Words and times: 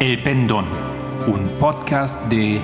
El 0.00 0.22
Pendón, 0.22 0.64
un 1.26 1.48
podcast 1.58 2.30
de 2.30 2.60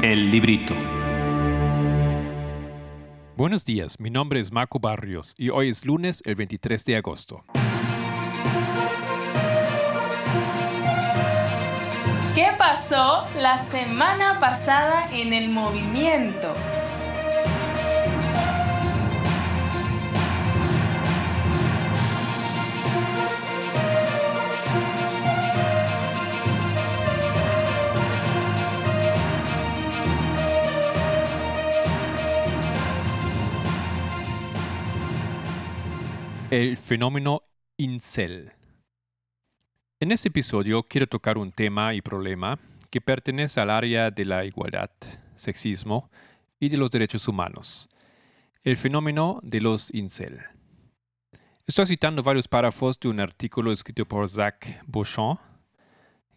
El 0.00 0.30
Librito. 0.30 0.72
Buenos 3.36 3.64
días, 3.64 3.98
mi 3.98 4.10
nombre 4.10 4.38
es 4.38 4.52
Marco 4.52 4.78
Barrios 4.78 5.34
y 5.36 5.50
hoy 5.50 5.70
es 5.70 5.84
lunes 5.84 6.22
el 6.24 6.36
23 6.36 6.84
de 6.84 6.96
agosto. 6.98 7.44
¿Qué 12.36 12.46
pasó 12.58 13.26
la 13.40 13.58
semana 13.58 14.38
pasada 14.38 15.08
en 15.12 15.32
el 15.32 15.48
movimiento? 15.48 16.54
El 36.52 36.76
fenómeno 36.76 37.44
incel. 37.78 38.52
En 40.00 40.12
este 40.12 40.28
episodio 40.28 40.82
quiero 40.82 41.06
tocar 41.06 41.38
un 41.38 41.50
tema 41.50 41.94
y 41.94 42.02
problema 42.02 42.58
que 42.90 43.00
pertenece 43.00 43.58
al 43.58 43.70
área 43.70 44.10
de 44.10 44.26
la 44.26 44.44
igualdad, 44.44 44.90
sexismo 45.34 46.10
y 46.60 46.68
de 46.68 46.76
los 46.76 46.90
derechos 46.90 47.26
humanos. 47.26 47.88
El 48.64 48.76
fenómeno 48.76 49.40
de 49.42 49.62
los 49.62 49.94
incel. 49.94 50.42
Estoy 51.66 51.86
citando 51.86 52.22
varios 52.22 52.48
párrafos 52.48 53.00
de 53.00 53.08
un 53.08 53.20
artículo 53.20 53.72
escrito 53.72 54.04
por 54.04 54.28
Zach 54.28 54.78
Beauchamp 54.86 55.40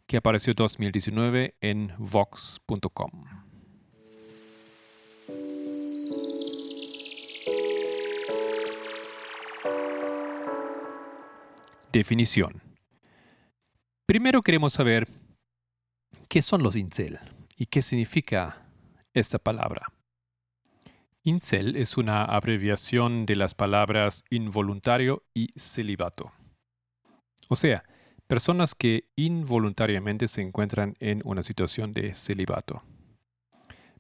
que 0.08 0.16
apareció 0.16 0.52
en 0.52 0.56
2019 0.56 1.56
en 1.60 1.94
vox.com. 1.98 3.45
Definición. 11.96 12.62
Primero 14.06 14.42
queremos 14.42 14.74
saber 14.74 15.08
qué 16.28 16.42
son 16.42 16.62
los 16.62 16.76
incel 16.76 17.20
y 17.56 17.68
qué 17.68 17.82
significa 17.82 18.68
esta 19.14 19.40
palabra. 19.40 19.94
Incel 21.24 21.78
es 21.78 21.96
una 21.96 22.26
abreviación 22.26 23.26
de 23.26 23.38
las 23.38 23.56
palabras 23.56 24.26
involuntario 24.30 25.24
y 25.34 25.58
celibato. 25.58 26.34
O 27.48 27.56
sea, 27.56 27.86
personas 28.28 28.76
que 28.76 29.06
involuntariamente 29.16 30.28
se 30.28 30.42
encuentran 30.42 30.98
en 31.00 31.22
una 31.24 31.44
situación 31.44 31.94
de 31.94 32.14
celibato. 32.14 32.84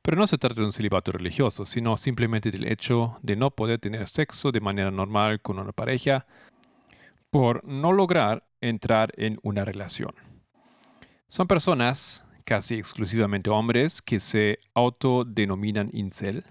Pero 0.01 0.17
no 0.17 0.27
se 0.27 0.37
trata 0.37 0.59
de 0.59 0.65
un 0.65 0.73
celibato 0.73 1.13
religioso, 1.13 1.63
sino 1.63 1.95
simplemente 1.95 2.51
del 2.51 2.67
hecho 2.67 3.15
de 3.21 3.37
no 3.37 3.51
poder 3.51 3.79
tener 3.79 4.05
sexo 4.09 4.51
de 4.51 4.59
manera 4.59 4.91
normal 4.91 5.39
con 5.41 5.59
una 5.59 5.71
pareja 5.71 6.25
por 7.35 7.67
no 7.67 7.91
lograr 7.91 8.47
entrar 8.61 9.11
en 9.17 9.39
una 9.43 9.65
relación. 9.65 10.13
Son 11.27 11.47
personas, 11.47 12.25
casi 12.45 12.75
exclusivamente 12.75 13.49
hombres, 13.49 14.01
que 14.01 14.21
se 14.21 14.59
autodenominan 14.73 15.89
incel. 15.91 16.45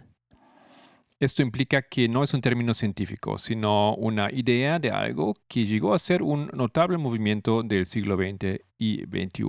Esto 1.19 1.41
implica 1.41 1.81
que 1.81 2.07
no 2.07 2.23
es 2.23 2.35
un 2.35 2.43
término 2.43 2.75
científico, 2.75 3.39
sino 3.39 3.95
una 3.95 4.31
idea 4.31 4.79
de 4.79 4.91
algo 4.91 5.39
que 5.49 5.65
llegó 5.65 5.95
a 5.95 5.99
ser 5.99 6.23
un 6.23 6.51
notable 6.53 6.99
movimiento 6.99 7.63
del 7.63 7.87
siglo 7.87 8.17
XX 8.17 8.61
y 8.77 9.05
XXI. 9.07 9.45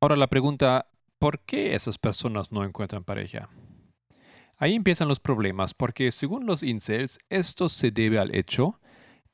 Ahora 0.00 0.14
la 0.14 0.28
pregunta, 0.28 0.86
¿por 1.18 1.40
qué 1.40 1.74
esas 1.74 1.98
personas 1.98 2.52
no 2.52 2.64
encuentran 2.64 3.02
pareja? 3.02 3.48
Ahí 4.56 4.76
empiezan 4.76 5.08
los 5.08 5.18
problemas 5.18 5.74
porque 5.74 6.12
según 6.12 6.46
los 6.46 6.62
incels 6.62 7.18
esto 7.28 7.68
se 7.68 7.90
debe 7.90 8.20
al 8.20 8.32
hecho 8.36 8.78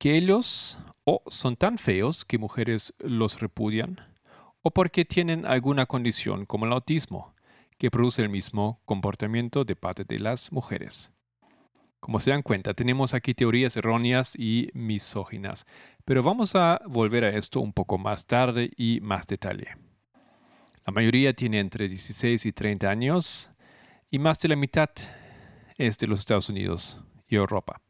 que 0.02 0.16
ellos 0.16 0.80
o 1.04 1.22
son 1.28 1.54
tan 1.54 1.78
feos 1.78 2.24
que 2.24 2.36
mujeres 2.36 2.92
los 2.98 3.40
repudian, 3.40 4.00
o 4.62 4.72
porque 4.72 5.04
tienen 5.04 5.46
alguna 5.46 5.86
condición 5.86 6.44
como 6.44 6.66
el 6.66 6.72
autismo, 6.72 7.32
que 7.78 7.88
produce 7.88 8.20
el 8.20 8.28
mismo 8.28 8.80
comportamiento 8.84 9.64
de 9.64 9.76
parte 9.76 10.02
de 10.02 10.18
las 10.18 10.50
mujeres. 10.50 11.12
Como 12.00 12.18
se 12.18 12.32
dan 12.32 12.42
cuenta, 12.42 12.74
tenemos 12.74 13.14
aquí 13.14 13.32
teorías 13.32 13.76
erróneas 13.76 14.34
y 14.36 14.70
misóginas, 14.74 15.66
pero 16.04 16.20
vamos 16.20 16.56
a 16.56 16.80
volver 16.88 17.22
a 17.22 17.36
esto 17.38 17.60
un 17.60 17.72
poco 17.72 17.96
más 17.96 18.26
tarde 18.26 18.72
y 18.76 18.98
más 19.02 19.28
detalle. 19.28 19.68
La 20.84 20.92
mayoría 20.92 21.32
tiene 21.32 21.60
entre 21.60 21.88
16 21.88 22.44
y 22.44 22.52
30 22.52 22.90
años 22.90 23.52
y 24.10 24.18
más 24.18 24.40
de 24.40 24.48
la 24.48 24.56
mitad 24.56 24.90
es 25.78 25.96
de 25.98 26.08
los 26.08 26.18
Estados 26.18 26.48
Unidos 26.48 27.00
y 27.28 27.36
Europa. 27.36 27.80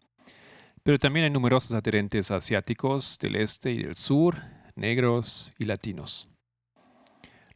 Pero 0.83 0.99
también 0.99 1.25
hay 1.25 1.31
numerosos 1.31 1.73
adherentes 1.73 2.31
asiáticos 2.31 3.19
del 3.21 3.37
este 3.37 3.71
y 3.71 3.83
del 3.83 3.95
sur, 3.95 4.43
negros 4.75 5.53
y 5.59 5.65
latinos. 5.65 6.29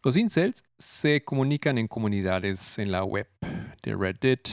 Los 0.03 0.17
incels 0.17 0.63
se 0.79 1.25
comunican 1.25 1.79
en 1.79 1.89
comunidades 1.89 2.79
en 2.79 2.93
la 2.93 3.03
web 3.03 3.27
de 3.83 3.97
Reddit 3.97 4.49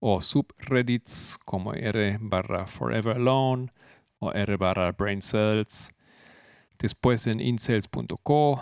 o 0.00 0.20
subreddits 0.20 1.38
como 1.44 1.72
r 1.72 2.18
barra 2.20 2.66
forever 2.66 3.16
alone 3.16 3.72
o 4.18 4.32
r 4.32 4.56
barra 4.56 4.90
brain 4.90 5.22
cells, 5.22 5.92
después 6.78 7.28
en 7.28 7.40
incels.co 7.40 8.60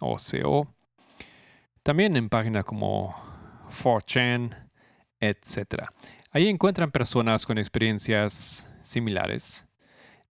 o 0.00 0.16
co, 0.16 0.74
también 1.84 2.16
en 2.16 2.28
páginas 2.28 2.64
como 2.64 3.14
4chan, 3.70 4.70
etc. 5.20 5.88
Ahí 6.34 6.48
encuentran 6.48 6.90
personas 6.90 7.46
con 7.46 7.58
experiencias 7.58 8.68
similares 8.82 9.64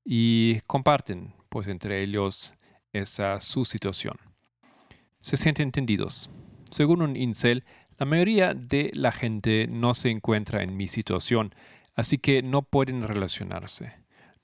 y 0.04 0.60
comparten, 0.66 1.32
pues 1.48 1.66
entre 1.66 2.02
ellos, 2.02 2.52
esa 2.92 3.40
su 3.40 3.64
situación. 3.64 4.18
Se 5.22 5.38
sienten 5.38 5.68
entendidos. 5.68 6.28
Según 6.70 7.00
un 7.00 7.16
incel, 7.16 7.64
la 7.96 8.04
mayoría 8.04 8.52
de 8.52 8.90
la 8.92 9.12
gente 9.12 9.66
no 9.66 9.94
se 9.94 10.10
encuentra 10.10 10.62
en 10.62 10.76
mi 10.76 10.88
situación, 10.88 11.54
así 11.94 12.18
que 12.18 12.42
no 12.42 12.60
pueden 12.60 13.02
relacionarse. 13.08 13.94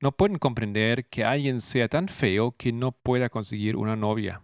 No 0.00 0.12
pueden 0.12 0.38
comprender 0.38 1.08
que 1.10 1.24
alguien 1.24 1.60
sea 1.60 1.88
tan 1.88 2.08
feo 2.08 2.52
que 2.52 2.72
no 2.72 2.92
pueda 2.92 3.28
conseguir 3.28 3.76
una 3.76 3.96
novia. 3.96 4.40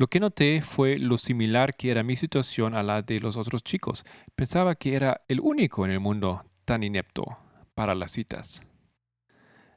Lo 0.00 0.06
que 0.06 0.18
noté 0.18 0.62
fue 0.62 0.96
lo 0.96 1.18
similar 1.18 1.76
que 1.76 1.90
era 1.90 2.02
mi 2.02 2.16
situación 2.16 2.74
a 2.74 2.82
la 2.82 3.02
de 3.02 3.20
los 3.20 3.36
otros 3.36 3.62
chicos. 3.62 4.06
Pensaba 4.34 4.74
que 4.74 4.94
era 4.94 5.20
el 5.28 5.40
único 5.40 5.84
en 5.84 5.90
el 5.90 6.00
mundo 6.00 6.42
tan 6.64 6.82
inepto 6.82 7.36
para 7.74 7.94
las 7.94 8.12
citas. 8.12 8.62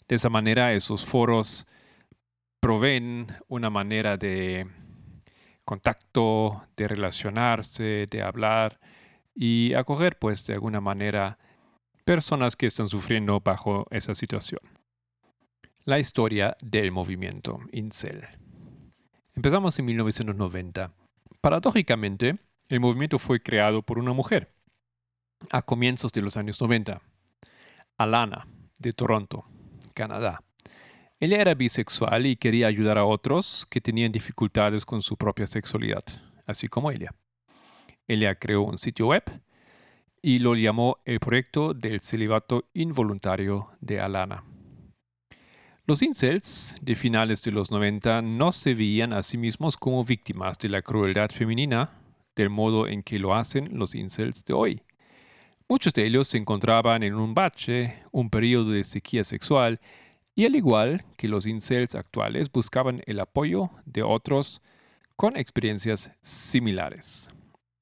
De 0.07 0.15
esa 0.15 0.29
manera, 0.29 0.71
esos 0.71 1.03
foros 1.05 1.67
proveen 2.61 3.35
una 3.49 3.69
manera 3.69 4.15
de 4.15 4.65
contacto, 5.65 6.67
de 6.77 6.87
relacionarse, 6.87 8.07
de 8.09 8.21
hablar 8.21 8.79
y 9.35 9.73
acoger, 9.73 10.17
pues, 10.19 10.47
de 10.47 10.53
alguna 10.53 10.79
manera, 10.79 11.37
personas 12.05 12.55
que 12.55 12.67
están 12.67 12.87
sufriendo 12.87 13.41
bajo 13.41 13.87
esa 13.91 14.15
situación. 14.15 14.61
La 15.83 15.99
historia 15.99 16.55
del 16.61 16.93
movimiento 16.93 17.59
Incel. 17.73 18.25
Empezamos 19.35 19.77
en 19.79 19.85
1990. 19.85 20.93
Paradójicamente, 21.41 22.37
el 22.69 22.79
movimiento 22.79 23.17
fue 23.17 23.41
creado 23.41 23.81
por 23.81 23.97
una 23.97 24.13
mujer 24.13 24.53
a 25.49 25.63
comienzos 25.63 26.13
de 26.13 26.21
los 26.21 26.37
años 26.37 26.61
90, 26.61 27.01
Alana, 27.97 28.47
de 28.77 28.91
Toronto, 28.93 29.43
Canadá. 29.95 30.43
Ella 31.19 31.41
era 31.41 31.55
bisexual 31.55 32.27
y 32.27 32.35
quería 32.35 32.67
ayudar 32.67 32.99
a 32.99 33.05
otros 33.05 33.65
que 33.71 33.81
tenían 33.81 34.11
dificultades 34.11 34.85
con 34.85 35.01
su 35.01 35.17
propia 35.17 35.47
sexualidad, 35.47 36.03
así 36.45 36.67
como 36.67 36.91
ella. 36.91 37.15
Ella 38.07 38.35
creó 38.35 38.61
un 38.61 38.77
sitio 38.77 39.07
web 39.07 39.23
y 40.21 40.39
lo 40.39 40.55
llamó 40.55 40.99
el 41.05 41.19
proyecto 41.19 41.73
del 41.73 42.01
celibato 42.01 42.69
involuntario 42.73 43.71
de 43.81 43.99
Alana. 43.99 44.43
Los 45.85 46.01
incels 46.01 46.77
de 46.81 46.95
finales 46.95 47.41
de 47.43 47.51
los 47.51 47.69
90 47.69 48.21
no 48.21 48.53
se 48.53 48.73
veían 48.73 49.11
a 49.11 49.21
sí 49.21 49.37
mismos 49.37 49.75
como 49.75 50.05
víctimas 50.05 50.57
de 50.57 50.69
la 50.69 50.81
crueldad 50.81 51.29
femenina 51.29 51.91
del 52.37 52.49
modo 52.49 52.87
en 52.87 53.03
que 53.03 53.19
lo 53.19 53.35
hacen 53.35 53.77
los 53.77 53.93
incels 53.93 54.45
de 54.45 54.53
hoy. 54.53 54.81
Muchos 55.67 55.93
de 55.93 56.05
ellos 56.05 56.29
se 56.29 56.37
encontraban 56.37 57.03
en 57.03 57.15
un 57.15 57.33
bache, 57.33 58.01
un 58.13 58.29
periodo 58.29 58.71
de 58.71 58.85
sequía 58.85 59.25
sexual, 59.25 59.81
y 60.35 60.45
al 60.45 60.55
igual 60.55 61.03
que 61.17 61.27
los 61.27 61.45
incels 61.45 61.95
actuales 61.95 62.49
buscaban 62.49 63.03
el 63.05 63.19
apoyo 63.19 63.69
de 63.85 64.03
otros 64.03 64.61
con 65.17 65.35
experiencias 65.35 66.11
similares. 66.21 67.29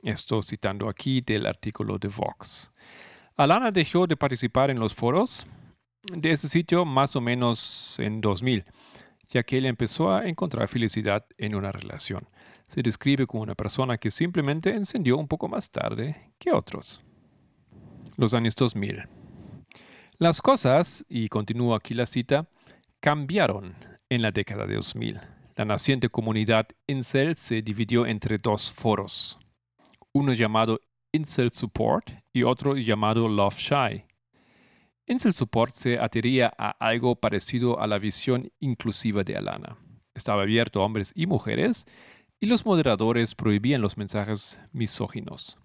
Esto 0.01 0.41
citando 0.41 0.89
aquí 0.89 1.21
del 1.21 1.45
artículo 1.45 1.99
de 1.99 2.07
Vox. 2.07 2.71
Alana 3.37 3.69
dejó 3.69 4.07
de 4.07 4.17
participar 4.17 4.71
en 4.71 4.79
los 4.79 4.95
foros 4.95 5.45
de 6.03 6.31
ese 6.31 6.47
sitio 6.47 6.85
más 6.85 7.15
o 7.15 7.21
menos 7.21 7.97
en 7.99 8.21
2000, 8.21 8.65
ya 9.29 9.43
que 9.43 9.57
él 9.57 9.65
empezó 9.65 10.11
a 10.11 10.27
encontrar 10.27 10.67
felicidad 10.67 11.25
en 11.37 11.55
una 11.55 11.71
relación. 11.71 12.27
Se 12.67 12.81
describe 12.81 13.27
como 13.27 13.43
una 13.43 13.55
persona 13.55 13.97
que 13.97 14.11
simplemente 14.11 14.73
encendió 14.73 15.17
un 15.17 15.27
poco 15.27 15.47
más 15.47 15.69
tarde 15.69 16.31
que 16.39 16.51
otros. 16.51 17.01
Los 18.17 18.33
años 18.33 18.55
2000. 18.55 19.03
Las 20.17 20.41
cosas, 20.41 21.05
y 21.09 21.27
continúo 21.27 21.75
aquí 21.75 21.93
la 21.93 22.05
cita, 22.05 22.47
cambiaron 22.99 23.75
en 24.09 24.21
la 24.21 24.31
década 24.31 24.65
de 24.65 24.75
2000. 24.75 25.19
La 25.55 25.65
naciente 25.65 26.09
comunidad 26.09 26.67
Incel 26.87 27.35
se 27.35 27.61
dividió 27.61 28.05
entre 28.05 28.37
dos 28.37 28.71
foros, 28.71 29.37
uno 30.13 30.33
llamado 30.33 30.79
Incel 31.11 31.51
Support 31.51 32.09
y 32.33 32.43
otro 32.43 32.75
llamado 32.75 33.27
Love 33.27 33.57
Shy. 33.57 34.05
Incel 35.11 35.33
Support 35.33 35.73
se 35.73 35.99
adhería 35.99 36.53
a 36.57 36.69
algo 36.79 37.15
parecido 37.15 37.81
a 37.81 37.85
la 37.85 37.99
visión 37.99 38.49
inclusiva 38.61 39.25
de 39.25 39.35
Alana. 39.35 39.75
Estaba 40.13 40.43
abierto 40.43 40.81
a 40.81 40.85
hombres 40.85 41.11
y 41.13 41.25
mujeres 41.25 41.85
y 42.39 42.45
los 42.45 42.65
moderadores 42.65 43.35
prohibían 43.35 43.81
los 43.81 43.97
mensajes 43.97 44.61
misóginos. 44.71 45.57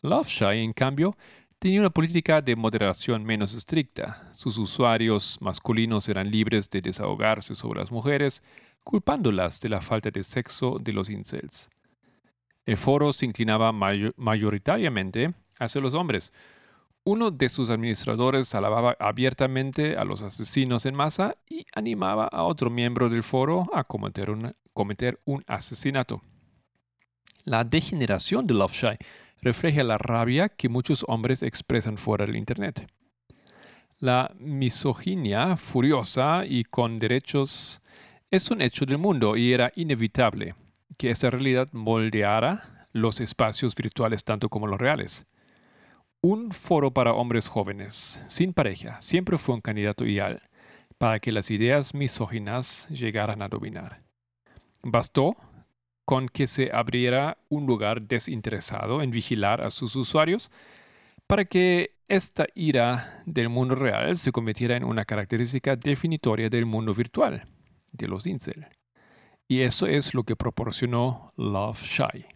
Love 0.00 0.28
Shy, 0.28 0.64
en 0.64 0.72
cambio, 0.72 1.18
tenía 1.58 1.80
una 1.80 1.90
política 1.90 2.40
de 2.40 2.56
moderación 2.56 3.24
menos 3.24 3.52
estricta. 3.52 4.30
Sus 4.32 4.56
usuarios 4.56 5.36
masculinos 5.42 6.08
eran 6.08 6.30
libres 6.30 6.70
de 6.70 6.80
desahogarse 6.80 7.54
sobre 7.54 7.80
las 7.80 7.92
mujeres, 7.92 8.42
culpándolas 8.82 9.60
de 9.60 9.68
la 9.68 9.82
falta 9.82 10.10
de 10.10 10.24
sexo 10.24 10.78
de 10.80 10.94
los 10.94 11.10
incels. 11.10 11.68
El 12.64 12.78
foro 12.78 13.12
se 13.12 13.26
inclinaba 13.26 13.70
mayoritariamente 13.72 15.34
hacia 15.58 15.80
los 15.82 15.92
hombres. 15.92 16.32
Uno 17.08 17.30
de 17.30 17.48
sus 17.48 17.70
administradores 17.70 18.52
alababa 18.56 18.96
abiertamente 18.98 19.96
a 19.96 20.04
los 20.04 20.22
asesinos 20.22 20.86
en 20.86 20.96
masa 20.96 21.36
y 21.48 21.64
animaba 21.72 22.26
a 22.26 22.42
otro 22.42 22.68
miembro 22.68 23.08
del 23.08 23.22
foro 23.22 23.70
a 23.72 23.84
cometer 23.84 24.28
un, 25.24 25.44
asesinato. 25.46 26.20
La 27.44 27.62
degeneración 27.62 28.48
de 28.48 28.54
Loveshy 28.54 28.96
refleja 29.40 29.84
la 29.84 29.98
rabia 29.98 30.48
que 30.48 30.68
muchos 30.68 31.04
hombres 31.06 31.44
expresan 31.44 31.96
fuera 31.96 32.26
del 32.26 32.34
Internet. 32.34 32.90
La 34.00 34.34
misoginia 34.40 35.56
furiosa 35.56 36.44
y 36.44 36.64
con 36.64 36.98
derechos 36.98 37.82
es 38.32 38.50
un 38.50 38.60
hecho 38.60 38.84
del 38.84 38.98
mundo 38.98 39.36
y 39.36 39.52
era 39.52 39.70
inevitable 39.76 40.56
que 40.98 41.10
esa 41.10 41.30
realidad 41.30 41.68
moldeara 41.70 42.88
los 42.92 43.20
espacios 43.20 43.76
virtuales 43.76 44.24
tanto 44.24 44.48
como 44.48 44.66
los 44.66 44.80
reales. 44.80 45.24
Un 46.28 46.50
foro 46.50 46.90
para 46.90 47.12
hombres 47.12 47.46
jóvenes, 47.46 48.20
sin 48.26 48.52
pareja, 48.52 49.00
siempre 49.00 49.38
fue 49.38 49.54
un 49.54 49.60
candidato 49.60 50.04
ideal 50.04 50.40
para 50.98 51.20
que 51.20 51.30
las 51.30 51.52
ideas 51.52 51.94
misóginas 51.94 52.88
llegaran 52.88 53.42
a 53.42 53.48
dominar. 53.48 54.02
Bastó 54.82 55.36
con 56.04 56.28
que 56.28 56.48
se 56.48 56.72
abriera 56.72 57.38
un 57.48 57.66
lugar 57.66 58.02
desinteresado 58.02 59.02
en 59.02 59.12
vigilar 59.12 59.60
a 59.60 59.70
sus 59.70 59.94
usuarios 59.94 60.50
para 61.28 61.44
que 61.44 61.94
esta 62.08 62.48
ira 62.56 63.22
del 63.24 63.48
mundo 63.48 63.76
real 63.76 64.16
se 64.16 64.32
convirtiera 64.32 64.76
en 64.76 64.82
una 64.82 65.04
característica 65.04 65.76
definitoria 65.76 66.50
del 66.50 66.66
mundo 66.66 66.92
virtual, 66.92 67.46
de 67.92 68.08
los 68.08 68.26
incel. 68.26 68.66
Y 69.46 69.60
eso 69.60 69.86
es 69.86 70.12
lo 70.12 70.24
que 70.24 70.34
proporcionó 70.34 71.32
Love 71.36 71.84
Shy. 71.84 72.35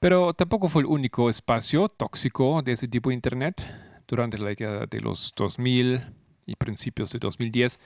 Pero 0.00 0.32
tampoco 0.32 0.68
fue 0.68 0.80
el 0.80 0.86
único 0.86 1.28
espacio 1.28 1.90
tóxico 1.90 2.62
de 2.62 2.72
ese 2.72 2.88
tipo 2.88 3.10
de 3.10 3.14
Internet. 3.14 3.62
Durante 4.08 4.38
la 4.38 4.48
década 4.48 4.86
de 4.86 4.98
los 4.98 5.34
2000 5.36 6.02
y 6.46 6.56
principios 6.56 7.12
de 7.12 7.18
2010, 7.18 7.78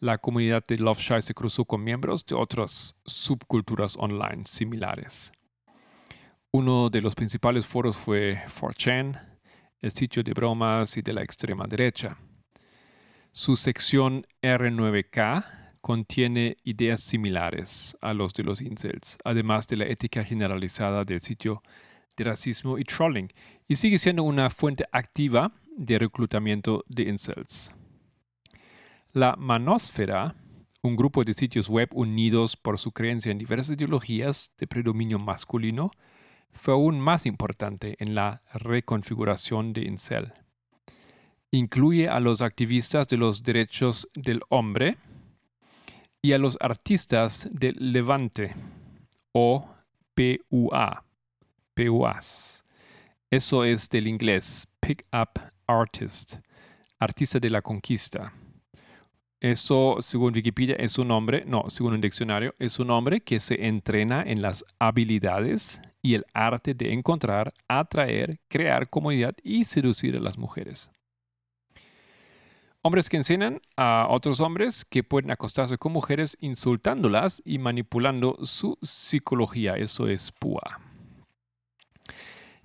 la 0.00 0.18
comunidad 0.18 0.66
de 0.66 0.76
Love 0.78 0.98
Shy 0.98 1.22
se 1.22 1.34
cruzó 1.34 1.64
con 1.64 1.84
miembros 1.84 2.26
de 2.26 2.34
otras 2.34 2.96
subculturas 3.04 3.96
online 3.96 4.42
similares. 4.44 5.30
Uno 6.50 6.90
de 6.90 7.00
los 7.00 7.14
principales 7.14 7.64
foros 7.64 7.96
fue 7.96 8.42
4chan, 8.48 9.38
el 9.80 9.92
sitio 9.92 10.24
de 10.24 10.32
bromas 10.32 10.96
y 10.96 11.02
de 11.02 11.12
la 11.12 11.22
extrema 11.22 11.66
derecha. 11.68 12.18
Su 13.30 13.54
sección 13.54 14.26
R9K 14.42 15.61
contiene 15.82 16.56
ideas 16.62 17.02
similares 17.02 17.96
a 18.00 18.14
los 18.14 18.32
de 18.32 18.44
los 18.44 18.62
incels, 18.62 19.18
además 19.24 19.66
de 19.66 19.76
la 19.76 19.86
ética 19.86 20.24
generalizada 20.24 21.02
del 21.02 21.20
sitio 21.20 21.62
de 22.16 22.24
racismo 22.24 22.78
y 22.78 22.84
trolling, 22.84 23.30
y 23.68 23.74
sigue 23.74 23.98
siendo 23.98 24.22
una 24.22 24.48
fuente 24.48 24.86
activa 24.92 25.52
de 25.76 25.98
reclutamiento 25.98 26.84
de 26.88 27.02
incels. 27.02 27.74
La 29.12 29.34
Manósfera, 29.36 30.36
un 30.82 30.96
grupo 30.96 31.24
de 31.24 31.34
sitios 31.34 31.68
web 31.68 31.88
unidos 31.92 32.56
por 32.56 32.78
su 32.78 32.92
creencia 32.92 33.32
en 33.32 33.38
diversas 33.38 33.76
ideologías 33.76 34.52
de 34.58 34.66
predominio 34.66 35.18
masculino, 35.18 35.90
fue 36.52 36.74
aún 36.74 37.00
más 37.00 37.26
importante 37.26 37.96
en 37.98 38.14
la 38.14 38.42
reconfiguración 38.54 39.72
de 39.72 39.82
incel. 39.82 40.32
Incluye 41.50 42.08
a 42.08 42.20
los 42.20 42.40
activistas 42.40 43.08
de 43.08 43.16
los 43.16 43.42
derechos 43.42 44.08
del 44.14 44.42
hombre, 44.48 44.96
y 46.24 46.32
a 46.32 46.38
los 46.38 46.56
artistas 46.60 47.48
del 47.52 47.74
Levante 47.92 48.54
o 49.32 49.68
PUA, 50.14 51.04
PUAs. 51.74 52.64
Eso 53.28 53.64
es 53.64 53.90
del 53.90 54.06
inglés, 54.06 54.68
Pick 54.78 55.04
Up 55.12 55.40
Artist, 55.66 56.36
artista 57.00 57.40
de 57.40 57.50
la 57.50 57.60
conquista. 57.60 58.32
Eso, 59.40 59.96
según 59.98 60.32
Wikipedia, 60.32 60.76
es 60.76 60.96
un 60.96 61.08
nombre, 61.08 61.44
no, 61.44 61.64
según 61.68 61.94
un 61.94 62.00
diccionario, 62.00 62.54
es 62.60 62.78
un 62.78 62.90
hombre 62.90 63.22
que 63.22 63.40
se 63.40 63.66
entrena 63.66 64.22
en 64.22 64.40
las 64.40 64.64
habilidades 64.78 65.82
y 66.02 66.14
el 66.14 66.24
arte 66.32 66.74
de 66.74 66.92
encontrar, 66.92 67.52
atraer, 67.66 68.38
crear 68.46 68.88
comunidad 68.88 69.34
y 69.42 69.64
seducir 69.64 70.14
a 70.14 70.20
las 70.20 70.38
mujeres. 70.38 70.88
Hombres 72.84 73.08
que 73.08 73.16
enseñan 73.16 73.60
a 73.76 74.08
otros 74.10 74.40
hombres 74.40 74.84
que 74.84 75.04
pueden 75.04 75.30
acostarse 75.30 75.78
con 75.78 75.92
mujeres 75.92 76.36
insultándolas 76.40 77.40
y 77.44 77.58
manipulando 77.58 78.36
su 78.42 78.76
psicología. 78.82 79.74
Eso 79.74 80.08
es 80.08 80.32
PUA. 80.32 80.80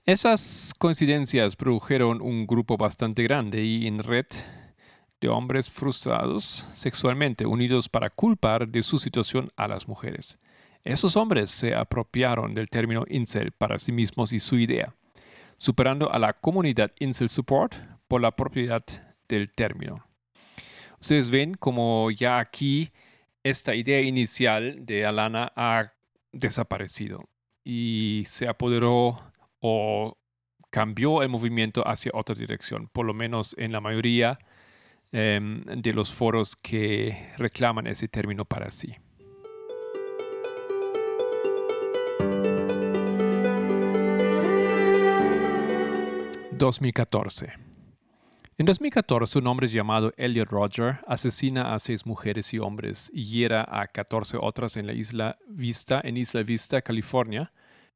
Esas 0.07 0.73
coincidencias 0.75 1.55
produjeron 1.55 2.23
un 2.23 2.47
grupo 2.47 2.77
bastante 2.77 3.21
grande 3.21 3.63
y 3.63 3.85
en 3.85 3.99
red 3.99 4.25
de 5.21 5.29
hombres 5.29 5.69
frustrados 5.69 6.67
sexualmente, 6.73 7.45
unidos 7.45 7.87
para 7.87 8.09
culpar 8.09 8.67
de 8.67 8.81
su 8.81 8.97
situación 8.97 9.51
a 9.55 9.67
las 9.67 9.87
mujeres. 9.87 10.39
Esos 10.83 11.15
hombres 11.15 11.51
se 11.51 11.75
apropiaron 11.75 12.55
del 12.55 12.69
término 12.69 13.03
incel 13.07 13.51
para 13.51 13.77
sí 13.77 13.91
mismos 13.91 14.33
y 14.33 14.39
su 14.39 14.57
idea, 14.57 14.95
superando 15.59 16.11
a 16.11 16.17
la 16.17 16.33
comunidad 16.33 16.91
incel 16.99 17.29
support 17.29 17.75
por 18.07 18.21
la 18.21 18.31
propiedad 18.31 18.83
del 19.27 19.51
término. 19.51 20.06
Ustedes 20.99 21.29
ven 21.29 21.53
como 21.53 22.11
ya 22.11 22.39
aquí 22.39 22.91
esta 23.43 23.75
idea 23.75 24.01
inicial 24.01 24.85
de 24.85 25.05
Alana 25.05 25.51
ha 25.55 25.93
desaparecido 26.31 27.29
y 27.63 28.23
se 28.25 28.47
apoderó 28.47 29.21
o 29.59 30.17
cambió 30.69 31.21
el 31.23 31.29
movimiento 31.29 31.87
hacia 31.87 32.11
otra 32.13 32.35
dirección, 32.35 32.89
por 32.91 33.05
lo 33.05 33.13
menos 33.13 33.55
en 33.57 33.71
la 33.71 33.81
mayoría 33.81 34.37
em, 35.11 35.63
de 35.63 35.93
los 35.93 36.13
foros 36.13 36.55
que 36.55 37.31
reclaman 37.37 37.87
ese 37.87 38.07
término 38.07 38.45
para 38.45 38.71
sí. 38.71 38.95
...2014... 46.57 47.66
En 48.59 48.65
2014, 48.65 49.37
un 49.37 49.45
hombre 49.45 49.67
llamado 49.67 50.11
Elliot 50.17 50.49
Roger 50.49 50.99
asesina 51.05 51.75
a 51.75 51.79
seis 51.79 52.07
mujeres 52.07 52.55
y 52.55 52.57
hombres 52.57 53.11
y 53.13 53.25
hiera 53.25 53.63
a 53.69 53.85
14 53.85 54.37
otras 54.41 54.77
en 54.77 54.87
la 54.87 54.93
isla 54.93 55.37
Vista, 55.47 56.01
en 56.03 56.17
Isla 56.17 56.41
Vista, 56.41 56.81
California. 56.81 57.51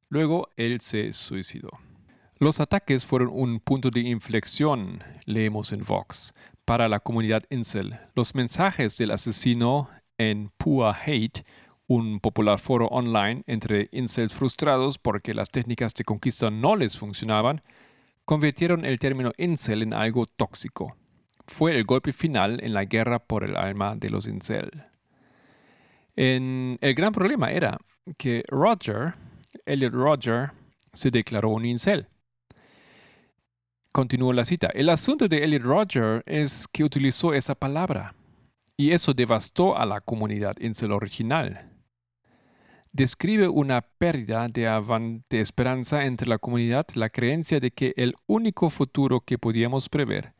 Luego, 0.09 0.49
él 0.57 0.79
se 0.81 1.13
suicidó. 1.13 1.71
Los 2.37 2.59
ataques 2.59 3.05
fueron 3.05 3.29
un 3.31 3.59
punto 3.59 3.89
de 3.89 4.01
inflexión, 4.01 5.03
leemos 5.25 5.71
en 5.71 5.83
Vox, 5.83 6.31
para 6.63 6.87
la 6.87 6.99
comunidad 6.99 7.43
incel. 7.49 7.99
Los 8.13 8.35
mensajes 8.35 8.95
del 8.97 9.09
asesino 9.09 9.89
en 10.19 10.51
Pua 10.57 10.95
Hate, 10.95 11.43
un 11.87 12.19
popular 12.19 12.59
foro 12.59 12.85
online 12.85 13.41
entre 13.47 13.89
incels 13.91 14.31
frustrados 14.31 14.99
porque 14.99 15.33
las 15.33 15.49
técnicas 15.49 15.95
de 15.95 16.03
conquista 16.03 16.49
no 16.51 16.75
les 16.75 16.99
funcionaban, 16.99 17.63
convirtieron 18.31 18.85
el 18.85 18.97
término 18.97 19.33
incel 19.37 19.81
en 19.81 19.93
algo 19.93 20.25
tóxico. 20.25 20.95
Fue 21.47 21.75
el 21.75 21.83
golpe 21.83 22.13
final 22.13 22.63
en 22.63 22.73
la 22.73 22.85
guerra 22.85 23.19
por 23.19 23.43
el 23.43 23.57
alma 23.57 23.93
de 23.97 24.09
los 24.09 24.25
incel. 24.25 24.71
el 26.15 26.95
gran 26.95 27.11
problema 27.11 27.51
era 27.51 27.77
que 28.17 28.45
Roger, 28.47 29.15
Elliot 29.65 29.93
Roger, 29.93 30.51
se 30.93 31.11
declaró 31.11 31.49
un 31.49 31.65
incel. 31.65 32.07
Continúo 33.91 34.31
la 34.31 34.45
cita. 34.45 34.67
El 34.67 34.87
asunto 34.87 35.27
de 35.27 35.43
Elliot 35.43 35.63
Roger 35.63 36.23
es 36.25 36.69
que 36.69 36.85
utilizó 36.85 37.33
esa 37.33 37.53
palabra 37.53 38.15
y 38.77 38.93
eso 38.93 39.13
devastó 39.13 39.77
a 39.77 39.85
la 39.85 39.99
comunidad 39.99 40.55
incel 40.61 40.93
original. 40.93 41.69
Describe 42.93 43.47
una 43.47 43.81
pérdida 43.81 44.47
de, 44.49 45.21
de 45.29 45.39
esperanza 45.39 46.05
entre 46.05 46.27
la 46.27 46.39
comunidad, 46.39 46.85
la 46.95 47.09
creencia 47.09 47.61
de 47.61 47.71
que 47.71 47.93
el 47.95 48.15
único 48.27 48.69
futuro 48.69 49.21
que 49.21 49.37
podíamos 49.37 49.87
prever 49.87 50.33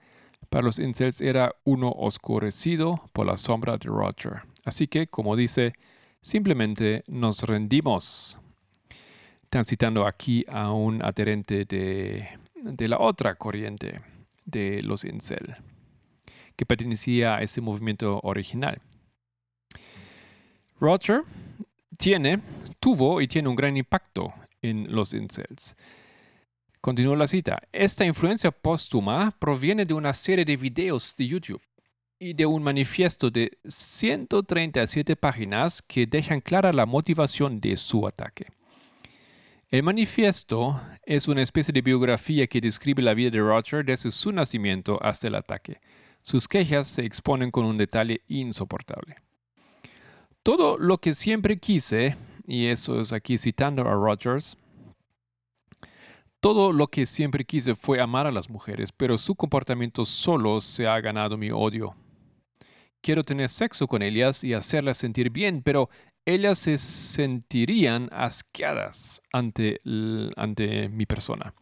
para 0.50 0.65
los 0.65 0.79
incels 0.79 1.22
era 1.22 1.55
uno 1.63 1.89
oscurecido 1.91 3.10
por 3.13 3.25
la 3.25 3.38
sombra 3.38 3.77
de 3.77 3.88
Roger. 3.88 4.41
Así 4.65 4.88
que, 4.88 5.08
como 5.08 5.38
dice, 5.38 5.74
simplemente 6.22 7.03
nos 7.08 7.43
rendimos. 7.43 8.38
Están 9.43 9.65
citando 9.65 10.05
aquí 10.05 10.46
a 10.50 10.74
un 10.74 11.01
adherente 11.03 11.63
de, 11.63 12.27
de 12.55 12.88
la 12.89 13.00
otra 13.00 13.36
corriente 13.36 14.01
de 14.43 14.84
los 14.84 15.05
incel, 15.05 15.55
que 16.58 16.65
pertenecía 16.65 17.38
a 17.38 17.43
ese 17.43 17.62
movimiento 17.62 18.20
original. 18.24 18.81
Roger 20.81 21.24
tiene, 21.98 22.39
tuvo 22.79 23.21
y 23.21 23.27
tiene 23.27 23.50
un 23.50 23.55
gran 23.55 23.77
impacto 23.77 24.33
en 24.62 24.93
los 24.93 25.13
incels. 25.13 25.75
Continúo 26.81 27.15
la 27.15 27.27
cita. 27.27 27.62
Esta 27.71 28.05
influencia 28.05 28.51
póstuma 28.51 29.36
proviene 29.38 29.86
de 29.86 29.93
una 29.93 30.13
serie 30.13 30.45
de 30.45 30.57
videos 30.57 31.15
de 31.15 31.27
YouTube 31.27 31.62
y 32.17 32.33
de 32.33 32.45
un 32.45 32.63
manifiesto 32.63 33.29
de 33.29 33.57
137 33.67 35.15
páginas 35.15 35.81
que 35.81 36.07
dejan 36.07 36.41
clara 36.41 36.74
la 36.74 36.86
motivación 36.86 37.60
de 37.60 37.77
su 37.77 38.07
ataque. 38.07 38.48
El 39.69 39.83
manifiesto 39.83 40.81
es 41.05 41.27
una 41.27 41.41
especie 41.41 41.71
de 41.71 41.81
biografía 41.81 42.45
que 42.48 42.60
describe 42.60 43.01
la 43.01 43.13
vida 43.13 43.29
de 43.29 43.39
Roger 43.39 43.86
desde 43.86 44.12
su 44.12 44.31
nacimiento 44.31 45.00
hasta 45.01 45.27
el 45.27 45.36
ataque. 45.36 45.79
Sus 46.21 46.48
quejas 46.48 46.88
se 46.88 47.05
exponen 47.05 47.51
con 47.51 47.65
un 47.65 47.77
detalle 47.77 48.21
insoportable. 48.27 49.15
Todo 50.43 50.77
lo 50.79 50.98
que 50.98 51.13
siempre 51.13 51.60
quise, 51.60 52.17
y 52.48 52.65
eso 52.65 53.00
es 53.00 53.13
aquí 53.13 53.38
citando 53.38 53.83
a 53.83 53.93
Rogers, 53.93 54.57
todo 56.39 56.74
lo 56.74 56.88
que 56.88 57.05
siempre 57.05 57.45
quise 57.45 57.75
fue 57.75 58.01
amar 58.01 58.25
a 58.25 58.31
las 58.31 58.50
mujeres, 58.50 58.91
pero 58.91 59.19
su 59.19 59.36
comportamiento 59.36 60.03
solo 60.03 60.60
se 60.60 60.88
ha 60.88 61.00
ganado 61.00 61.38
mi 61.38 61.51
odio. 61.51 61.95
Quiero 63.01 63.24
tener 63.24 63.50
sexo 63.50 63.88
con 63.88 64.01
ellas 64.01 64.43
y 64.43 64.55
hacerlas 64.55 64.98
sentir 64.98 65.29
bien, 65.29 65.62
pero 65.62 65.91
ellas 66.25 66.57
se 66.57 66.79
sentirían 66.79 68.10
asqueadas 68.12 69.21
ante, 69.31 69.79
ante 70.36 70.89
mi 70.89 71.05
persona. 71.05 71.53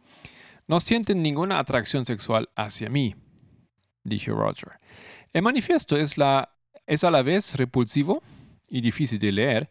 No 0.67 0.79
sienten 0.79 1.21
ninguna 1.21 1.59
atracción 1.59 2.05
sexual 2.05 2.48
hacia 2.55 2.89
mí, 2.89 3.13
dijo 4.05 4.31
Roger. 4.31 4.79
El 5.33 5.41
manifiesto 5.41 5.98
es, 5.98 6.17
la, 6.17 6.55
es 6.88 7.03
a 7.03 7.12
la 7.12 7.24
vez 7.24 7.57
repulsivo 7.57 8.24
y 8.69 8.81
difícil 8.81 9.19
de 9.19 9.31
leer, 9.31 9.69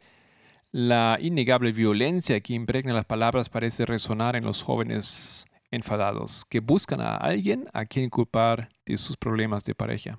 la 0.70 1.18
innegable 1.20 1.72
violencia 1.72 2.40
que 2.40 2.54
impregna 2.54 2.92
las 2.92 3.06
palabras 3.06 3.48
parece 3.48 3.86
resonar 3.86 4.36
en 4.36 4.44
los 4.44 4.62
jóvenes 4.62 5.46
enfadados, 5.70 6.44
que 6.44 6.60
buscan 6.60 7.00
a 7.00 7.16
alguien 7.16 7.68
a 7.72 7.84
quien 7.84 8.10
culpar 8.10 8.68
de 8.84 8.98
sus 8.98 9.16
problemas 9.16 9.64
de 9.64 9.74
pareja. 9.74 10.18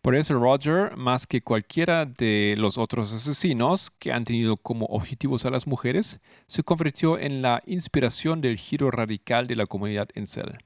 Por 0.00 0.14
eso 0.14 0.38
Roger, 0.38 0.96
más 0.96 1.26
que 1.26 1.42
cualquiera 1.42 2.06
de 2.06 2.54
los 2.56 2.78
otros 2.78 3.12
asesinos 3.12 3.90
que 3.90 4.12
han 4.12 4.24
tenido 4.24 4.56
como 4.56 4.86
objetivos 4.86 5.44
a 5.44 5.50
las 5.50 5.66
mujeres, 5.66 6.20
se 6.46 6.62
convirtió 6.62 7.18
en 7.18 7.42
la 7.42 7.60
inspiración 7.66 8.40
del 8.40 8.56
giro 8.56 8.90
radical 8.90 9.48
de 9.48 9.56
la 9.56 9.66
comunidad 9.66 10.08
Incel. 10.14 10.58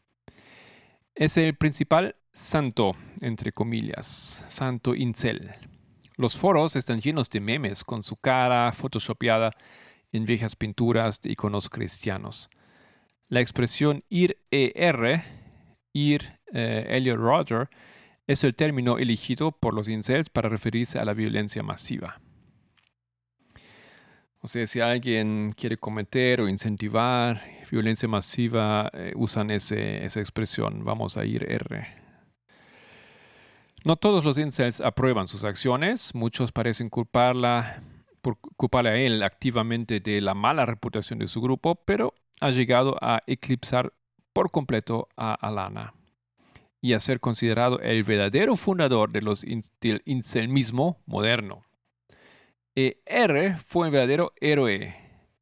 Es 1.14 1.36
el 1.38 1.56
principal 1.56 2.16
santo, 2.32 2.94
entre 3.20 3.52
comillas, 3.52 4.44
santo 4.48 4.94
Incel. 4.94 5.50
Los 6.22 6.36
foros 6.36 6.76
están 6.76 7.00
llenos 7.00 7.28
de 7.30 7.40
memes 7.40 7.82
con 7.82 8.04
su 8.04 8.14
cara 8.14 8.70
photoshopeada 8.70 9.56
en 10.12 10.24
viejas 10.24 10.54
pinturas 10.54 11.20
de 11.20 11.32
iconos 11.32 11.68
cristianos. 11.68 12.48
La 13.28 13.40
expresión 13.40 14.04
ir 14.08 14.38
ER, 14.52 15.24
ir 15.92 16.38
eh, 16.52 16.86
Elliot 16.90 17.18
Roger, 17.18 17.70
es 18.28 18.44
el 18.44 18.54
término 18.54 18.98
elegido 18.98 19.50
por 19.50 19.74
los 19.74 19.88
incels 19.88 20.30
para 20.30 20.48
referirse 20.48 21.00
a 21.00 21.04
la 21.04 21.12
violencia 21.12 21.64
masiva. 21.64 22.20
O 24.42 24.46
sea, 24.46 24.64
si 24.68 24.78
alguien 24.78 25.52
quiere 25.56 25.76
cometer 25.76 26.40
o 26.40 26.48
incentivar 26.48 27.42
violencia 27.68 28.08
masiva, 28.08 28.92
eh, 28.92 29.12
usan 29.16 29.50
esa 29.50 30.20
expresión, 30.20 30.84
vamos 30.84 31.16
a 31.16 31.24
ir 31.24 31.50
R. 31.50 32.01
No 33.84 33.96
todos 33.96 34.24
los 34.24 34.38
incels 34.38 34.80
aprueban 34.80 35.26
sus 35.26 35.42
acciones, 35.42 36.14
muchos 36.14 36.52
parecen 36.52 36.88
culparla, 36.88 37.82
culparle 38.56 38.90
a 38.90 38.96
él 38.96 39.22
activamente 39.24 39.98
de 39.98 40.20
la 40.20 40.34
mala 40.34 40.66
reputación 40.66 41.18
de 41.18 41.26
su 41.26 41.40
grupo, 41.40 41.74
pero 41.74 42.14
ha 42.40 42.50
llegado 42.50 42.96
a 43.00 43.24
eclipsar 43.26 43.92
por 44.32 44.52
completo 44.52 45.08
a 45.16 45.34
Alana 45.34 45.94
y 46.80 46.92
a 46.92 47.00
ser 47.00 47.18
considerado 47.18 47.80
el 47.80 48.04
verdadero 48.04 48.54
fundador 48.54 49.10
de 49.10 49.22
los 49.22 49.44
del 49.80 50.02
incelmismo 50.04 51.00
moderno. 51.06 51.64
E 52.76 53.02
R 53.04 53.56
fue 53.56 53.86
un 53.86 53.92
verdadero 53.92 54.32
héroe, 54.40 54.94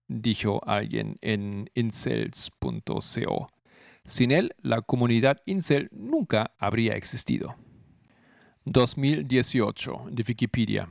dijo 0.08 0.62
alguien 0.66 1.18
en 1.20 1.70
incels.co. 1.74 3.48
Sin 4.06 4.30
él, 4.32 4.54
la 4.62 4.80
comunidad 4.80 5.40
incel 5.44 5.90
nunca 5.92 6.52
habría 6.58 6.96
existido. 6.96 7.54
2018 8.66 10.06
de 10.10 10.24
Wikipedia. 10.28 10.88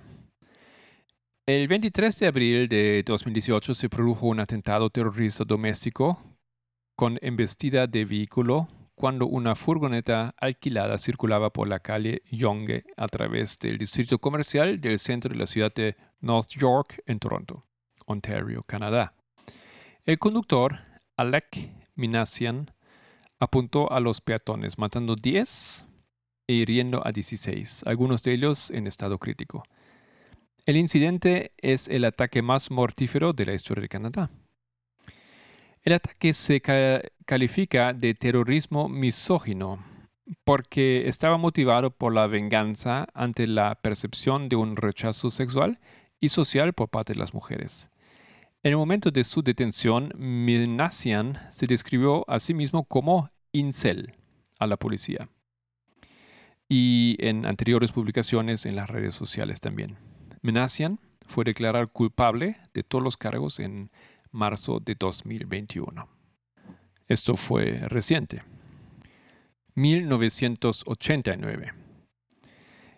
El 1.45 1.67
23 1.67 2.19
de 2.19 2.27
abril 2.27 2.67
de 2.67 3.03
2018 3.05 3.73
se 3.75 3.89
produjo 3.89 4.27
un 4.27 4.39
atentado 4.39 4.89
terrorista 4.89 5.43
doméstico 5.43 6.19
con 6.95 7.19
embestida 7.21 7.85
de 7.85 8.05
vehículo 8.05 8.67
cuando 8.95 9.27
una 9.27 9.55
furgoneta 9.55 10.33
alquilada 10.37 10.97
circulaba 10.97 11.51
por 11.51 11.67
la 11.67 11.79
calle 11.79 12.23
Yonge 12.31 12.83
a 12.97 13.07
través 13.07 13.57
del 13.59 13.77
distrito 13.77 14.17
comercial 14.17 14.81
del 14.81 14.97
centro 14.97 15.31
de 15.31 15.39
la 15.39 15.45
ciudad 15.45 15.73
de 15.73 15.95
North 16.21 16.49
York 16.49 17.01
en 17.05 17.19
Toronto, 17.19 17.65
Ontario, 18.07 18.63
Canadá. 18.63 19.13
El 20.05 20.17
conductor, 20.17 20.79
Alec 21.15 21.71
Minassian, 21.95 22.71
apuntó 23.39 23.91
a 23.91 23.99
los 23.99 24.21
peatones, 24.21 24.77
matando 24.77 25.15
10 25.15 25.85
e 26.49 26.53
hiriendo 26.53 27.05
a 27.05 27.11
16, 27.11 27.83
algunos 27.85 28.23
de 28.23 28.33
ellos 28.33 28.71
en 28.71 28.87
estado 28.87 29.19
crítico. 29.19 29.63
El 30.65 30.77
incidente 30.77 31.51
es 31.57 31.87
el 31.87 32.03
ataque 32.05 32.41
más 32.41 32.71
mortífero 32.71 33.33
de 33.33 33.45
la 33.45 33.53
historia 33.53 33.83
de 33.83 33.87
Canadá. 33.87 34.31
El 35.83 35.93
ataque 35.93 36.33
se 36.33 36.59
califica 37.23 37.93
de 37.93 38.15
terrorismo 38.15 38.89
misógino 38.89 39.77
porque 40.43 41.07
estaba 41.07 41.37
motivado 41.37 41.91
por 41.91 42.15
la 42.15 42.25
venganza 42.25 43.07
ante 43.13 43.45
la 43.45 43.75
percepción 43.75 44.49
de 44.49 44.55
un 44.55 44.75
rechazo 44.75 45.29
sexual 45.29 45.79
y 46.19 46.29
social 46.29 46.73
por 46.73 46.89
parte 46.89 47.13
de 47.13 47.19
las 47.19 47.35
mujeres. 47.35 47.91
En 48.63 48.71
el 48.71 48.77
momento 48.77 49.11
de 49.11 49.23
su 49.23 49.43
detención, 49.43 50.11
Minassian 50.17 51.37
se 51.51 51.67
describió 51.67 52.27
a 52.27 52.39
sí 52.39 52.55
mismo 52.55 52.85
como 52.85 53.29
incel 53.51 54.15
a 54.57 54.65
la 54.65 54.77
policía 54.77 55.29
y 56.69 57.17
en 57.19 57.47
anteriores 57.47 57.91
publicaciones 57.91 58.67
en 58.67 58.75
las 58.75 58.89
redes 58.89 59.15
sociales 59.15 59.59
también. 59.59 59.97
Menacian 60.41 60.99
fue 61.27 61.43
declarado 61.43 61.91
culpable 61.91 62.57
de 62.73 62.83
todos 62.83 63.03
los 63.03 63.17
cargos 63.17 63.59
en 63.59 63.91
marzo 64.31 64.79
de 64.79 64.95
2021. 64.95 66.07
Esto 67.07 67.35
fue 67.35 67.79
reciente. 67.87 68.43
1989. 69.73 71.73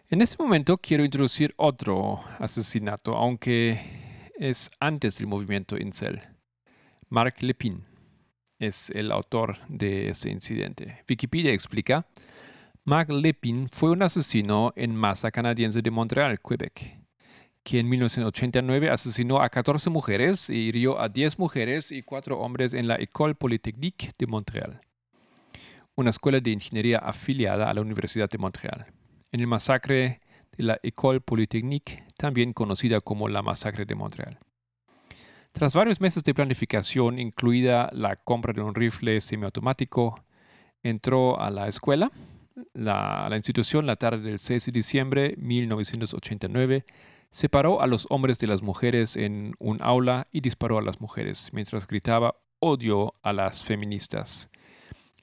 En 0.10 0.22
este 0.22 0.44
momento 0.44 0.78
quiero 0.78 1.06
introducir 1.06 1.54
otro 1.56 2.22
asesinato, 2.40 3.16
aunque 3.16 4.30
es 4.36 4.70
antes 4.82 5.18
del 5.18 5.28
movimiento 5.28 5.78
Incel. 5.78 6.22
Mark 7.08 7.36
Lepin 7.40 7.86
es 8.60 8.90
el 8.90 9.12
autor 9.12 9.60
de 9.70 10.10
ese 10.10 10.30
incidente. 10.30 11.06
Wikipedia 11.10 11.54
explica 11.54 12.06
Mark 12.84 13.12
Lepin 13.12 13.70
fue 13.70 13.92
un 13.92 14.02
asesino 14.02 14.74
en 14.76 14.96
masa 14.96 15.30
canadiense 15.30 15.84
de 15.84 15.92
Montreal, 15.92 16.40
Quebec, 16.42 16.98
que 17.64 17.78
en 17.78 17.88
1989 17.88 18.90
asesinó 18.90 19.40
a 19.40 19.50
14 19.50 19.92
mujeres 19.92 20.50
y 20.50 20.56
hirió 20.56 21.00
a 21.00 21.08
10 21.08 21.38
mujeres 21.38 21.92
y 21.92 22.02
4 22.02 22.40
hombres 22.40 22.74
en 22.74 22.88
la 22.88 22.96
École 22.96 23.36
Polytechnique 23.36 24.14
de 24.18 24.26
Montreal, 24.26 24.82
una 25.94 26.10
escuela 26.10 26.40
de 26.40 26.50
ingeniería 26.50 26.98
afiliada 26.98 27.70
a 27.70 27.74
la 27.76 27.82
Universidad 27.82 28.28
de 28.28 28.40
Montreal. 28.40 28.88
En 29.32 29.42
el 29.42 29.48
masacre 29.48 30.20
de 30.58 30.64
la 30.64 30.80
École 30.82 31.22
Polytechnique, 31.22 32.04
también 32.18 32.52
conocida 32.52 33.00
como 33.00 33.28
la 33.28 33.44
masacre 33.44 33.86
de 33.86 33.94
Montreal. 33.94 34.40
Tras 35.52 35.76
varios 35.76 36.02
meses 36.02 36.24
de 36.24 36.34
planificación, 36.34 37.20
incluida 37.20 37.92
la 37.94 38.16
compra 38.16 38.54
de 38.54 38.62
un 38.62 38.74
rifle 38.74 39.22
semiautomático, 39.22 40.20
entró 40.82 41.40
a 41.40 41.52
la 41.52 41.68
escuela, 41.68 42.12
la, 42.74 43.30
institución, 43.34 43.86
la 43.86 43.96
tarde 43.96 44.22
del 44.22 44.40
6 44.40 44.66
de 44.68 44.72
diciembre 44.72 45.22
de 45.30 45.38
1989, 45.38 46.86
separó 47.32 47.82
a 47.82 47.88
los 47.88 48.08
hombres 48.10 48.40
de 48.40 48.48
las 48.48 48.62
mujeres 48.62 49.16
en 49.16 49.56
un 49.60 49.82
aula 49.82 50.28
y 50.32 50.42
disparó 50.42 50.78
a 50.78 50.82
las 50.82 51.00
mujeres 51.00 51.50
mientras 51.54 51.88
gritaba 51.88 52.36
odio 52.60 53.16
a 53.24 53.34
las 53.34 53.64
feministas, 53.64 54.50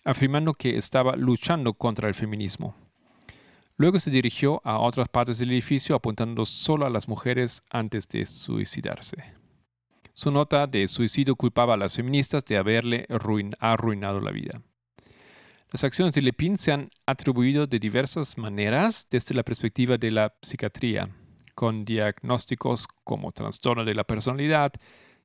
afirmando 0.05 0.55
que 0.55 0.77
estaba 0.77 1.17
luchando 1.17 1.75
contra 1.75 2.09
el 2.09 2.15
feminismo. 2.15 2.75
Luego 3.77 4.01
se 4.01 4.11
dirigió 4.11 4.61
a 4.65 4.79
otras 4.79 5.09
partes 5.09 5.39
del 5.39 5.53
edificio 5.53 5.95
apuntando 5.95 6.45
solo 6.45 6.85
a 6.85 6.91
las 6.91 7.07
mujeres 7.07 7.63
antes 7.71 8.09
de 8.09 8.27
suicidarse. 8.27 9.39
Su 10.15 10.33
nota 10.33 10.67
de 10.67 10.89
suicidio 10.89 11.37
culpaba 11.37 11.75
a 11.75 11.77
las 11.77 11.95
feministas 11.95 12.45
de 12.45 12.57
haberle 12.57 13.07
arruinado 13.61 14.21
la 14.21 14.33
vida. 14.33 14.61
Las 15.71 15.85
acciones 15.85 16.15
de 16.15 16.23
Lepin 16.23 16.57
se 16.57 16.73
han 16.73 16.89
atribuido 17.05 17.67
de 17.67 17.79
diversas 17.79 18.39
maneras 18.39 19.07
desde 19.11 19.35
la 19.35 19.43
perspectiva 19.43 19.97
de 19.97 20.11
la 20.11 20.33
psiquiatría, 20.41 21.11
con 21.55 21.85
diagnósticos 21.85 22.89
como 23.05 23.33
trastorno 23.33 23.85
de 23.85 23.95
la 23.95 24.05
personalidad, 24.05 24.73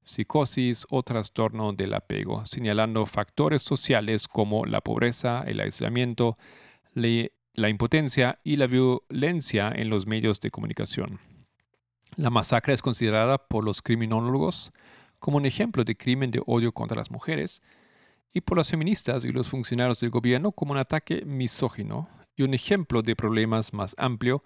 psicosis 0.03 0.85
o 0.89 1.01
trastorno 1.01 1.71
del 1.71 1.93
apego, 1.93 2.45
señalando 2.45 3.05
factores 3.05 3.61
sociales 3.61 4.27
como 4.27 4.65
la 4.65 4.81
pobreza, 4.81 5.45
el 5.47 5.61
aislamiento, 5.61 6.37
la 6.93 7.69
impotencia 7.69 8.39
y 8.43 8.57
la 8.57 8.67
violencia 8.67 9.71
en 9.73 9.89
los 9.89 10.07
medios 10.07 10.41
de 10.41 10.51
comunicación. 10.51 11.19
La 12.17 12.29
masacre 12.29 12.73
es 12.73 12.81
considerada 12.81 13.37
por 13.37 13.63
los 13.63 13.81
criminólogos 13.81 14.73
como 15.19 15.37
un 15.37 15.45
ejemplo 15.45 15.85
de 15.85 15.95
crimen 15.95 16.31
de 16.31 16.41
odio 16.45 16.73
contra 16.73 16.97
las 16.97 17.11
mujeres 17.11 17.61
y 18.33 18.41
por 18.41 18.57
las 18.57 18.69
feministas 18.69 19.23
y 19.25 19.29
los 19.29 19.47
funcionarios 19.47 19.99
del 19.99 20.09
gobierno 20.09 20.51
como 20.51 20.71
un 20.71 20.79
ataque 20.79 21.23
misógino 21.25 22.09
y 22.35 22.43
un 22.43 22.53
ejemplo 22.53 23.01
de 23.01 23.15
problemas 23.15 23.73
más 23.73 23.95
amplio 23.97 24.43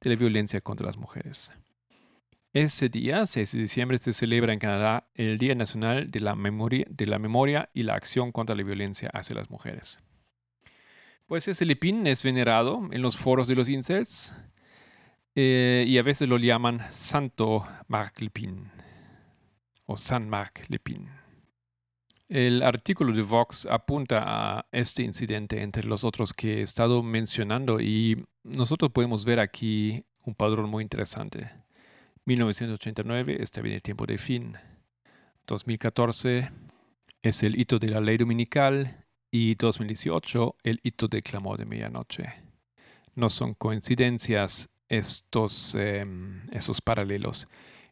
de 0.00 0.10
la 0.10 0.16
violencia 0.16 0.60
contra 0.60 0.86
las 0.86 0.96
mujeres. 0.96 1.52
Ese 2.52 2.88
día, 2.88 3.26
6 3.26 3.52
de 3.52 3.60
diciembre, 3.60 3.98
se 3.98 4.14
celebra 4.14 4.54
en 4.54 4.58
Canadá 4.58 5.08
el 5.14 5.36
Día 5.36 5.54
Nacional 5.54 6.10
de 6.10 6.20
la 6.20 6.34
Memoria, 6.34 7.68
y 7.74 7.82
la 7.82 7.94
Acción 7.94 8.32
contra 8.32 8.56
la 8.56 8.62
Violencia 8.62 9.10
hacia 9.12 9.36
las 9.36 9.50
Mujeres. 9.50 10.00
Pues 11.26 11.48
ese 11.48 11.66
Lepin 11.66 12.06
es 12.06 12.22
venerado 12.22 12.88
en 12.92 13.02
los 13.02 13.18
foros 13.18 13.46
de 13.48 13.56
los 13.56 13.68
incels 13.68 14.32
eh, 15.34 15.84
y 15.86 15.98
a 15.98 16.02
veces 16.02 16.28
lo 16.28 16.38
llaman 16.38 16.80
Santo 16.92 17.66
Marc 17.88 18.20
Lepin 18.20 18.70
o 19.84 19.98
San 19.98 20.30
Marc 20.30 20.64
Lepin. 20.68 21.25
El 22.28 22.62
artículo 22.62 23.12
de 23.12 23.22
Vox 23.22 23.66
apunta 23.66 24.24
a 24.58 24.66
este 24.72 25.04
incidente 25.04 25.62
entre 25.62 25.84
los 25.84 26.02
otros 26.02 26.34
que 26.34 26.58
he 26.58 26.62
estado 26.62 27.02
mencionando 27.04 27.80
y 27.80 28.24
nosotros 28.42 28.90
podemos 28.90 29.24
ver 29.24 29.38
aquí 29.38 30.04
un 30.24 30.34
padrón 30.34 30.68
muy 30.68 30.82
interesante. 30.82 31.48
1989 32.24 33.36
está 33.40 33.60
bien 33.60 33.76
el 33.76 33.82
tiempo 33.82 34.06
de 34.06 34.18
fin. 34.18 34.56
2014 35.46 36.50
es 37.22 37.42
el 37.44 37.60
hito 37.60 37.78
de 37.78 37.90
la 37.90 38.00
ley 38.00 38.16
dominical 38.16 39.04
y 39.30 39.54
2018 39.54 40.56
el 40.64 40.80
hito 40.82 41.06
de 41.06 41.22
clamor 41.22 41.58
de 41.58 41.66
medianoche. 41.66 42.24
No 43.14 43.30
son 43.30 43.54
coincidencias 43.54 44.68
estos, 44.88 45.76
em, 45.76 46.42
esos 46.50 46.80
paralelos. 46.80 47.46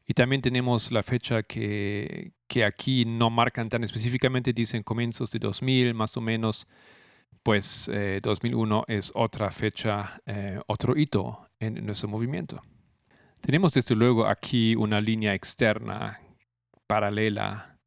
Y 0.07 0.15
también 0.15 0.43
tenemos 0.43 0.91
la 0.91 1.03
fecha 1.03 1.45
que, 1.45 2.33
que, 2.55 2.65
aquí 2.65 3.05
no 3.05 3.31
marcan 3.31 3.69
tan 3.69 3.83
específicamente, 3.83 4.53
dicen 4.53 4.83
comienzos 4.83 5.31
de 5.33 5.41
2000 5.41 5.93
más 5.95 6.17
o 6.17 6.21
menos, 6.21 6.67
pues 7.43 7.91
2001 8.23 8.85
eh, 8.87 8.95
es 8.97 9.13
otra 9.15 9.51
fecha, 9.51 10.21
eh, 10.27 10.61
otro 10.69 10.97
hito 10.97 11.49
en 11.59 11.85
nuestro 11.85 12.09
movimiento. 12.09 12.63
Tenemos 13.41 13.75
desde 13.75 13.97
luego 13.97 14.27
aquí 14.27 14.77
una 14.77 15.01
línea 15.01 15.35
externa 15.35 16.21
paralela, 16.87 17.79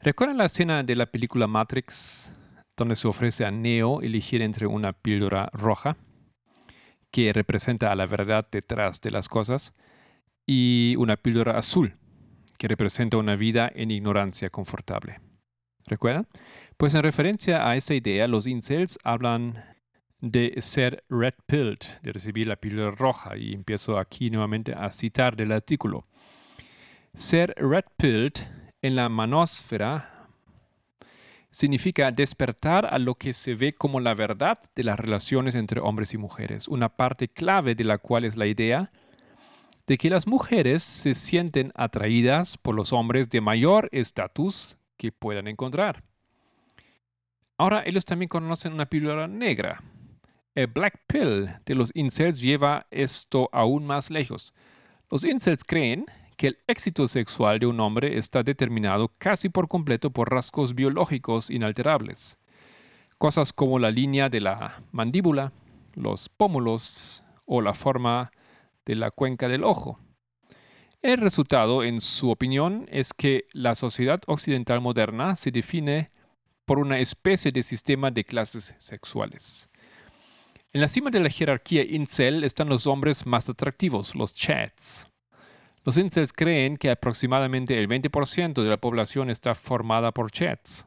¿Recuerdan 0.00 0.38
la 0.38 0.46
escena 0.46 0.82
de 0.82 0.96
la 0.96 1.06
película 1.06 1.46
Matrix 1.46 2.32
donde 2.78 2.96
se 2.96 3.08
ofrece 3.08 3.44
a 3.44 3.50
Neo 3.50 4.00
elegir 4.00 4.40
entre 4.40 4.66
una 4.66 4.92
píldora 4.94 5.50
roja, 5.52 5.96
que 7.10 7.32
representa 7.32 7.90
a 7.90 7.96
la 7.96 8.06
verdad 8.06 8.46
detrás 8.50 9.00
de 9.00 9.10
las 9.10 9.28
cosas, 9.28 9.74
y 10.46 10.94
una 10.96 11.16
píldora 11.16 11.58
azul, 11.58 11.96
que 12.56 12.68
representa 12.68 13.18
una 13.18 13.36
vida 13.36 13.70
en 13.74 13.90
ignorancia 13.90 14.48
confortable. 14.48 15.20
¿Recuerdan? 15.86 16.26
Pues 16.76 16.94
en 16.94 17.02
referencia 17.02 17.68
a 17.68 17.76
esa 17.76 17.94
idea, 17.94 18.28
los 18.28 18.46
incels 18.46 18.98
hablan 19.02 19.64
de 20.20 20.54
ser 20.58 21.04
red 21.08 21.34
pilled, 21.46 21.78
de 22.02 22.12
recibir 22.12 22.46
la 22.46 22.56
píldora 22.56 22.92
roja, 22.92 23.36
y 23.36 23.52
empiezo 23.52 23.98
aquí 23.98 24.30
nuevamente 24.30 24.72
a 24.74 24.90
citar 24.90 25.36
del 25.36 25.52
artículo. 25.52 26.06
Ser 27.18 27.52
red 27.56 27.84
pilled 27.96 28.34
en 28.80 28.94
la 28.94 29.08
manósfera 29.08 30.28
significa 31.50 32.12
despertar 32.12 32.86
a 32.86 32.96
lo 33.00 33.16
que 33.16 33.32
se 33.32 33.56
ve 33.56 33.74
como 33.74 33.98
la 33.98 34.14
verdad 34.14 34.60
de 34.76 34.84
las 34.84 35.00
relaciones 35.00 35.56
entre 35.56 35.80
hombres 35.80 36.14
y 36.14 36.16
mujeres, 36.16 36.68
una 36.68 36.90
parte 36.90 37.26
clave 37.26 37.74
de 37.74 37.82
la 37.82 37.98
cual 37.98 38.24
es 38.24 38.36
la 38.36 38.46
idea 38.46 38.92
de 39.88 39.98
que 39.98 40.08
las 40.08 40.28
mujeres 40.28 40.84
se 40.84 41.12
sienten 41.12 41.72
atraídas 41.74 42.56
por 42.56 42.76
los 42.76 42.92
hombres 42.92 43.28
de 43.30 43.40
mayor 43.40 43.88
estatus 43.90 44.78
que 44.96 45.10
puedan 45.10 45.48
encontrar. 45.48 46.04
Ahora 47.56 47.82
ellos 47.84 48.04
también 48.04 48.28
conocen 48.28 48.72
una 48.74 48.86
píldora 48.86 49.26
negra. 49.26 49.82
El 50.54 50.68
black 50.68 51.02
pill 51.08 51.48
de 51.66 51.74
los 51.74 51.90
incels 51.96 52.40
lleva 52.40 52.86
esto 52.92 53.50
aún 53.52 53.84
más 53.86 54.08
lejos. 54.08 54.54
Los 55.10 55.24
incels 55.24 55.64
creen 55.64 56.06
que 56.38 56.46
el 56.46 56.58
éxito 56.68 57.08
sexual 57.08 57.58
de 57.58 57.66
un 57.66 57.80
hombre 57.80 58.16
está 58.16 58.44
determinado 58.44 59.10
casi 59.18 59.48
por 59.48 59.66
completo 59.66 60.10
por 60.10 60.30
rasgos 60.30 60.72
biológicos 60.72 61.50
inalterables. 61.50 62.38
Cosas 63.18 63.52
como 63.52 63.80
la 63.80 63.90
línea 63.90 64.28
de 64.28 64.40
la 64.40 64.84
mandíbula, 64.92 65.52
los 65.94 66.28
pómulos 66.28 67.24
o 67.44 67.60
la 67.60 67.74
forma 67.74 68.30
de 68.86 68.94
la 68.94 69.10
cuenca 69.10 69.48
del 69.48 69.64
ojo. 69.64 69.98
El 71.02 71.16
resultado, 71.16 71.82
en 71.82 72.00
su 72.00 72.30
opinión, 72.30 72.86
es 72.88 73.12
que 73.12 73.46
la 73.52 73.74
sociedad 73.74 74.20
occidental 74.28 74.80
moderna 74.80 75.34
se 75.34 75.50
define 75.50 76.12
por 76.64 76.78
una 76.78 77.00
especie 77.00 77.50
de 77.50 77.64
sistema 77.64 78.12
de 78.12 78.22
clases 78.22 78.76
sexuales. 78.78 79.68
En 80.72 80.80
la 80.82 80.88
cima 80.88 81.10
de 81.10 81.18
la 81.18 81.30
jerarquía 81.30 81.82
incel 81.82 82.44
están 82.44 82.68
los 82.68 82.86
hombres 82.86 83.26
más 83.26 83.48
atractivos, 83.48 84.14
los 84.14 84.34
chats. 84.34 85.07
Los 85.84 85.96
incels 85.96 86.32
creen 86.32 86.76
que 86.76 86.90
aproximadamente 86.90 87.78
el 87.78 87.88
20% 87.88 88.62
de 88.62 88.68
la 88.68 88.76
población 88.76 89.30
está 89.30 89.54
formada 89.54 90.12
por 90.12 90.30
chats, 90.30 90.86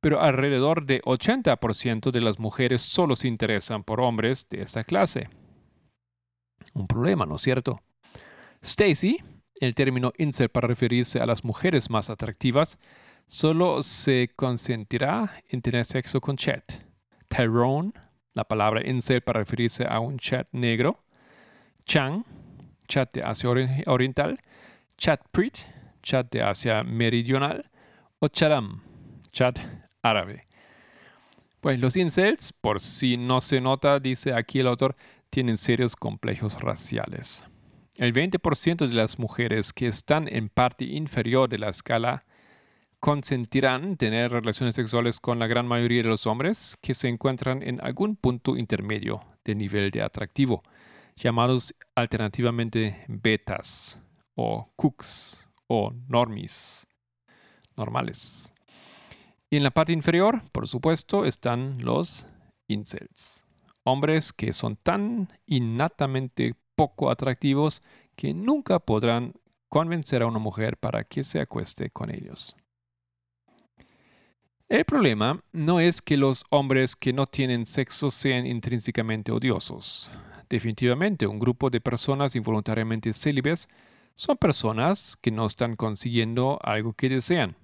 pero 0.00 0.20
alrededor 0.20 0.86
de 0.86 1.02
80% 1.02 2.10
de 2.10 2.20
las 2.20 2.38
mujeres 2.38 2.82
solo 2.82 3.16
se 3.16 3.28
interesan 3.28 3.82
por 3.82 4.00
hombres 4.00 4.48
de 4.48 4.62
esta 4.62 4.84
clase. 4.84 5.28
Un 6.74 6.86
problema, 6.86 7.26
¿no 7.26 7.36
es 7.36 7.42
cierto? 7.42 7.80
Stacy, 8.62 9.18
el 9.60 9.74
término 9.74 10.12
incel 10.18 10.48
para 10.48 10.68
referirse 10.68 11.18
a 11.18 11.26
las 11.26 11.44
mujeres 11.44 11.90
más 11.90 12.10
atractivas, 12.10 12.78
solo 13.26 13.82
se 13.82 14.30
consentirá 14.36 15.42
en 15.48 15.62
tener 15.62 15.84
sexo 15.84 16.20
con 16.20 16.36
chat. 16.36 16.64
Tyrone, 17.28 17.92
la 18.34 18.44
palabra 18.44 18.88
incel 18.88 19.22
para 19.22 19.40
referirse 19.40 19.84
a 19.88 19.98
un 19.98 20.18
chat 20.18 20.46
negro, 20.52 21.04
Chang, 21.84 22.22
chat 22.88 23.12
de 23.12 23.22
Asia 23.22 23.50
Oriental, 23.86 24.40
Chatprit, 24.96 25.58
chat 26.02 26.30
de 26.32 26.42
Asia 26.42 26.82
Meridional, 26.82 27.70
o 28.18 28.28
Charam, 28.28 28.82
chat 29.30 29.60
árabe. 30.02 30.46
Pues 31.60 31.78
los 31.78 31.96
incels, 31.96 32.52
por 32.52 32.80
si 32.80 33.16
no 33.16 33.40
se 33.40 33.60
nota, 33.60 34.00
dice 34.00 34.32
aquí 34.32 34.60
el 34.60 34.66
autor, 34.66 34.96
tienen 35.30 35.56
serios 35.56 35.94
complejos 35.94 36.60
raciales. 36.60 37.44
El 37.96 38.12
20% 38.12 38.86
de 38.86 38.94
las 38.94 39.18
mujeres 39.18 39.72
que 39.72 39.88
están 39.88 40.28
en 40.28 40.48
parte 40.48 40.84
inferior 40.84 41.48
de 41.48 41.58
la 41.58 41.68
escala 41.68 42.24
consentirán 43.00 43.96
tener 43.96 44.32
relaciones 44.32 44.74
sexuales 44.74 45.20
con 45.20 45.38
la 45.38 45.46
gran 45.46 45.66
mayoría 45.66 46.02
de 46.02 46.08
los 46.08 46.26
hombres 46.26 46.76
que 46.80 46.94
se 46.94 47.08
encuentran 47.08 47.62
en 47.62 47.80
algún 47.80 48.16
punto 48.16 48.56
intermedio 48.56 49.20
de 49.44 49.54
nivel 49.54 49.90
de 49.90 50.02
atractivo, 50.02 50.62
llamados 51.18 51.74
alternativamente 51.94 53.04
betas 53.08 54.00
o 54.34 54.70
cooks 54.76 55.48
o 55.66 55.92
normis, 56.08 56.86
normales. 57.76 58.52
Y 59.50 59.56
en 59.56 59.62
la 59.62 59.70
parte 59.70 59.92
inferior, 59.92 60.42
por 60.52 60.68
supuesto, 60.68 61.24
están 61.24 61.82
los 61.84 62.26
incels, 62.68 63.44
hombres 63.84 64.32
que 64.32 64.52
son 64.52 64.76
tan 64.76 65.32
innatamente 65.46 66.54
poco 66.76 67.10
atractivos 67.10 67.82
que 68.14 68.34
nunca 68.34 68.78
podrán 68.78 69.34
convencer 69.68 70.22
a 70.22 70.26
una 70.26 70.38
mujer 70.38 70.76
para 70.76 71.04
que 71.04 71.24
se 71.24 71.40
acueste 71.40 71.90
con 71.90 72.14
ellos. 72.14 72.56
El 74.68 74.84
problema 74.84 75.42
no 75.52 75.80
es 75.80 76.02
que 76.02 76.18
los 76.18 76.44
hombres 76.50 76.94
que 76.94 77.14
no 77.14 77.24
tienen 77.26 77.64
sexo 77.64 78.10
sean 78.10 78.46
intrínsecamente 78.46 79.32
odiosos. 79.32 80.12
Definitivamente, 80.48 81.26
un 81.26 81.38
grupo 81.38 81.68
de 81.70 81.80
personas 81.80 82.34
involuntariamente 82.34 83.12
célibes 83.12 83.68
son 84.14 84.36
personas 84.36 85.18
que 85.20 85.30
no 85.30 85.46
están 85.46 85.76
consiguiendo 85.76 86.58
algo 86.62 86.94
que 86.94 87.08
desean. 87.08 87.56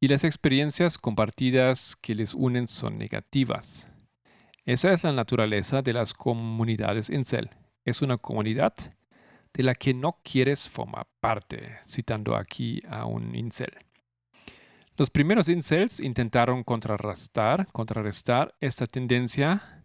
Y 0.00 0.08
las 0.08 0.24
experiencias 0.24 0.98
compartidas 0.98 1.96
que 1.96 2.14
les 2.14 2.34
unen 2.34 2.68
son 2.68 2.98
negativas. 2.98 3.88
Esa 4.64 4.92
es 4.92 5.04
la 5.04 5.12
naturaleza 5.12 5.82
de 5.82 5.92
las 5.92 6.14
comunidades 6.14 7.10
incel. 7.10 7.50
Es 7.84 8.02
una 8.02 8.16
comunidad 8.16 8.74
de 9.52 9.62
la 9.62 9.74
que 9.74 9.94
no 9.94 10.18
quieres 10.22 10.68
formar 10.68 11.06
parte, 11.20 11.76
citando 11.84 12.36
aquí 12.36 12.82
a 12.88 13.06
un 13.06 13.34
incel. 13.34 13.72
Los 14.96 15.10
primeros 15.10 15.48
incels 15.48 16.00
intentaron 16.00 16.62
contrarrestar 16.62 17.66
esta 18.60 18.86
tendencia 18.86 19.83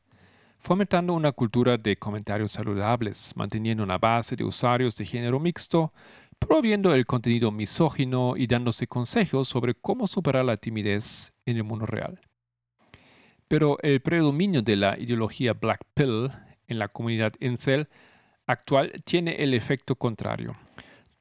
fomentando 0.60 1.14
una 1.14 1.32
cultura 1.32 1.78
de 1.78 1.98
comentarios 1.98 2.52
saludables, 2.52 3.34
manteniendo 3.36 3.84
una 3.84 3.98
base 3.98 4.36
de 4.36 4.44
usuarios 4.44 4.96
de 4.98 5.06
género 5.06 5.40
mixto, 5.40 5.94
promoviendo 6.38 6.94
el 6.94 7.06
contenido 7.06 7.52
misógino 7.52 8.36
y 8.38 8.46
dándose 8.46 8.88
consejos 8.88 9.48
sobre 9.48 9.74
cómo 9.74 10.06
superar 10.06 10.46
la 10.46 10.58
timidez 10.58 11.34
en 11.46 11.58
el 11.58 11.64
mundo 11.64 11.86
real. 11.86 12.20
Pero 13.48 13.78
el 13.82 14.02
predominio 14.02 14.62
de 14.62 14.76
la 14.76 15.00
ideología 15.00 15.54
Black 15.54 15.82
Pill 15.94 16.30
en 16.68 16.78
la 16.78 16.88
comunidad 16.88 17.34
incel 17.40 17.88
actual 18.46 19.02
tiene 19.06 19.36
el 19.38 19.54
efecto 19.54 19.96
contrario. 19.96 20.56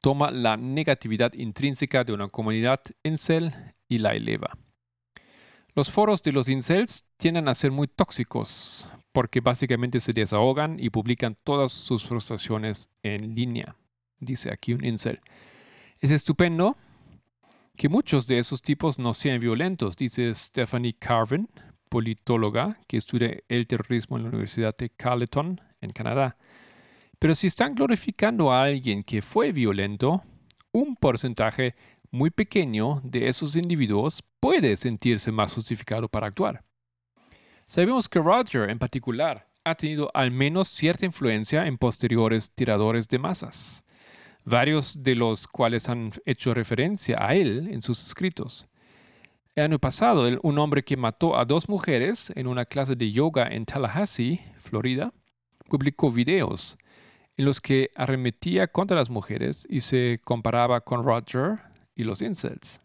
Toma 0.01 0.31
la 0.31 0.55
negatividad 0.55 1.33
intrínseca 1.33 2.03
de 2.03 2.13
una 2.13 2.27
comunidad 2.27 2.81
incel 3.03 3.53
y 3.87 3.97
la 3.97 4.11
eleva. 4.11 4.57
Los 5.75 5.91
foros 5.91 6.21
de 6.23 6.31
los 6.31 6.49
incels 6.49 7.05
tienden 7.17 7.47
a 7.47 7.55
ser 7.55 7.71
muy 7.71 7.87
tóxicos 7.87 8.89
porque 9.11 9.41
básicamente 9.41 9.99
se 9.99 10.13
desahogan 10.13 10.77
y 10.79 10.89
publican 10.89 11.37
todas 11.43 11.71
sus 11.71 12.05
frustraciones 12.05 12.89
en 13.03 13.35
línea, 13.35 13.75
dice 14.19 14.51
aquí 14.51 14.73
un 14.73 14.85
incel. 14.85 15.19
Es 15.99 16.11
estupendo 16.11 16.77
que 17.75 17.89
muchos 17.89 18.27
de 18.27 18.39
esos 18.39 18.61
tipos 18.61 18.99
no 18.99 19.13
sean 19.13 19.39
violentos, 19.39 19.95
dice 19.95 20.33
Stephanie 20.35 20.93
Carvin, 20.93 21.49
politóloga 21.89 22.77
que 22.87 22.97
estudia 22.97 23.37
el 23.47 23.67
terrorismo 23.67 24.17
en 24.17 24.23
la 24.23 24.29
Universidad 24.29 24.75
de 24.77 24.89
Carleton, 24.89 25.59
en 25.81 25.91
Canadá. 25.91 26.37
Pero 27.17 27.35
si 27.35 27.47
están 27.47 27.75
glorificando 27.75 28.51
a 28.51 28.63
alguien 28.63 29.03
que 29.03 29.21
fue 29.21 29.51
violento, 29.51 30.23
un 30.71 30.95
porcentaje 30.95 31.75
muy 32.11 32.29
pequeño 32.29 33.01
de 33.03 33.27
esos 33.27 33.55
individuos 33.55 34.23
puede 34.39 34.77
sentirse 34.77 35.31
más 35.31 35.53
justificado 35.53 36.07
para 36.07 36.27
actuar. 36.27 36.63
Sabemos 37.69 38.09
que 38.09 38.17
Roger 38.17 38.67
en 38.71 38.79
particular 38.79 39.47
ha 39.63 39.75
tenido 39.75 40.09
al 40.15 40.31
menos 40.31 40.69
cierta 40.69 41.05
influencia 41.05 41.67
en 41.67 41.77
posteriores 41.77 42.49
tiradores 42.49 43.07
de 43.07 43.19
masas, 43.19 43.85
varios 44.43 45.03
de 45.03 45.13
los 45.13 45.47
cuales 45.47 45.87
han 45.87 46.11
hecho 46.25 46.55
referencia 46.55 47.17
a 47.23 47.35
él 47.35 47.69
en 47.71 47.83
sus 47.83 48.07
escritos. 48.07 48.67
El 49.53 49.65
año 49.65 49.77
pasado, 49.77 50.27
un 50.41 50.57
hombre 50.57 50.81
que 50.81 50.97
mató 50.97 51.37
a 51.37 51.45
dos 51.45 51.69
mujeres 51.69 52.33
en 52.35 52.47
una 52.47 52.65
clase 52.65 52.95
de 52.95 53.11
yoga 53.11 53.47
en 53.47 53.67
Tallahassee, 53.67 54.41
Florida, 54.57 55.13
publicó 55.69 56.09
videos 56.09 56.75
en 57.37 57.45
los 57.45 57.61
que 57.61 57.91
arremetía 57.95 58.65
contra 58.65 58.97
las 58.97 59.11
mujeres 59.11 59.67
y 59.69 59.81
se 59.81 60.17
comparaba 60.23 60.81
con 60.81 61.03
Roger 61.03 61.59
y 61.93 62.03
los 62.03 62.23
incels. 62.23 62.81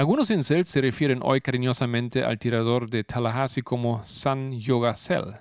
Algunos 0.00 0.30
incels 0.30 0.70
se 0.70 0.80
refieren 0.80 1.20
hoy 1.22 1.42
cariñosamente 1.42 2.24
al 2.24 2.38
tirador 2.38 2.88
de 2.88 3.04
Tallahassee 3.04 3.60
como 3.60 4.02
San 4.02 4.58
Yoga 4.58 4.94
Cell, 4.94 5.34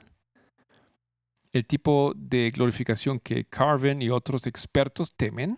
el 1.53 1.65
tipo 1.65 2.11
de 2.13 2.51
glorificación 2.51 3.21
que 3.21 3.45
Carvin 3.45 4.01
y 4.01 4.09
otros 4.09 4.47
expertos 4.47 5.15
temen 5.15 5.57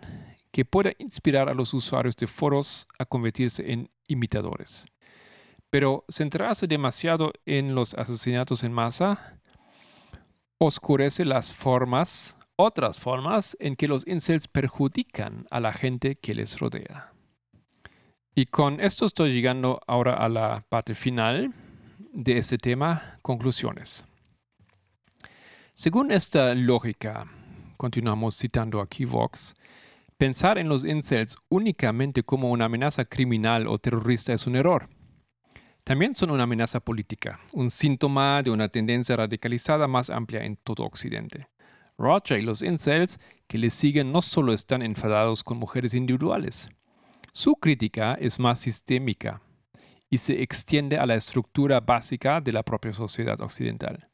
que 0.51 0.65
pueda 0.65 0.91
inspirar 0.99 1.49
a 1.49 1.55
los 1.55 1.73
usuarios 1.73 2.15
de 2.15 2.27
foros 2.27 2.87
a 2.99 3.05
convertirse 3.05 3.71
en 3.71 3.89
imitadores. 4.05 4.85
Pero 5.71 6.05
centrarse 6.07 6.67
demasiado 6.67 7.33
en 7.47 7.73
los 7.73 7.95
asesinatos 7.95 8.63
en 8.63 8.71
masa 8.71 9.41
oscurece 10.59 11.25
las 11.25 11.51
formas 11.51 12.37
otras 12.55 12.99
formas 12.99 13.57
en 13.59 13.75
que 13.75 13.87
los 13.87 14.05
incels 14.05 14.47
perjudican 14.47 15.47
a 15.49 15.59
la 15.59 15.73
gente 15.73 16.17
que 16.17 16.35
les 16.35 16.59
rodea. 16.59 17.11
Y 18.33 18.45
con 18.45 18.79
esto 18.79 19.05
estoy 19.05 19.33
llegando 19.33 19.81
ahora 19.87 20.13
a 20.13 20.29
la 20.29 20.63
parte 20.69 20.95
final 20.95 21.53
de 22.13 22.37
este 22.37 22.57
tema, 22.57 23.19
conclusiones. 23.21 24.05
Según 25.73 26.13
esta 26.13 26.55
lógica, 26.55 27.25
continuamos 27.75 28.37
citando 28.37 28.79
aquí 28.79 29.03
Vox, 29.03 29.53
pensar 30.17 30.57
en 30.57 30.69
los 30.69 30.85
incels 30.85 31.35
únicamente 31.49 32.23
como 32.23 32.51
una 32.51 32.65
amenaza 32.65 33.03
criminal 33.03 33.67
o 33.67 33.77
terrorista 33.79 34.31
es 34.31 34.47
un 34.47 34.55
error. 34.55 34.87
También 35.83 36.15
son 36.15 36.31
una 36.31 36.43
amenaza 36.43 36.79
política, 36.79 37.37
un 37.51 37.69
síntoma 37.69 38.41
de 38.43 38.51
una 38.51 38.69
tendencia 38.69 39.17
radicalizada 39.17 39.89
más 39.89 40.09
amplia 40.09 40.45
en 40.45 40.55
todo 40.55 40.85
Occidente. 40.85 41.49
Roger 41.97 42.39
y 42.39 42.43
los 42.43 42.61
incels 42.61 43.19
que 43.47 43.57
le 43.57 43.69
siguen 43.69 44.13
no 44.13 44.21
solo 44.21 44.53
están 44.53 44.83
enfadados 44.83 45.43
con 45.43 45.57
mujeres 45.57 45.93
individuales. 45.93 46.69
Su 47.33 47.55
crítica 47.55 48.15
es 48.15 48.39
más 48.39 48.59
sistémica 48.59 49.41
y 50.09 50.17
se 50.17 50.41
extiende 50.43 50.97
a 50.97 51.05
la 51.05 51.15
estructura 51.15 51.79
básica 51.79 52.41
de 52.41 52.51
la 52.51 52.63
propia 52.63 52.91
sociedad 52.91 53.39
occidental. 53.39 54.09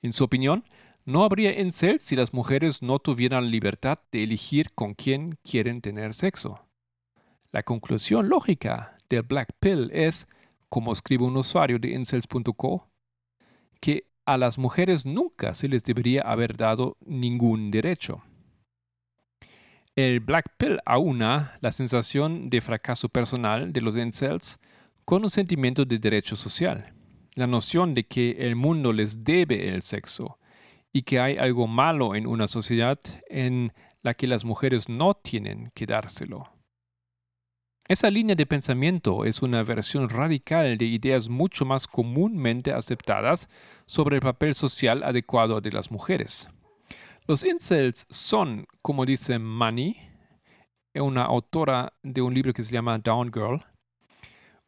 En 0.00 0.14
su 0.14 0.24
opinión, 0.24 0.64
no 1.04 1.24
habría 1.24 1.58
incels 1.60 2.02
si 2.02 2.16
las 2.16 2.32
mujeres 2.32 2.82
no 2.82 2.98
tuvieran 2.98 3.50
libertad 3.50 3.98
de 4.12 4.24
elegir 4.24 4.72
con 4.74 4.94
quién 4.94 5.38
quieren 5.42 5.82
tener 5.82 6.14
sexo. 6.14 6.60
La 7.52 7.62
conclusión 7.62 8.28
lógica 8.28 8.96
del 9.10 9.22
Black 9.22 9.52
Pill 9.60 9.90
es, 9.92 10.26
como 10.70 10.92
escribe 10.92 11.24
un 11.24 11.36
usuario 11.36 11.78
de 11.78 11.90
incels.co, 11.90 12.88
que 13.80 14.06
a 14.24 14.38
las 14.38 14.58
mujeres 14.58 15.04
nunca 15.04 15.54
se 15.54 15.68
les 15.68 15.84
debería 15.84 16.22
haber 16.22 16.56
dado 16.56 16.96
ningún 17.04 17.70
derecho. 17.70 18.22
El 19.98 20.20
Black 20.20 20.54
Pill 20.58 20.78
aúna 20.86 21.58
la 21.60 21.72
sensación 21.72 22.50
de 22.50 22.60
fracaso 22.60 23.08
personal 23.08 23.72
de 23.72 23.80
los 23.80 23.96
incels 23.96 24.60
con 25.04 25.24
un 25.24 25.28
sentimiento 25.28 25.84
de 25.84 25.98
derecho 25.98 26.36
social, 26.36 26.94
la 27.34 27.48
noción 27.48 27.94
de 27.94 28.04
que 28.04 28.46
el 28.46 28.54
mundo 28.54 28.92
les 28.92 29.24
debe 29.24 29.70
el 29.70 29.82
sexo 29.82 30.38
y 30.92 31.02
que 31.02 31.18
hay 31.18 31.36
algo 31.36 31.66
malo 31.66 32.14
en 32.14 32.28
una 32.28 32.46
sociedad 32.46 33.00
en 33.28 33.72
la 34.02 34.14
que 34.14 34.28
las 34.28 34.44
mujeres 34.44 34.88
no 34.88 35.14
tienen 35.14 35.72
que 35.74 35.86
dárselo. 35.86 36.44
Esa 37.88 38.08
línea 38.08 38.36
de 38.36 38.46
pensamiento 38.46 39.24
es 39.24 39.42
una 39.42 39.64
versión 39.64 40.08
radical 40.08 40.78
de 40.78 40.84
ideas 40.84 41.28
mucho 41.28 41.64
más 41.64 41.88
comúnmente 41.88 42.72
aceptadas 42.72 43.48
sobre 43.84 44.14
el 44.14 44.22
papel 44.22 44.54
social 44.54 45.02
adecuado 45.02 45.60
de 45.60 45.72
las 45.72 45.90
mujeres. 45.90 46.48
Los 47.28 47.44
incels 47.44 48.06
son, 48.08 48.66
como 48.80 49.04
dice 49.04 49.38
Mani, 49.38 49.94
una 50.94 51.24
autora 51.24 51.92
de 52.02 52.22
un 52.22 52.32
libro 52.32 52.54
que 52.54 52.62
se 52.62 52.72
llama 52.72 52.96
Down 52.96 53.30
Girl, 53.30 53.62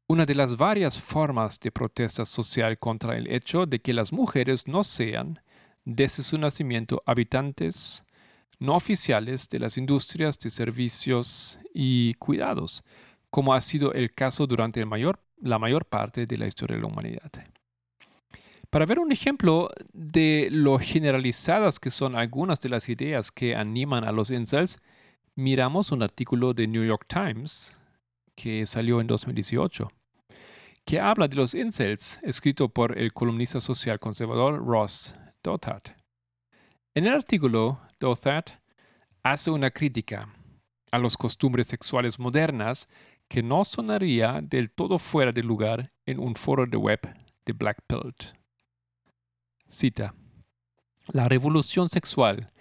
una 0.06 0.26
de 0.26 0.34
las 0.34 0.58
varias 0.58 1.00
formas 1.00 1.58
de 1.58 1.72
protesta 1.72 2.26
social 2.26 2.78
contra 2.78 3.16
el 3.16 3.32
hecho 3.32 3.64
de 3.64 3.80
que 3.80 3.94
las 3.94 4.12
mujeres 4.12 4.68
no 4.68 4.84
sean, 4.84 5.40
desde 5.86 6.22
su 6.22 6.36
nacimiento, 6.36 7.00
habitantes 7.06 8.04
no 8.58 8.74
oficiales 8.74 9.48
de 9.48 9.58
las 9.58 9.78
industrias 9.78 10.38
de 10.38 10.50
servicios 10.50 11.58
y 11.72 12.12
cuidados, 12.14 12.84
como 13.30 13.54
ha 13.54 13.62
sido 13.62 13.94
el 13.94 14.12
caso 14.12 14.46
durante 14.46 14.80
la 14.80 15.58
mayor 15.58 15.86
parte 15.86 16.26
de 16.26 16.36
la 16.36 16.46
historia 16.46 16.76
de 16.76 16.82
la 16.82 16.88
humanidad. 16.88 17.32
Para 18.70 18.86
ver 18.86 19.00
un 19.00 19.10
ejemplo 19.10 19.68
de 19.92 20.48
lo 20.52 20.78
generalizadas 20.78 21.80
que 21.80 21.90
son 21.90 22.14
algunas 22.14 22.60
de 22.60 22.68
las 22.68 22.88
ideas 22.88 23.32
que 23.32 23.56
animan 23.56 24.04
a 24.04 24.12
los 24.12 24.30
incels, 24.30 24.80
miramos 25.34 25.90
un 25.90 26.04
artículo 26.04 26.54
de 26.54 26.68
New 26.68 26.84
York 26.84 27.04
Times 27.08 27.76
que 28.36 28.64
salió 28.66 29.00
en 29.00 29.08
2018, 29.08 29.90
que 30.84 31.00
habla 31.00 31.26
de 31.26 31.34
los 31.34 31.54
incels, 31.54 32.20
escrito 32.22 32.68
por 32.68 32.96
el 32.96 33.12
columnista 33.12 33.60
social 33.60 33.98
conservador 33.98 34.64
Ross 34.64 35.16
Douthat. 35.42 35.88
En 36.94 37.06
el 37.06 37.14
artículo, 37.14 37.80
Douthat 37.98 38.50
hace 39.24 39.50
una 39.50 39.72
crítica 39.72 40.32
a 40.92 40.98
las 40.98 41.16
costumbres 41.16 41.66
sexuales 41.66 42.20
modernas 42.20 42.88
que 43.26 43.42
no 43.42 43.64
sonaría 43.64 44.40
del 44.42 44.70
todo 44.70 45.00
fuera 45.00 45.32
de 45.32 45.42
lugar 45.42 45.92
en 46.06 46.20
un 46.20 46.36
foro 46.36 46.66
de 46.66 46.76
web 46.76 47.00
de 47.46 47.52
Black 47.52 47.82
Pilt. 47.88 48.39
Cita. 49.70 50.14
La 51.12 51.28
revolución 51.28 51.88
sexual 51.88 52.52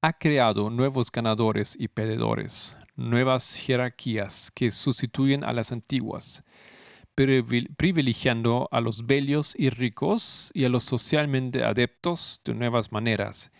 ha 0.00 0.12
creado 0.12 0.70
nuevos 0.70 1.10
ganadores 1.10 1.76
y 1.78 1.88
perdedores, 1.88 2.76
nuevas 2.94 3.54
jerarquías 3.54 4.52
que 4.52 4.70
sustituyen 4.70 5.42
a 5.42 5.52
las 5.52 5.72
antiguas, 5.72 6.44
privilegiando 7.14 8.68
a 8.70 8.80
los 8.80 9.06
bellos 9.06 9.54
y 9.58 9.70
ricos 9.70 10.52
y 10.54 10.64
a 10.64 10.68
los 10.68 10.84
socialmente 10.84 11.64
adeptos 11.64 12.40
de 12.44 12.54
nuevas 12.54 12.92
maneras, 12.92 13.50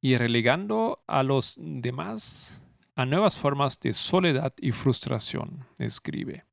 y 0.00 0.16
relegando 0.16 1.02
a 1.08 1.24
los 1.24 1.56
demás 1.58 2.62
a 2.94 3.04
nuevas 3.04 3.36
formas 3.36 3.80
de 3.80 3.92
soledad 3.92 4.54
y 4.58 4.70
frustración, 4.70 5.66
escribe. 5.78 6.44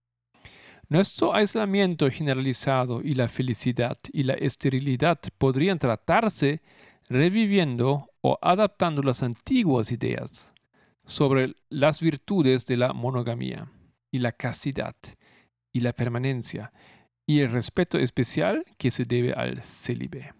Nuestro 0.91 1.33
aislamiento 1.33 2.11
generalizado 2.11 3.01
y 3.01 3.13
la 3.13 3.29
felicidad 3.29 3.97
y 4.11 4.23
la 4.23 4.33
esterilidad 4.33 5.21
podrían 5.37 5.79
tratarse 5.79 6.61
reviviendo 7.07 8.09
o 8.19 8.37
adaptando 8.41 9.01
las 9.01 9.23
antiguas 9.23 9.93
ideas 9.93 10.53
sobre 11.05 11.55
las 11.69 12.01
virtudes 12.01 12.65
de 12.65 12.75
la 12.75 12.91
monogamía 12.91 13.71
y 14.11 14.19
la 14.19 14.33
castidad 14.33 14.93
y 15.73 15.79
la 15.79 15.93
permanencia 15.93 16.73
y 17.25 17.39
el 17.39 17.51
respeto 17.51 17.97
especial 17.97 18.65
que 18.77 18.91
se 18.91 19.05
debe 19.05 19.31
al 19.31 19.63
célibe. 19.63 20.33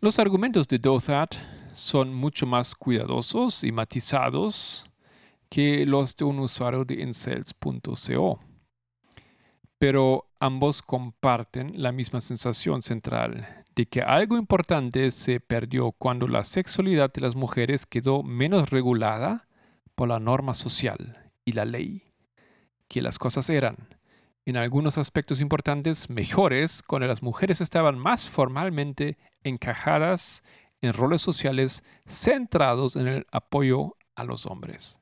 Los 0.00 0.20
argumentos 0.20 0.68
de 0.68 0.78
Dothat 0.78 1.34
son 1.74 2.14
mucho 2.14 2.46
más 2.46 2.76
cuidadosos 2.76 3.64
y 3.64 3.72
matizados 3.72 4.88
que 5.50 5.84
los 5.84 6.16
de 6.16 6.24
un 6.24 6.38
usuario 6.38 6.84
de 6.84 7.02
incels.co. 7.02 8.40
Pero 9.78 10.30
ambos 10.38 10.80
comparten 10.80 11.82
la 11.82 11.92
misma 11.92 12.20
sensación 12.20 12.82
central 12.82 13.64
de 13.74 13.86
que 13.86 14.02
algo 14.02 14.36
importante 14.36 15.10
se 15.10 15.40
perdió 15.40 15.92
cuando 15.92 16.28
la 16.28 16.44
sexualidad 16.44 17.12
de 17.12 17.20
las 17.20 17.34
mujeres 17.34 17.86
quedó 17.86 18.22
menos 18.22 18.70
regulada 18.70 19.48
por 19.94 20.08
la 20.08 20.20
norma 20.20 20.54
social 20.54 21.30
y 21.44 21.52
la 21.52 21.64
ley, 21.64 22.12
que 22.88 23.02
las 23.02 23.18
cosas 23.18 23.50
eran, 23.50 23.76
en 24.44 24.56
algunos 24.56 24.98
aspectos 24.98 25.40
importantes, 25.40 26.10
mejores 26.10 26.82
cuando 26.82 27.06
las 27.06 27.22
mujeres 27.22 27.60
estaban 27.60 27.98
más 27.98 28.28
formalmente 28.28 29.18
encajadas 29.42 30.42
en 30.80 30.92
roles 30.92 31.22
sociales 31.22 31.84
centrados 32.06 32.96
en 32.96 33.08
el 33.08 33.26
apoyo 33.32 33.96
a 34.14 34.24
los 34.24 34.46
hombres. 34.46 34.99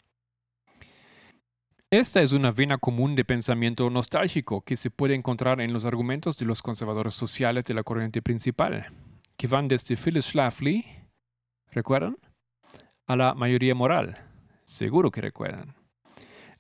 Esta 1.91 2.21
es 2.21 2.33
una 2.33 2.53
vena 2.53 2.77
común 2.77 3.17
de 3.17 3.25
pensamiento 3.25 3.89
nostálgico 3.89 4.61
que 4.61 4.77
se 4.77 4.91
puede 4.91 5.15
encontrar 5.15 5.63
en 5.63 5.73
los 5.73 5.87
argumentos 5.87 6.37
de 6.37 6.45
los 6.45 6.61
conservadores 6.61 7.15
sociales 7.15 7.65
de 7.65 7.73
la 7.73 7.83
corriente 7.83 8.21
principal, 8.21 8.93
que 9.39 9.47
van 9.47 9.69
desde 9.69 9.97
Phyllis 9.97 10.27
Schlafly, 10.27 10.85
¿recuerdan? 11.71 12.19
A 13.07 13.17
la 13.17 13.33
mayoría 13.33 13.75
moral, 13.75 14.19
seguro 14.67 15.11
que 15.11 15.23
recuerdan. 15.23 15.77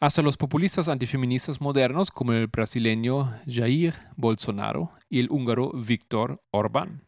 Hasta 0.00 0.22
los 0.22 0.38
populistas 0.38 0.88
antifeministas 0.88 1.60
modernos 1.60 2.10
como 2.10 2.32
el 2.32 2.46
brasileño 2.46 3.38
Jair 3.46 3.92
Bolsonaro 4.16 4.92
y 5.10 5.20
el 5.20 5.30
húngaro 5.30 5.72
Viktor 5.74 6.42
Orbán. 6.52 7.04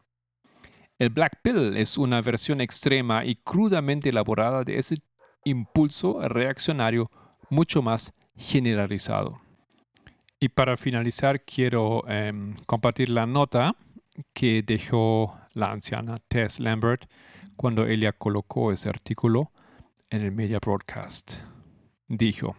El 0.99 1.09
Black 1.09 1.39
Pill 1.41 1.75
es 1.75 1.97
una 1.97 2.21
versión 2.21 2.61
extrema 2.61 3.25
y 3.25 3.37
crudamente 3.37 4.09
elaborada 4.09 4.63
de 4.63 4.77
ese 4.77 4.93
impulso 5.43 6.19
reaccionario 6.29 7.09
mucho 7.51 7.81
más 7.81 8.13
generalizado. 8.35 9.39
Y 10.39 10.49
para 10.49 10.77
finalizar, 10.77 11.43
quiero 11.43 12.07
em, 12.07 12.55
compartir 12.65 13.09
la 13.09 13.27
nota 13.27 13.75
que 14.33 14.63
dejó 14.63 15.37
la 15.53 15.71
anciana 15.71 16.15
Tess 16.27 16.59
Lambert 16.59 17.07
cuando 17.55 17.85
ella 17.85 18.13
colocó 18.13 18.71
ese 18.71 18.89
artículo 18.89 19.51
en 20.09 20.21
el 20.21 20.31
Media 20.31 20.59
Broadcast. 20.59 21.35
Dijo, 22.07 22.55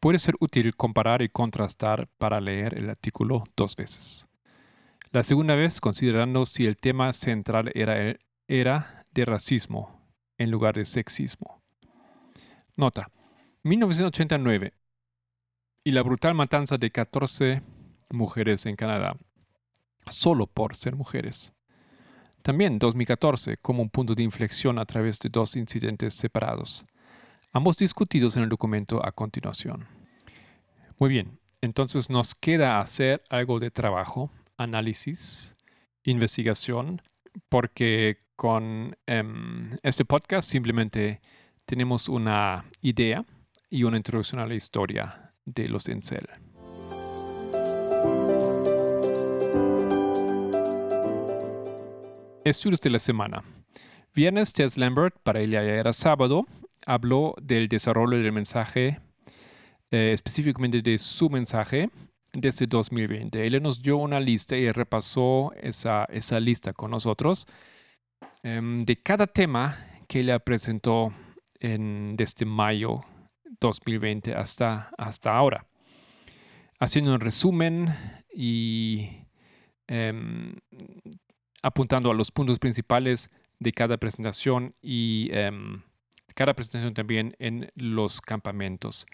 puede 0.00 0.18
ser 0.18 0.36
útil 0.40 0.74
comparar 0.76 1.20
y 1.20 1.28
contrastar 1.28 2.08
para 2.18 2.40
leer 2.40 2.78
el 2.78 2.88
artículo 2.88 3.44
dos 3.56 3.76
veces. 3.76 4.26
La 5.10 5.22
segunda 5.22 5.56
vez 5.56 5.80
considerando 5.80 6.46
si 6.46 6.66
el 6.66 6.76
tema 6.76 7.12
central 7.12 7.70
era, 7.74 8.16
era 8.48 9.04
de 9.12 9.24
racismo 9.24 10.00
en 10.38 10.50
lugar 10.50 10.76
de 10.76 10.84
sexismo. 10.84 11.62
Nota, 12.76 13.10
1989 13.66 14.74
y 15.82 15.90
la 15.90 16.02
brutal 16.02 16.34
matanza 16.34 16.78
de 16.78 16.92
14 16.92 17.62
mujeres 18.10 18.64
en 18.64 18.76
Canadá, 18.76 19.16
solo 20.08 20.46
por 20.46 20.76
ser 20.76 20.94
mujeres. 20.94 21.52
También 22.42 22.78
2014 22.78 23.56
como 23.56 23.82
un 23.82 23.90
punto 23.90 24.14
de 24.14 24.22
inflexión 24.22 24.78
a 24.78 24.84
través 24.84 25.18
de 25.18 25.30
dos 25.30 25.56
incidentes 25.56 26.14
separados, 26.14 26.86
ambos 27.52 27.76
discutidos 27.76 28.36
en 28.36 28.44
el 28.44 28.48
documento 28.48 29.04
a 29.04 29.10
continuación. 29.10 29.88
Muy 31.00 31.10
bien, 31.10 31.40
entonces 31.60 32.08
nos 32.08 32.36
queda 32.36 32.78
hacer 32.78 33.24
algo 33.30 33.58
de 33.58 33.72
trabajo, 33.72 34.30
análisis, 34.56 35.56
investigación, 36.04 37.02
porque 37.48 38.18
con 38.36 38.96
em, 39.06 39.76
este 39.82 40.04
podcast 40.04 40.48
simplemente 40.48 41.20
tenemos 41.64 42.08
una 42.08 42.64
idea 42.80 43.24
y 43.76 43.84
una 43.84 43.98
introducción 43.98 44.40
a 44.40 44.46
la 44.46 44.54
historia 44.54 45.34
de 45.44 45.68
los 45.68 45.86
Incel. 45.86 46.26
Estudios 52.42 52.80
de 52.80 52.88
la 52.88 52.98
semana. 52.98 53.44
Viernes, 54.14 54.54
Tess 54.54 54.78
Lambert, 54.78 55.14
para 55.22 55.40
ella 55.40 55.62
ya 55.62 55.74
era 55.74 55.92
sábado, 55.92 56.46
habló 56.86 57.34
del 57.42 57.68
desarrollo 57.68 58.16
del 58.16 58.32
mensaje, 58.32 58.98
eh, 59.90 60.12
específicamente 60.14 60.80
de 60.80 60.96
su 60.96 61.28
mensaje 61.28 61.90
desde 62.32 62.66
2020. 62.66 63.44
Ella 63.44 63.60
nos 63.60 63.82
dio 63.82 63.98
una 63.98 64.20
lista 64.20 64.56
y 64.56 64.72
repasó 64.72 65.52
esa, 65.60 66.06
esa 66.06 66.40
lista 66.40 66.72
con 66.72 66.92
nosotros 66.92 67.46
em, 68.42 68.78
de 68.78 68.96
cada 69.02 69.26
tema 69.26 69.76
que 70.08 70.20
ella 70.20 70.38
presentó 70.38 71.12
en, 71.60 72.16
desde 72.16 72.46
mayo 72.46 73.04
2020 73.60 74.34
hasta, 74.34 74.90
hasta 74.98 75.36
ahora. 75.36 75.66
Haciendo 76.78 77.14
un 77.14 77.20
resumen 77.20 77.94
y 78.34 79.08
em, 79.86 80.56
apuntando 81.62 82.10
a 82.10 82.14
los 82.14 82.30
puntos 82.30 82.58
principales 82.58 83.30
de 83.58 83.72
cada 83.72 83.96
presentación 83.96 84.74
y 84.82 85.30
em, 85.32 85.82
cada 86.34 86.54
presentación 86.54 86.94
también 86.94 87.34
en 87.38 87.70
los 87.74 88.20
campamentos. 88.20 89.06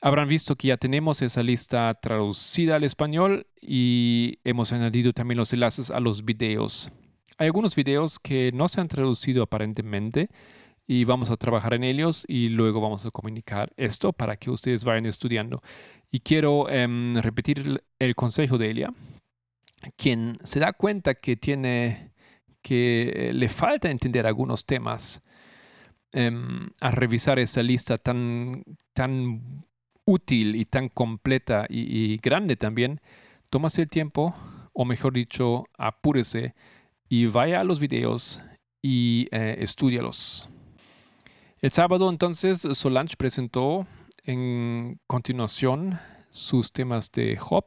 Habrán 0.00 0.28
visto 0.28 0.54
que 0.56 0.68
ya 0.68 0.76
tenemos 0.76 1.22
esa 1.22 1.42
lista 1.42 1.92
traducida 2.00 2.76
al 2.76 2.84
español 2.84 3.46
y 3.60 4.38
hemos 4.44 4.72
añadido 4.72 5.12
también 5.12 5.38
los 5.38 5.52
enlaces 5.52 5.90
a 5.90 5.98
los 5.98 6.24
videos. 6.24 6.90
Hay 7.36 7.46
algunos 7.46 7.74
videos 7.74 8.18
que 8.18 8.52
no 8.52 8.68
se 8.68 8.80
han 8.80 8.88
traducido 8.88 9.42
aparentemente, 9.42 10.30
y 10.90 11.04
vamos 11.04 11.30
a 11.30 11.36
trabajar 11.36 11.74
en 11.74 11.84
ellos 11.84 12.24
y 12.26 12.48
luego 12.48 12.80
vamos 12.80 13.04
a 13.04 13.10
comunicar 13.10 13.70
esto 13.76 14.14
para 14.14 14.38
que 14.38 14.50
ustedes 14.50 14.84
vayan 14.84 15.04
estudiando. 15.04 15.62
Y 16.10 16.20
quiero 16.20 16.68
em, 16.70 17.14
repetir 17.16 17.84
el 17.98 18.14
consejo 18.14 18.56
de 18.56 18.70
Elia, 18.70 18.94
quien 19.96 20.36
se 20.42 20.60
da 20.60 20.72
cuenta 20.72 21.14
que 21.14 21.36
tiene 21.36 22.12
que 22.62 23.30
le 23.34 23.48
falta 23.48 23.90
entender 23.90 24.26
algunos 24.26 24.64
temas 24.64 25.20
em, 26.12 26.70
a 26.80 26.90
revisar 26.90 27.38
esa 27.38 27.62
lista 27.62 27.98
tan, 27.98 28.64
tan 28.94 29.42
útil 30.06 30.56
y 30.56 30.64
tan 30.64 30.88
completa 30.88 31.66
y, 31.68 32.16
grande 32.16 32.56
también, 32.56 33.02
tómase 33.50 33.82
el 33.82 33.90
tiempo, 33.90 34.34
o 34.72 34.86
mejor 34.86 35.12
dicho, 35.12 35.64
apúrese 35.76 36.54
y 37.10 37.26
vaya 37.26 37.60
a 37.60 37.64
los 37.64 37.78
videos 37.78 38.42
y 38.82 39.28
eh, 39.32 39.56
estudialos. 39.60 40.48
El 41.60 41.72
sábado 41.72 42.08
entonces 42.08 42.60
Solange 42.60 43.16
presentó 43.16 43.84
en 44.22 45.00
continuación 45.08 45.98
sus 46.30 46.72
temas 46.72 47.10
de 47.10 47.36
Job 47.36 47.64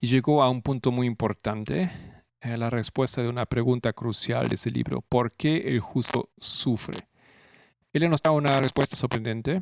y 0.00 0.06
llegó 0.06 0.42
a 0.42 0.48
un 0.48 0.62
punto 0.62 0.90
muy 0.90 1.06
importante, 1.06 1.90
eh, 2.40 2.56
la 2.56 2.70
respuesta 2.70 3.20
de 3.20 3.28
una 3.28 3.44
pregunta 3.44 3.92
crucial 3.92 4.48
de 4.48 4.54
ese 4.54 4.70
libro, 4.70 5.02
¿por 5.02 5.32
qué 5.32 5.58
el 5.68 5.80
justo 5.80 6.30
sufre? 6.38 6.96
Él 7.92 8.08
nos 8.08 8.22
da 8.22 8.30
una 8.30 8.58
respuesta 8.58 8.96
sorprendente 8.96 9.60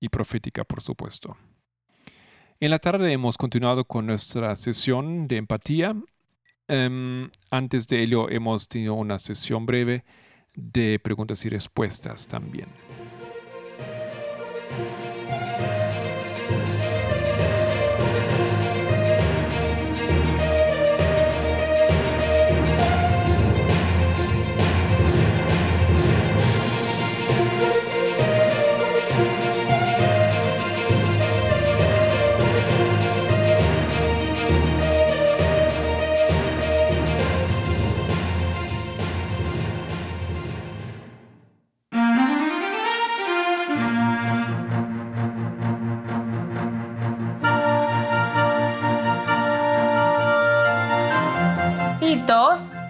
y 0.00 0.08
profética, 0.08 0.64
por 0.64 0.80
supuesto. 0.80 1.36
En 2.60 2.70
la 2.70 2.78
tarde 2.78 3.12
hemos 3.12 3.36
continuado 3.36 3.84
con 3.84 4.06
nuestra 4.06 4.56
sesión 4.56 5.28
de 5.28 5.36
empatía. 5.36 5.94
Em, 6.66 7.30
antes 7.50 7.88
de 7.88 8.02
ello 8.02 8.30
hemos 8.30 8.68
tenido 8.68 8.94
una 8.94 9.18
sesión 9.18 9.66
breve 9.66 10.02
de 10.56 10.98
preguntas 10.98 11.44
y 11.44 11.48
respuestas 11.48 12.26
también. 12.26 12.68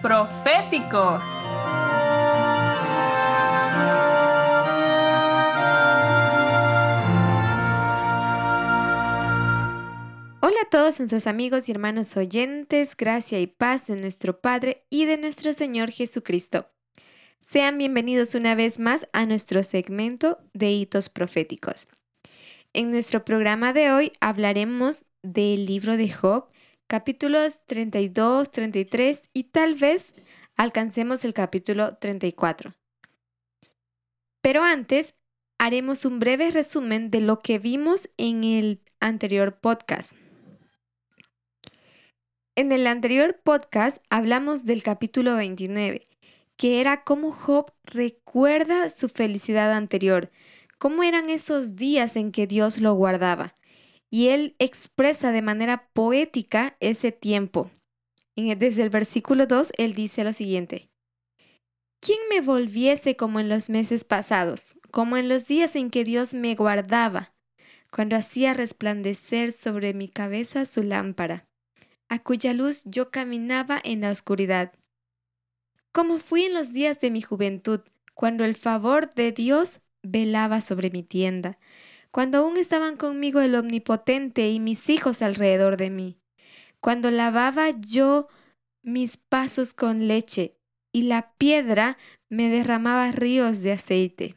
Proféticos. 0.07 1.21
Hola 10.39 10.61
a 10.61 10.69
todos 10.71 10.99
nuestros 10.99 11.27
amigos 11.27 11.67
y 11.67 11.73
hermanos 11.73 12.15
oyentes, 12.15 12.95
gracia 12.95 13.41
y 13.41 13.47
paz 13.47 13.87
de 13.87 13.97
nuestro 13.97 14.39
Padre 14.39 14.85
y 14.89 15.03
de 15.03 15.17
nuestro 15.17 15.51
Señor 15.51 15.91
Jesucristo. 15.91 16.69
Sean 17.41 17.77
bienvenidos 17.77 18.33
una 18.33 18.55
vez 18.55 18.79
más 18.79 19.09
a 19.11 19.25
nuestro 19.25 19.61
segmento 19.65 20.37
de 20.53 20.71
hitos 20.71 21.09
proféticos. 21.09 21.85
En 22.71 22.91
nuestro 22.91 23.25
programa 23.25 23.73
de 23.73 23.91
hoy 23.91 24.13
hablaremos 24.21 25.03
del 25.21 25.65
libro 25.65 25.97
de 25.97 26.09
Job 26.09 26.47
capítulos 26.87 27.59
32, 27.65 28.49
33 28.49 29.21
y 29.33 29.43
tal 29.45 29.75
vez 29.75 30.13
alcancemos 30.55 31.25
el 31.25 31.33
capítulo 31.33 31.97
34. 31.97 32.73
Pero 34.41 34.63
antes, 34.63 35.13
haremos 35.57 36.05
un 36.05 36.19
breve 36.19 36.49
resumen 36.49 37.11
de 37.11 37.19
lo 37.19 37.39
que 37.39 37.59
vimos 37.59 38.09
en 38.17 38.43
el 38.43 38.81
anterior 39.01 39.59
podcast. 39.59 40.13
En 42.55 42.71
el 42.71 42.87
anterior 42.87 43.39
podcast 43.43 43.97
hablamos 44.09 44.65
del 44.65 44.81
capítulo 44.81 45.35
29, 45.35 46.07
que 46.55 46.79
era 46.79 47.03
cómo 47.03 47.31
Job 47.31 47.73
recuerda 47.83 48.89
su 48.89 49.09
felicidad 49.09 49.73
anterior, 49.73 50.31
cómo 50.79 51.03
eran 51.03 51.29
esos 51.29 51.75
días 51.75 52.15
en 52.15 52.31
que 52.31 52.47
Dios 52.47 52.79
lo 52.79 52.93
guardaba 52.93 53.56
y 54.09 54.29
él 54.29 54.55
expresa 54.59 55.31
de 55.31 55.41
manera 55.41 55.89
poética 55.93 56.77
ese 56.79 57.11
tiempo. 57.11 57.71
Desde 58.35 58.83
el 58.83 58.89
versículo 58.89 59.47
2, 59.47 59.73
él 59.77 59.93
dice 59.93 60.23
lo 60.23 60.31
siguiente. 60.31 60.89
¿Quién 61.99 62.19
me 62.29 62.41
volviese 62.41 63.15
como 63.15 63.39
en 63.39 63.49
los 63.49 63.69
meses 63.69 64.03
pasados, 64.03 64.77
como 64.91 65.17
en 65.17 65.27
los 65.27 65.47
días 65.47 65.75
en 65.75 65.89
que 65.89 66.03
Dios 66.03 66.33
me 66.35 66.53
guardaba, 66.53 67.33
cuando 67.91 68.15
hacía 68.15 68.53
resplandecer 68.53 69.51
sobre 69.51 69.93
mi 69.93 70.07
cabeza 70.07 70.65
su 70.65 70.83
lámpara, 70.83 71.47
a 72.07 72.19
cuya 72.19 72.53
luz 72.53 72.83
yo 72.85 73.09
caminaba 73.09 73.81
en 73.83 74.01
la 74.01 74.11
oscuridad? 74.11 74.73
Como 75.91 76.19
fui 76.19 76.43
en 76.43 76.53
los 76.53 76.71
días 76.71 77.01
de 77.01 77.09
mi 77.09 77.21
juventud, 77.21 77.81
cuando 78.13 78.45
el 78.45 78.55
favor 78.55 79.09
de 79.15 79.31
Dios 79.31 79.79
velaba 80.03 80.61
sobre 80.61 80.91
mi 80.91 81.01
tienda, 81.01 81.57
cuando 82.11 82.39
aún 82.39 82.57
estaban 82.57 82.97
conmigo 82.97 83.41
el 83.41 83.55
Omnipotente 83.55 84.49
y 84.49 84.59
mis 84.59 84.89
hijos 84.89 85.21
alrededor 85.21 85.77
de 85.77 85.89
mí, 85.89 86.17
cuando 86.79 87.11
lavaba 87.11 87.69
yo 87.71 88.27
mis 88.83 89.17
pasos 89.17 89.73
con 89.73 90.07
leche 90.07 90.55
y 90.93 91.03
la 91.03 91.33
piedra 91.37 91.97
me 92.29 92.49
derramaba 92.49 93.11
ríos 93.11 93.61
de 93.61 93.73
aceite. 93.73 94.35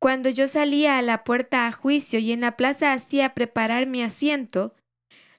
Cuando 0.00 0.28
yo 0.28 0.48
salía 0.48 0.98
a 0.98 1.02
la 1.02 1.24
puerta 1.24 1.66
a 1.66 1.72
juicio 1.72 2.18
y 2.18 2.32
en 2.32 2.42
la 2.42 2.56
plaza 2.56 2.92
hacía 2.92 3.32
preparar 3.32 3.86
mi 3.86 4.02
asiento, 4.02 4.74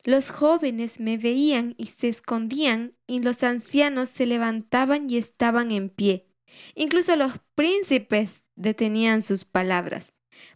los 0.03 0.31
jóvenes 0.31 0.99
me 0.99 1.17
veían 1.17 1.75
y 1.77 1.88
se 1.88 2.10
escondían 2.10 2.93
y 3.05 3.21
los 3.21 3.43
ancianos 3.43 4.10
se 4.10 4.25
levantaban 4.25 5.10
y 5.10 5.17
estaban 5.17 5.71
en 5.71 5.89
pie. 5.89 6.25
Incluso 6.73 7.15
los 7.15 7.34
príncipes 7.55 8.43
detenían 8.55 9.21
sus 9.21 9.45
palabras 9.45 10.14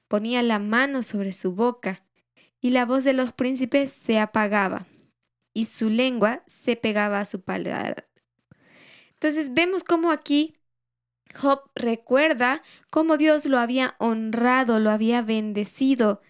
ponía 0.10 0.42
la 0.44 0.60
mano 0.60 1.04
sobre 1.04 1.32
su 1.32 1.54
boca, 1.54 2.04
y 2.60 2.72
la 2.72 2.86
voz 2.86 3.06
de 3.06 3.14
los 3.14 3.32
príncipes 3.32 3.94
se 3.94 4.20
apagaba, 4.20 4.86
y 5.54 5.66
su 5.66 5.90
lengua 5.90 6.44
se 6.48 6.76
pegaba 6.76 7.22
a 7.22 7.26
su 7.26 7.42
paladar. 7.42 8.10
Entonces 9.14 9.54
vemos 9.54 9.86
cómo 9.86 10.12
aquí 10.12 10.58
Job 11.40 11.62
recuerda 11.76 12.64
cómo 12.90 13.18
Dios 13.18 13.46
lo 13.46 13.60
había 13.60 13.96
honrado, 14.00 14.80
lo 14.80 14.90
había 14.90 15.22
bendecido, 15.22 16.22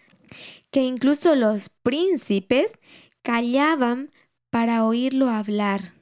que 0.72 0.82
incluso 0.82 1.36
los 1.36 1.70
príncipes 1.70 2.74
callaban 3.22 4.12
para 4.50 4.84
oírlo 4.84 5.30
hablar 5.30 5.94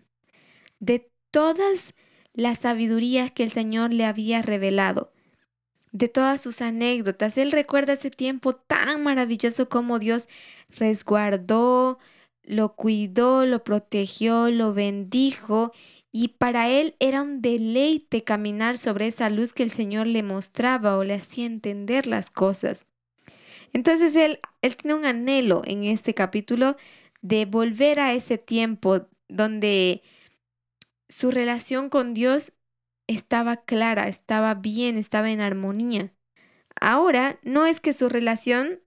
de 0.80 1.12
todas 1.32 1.94
las 2.34 2.60
sabidurías 2.60 3.32
que 3.32 3.44
el 3.44 3.52
Señor 3.52 3.94
le 3.94 4.06
había 4.06 4.42
revelado 4.42 5.13
de 5.98 6.08
todas 6.10 6.42
sus 6.42 6.62
anécdotas. 6.62 7.38
Él 7.38 7.52
recuerda 7.52 7.94
ese 7.94 8.12
tiempo 8.12 8.56
tan 8.56 9.04
maravilloso 9.04 9.68
como 9.68 10.00
Dios 10.00 10.30
resguardó, 10.70 11.98
lo 12.44 12.76
cuidó, 12.76 13.46
lo 13.46 13.64
protegió, 13.64 14.50
lo 14.52 14.74
bendijo 14.74 15.74
y 16.12 16.30
para 16.30 16.70
él 16.70 16.96
era 17.00 17.22
un 17.22 17.42
deleite 17.42 18.24
caminar 18.24 18.78
sobre 18.78 19.08
esa 19.08 19.30
luz 19.30 19.54
que 19.54 19.64
el 19.64 19.72
Señor 19.72 20.08
le 20.08 20.24
mostraba 20.24 20.98
o 20.98 21.04
le 21.04 21.16
hacía 21.16 21.46
entender 21.46 22.08
las 22.08 22.30
cosas. 22.30 22.86
Entonces 23.74 24.16
él, 24.16 24.40
él 24.62 24.78
tiene 24.78 24.96
un 24.96 25.06
anhelo 25.06 25.62
en 25.66 25.84
este 25.84 26.14
capítulo 26.14 26.78
de 27.22 27.46
volver 27.46 28.00
a 28.00 28.14
ese 28.14 28.38
tiempo 28.38 29.08
donde 29.28 30.04
su 31.10 31.32
relación 31.32 31.90
con 31.90 32.14
Dios 32.14 32.54
estaba 33.08 33.58
clara, 33.58 34.08
estaba 34.08 34.54
bien, 34.54 34.98
estaba 34.98 35.32
en 35.32 35.41
armonía. 35.41 36.13
Ahora 36.79 37.40
no 37.42 37.65
es 37.65 37.79
que 37.79 37.94
su 37.94 38.10
relación 38.10 38.82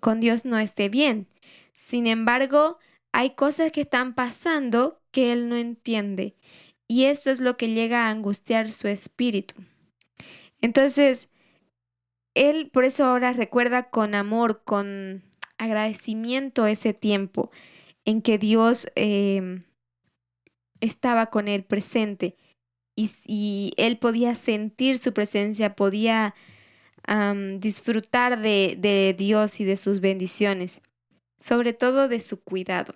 con 0.00 0.20
Dios 0.20 0.44
no 0.44 0.58
esté 0.58 0.88
bien. 0.88 1.28
Sin 1.72 2.06
embargo, 2.06 2.78
hay 3.12 3.30
cosas 3.30 3.72
que 3.72 3.82
están 3.82 4.14
pasando 4.14 5.00
que 5.10 5.32
él 5.32 5.48
no 5.48 5.56
entiende. 5.56 6.36
Y 6.88 7.04
esto 7.04 7.30
es 7.30 7.40
lo 7.40 7.56
que 7.56 7.68
llega 7.68 8.06
a 8.06 8.10
angustiar 8.10 8.70
su 8.70 8.88
espíritu. 8.88 9.54
Entonces, 10.60 11.28
él 12.34 12.70
por 12.72 12.84
eso 12.84 13.04
ahora 13.04 13.32
recuerda 13.32 13.90
con 13.90 14.14
amor, 14.14 14.62
con 14.64 15.22
agradecimiento 15.56 16.66
ese 16.66 16.92
tiempo 16.92 17.50
en 18.04 18.20
que 18.20 18.38
Dios 18.38 18.88
eh, 18.96 19.62
estaba 20.80 21.26
con 21.26 21.48
él 21.48 21.64
presente 21.64 22.36
y, 22.96 23.74
él 23.76 23.98
podía 23.98 24.34
sentir 24.36 24.98
su 24.98 25.12
presencia, 25.12 25.76
podía 25.76 26.34
disfrutar 27.58 28.40
de, 28.40 28.76
de 28.78 29.14
Dios 29.16 29.60
y 29.60 29.64
de 29.64 29.76
sus 29.76 30.00
bendiciones, 30.00 30.80
sobre 31.38 31.74
todo 31.74 32.08
de 32.08 32.20
su 32.20 32.42
cuidado 32.42 32.94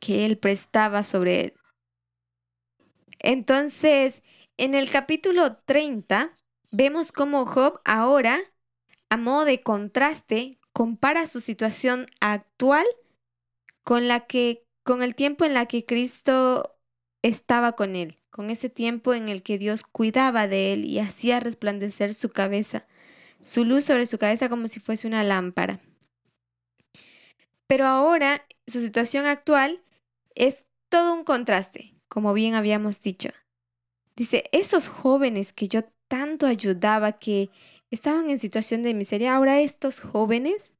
que 0.00 0.24
él 0.24 0.36
prestaba 0.38 1.04
sobre 1.04 1.40
él. 1.40 1.54
Entonces, 3.20 4.22
en 4.56 4.74
el 4.74 4.90
capítulo 4.90 5.56
30, 5.64 6.36
vemos 6.70 7.12
cómo 7.12 7.46
Job 7.46 7.80
ahora 7.84 8.40
a 9.10 9.16
modo 9.16 9.44
de 9.44 9.62
contraste, 9.62 10.58
compara 10.72 11.26
su 11.26 11.40
situación 11.40 12.06
actual 12.20 12.86
con 13.84 14.08
la 14.08 14.26
que 14.26 14.64
con 14.84 15.02
el 15.02 15.14
tiempo 15.14 15.44
en 15.44 15.54
la 15.54 15.66
que 15.66 15.84
Cristo 15.84 16.76
estaba 17.22 17.72
con 17.72 17.96
él, 17.96 18.17
con 18.30 18.50
ese 18.50 18.68
tiempo 18.68 19.14
en 19.14 19.28
el 19.28 19.42
que 19.42 19.58
Dios 19.58 19.82
cuidaba 19.82 20.46
de 20.46 20.72
él 20.72 20.84
y 20.84 20.98
hacía 20.98 21.40
resplandecer 21.40 22.14
su 22.14 22.30
cabeza, 22.30 22.86
su 23.40 23.64
luz 23.64 23.84
sobre 23.84 24.06
su 24.06 24.18
cabeza 24.18 24.48
como 24.48 24.68
si 24.68 24.80
fuese 24.80 25.06
una 25.06 25.24
lámpara. 25.24 25.80
Pero 27.66 27.86
ahora 27.86 28.46
su 28.66 28.80
situación 28.80 29.26
actual 29.26 29.82
es 30.34 30.64
todo 30.90 31.14
un 31.14 31.24
contraste, 31.24 31.94
como 32.08 32.32
bien 32.32 32.54
habíamos 32.54 33.00
dicho. 33.00 33.30
Dice, 34.16 34.44
esos 34.52 34.88
jóvenes 34.88 35.52
que 35.52 35.68
yo 35.68 35.84
tanto 36.08 36.46
ayudaba, 36.46 37.18
que 37.18 37.50
estaban 37.90 38.30
en 38.30 38.38
situación 38.38 38.82
de 38.82 38.94
miseria, 38.94 39.34
ahora 39.34 39.60
estos 39.60 40.00
jóvenes 40.00 40.72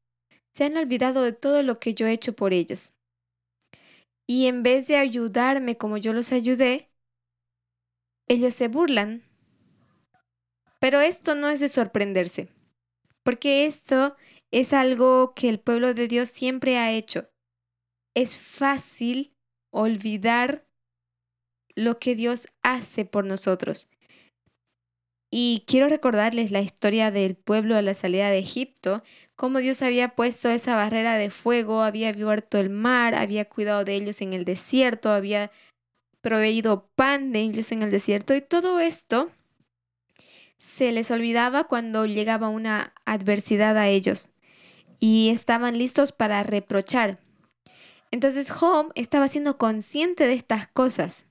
se 0.55 0.65
han 0.65 0.77
olvidado 0.77 1.23
de 1.23 1.33
todo 1.33 1.63
lo 1.63 1.79
que 1.79 1.95
yo 1.95 2.07
he 2.07 2.13
hecho 2.13 2.35
por 2.35 2.53
ellos. 2.53 2.93
Y 4.27 4.47
en 4.47 4.63
vez 4.63 4.87
de 4.89 4.97
ayudarme 4.97 5.77
como 5.77 5.97
yo 5.97 6.13
los 6.13 6.33
ayudé, 6.33 6.88
ellos 8.29 8.55
se 8.55 8.69
burlan. 8.69 9.23
Pero 10.81 11.01
esto 11.01 11.35
no 11.35 11.49
es 11.49 11.61
de 11.61 11.69
sorprenderse, 11.69 12.49
porque 13.25 13.67
esto 13.67 14.17
es 14.51 14.73
algo 14.73 15.35
que 15.35 15.49
el 15.49 15.59
pueblo 15.59 15.93
de 15.95 16.07
Dios 16.07 16.31
siempre 16.31 16.79
ha 16.79 16.93
hecho. 16.93 17.29
Es 18.15 18.39
fácil 18.39 19.35
olvidar 19.71 20.67
lo 21.75 21.99
que 21.99 22.15
Dios 22.15 22.49
hace 22.63 23.05
por 23.05 23.25
nosotros. 23.25 23.89
Y 25.31 25.65
quiero 25.67 25.89
recordarles 25.89 26.51
la 26.51 26.63
historia 26.63 27.11
del 27.11 27.37
pueblo 27.37 27.77
a 27.77 27.83
la 27.83 27.95
salida 27.95 28.31
de 28.31 28.39
Egipto, 28.39 29.03
cómo 29.37 29.59
Dios 29.59 29.83
había 29.83 30.15
puesto 30.17 30.49
esa 30.49 30.75
barrera 30.75 31.19
de 31.19 31.31
fuego, 31.31 31.83
había 31.83 32.09
abierto 32.09 32.59
el 32.59 32.71
mar, 32.71 33.15
había 33.15 33.45
cuidado 33.45 33.85
de 33.85 33.95
ellos 33.95 34.23
en 34.23 34.33
el 34.33 34.47
desierto, 34.47 35.11
había 35.11 35.51
proveído 36.29 36.91
pan 36.95 37.33
de 37.33 37.41
ellos 37.41 37.73
en 37.73 37.83
el 37.83 37.91
desierto 37.91 38.35
y 38.35 38.43
todo 38.43 38.81
esto 38.81 39.31
se 40.59 40.93
les 40.93 41.11
olvidaba 41.11 41.65
cuando 41.65 42.05
llegaba 42.05 42.51
una 42.51 42.93
adversidad 43.07 43.79
a 43.79 43.89
ellos 43.89 44.29
y 45.01 45.31
estaban 45.31 45.79
listos 45.79 46.13
para 46.13 46.43
reprochar. 46.43 47.19
Entonces 48.11 48.51
Job 48.51 48.93
estaba 48.95 49.27
siendo 49.27 49.57
consciente 49.57 50.27
de 50.27 50.35
estas 50.35 50.69
cosas 50.69 51.27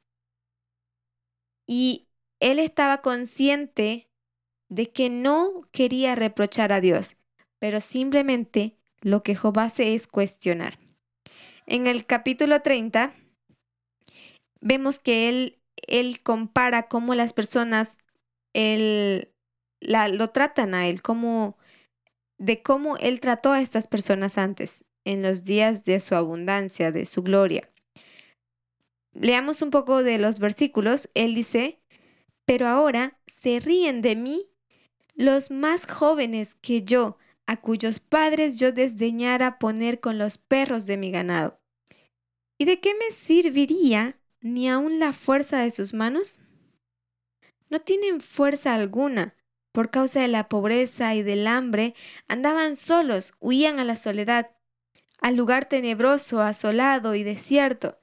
y 1.67 2.07
él 2.39 2.57
estaba 2.57 3.03
consciente 3.03 4.09
de 4.67 4.89
que 4.89 5.11
no 5.11 5.61
quería 5.71 6.15
reprochar 6.15 6.73
a 6.73 6.81
Dios, 6.81 7.17
pero 7.59 7.81
simplemente 7.81 8.79
lo 9.01 9.21
que 9.21 9.35
Job 9.35 9.59
hace 9.59 9.93
es 9.93 10.07
cuestionar. 10.07 10.79
En 11.67 11.85
el 11.85 12.07
capítulo 12.07 12.63
30 12.63 13.13
vemos 14.61 14.99
que 14.99 15.29
él, 15.29 15.59
él 15.75 16.21
compara 16.21 16.87
cómo 16.87 17.15
las 17.15 17.33
personas 17.33 17.97
él, 18.57 19.31
la, 19.79 20.07
lo 20.07 20.31
tratan 20.31 20.73
a 20.73 20.87
él, 20.87 21.01
cómo, 21.01 21.57
de 22.39 22.63
cómo 22.63 22.97
él 22.97 23.19
trató 23.19 23.51
a 23.51 23.61
estas 23.61 23.87
personas 23.87 24.37
antes, 24.37 24.83
en 25.05 25.21
los 25.21 25.43
días 25.43 25.85
de 25.85 25.99
su 25.99 26.15
abundancia, 26.15 26.91
de 26.91 27.05
su 27.05 27.21
gloria. 27.21 27.69
Leamos 29.13 29.61
un 29.61 29.71
poco 29.71 30.03
de 30.03 30.17
los 30.17 30.39
versículos. 30.39 31.09
Él 31.13 31.33
dice, 31.35 31.79
pero 32.45 32.67
ahora 32.67 33.19
se 33.41 33.59
ríen 33.59 34.01
de 34.01 34.15
mí 34.15 34.47
los 35.15 35.49
más 35.49 35.85
jóvenes 35.85 36.55
que 36.61 36.83
yo, 36.83 37.17
a 37.45 37.57
cuyos 37.57 37.99
padres 37.99 38.57
yo 38.57 38.71
desdeñara 38.71 39.57
poner 39.57 39.99
con 39.99 40.17
los 40.17 40.37
perros 40.37 40.85
de 40.85 40.97
mi 40.97 41.11
ganado. 41.11 41.59
¿Y 42.59 42.65
de 42.65 42.79
qué 42.79 42.93
me 42.95 43.11
serviría 43.11 44.16
ni 44.41 44.69
aun 44.69 44.99
la 44.99 45.13
fuerza 45.13 45.59
de 45.59 45.71
sus 45.71 45.93
manos? 45.93 46.39
No 47.69 47.81
tienen 47.81 48.21
fuerza 48.21 48.73
alguna. 48.73 49.35
Por 49.71 49.91
causa 49.91 50.21
de 50.21 50.27
la 50.27 50.49
pobreza 50.49 51.13
y 51.13 51.21
del 51.21 51.45
hambre, 51.45 51.93
andaban 52.27 52.75
solos, 52.75 53.33
huían 53.39 53.79
a 53.79 53.83
la 53.83 53.95
soledad, 53.95 54.51
al 55.21 55.35
lugar 55.35 55.65
tenebroso, 55.65 56.41
asolado 56.41 57.13
y 57.13 57.23
desierto. 57.23 57.99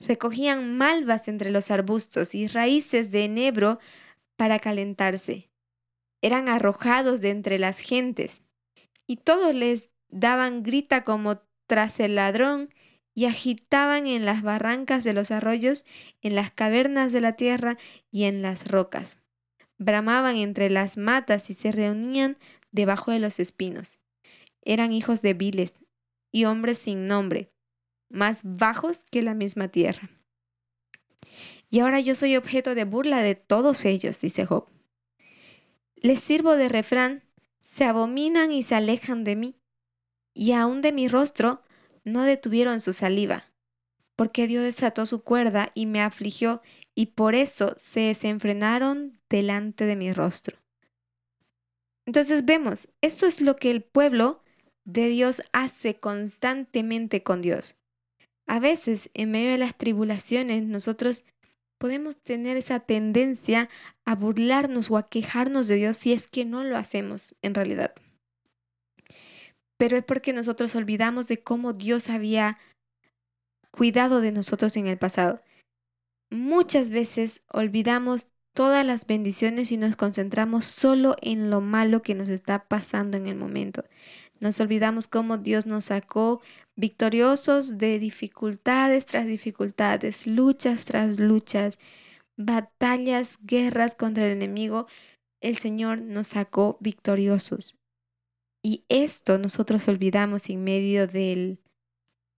Recogían 0.00 0.76
malvas 0.76 1.28
entre 1.28 1.50
los 1.50 1.70
arbustos 1.70 2.34
y 2.34 2.46
raíces 2.46 3.10
de 3.10 3.24
enebro 3.24 3.78
para 4.36 4.58
calentarse. 4.58 5.50
Eran 6.20 6.48
arrojados 6.48 7.20
de 7.20 7.30
entre 7.30 7.58
las 7.58 7.78
gentes, 7.78 8.42
y 9.06 9.16
todos 9.16 9.54
les 9.54 9.90
daban 10.08 10.62
grita 10.62 11.04
como 11.04 11.40
tras 11.66 12.00
el 12.00 12.16
ladrón 12.16 12.70
y 13.14 13.26
agitaban 13.26 14.06
en 14.06 14.24
las 14.24 14.42
barrancas 14.42 15.04
de 15.04 15.12
los 15.12 15.30
arroyos, 15.30 15.84
en 16.20 16.34
las 16.34 16.50
cavernas 16.50 17.12
de 17.12 17.20
la 17.20 17.34
tierra 17.34 17.78
y 18.10 18.24
en 18.24 18.42
las 18.42 18.68
rocas. 18.68 19.20
Bramaban 19.78 20.36
entre 20.36 20.68
las 20.68 20.96
matas 20.96 21.48
y 21.50 21.54
se 21.54 21.70
reunían 21.72 22.36
debajo 22.72 23.12
de 23.12 23.20
los 23.20 23.38
espinos. 23.38 23.98
Eran 24.62 24.92
hijos 24.92 25.22
de 25.22 25.34
viles 25.34 25.74
y 26.32 26.44
hombres 26.46 26.78
sin 26.78 27.06
nombre, 27.06 27.52
más 28.10 28.40
bajos 28.42 29.04
que 29.10 29.22
la 29.22 29.34
misma 29.34 29.68
tierra. 29.68 30.10
Y 31.70 31.80
ahora 31.80 32.00
yo 32.00 32.14
soy 32.14 32.36
objeto 32.36 32.74
de 32.74 32.84
burla 32.84 33.22
de 33.22 33.34
todos 33.34 33.84
ellos, 33.84 34.20
dice 34.20 34.46
Job. 34.46 34.68
Les 35.96 36.20
sirvo 36.20 36.54
de 36.56 36.68
refrán, 36.68 37.22
se 37.62 37.84
abominan 37.84 38.52
y 38.52 38.62
se 38.62 38.74
alejan 38.74 39.24
de 39.24 39.36
mí, 39.36 39.56
y 40.34 40.52
aun 40.52 40.82
de 40.82 40.92
mi 40.92 41.08
rostro 41.08 41.63
no 42.04 42.22
detuvieron 42.22 42.80
su 42.80 42.92
saliva, 42.92 43.44
porque 44.16 44.46
Dios 44.46 44.62
desató 44.62 45.06
su 45.06 45.22
cuerda 45.22 45.70
y 45.74 45.86
me 45.86 46.00
afligió, 46.00 46.62
y 46.94 47.06
por 47.06 47.34
eso 47.34 47.74
se 47.78 48.00
desenfrenaron 48.00 49.18
delante 49.28 49.84
de 49.84 49.96
mi 49.96 50.12
rostro. 50.12 50.58
Entonces 52.06 52.44
vemos, 52.44 52.88
esto 53.00 53.26
es 53.26 53.40
lo 53.40 53.56
que 53.56 53.70
el 53.70 53.82
pueblo 53.82 54.42
de 54.84 55.08
Dios 55.08 55.42
hace 55.52 55.96
constantemente 55.96 57.22
con 57.22 57.40
Dios. 57.40 57.76
A 58.46 58.60
veces, 58.60 59.10
en 59.14 59.30
medio 59.30 59.50
de 59.50 59.58
las 59.58 59.76
tribulaciones, 59.76 60.64
nosotros 60.64 61.24
podemos 61.78 62.18
tener 62.18 62.58
esa 62.58 62.80
tendencia 62.80 63.70
a 64.04 64.14
burlarnos 64.14 64.90
o 64.90 64.98
a 64.98 65.08
quejarnos 65.08 65.66
de 65.66 65.76
Dios 65.76 65.96
si 65.96 66.12
es 66.12 66.28
que 66.28 66.44
no 66.44 66.62
lo 66.62 66.76
hacemos 66.76 67.34
en 67.42 67.54
realidad 67.54 67.94
pero 69.76 69.96
es 69.96 70.04
porque 70.04 70.32
nosotros 70.32 70.74
olvidamos 70.76 71.28
de 71.28 71.42
cómo 71.42 71.72
Dios 71.72 72.08
había 72.08 72.58
cuidado 73.70 74.20
de 74.20 74.32
nosotros 74.32 74.76
en 74.76 74.86
el 74.86 74.98
pasado. 74.98 75.42
Muchas 76.30 76.90
veces 76.90 77.42
olvidamos 77.52 78.28
todas 78.54 78.86
las 78.86 79.06
bendiciones 79.06 79.72
y 79.72 79.76
nos 79.76 79.96
concentramos 79.96 80.64
solo 80.64 81.16
en 81.20 81.50
lo 81.50 81.60
malo 81.60 82.02
que 82.02 82.14
nos 82.14 82.28
está 82.28 82.66
pasando 82.68 83.16
en 83.16 83.26
el 83.26 83.36
momento. 83.36 83.84
Nos 84.40 84.60
olvidamos 84.60 85.08
cómo 85.08 85.38
Dios 85.38 85.66
nos 85.66 85.86
sacó 85.86 86.40
victoriosos 86.76 87.78
de 87.78 87.98
dificultades 87.98 89.06
tras 89.06 89.26
dificultades, 89.26 90.26
luchas 90.26 90.84
tras 90.84 91.18
luchas, 91.18 91.78
batallas, 92.36 93.38
guerras 93.42 93.94
contra 93.96 94.26
el 94.26 94.32
enemigo. 94.32 94.86
El 95.40 95.58
Señor 95.58 96.00
nos 96.00 96.28
sacó 96.28 96.78
victoriosos. 96.80 97.76
Y 98.64 98.86
esto 98.88 99.36
nosotros 99.36 99.86
olvidamos 99.88 100.48
en 100.48 100.64
medio 100.64 101.06
del, 101.06 101.60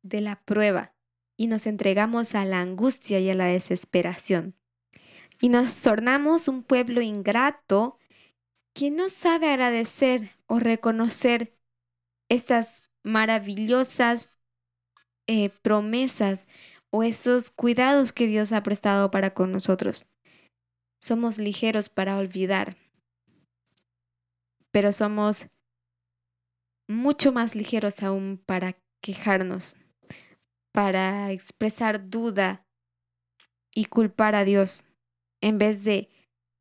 de 0.02 0.20
la 0.20 0.42
prueba 0.44 0.92
y 1.38 1.46
nos 1.46 1.68
entregamos 1.68 2.34
a 2.34 2.44
la 2.44 2.60
angustia 2.60 3.20
y 3.20 3.30
a 3.30 3.36
la 3.36 3.46
desesperación. 3.46 4.56
Y 5.40 5.50
nos 5.50 5.80
tornamos 5.80 6.48
un 6.48 6.64
pueblo 6.64 7.00
ingrato 7.00 7.96
que 8.74 8.90
no 8.90 9.08
sabe 9.08 9.50
agradecer 9.50 10.30
o 10.46 10.58
reconocer 10.58 11.56
estas 12.28 12.82
maravillosas 13.04 14.28
eh, 15.28 15.50
promesas 15.62 16.48
o 16.90 17.04
esos 17.04 17.50
cuidados 17.50 18.12
que 18.12 18.26
Dios 18.26 18.52
ha 18.52 18.64
prestado 18.64 19.12
para 19.12 19.32
con 19.32 19.52
nosotros. 19.52 20.08
Somos 21.00 21.38
ligeros 21.38 21.88
para 21.88 22.18
olvidar, 22.18 22.76
pero 24.72 24.90
somos 24.90 25.46
mucho 26.88 27.32
más 27.32 27.54
ligeros 27.54 28.02
aún 28.02 28.42
para 28.44 28.76
quejarnos, 29.00 29.76
para 30.72 31.32
expresar 31.32 32.08
duda 32.08 32.66
y 33.74 33.86
culpar 33.86 34.34
a 34.34 34.44
Dios, 34.44 34.84
en 35.40 35.58
vez 35.58 35.84
de 35.84 36.08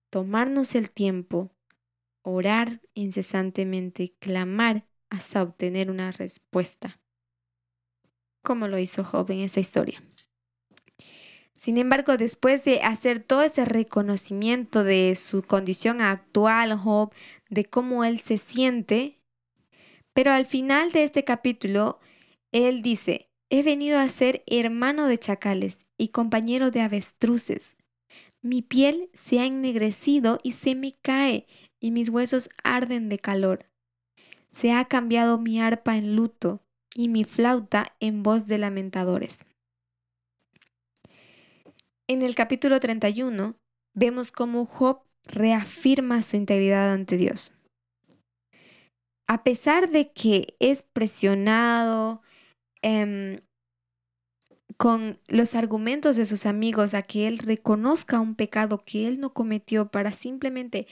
tomarnos 0.10 0.76
el 0.76 0.92
tiempo, 0.92 1.52
orar 2.22 2.82
incesantemente 2.94 4.14
clamar 4.20 4.86
hasta 5.10 5.44
obtener 5.44 5.92
una 5.92 6.12
respuesta, 6.12 7.00
como 8.44 8.68
lo 8.68 8.80
hizo 8.80 9.04
Job 9.04 9.32
en 9.32 9.42
esa 9.42 9.60
historia. 9.60 10.04
Sin 11.54 11.78
embargo, 11.78 12.18
después 12.18 12.64
de 12.64 12.82
hacer 12.82 13.24
todo 13.24 13.42
ese 13.42 13.66
reconocimiento 13.66 14.84
de 14.84 15.16
su 15.16 15.42
condición 15.42 16.02
actual, 16.02 16.78
Job, 16.78 17.12
de 17.50 17.66
cómo 17.66 18.04
él 18.04 18.20
se 18.20 18.38
siente, 18.38 19.20
Pero 20.16 20.32
al 20.32 20.46
final 20.46 20.94
de 20.94 21.04
este 21.04 21.26
capítulo, 21.26 22.00
él 22.54 22.82
dice, 22.82 23.30
he 23.50 23.64
venido 23.64 24.00
a 24.00 24.08
ser 24.08 24.44
hermano 24.48 25.08
de 25.08 25.20
chacales 25.20 25.78
y 25.98 26.08
compañero 26.08 26.72
de 26.72 26.80
avestruces. 26.80 27.76
Mi 28.42 28.62
piel 28.62 29.10
se 29.14 29.42
ha 29.42 29.46
ennegrecido 29.46 30.40
y 30.42 30.54
se 30.54 30.74
me 30.74 30.96
cae, 31.02 31.48
y 31.82 31.92
mis 31.92 32.08
huesos 32.08 32.50
arden 32.64 33.10
de 33.10 33.20
calor. 33.20 33.66
Se 34.52 34.72
ha 34.72 34.86
cambiado 34.86 35.38
mi 35.38 35.60
arpa 35.60 35.98
en 35.98 36.16
luto 36.16 36.62
y 36.94 37.10
mi 37.10 37.26
flauta 37.26 37.94
en 38.00 38.24
voz 38.24 38.48
de 38.48 38.58
lamentadores. 38.58 39.40
En 42.08 42.22
el 42.22 42.36
capítulo 42.36 42.80
31 42.80 43.56
vemos 43.94 44.32
cómo 44.32 44.66
Job 44.66 45.02
reafirma 45.26 46.22
su 46.22 46.38
integridad 46.38 46.94
ante 46.94 47.18
Dios. 47.18 47.55
A 49.28 49.44
pesar 49.44 49.90
de 49.90 50.12
que 50.12 50.56
es 50.60 50.84
presionado 50.84 52.22
em, 52.82 53.42
con 54.78 55.20
los 55.28 55.56
argumentos 55.56 56.16
de 56.16 56.26
sus 56.26 56.46
amigos 56.46 56.94
a 56.94 57.04
que 57.04 57.28
él 57.28 57.40
reconozca 57.40 58.20
un 58.20 58.36
pecado 58.36 58.84
que 58.86 59.08
él 59.08 59.20
no 59.20 59.34
cometió 59.34 59.90
para 59.90 60.12
simplemente 60.12 60.88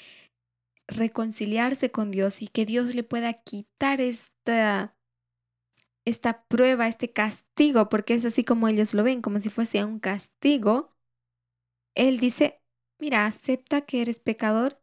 reconciliarse 0.88 1.91
con 1.91 2.11
Dios 2.11 2.41
y 2.41 2.47
que 2.47 2.65
Dios 2.65 2.95
le 2.95 3.03
pueda 3.03 3.34
quitar 3.34 4.01
esta, 4.01 4.95
esta 6.05 6.43
prueba, 6.45 6.88
este 6.88 7.11
castigo, 7.11 7.89
porque 7.89 8.15
es 8.15 8.25
así 8.25 8.43
como 8.43 8.67
ellos 8.67 8.93
lo 8.93 9.03
ven, 9.03 9.21
como 9.21 9.39
si 9.39 9.49
fuese 9.49 9.84
un 9.84 9.99
castigo, 9.99 10.91
él 11.95 12.19
dice, 12.19 12.61
mira, 12.99 13.25
acepta 13.25 13.81
que 13.81 14.01
eres 14.01 14.19
pecador 14.19 14.79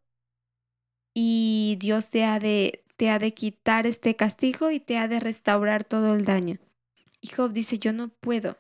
y 1.15 1.77
Dios 1.81 2.11
te 2.11 2.25
ha 2.25 2.39
de, 2.39 2.80
te 3.01 3.09
ha 3.09 3.19
de 3.19 3.33
quitar 3.33 3.87
este 3.87 4.15
castigo 4.15 4.71
y 4.71 4.79
te 4.79 4.99
ha 4.99 5.09
de 5.09 5.21
restaurar 5.21 5.85
todo 5.85 6.15
el 6.15 6.27
daño. 6.27 6.59
Y 7.23 7.29
Job 7.29 7.51
dice, 7.51 7.79
yo 7.79 7.95
no 7.95 8.11
puedo. 8.11 8.59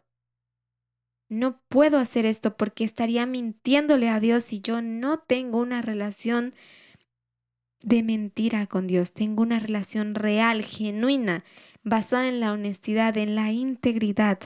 No 1.28 1.60
puedo 1.68 1.98
hacer 1.98 2.24
esto 2.24 2.56
porque 2.56 2.84
estaría 2.84 3.26
mintiéndole 3.26 4.08
a 4.08 4.18
Dios 4.18 4.54
y 4.54 4.62
yo 4.62 4.80
no 4.80 5.18
tengo 5.18 5.58
una 5.58 5.82
relación 5.82 6.54
de 7.82 8.02
mentira 8.02 8.66
con 8.66 8.86
Dios. 8.86 9.12
Tengo 9.12 9.42
una 9.42 9.58
relación 9.58 10.14
real, 10.14 10.64
genuina, 10.64 11.44
basada 11.82 12.26
en 12.26 12.40
la 12.40 12.52
honestidad, 12.52 13.18
en 13.18 13.34
la 13.34 13.52
integridad. 13.52 14.38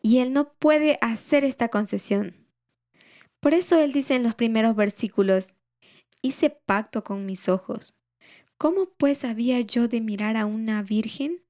Y 0.00 0.18
Él 0.18 0.32
no 0.32 0.52
puede 0.52 1.00
hacer 1.00 1.42
esta 1.42 1.70
concesión. 1.70 2.36
Por 3.40 3.52
eso 3.52 3.80
Él 3.80 3.90
dice 3.90 4.14
en 4.14 4.22
los 4.22 4.36
primeros 4.36 4.76
versículos, 4.76 5.48
hice 6.22 6.50
pacto 6.50 7.02
con 7.02 7.26
mis 7.26 7.48
ojos. 7.48 7.97
¿Cómo 8.58 8.86
pues 8.86 9.24
había 9.24 9.60
yo 9.60 9.86
de 9.86 10.00
mirar 10.00 10.36
a 10.36 10.44
una 10.44 10.82
virgen? 10.82 11.44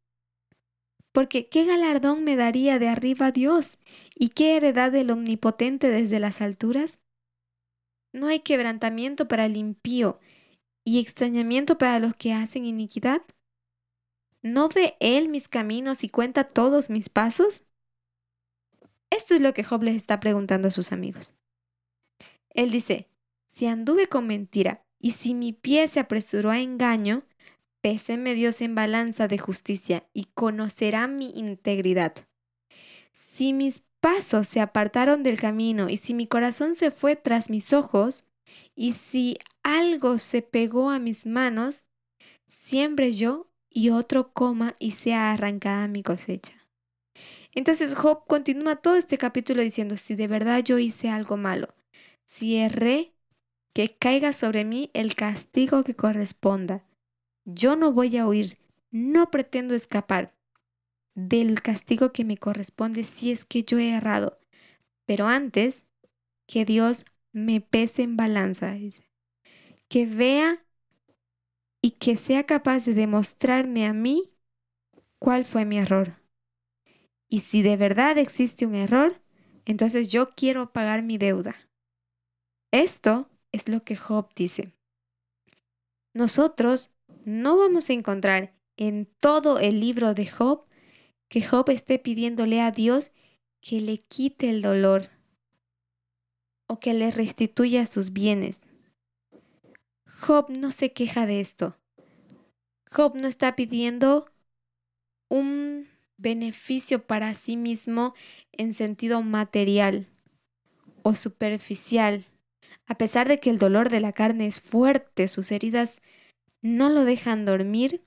Porque 1.13 1.49
¿qué 1.49 1.65
galardón 1.65 2.23
me 2.23 2.37
daría 2.37 2.79
de 2.79 2.89
arriba 2.89 3.33
Dios? 3.33 3.79
¿Y 4.15 4.29
qué 4.29 4.57
heredad 4.57 4.93
del 4.93 5.11
Omnipotente 5.11 5.89
desde 5.89 6.21
las 6.21 6.43
alturas? 6.43 7.01
No 8.13 8.27
hay 8.27 8.41
quebrantamiento 8.41 9.27
para 9.27 9.47
el 9.47 9.57
impío 9.57 10.21
y 10.85 11.01
extrañamiento 11.01 11.79
para 11.79 11.99
los 11.99 12.15
que 12.15 12.35
hacen 12.35 12.67
iniquidad. 12.67 13.23
¿No 14.43 14.69
ve 14.69 14.97
Él 15.01 15.29
mis 15.29 15.49
caminos 15.49 16.05
y 16.05 16.11
cuenta 16.11 16.45
todos 16.45 16.91
mis 16.91 17.09
pasos? 17.09 17.63
Esto 19.11 19.35
es 19.35 19.41
lo 19.41 19.55
que 19.55 19.65
Job 19.65 19.83
les 19.83 19.97
está 19.97 20.21
preguntando 20.21 20.69
a 20.69 20.73
sus 20.73 20.93
amigos. 20.93 21.35
Él 22.51 22.71
dice, 22.71 23.09
si 23.55 23.67
anduve 23.67 24.09
con 24.09 24.27
mentira 24.27 24.85
y 25.01 25.13
si 25.13 25.35
mi 25.35 25.53
pie 25.53 25.89
se 25.89 26.01
apresuró 26.01 26.51
a 26.51 26.61
engaño, 26.61 27.23
péseme 27.81 28.35
Dios 28.35 28.61
en 28.61 28.75
balanza 28.75 29.29
de 29.29 29.39
justicia 29.39 30.05
y 30.13 30.25
conocerá 30.35 31.07
mi 31.07 31.31
integridad. 31.39 32.15
Si 33.13 33.53
mis 33.53 33.83
pasos 34.01 34.49
se 34.49 34.61
apartaron 34.61 35.23
del 35.23 35.41
camino 35.41 35.89
y 35.89 35.97
si 35.97 36.15
mi 36.15 36.27
corazón 36.27 36.75
se 36.75 36.91
fue 36.91 37.17
tras 37.17 37.51
mis 37.51 37.73
ojos, 37.73 38.25
y 38.75 38.93
si 38.95 39.37
algo 39.63 40.19
se 40.19 40.43
pegó 40.43 40.91
a 40.91 40.99
mis 40.99 41.27
manos, 41.27 41.87
siembre 42.49 43.13
yo 43.13 43.49
y 43.71 43.91
otro 43.91 44.33
coma 44.33 44.75
y 44.79 44.93
sea 44.93 45.33
arrancada 45.33 45.89
mi 45.89 46.03
cosecha. 46.03 46.55
Entonces 47.53 47.95
Job 47.95 48.25
continúa 48.27 48.77
todo 48.77 48.97
este 48.97 49.19
capítulo 49.19 49.63
diciendo, 49.63 49.97
si 49.97 50.15
de 50.15 50.29
verdad 50.29 50.63
yo 50.63 50.79
hice 50.79 51.09
algo 51.09 51.37
malo, 51.37 51.75
si 52.25 52.57
erré, 52.57 53.13
que 53.79 53.97
caiga 53.97 54.33
sobre 54.33 54.65
mí 54.65 54.91
el 54.93 55.15
castigo 55.15 55.85
que 55.85 55.95
corresponda. 55.95 56.85
Yo 57.45 57.77
no 57.77 57.93
voy 57.93 58.17
a 58.17 58.27
huir, 58.27 58.59
no 58.91 59.31
pretendo 59.31 59.77
escapar 59.77 60.35
del 61.15 61.63
castigo 61.63 62.11
que 62.11 62.25
me 62.25 62.39
corresponde 62.39 63.05
si 63.05 63.31
es 63.31 63.45
que 63.45 63.63
yo 63.63 63.79
he 63.79 63.91
errado. 63.91 64.41
Pero 65.07 65.29
antes, 65.29 65.85
que 66.49 66.65
Dios 66.65 67.05
me 67.31 67.61
pese 67.61 68.03
en 68.03 68.17
balanza, 68.17 68.75
que 69.87 70.07
vea 70.07 70.61
y 71.81 71.93
que 71.93 72.17
sea 72.17 72.47
capaz 72.47 72.85
de 72.85 72.95
demostrarme 72.95 73.87
a 73.87 73.93
mí 73.93 74.33
cuál 75.21 75.45
fue 75.45 75.65
mi 75.65 75.79
error. 75.79 76.17
Y 77.29 77.43
si 77.43 77.63
de 77.63 77.77
verdad 77.77 78.19
existe 78.19 78.67
un 78.67 78.75
error, 78.75 79.23
entonces 79.67 80.09
yo 80.09 80.31
quiero 80.31 80.73
pagar 80.73 81.05
mi 81.05 81.17
deuda. 81.17 81.55
Esto 82.73 83.31
es 83.59 83.69
lo 83.69 83.83
que 83.83 83.97
Job 83.97 84.29
dice. 84.35 84.73
Nosotros 86.15 86.91
no 87.25 87.59
vamos 87.59 87.91
a 87.91 87.93
encontrar 87.93 88.55
en 88.77 89.07
todo 89.21 89.59
el 89.59 89.81
libro 89.81 90.15
de 90.15 90.27
Job 90.27 90.65
que 91.29 91.43
Job 91.43 91.69
esté 91.71 91.99
pidiéndole 91.99 92.61
a 92.61 92.71
Dios 92.71 93.11
que 93.61 93.81
le 93.81 93.99
quite 93.99 94.49
el 94.49 94.63
dolor 94.63 95.11
o 96.69 96.79
que 96.79 96.95
le 96.95 97.11
restituya 97.11 97.85
sus 97.87 98.13
bienes. 98.13 98.61
Job 100.07 100.51
no 100.51 100.71
se 100.73 100.93
queja 100.93 101.27
de 101.27 101.41
esto. 101.41 101.77
Job 102.91 103.17
no 103.17 103.27
está 103.27 103.57
pidiendo 103.57 104.31
un 105.29 105.89
beneficio 106.17 107.05
para 107.07 107.35
sí 107.35 107.57
mismo 107.57 108.15
en 108.53 108.73
sentido 108.73 109.23
material 109.23 110.07
o 111.03 111.15
superficial 111.15 112.25
a 112.89 112.95
pesar 112.97 113.29
de 113.29 113.39
que 113.39 113.51
el 113.51 113.59
dolor 113.59 113.91
de 113.91 114.01
la 114.01 114.13
carne 114.13 114.47
es 114.47 114.61
fuerte, 114.61 115.29
sus 115.29 115.53
heridas 115.53 116.01
no 116.63 116.89
lo 116.89 117.05
dejan 117.05 117.45
dormir. 117.45 118.03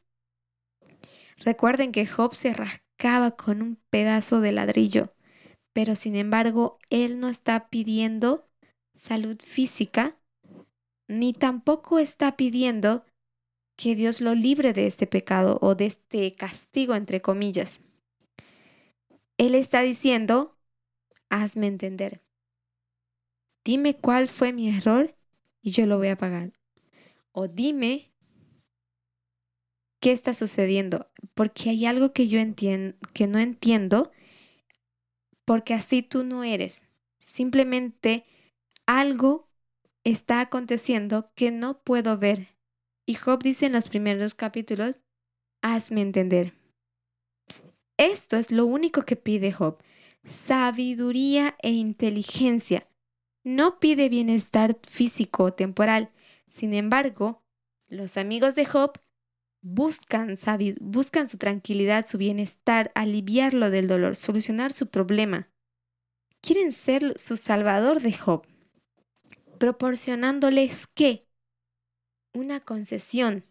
Recuerden 1.38 1.92
que 1.92 2.08
Job 2.08 2.34
se 2.34 2.52
rascaba 2.52 3.32
con 3.32 3.62
un 3.62 3.76
pedazo 3.92 4.42
de 4.42 4.52
ladrillo, 4.52 5.14
pero 5.74 5.96
sin 5.96 6.16
embargo 6.16 6.80
él 6.90 7.20
no 7.20 7.30
está 7.30 7.70
pidiendo 7.70 8.50
salud 8.96 9.38
física, 9.44 10.18
ni 11.08 11.34
tampoco 11.34 12.00
está 12.00 12.36
pidiendo 12.36 13.06
que 13.78 13.96
Dios 13.96 14.20
lo 14.20 14.34
libre 14.34 14.74
de 14.74 14.88
este 14.88 15.06
pecado 15.06 15.60
o 15.62 15.76
de 15.76 15.86
este 15.86 16.34
castigo, 16.34 16.96
entre 16.96 17.22
comillas. 17.22 17.82
Él 19.38 19.56
está 19.56 19.82
diciendo, 19.82 20.58
hazme 21.30 21.68
entender. 21.68 22.22
Dime 23.64 23.96
cuál 23.96 24.30
fue 24.30 24.54
mi 24.54 24.70
error 24.70 25.16
y 25.62 25.72
yo 25.72 25.86
lo 25.86 25.98
voy 25.98 26.08
a 26.08 26.18
pagar. 26.18 26.54
O 27.32 27.48
dime 27.48 28.12
qué 30.02 30.12
está 30.12 30.34
sucediendo, 30.34 31.12
porque 31.36 31.70
hay 31.70 31.86
algo 31.86 32.12
que 32.12 32.28
yo 32.28 32.40
entiendo, 32.40 32.98
que 33.14 33.28
no 33.28 33.38
entiendo, 33.40 34.12
porque 35.46 35.76
así 35.76 36.02
tú 36.02 36.24
no 36.24 36.44
eres. 36.44 36.82
Simplemente 37.20 38.26
algo 38.88 39.48
está 40.04 40.42
aconteciendo 40.42 41.32
que 41.36 41.52
no 41.52 41.84
puedo 41.84 42.18
ver. 42.18 42.48
Y 43.06 43.14
Job 43.14 43.44
dice 43.44 43.68
en 43.68 43.74
los 43.74 43.90
primeros 43.90 44.34
capítulos, 44.34 45.02
hazme 45.62 46.02
entender. 46.02 46.54
Esto 47.98 48.38
es 48.38 48.52
lo 48.52 48.66
único 48.66 49.04
que 49.04 49.16
pide 49.16 49.52
Job, 49.52 49.78
sabiduría 50.28 51.56
e 51.62 51.70
inteligencia 51.70 52.88
no 53.44 53.80
pide 53.80 54.10
bienestar 54.10 54.78
físico 54.88 55.46
o 55.46 55.54
temporal. 55.54 56.12
Sin 56.48 56.74
embargo, 56.74 57.44
los 57.88 58.18
amigos 58.18 58.56
de 58.56 58.66
Job 58.66 59.00
buscan, 59.62 60.38
su 60.38 61.38
tranquilidad, 61.38 62.06
su 62.06 62.18
bienestar, 62.18 62.92
aliviarlo 62.96 63.70
del 63.70 63.88
dolor, 63.88 64.16
solucionar 64.16 64.72
su 64.72 64.88
problema. 64.88 65.50
Quieren 66.42 66.72
ser 66.72 67.18
su 67.20 67.38
salvador 67.38 68.02
de 68.02 68.14
Job, 68.14 68.46
proporcionándoles 69.60 70.88
qué? 70.88 71.28
Una 72.34 72.60
concesión, 72.60 73.46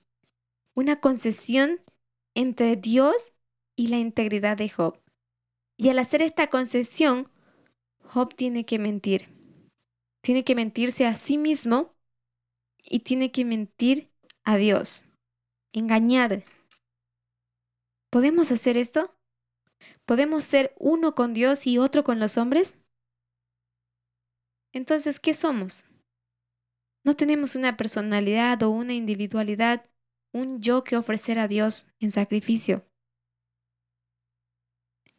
una 0.74 1.01
concesión 1.01 1.80
entre 2.34 2.76
Dios 2.76 3.32
y 3.76 3.88
la 3.88 3.99
integridad 3.99 4.57
de 4.57 4.68
Job. 4.68 5.01
Y 5.76 5.88
al 5.88 5.99
hacer 5.99 6.22
esta 6.22 6.49
concesión, 6.49 7.30
Job 8.03 8.34
tiene 8.34 8.66
que 8.66 8.78
mentir 8.78 9.39
tiene 10.23 10.45
que 10.45 10.55
mentirse 10.55 11.07
a 11.07 11.16
sí 11.16 11.39
mismo 11.39 11.95
y 12.83 13.01
tiene 13.01 13.33
que 13.33 13.45
mentir 13.45 14.11
a 14.45 14.57
Dios, 14.57 15.05
engañar 15.73 16.45
¿Podemos 18.11 18.51
hacer 18.51 18.77
esto? 18.77 19.14
¿Podemos 20.05 20.45
ser 20.45 20.75
uno 20.79 21.14
con 21.14 21.33
Dios 21.33 21.66
y 21.68 21.79
otro 21.79 22.03
con 22.03 22.18
los 22.18 22.37
hombres? 22.37 22.77
Entonces, 24.73 25.21
¿qué 25.21 25.33
somos? 25.33 25.87
No 27.05 27.14
tenemos 27.14 27.55
una 27.55 27.77
personalidad 27.77 28.61
o 28.64 28.71
una 28.71 28.95
individualidad, 28.95 29.89
un 30.33 30.61
yo 30.61 30.83
que 30.83 30.97
ofrecer 30.97 31.39
a 31.39 31.47
Dios 31.47 31.87
en 32.01 32.11
sacrificio. 32.11 32.85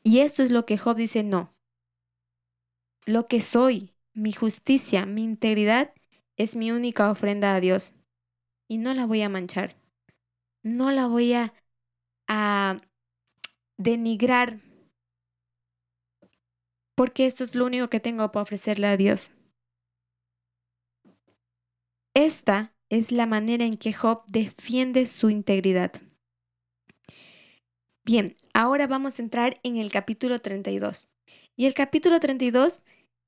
Y 0.04 0.20
esto 0.20 0.44
es 0.44 0.52
lo 0.52 0.66
que 0.66 0.78
Job 0.78 0.98
dice, 0.98 1.24
no. 1.24 1.56
Lo 3.06 3.28
que 3.28 3.40
soy, 3.40 3.91
mi 4.14 4.34
justicia, 4.34 5.06
mi 5.06 5.24
integridad, 5.24 5.94
es 6.38 6.56
mi 6.56 6.72
única 6.72 7.10
ofrenda 7.10 7.56
a 7.56 7.60
Dios. 7.60 7.94
Y 8.68 8.78
no 8.78 8.94
la 8.94 9.06
voy 9.06 9.22
a 9.22 9.30
manchar. 9.30 9.76
No 10.64 10.92
la 10.92 11.08
voy 11.08 11.34
a, 11.34 11.54
a 12.28 12.80
denigrar. 13.78 14.60
Porque 16.96 17.26
esto 17.26 17.44
es 17.44 17.56
lo 17.56 17.66
único 17.66 17.90
que 17.90 18.00
tengo 18.00 18.32
para 18.32 18.44
ofrecerle 18.44 18.88
a 18.88 18.98
Dios. 18.98 19.32
Esta 22.14 22.76
es 22.90 23.12
la 23.12 23.26
manera 23.26 23.66
en 23.66 23.78
que 23.78 23.94
Job 23.94 24.24
defiende 24.28 25.06
su 25.06 25.30
integridad. 25.30 25.94
Bien, 28.04 28.36
ahora 28.54 28.88
vamos 28.88 29.18
a 29.18 29.22
entrar 29.22 29.60
en 29.64 29.78
el 29.78 29.92
capítulo 29.92 30.40
32. 30.40 31.08
Y 31.56 31.68
el 31.68 31.74
capítulo 31.74 32.20
32 32.20 32.82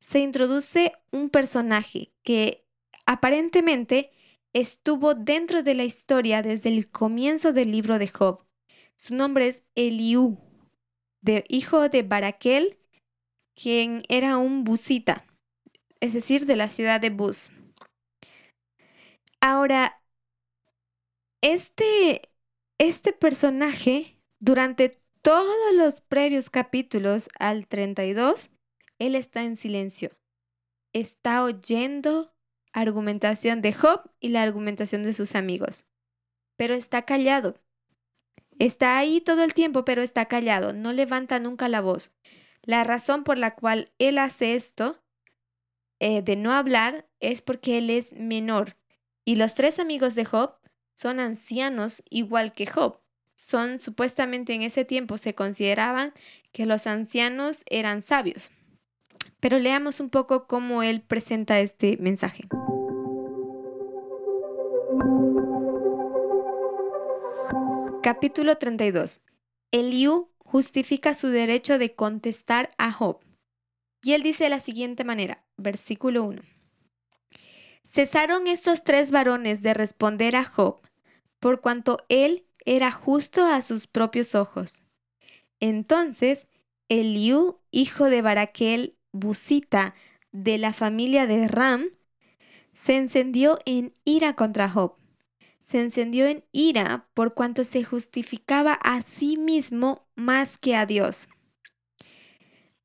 se 0.07 0.19
introduce 0.19 0.93
un 1.11 1.29
personaje 1.29 2.11
que 2.23 2.65
aparentemente 3.05 4.11
estuvo 4.53 5.15
dentro 5.15 5.63
de 5.63 5.73
la 5.73 5.85
historia 5.85 6.41
desde 6.41 6.69
el 6.69 6.91
comienzo 6.91 7.53
del 7.53 7.71
libro 7.71 7.97
de 7.97 8.07
Job. 8.07 8.45
Su 8.95 9.15
nombre 9.15 9.47
es 9.47 9.63
Eliú, 9.75 10.37
de 11.21 11.45
hijo 11.47 11.89
de 11.89 12.03
Baraquel, 12.03 12.77
quien 13.55 14.03
era 14.09 14.37
un 14.37 14.63
busita, 14.63 15.25
es 15.99 16.13
decir, 16.13 16.45
de 16.45 16.57
la 16.57 16.69
ciudad 16.69 16.99
de 16.99 17.09
Bus. 17.09 17.51
Ahora, 19.41 20.01
este, 21.41 22.29
este 22.77 23.13
personaje, 23.13 24.17
durante 24.39 25.01
todos 25.21 25.73
los 25.73 26.01
previos 26.01 26.49
capítulos 26.49 27.29
al 27.39 27.67
32, 27.67 28.49
él 29.05 29.15
está 29.15 29.43
en 29.43 29.57
silencio. 29.57 30.11
Está 30.93 31.43
oyendo 31.43 32.33
argumentación 32.71 33.61
de 33.61 33.73
Job 33.73 34.09
y 34.19 34.29
la 34.29 34.43
argumentación 34.43 35.03
de 35.03 35.13
sus 35.13 35.35
amigos. 35.35 35.85
Pero 36.57 36.73
está 36.73 37.03
callado. 37.03 37.55
Está 38.59 38.97
ahí 38.97 39.21
todo 39.21 39.43
el 39.43 39.53
tiempo, 39.53 39.85
pero 39.85 40.01
está 40.01 40.25
callado. 40.27 40.73
No 40.73 40.93
levanta 40.93 41.39
nunca 41.39 41.67
la 41.67 41.81
voz. 41.81 42.13
La 42.61 42.83
razón 42.83 43.23
por 43.23 43.37
la 43.37 43.55
cual 43.55 43.91
él 43.99 44.17
hace 44.17 44.55
esto 44.55 45.03
eh, 45.99 46.21
de 46.21 46.35
no 46.35 46.51
hablar 46.51 47.07
es 47.19 47.41
porque 47.41 47.77
él 47.77 47.89
es 47.89 48.13
menor. 48.13 48.77
Y 49.25 49.35
los 49.35 49.55
tres 49.55 49.79
amigos 49.79 50.15
de 50.15 50.25
Job 50.25 50.55
son 50.95 51.19
ancianos 51.19 52.03
igual 52.09 52.53
que 52.53 52.67
Job. 52.67 52.99
Son 53.35 53.79
supuestamente 53.79 54.53
en 54.53 54.61
ese 54.61 54.85
tiempo 54.85 55.17
se 55.17 55.33
consideraban 55.33 56.13
que 56.51 56.65
los 56.65 56.87
ancianos 56.87 57.63
eran 57.69 58.01
sabios. 58.01 58.51
Pero 59.43 59.59
leamos 59.59 59.99
un 59.99 60.09
poco 60.09 60.47
cómo 60.47 60.83
él 60.83 61.01
presenta 61.01 61.59
este 61.59 61.97
mensaje. 61.97 62.47
Capítulo 68.01 68.57
32. 68.57 69.19
Eliú 69.71 70.31
justifica 70.37 71.13
su 71.13 71.27
derecho 71.27 71.77
de 71.77 71.93
contestar 71.93 72.71
a 72.77 72.93
Job. 72.93 73.19
Y 74.01 74.13
él 74.13 74.23
dice 74.23 74.45
de 74.45 74.49
la 74.49 74.61
siguiente 74.61 75.03
manera, 75.03 75.43
versículo 75.57 76.23
1. 76.23 76.41
Cesaron 77.83 78.47
estos 78.47 78.85
tres 78.85 79.11
varones 79.11 79.61
de 79.61 79.73
responder 79.73 80.37
a 80.37 80.45
Job, 80.45 80.79
por 81.41 81.59
cuanto 81.59 81.97
él 82.07 82.45
era 82.63 82.91
justo 82.91 83.45
a 83.45 83.61
sus 83.61 83.87
propios 83.87 84.35
ojos. 84.35 84.83
Entonces, 85.59 86.47
Eliú, 86.87 87.59
hijo 87.71 88.05
de 88.05 88.21
Baraquel, 88.21 88.95
De 89.13 90.57
la 90.57 90.73
familia 90.73 91.27
de 91.27 91.47
Ram, 91.47 91.89
se 92.73 92.97
encendió 92.97 93.59
en 93.65 93.93
ira 94.03 94.35
contra 94.35 94.67
Job. 94.67 94.95
Se 95.61 95.79
encendió 95.79 96.25
en 96.25 96.43
ira 96.51 97.07
por 97.13 97.33
cuanto 97.33 97.63
se 97.63 97.83
justificaba 97.83 98.73
a 98.73 99.01
sí 99.01 99.37
mismo 99.37 100.05
más 100.15 100.57
que 100.57 100.75
a 100.75 100.85
Dios. 100.85 101.29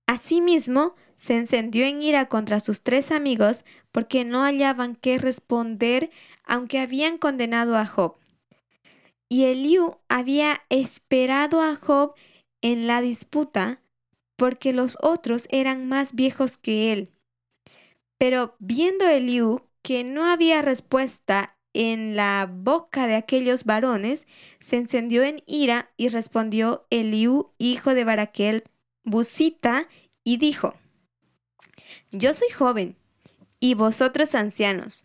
Asimismo, 0.07 0.95
se 1.17 1.37
encendió 1.37 1.85
en 1.85 2.03
ira 2.03 2.29
contra 2.29 2.61
sus 2.61 2.83
tres 2.83 3.11
amigos 3.11 3.65
porque 3.91 4.25
no 4.25 4.43
hallaban 4.45 4.95
qué 4.95 5.19
responder 5.19 6.11
aunque 6.45 6.79
habían 6.79 7.19
condenado 7.19 7.77
a 7.77 7.87
Job. 7.87 8.17
Y 9.29 9.45
Eliú 9.45 9.97
había 10.09 10.63
esperado 10.69 11.61
a 11.61 11.75
Job 11.75 12.15
en 12.63 12.87
la 12.87 13.01
disputa 13.01 13.81
porque 14.39 14.73
los 14.73 14.97
otros 15.03 15.49
eran 15.51 15.89
más 15.89 16.15
viejos 16.15 16.57
que 16.57 16.93
él. 16.93 17.11
Pero 18.19 18.55
viendo 18.61 19.07
Eliú 19.07 19.63
que 19.83 20.05
no 20.05 20.27
había 20.27 20.63
respuesta 20.63 21.57
en 21.75 22.15
la 22.15 22.49
boca 22.51 23.09
de 23.09 23.17
aquellos 23.17 23.65
varones, 23.65 24.29
se 24.61 24.77
encendió 24.77 25.25
en 25.25 25.43
ira 25.47 25.91
y 25.97 26.09
respondió 26.09 26.87
Eliú, 26.89 27.51
hijo 27.59 27.95
de 27.95 28.05
Baraquel, 28.05 28.63
Busita, 29.03 29.89
y 30.23 30.37
dijo, 30.37 30.75
Yo 32.13 32.33
soy 32.33 32.49
joven 32.51 32.97
y 33.59 33.75
vosotros 33.75 34.37
ancianos. 34.37 35.05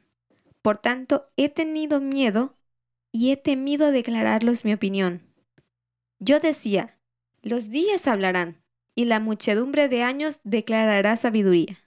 Por 0.61 0.77
tanto, 0.77 1.25
he 1.37 1.49
tenido 1.49 2.01
miedo 2.01 2.55
y 3.11 3.31
he 3.31 3.37
temido 3.37 3.91
declararlos 3.91 4.63
mi 4.63 4.73
opinión. 4.73 5.23
Yo 6.19 6.39
decía, 6.39 6.99
los 7.41 7.69
días 7.71 8.07
hablarán 8.07 8.62
y 8.95 9.05
la 9.05 9.19
muchedumbre 9.19 9.89
de 9.89 10.03
años 10.03 10.39
declarará 10.43 11.17
sabiduría. 11.17 11.79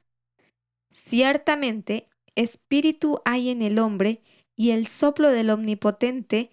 Ciertamente, 0.91 2.09
espíritu 2.35 3.21
hay 3.25 3.51
en 3.51 3.63
el 3.63 3.79
hombre 3.79 4.23
y 4.57 4.71
el 4.71 4.87
soplo 4.87 5.31
del 5.31 5.51
Omnipotente 5.51 6.51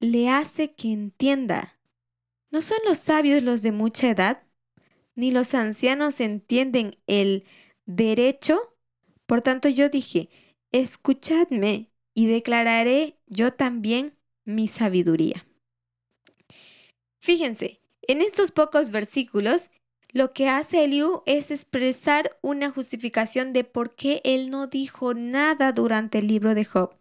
le 0.00 0.28
hace 0.28 0.72
que 0.74 0.92
entienda. 0.92 1.78
¿No 2.50 2.62
son 2.62 2.78
los 2.86 2.98
sabios 2.98 3.42
los 3.42 3.62
de 3.62 3.72
mucha 3.72 4.08
edad? 4.08 4.42
Ni 5.14 5.30
los 5.30 5.54
ancianos 5.54 6.20
entienden 6.20 6.96
el 7.06 7.44
derecho 7.84 8.78
por 9.28 9.42
tanto 9.42 9.68
yo 9.68 9.90
dije, 9.90 10.30
escuchadme 10.72 11.90
y 12.14 12.26
declararé 12.28 13.18
yo 13.26 13.52
también 13.52 14.16
mi 14.46 14.68
sabiduría. 14.68 15.46
Fíjense, 17.20 17.77
en 18.08 18.22
estos 18.22 18.50
pocos 18.50 18.90
versículos, 18.90 19.70
lo 20.12 20.32
que 20.32 20.48
hace 20.48 20.82
Eliú 20.84 21.22
es 21.26 21.50
expresar 21.50 22.38
una 22.40 22.70
justificación 22.70 23.52
de 23.52 23.64
por 23.64 23.94
qué 23.94 24.22
él 24.24 24.48
no 24.48 24.66
dijo 24.66 25.12
nada 25.12 25.72
durante 25.72 26.18
el 26.18 26.26
libro 26.26 26.54
de 26.54 26.64
Job. 26.64 26.96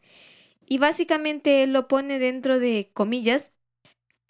Y 0.65 0.77
básicamente 0.77 1.63
él 1.63 1.71
lo 1.71 1.87
pone 1.87 2.19
dentro 2.19 2.59
de 2.59 2.91
comillas, 2.93 3.53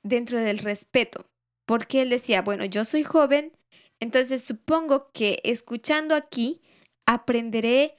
dentro 0.03 0.39
del 0.39 0.59
respeto, 0.59 1.25
porque 1.65 2.03
él 2.03 2.11
decía, 2.11 2.43
bueno, 2.43 2.63
yo 2.65 2.85
soy 2.85 3.01
joven, 3.03 3.51
entonces 3.99 4.43
supongo 4.43 5.09
que 5.11 5.41
escuchando 5.43 6.13
aquí 6.13 6.61
aprenderé 7.07 7.95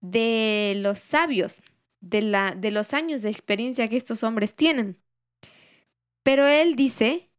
de 0.00 0.74
los 0.78 0.98
sabios, 0.98 1.62
de, 2.00 2.22
la, 2.22 2.56
de 2.56 2.72
los 2.72 2.92
años 2.92 3.22
de 3.22 3.30
experiencia 3.30 3.88
que 3.88 3.96
estos 3.96 4.24
hombres 4.24 4.54
tienen. 4.56 4.98
Pero 6.24 6.48
él 6.48 6.74
dice 6.74 7.30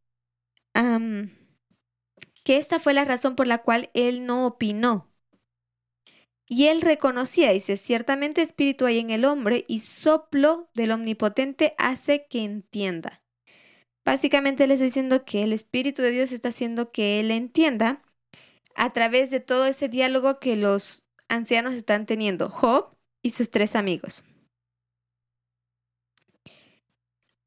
que 2.44 2.56
esta 2.56 2.78
fue 2.78 2.94
la 2.94 3.04
razón 3.04 3.36
por 3.36 3.46
la 3.46 3.58
cual 3.58 3.90
él 3.94 4.26
no 4.26 4.46
opinó. 4.46 5.08
Y 6.48 6.68
él 6.68 6.80
reconocía, 6.80 7.52
dice, 7.52 7.76
ciertamente 7.76 8.40
espíritu 8.40 8.86
hay 8.86 8.98
en 8.98 9.10
el 9.10 9.24
hombre 9.26 9.66
y 9.68 9.80
soplo 9.80 10.70
del 10.74 10.92
omnipotente 10.92 11.74
hace 11.76 12.26
que 12.26 12.42
entienda. 12.42 13.22
Básicamente 14.08 14.64
él 14.64 14.70
está 14.70 14.86
diciendo 14.86 15.26
que 15.26 15.42
el 15.42 15.52
Espíritu 15.52 16.00
de 16.00 16.10
Dios 16.10 16.32
está 16.32 16.48
haciendo 16.48 16.90
que 16.92 17.20
él 17.20 17.30
entienda 17.30 18.02
a 18.74 18.94
través 18.94 19.30
de 19.30 19.40
todo 19.40 19.66
ese 19.66 19.90
diálogo 19.90 20.40
que 20.40 20.56
los 20.56 21.06
ancianos 21.28 21.74
están 21.74 22.06
teniendo 22.06 22.48
Job 22.48 22.96
y 23.20 23.30
sus 23.30 23.50
tres 23.50 23.76
amigos. 23.76 24.24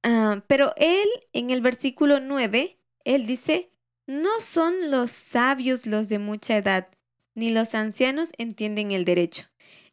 Ah, 0.04 0.44
pero 0.46 0.74
él, 0.78 1.08
en 1.34 1.50
el 1.50 1.62
versículo 1.62 2.20
9, 2.20 2.78
él 3.06 3.26
dice, 3.26 3.70
no 4.08 4.40
son 4.40 4.92
los 4.92 5.12
sabios 5.12 5.86
los 5.86 6.10
de 6.10 6.20
mucha 6.20 6.58
edad, 6.58 6.90
ni 7.36 7.50
los 7.50 7.76
ancianos 7.76 8.32
entienden 8.38 8.92
el 8.92 9.06
derecho. 9.06 9.46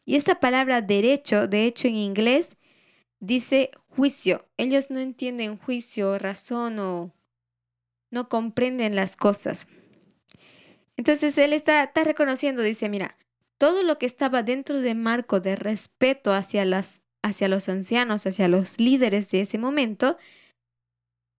Y 0.04 0.16
esta 0.16 0.40
palabra 0.40 0.80
derecho, 0.80 1.46
de 1.46 1.66
hecho 1.66 1.86
en 1.88 1.96
inglés, 1.96 2.48
dice 3.20 3.70
juicio. 3.88 4.46
Ellos 4.56 4.90
no 4.90 5.00
entienden 5.00 5.59
juicio, 5.59 6.18
razón 6.18 6.78
o 6.78 7.12
no 8.11 8.28
comprenden 8.28 8.96
las 8.96 9.16
cosas. 9.16 9.66
Entonces 10.96 11.36
él 11.38 11.52
está, 11.52 11.90
reconociendo, 11.94 12.62
dice, 12.62 12.88
mira, 12.88 13.16
todo 13.59 13.82
lo 13.82 13.98
que 13.98 14.06
estaba 14.06 14.42
dentro 14.42 14.80
de 14.80 14.94
marco 14.94 15.40
de 15.40 15.56
respeto 15.56 16.32
hacia, 16.32 16.64
hacia 17.22 17.48
los 17.48 17.68
ancianos, 17.68 18.26
hacia 18.26 18.48
los 18.48 18.80
líderes 18.80 19.30
de 19.30 19.42
ese 19.42 19.59
momento, 19.59 20.16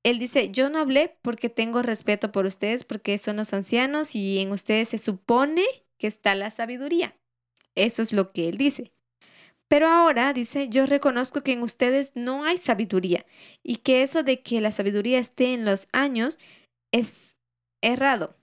él 0.04 0.20
dice, 0.20 0.52
yo 0.52 0.70
no 0.70 0.80
hablé 0.80 1.18
porque 1.22 1.50
tengo 1.50 1.82
respeto 1.82 2.32
por 2.32 2.45
ustedes, 2.45 2.84
porque 2.84 3.18
son 3.18 3.38
los 3.38 3.54
ancianos 3.54 4.16
y 4.16 4.39
en 4.39 4.52
ustedes 4.52 4.89
se 4.89 4.97
supone 4.97 5.64
que 5.97 6.08
está 6.08 6.36
la 6.36 6.52
sabiduría. 6.52 7.16
Eso 7.76 8.02
es 8.02 8.14
lo 8.14 8.32
que 8.32 8.50
él 8.50 8.58
dice. 8.58 8.91
Pero 9.68 9.88
ahora 9.88 10.34
dice, 10.34 10.70
yo 10.70 10.86
reconozco 10.86 11.43
que 11.43 11.52
en 11.52 11.62
ustedes 11.62 12.12
no 12.16 12.43
hay 12.43 12.58
sabiduría 12.58 13.26
y 13.62 13.78
que 13.78 14.02
eso 14.02 14.24
de 14.24 14.41
que 14.41 14.62
la 14.62 14.72
sabiduría 14.72 15.20
esté 15.20 15.54
en 15.54 15.66
los 15.66 15.88
años 15.91 16.39
es 16.91 17.36
errado. 17.82 18.36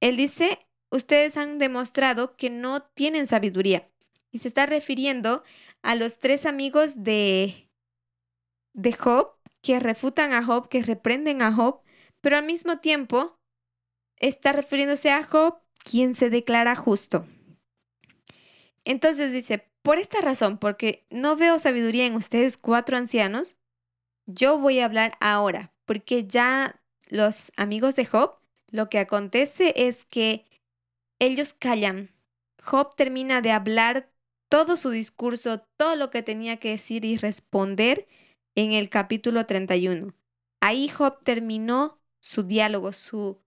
Él 0.00 0.16
dice, 0.16 0.66
ustedes 0.90 1.36
han 1.36 1.58
demostrado 1.58 2.36
que 2.36 2.50
no 2.50 2.82
tienen 2.82 3.26
sabiduría. 3.26 3.88
Y 4.32 4.40
se 4.40 4.48
está 4.48 4.66
refiriendo 4.66 5.44
a 5.82 5.94
los 5.94 6.18
tres 6.18 6.46
amigos 6.46 7.04
de, 7.04 7.68
de 8.72 8.92
Job 8.92 9.34
que 9.64 9.80
refutan 9.80 10.34
a 10.34 10.44
Job, 10.44 10.68
que 10.68 10.82
reprenden 10.82 11.40
a 11.40 11.50
Job, 11.50 11.80
pero 12.20 12.36
al 12.36 12.44
mismo 12.44 12.78
tiempo 12.78 13.40
está 14.16 14.52
refiriéndose 14.52 15.10
a 15.10 15.24
Job, 15.24 15.58
quien 15.78 16.14
se 16.14 16.28
declara 16.28 16.76
justo. 16.76 17.26
Entonces 18.84 19.32
dice, 19.32 19.70
por 19.82 19.98
esta 19.98 20.20
razón, 20.20 20.58
porque 20.58 21.06
no 21.08 21.34
veo 21.36 21.58
sabiduría 21.58 22.04
en 22.04 22.14
ustedes 22.14 22.58
cuatro 22.58 22.98
ancianos, 22.98 23.56
yo 24.26 24.58
voy 24.58 24.80
a 24.80 24.84
hablar 24.84 25.16
ahora, 25.18 25.72
porque 25.86 26.26
ya 26.26 26.80
los 27.08 27.50
amigos 27.56 27.96
de 27.96 28.04
Job, 28.04 28.36
lo 28.70 28.90
que 28.90 28.98
acontece 28.98 29.72
es 29.76 30.04
que 30.04 30.44
ellos 31.18 31.54
callan. 31.54 32.10
Job 32.62 32.94
termina 32.96 33.40
de 33.40 33.50
hablar 33.50 34.10
todo 34.50 34.76
su 34.76 34.90
discurso, 34.90 35.60
todo 35.78 35.96
lo 35.96 36.10
que 36.10 36.22
tenía 36.22 36.58
que 36.58 36.70
decir 36.70 37.06
y 37.06 37.16
responder 37.16 38.06
en 38.54 38.72
el 38.72 38.88
capítulo 38.88 39.46
31. 39.46 40.14
Ahí 40.60 40.88
Job 40.88 41.22
terminó 41.24 42.00
su 42.20 42.42
diálogo, 42.44 42.92
su, 42.92 43.40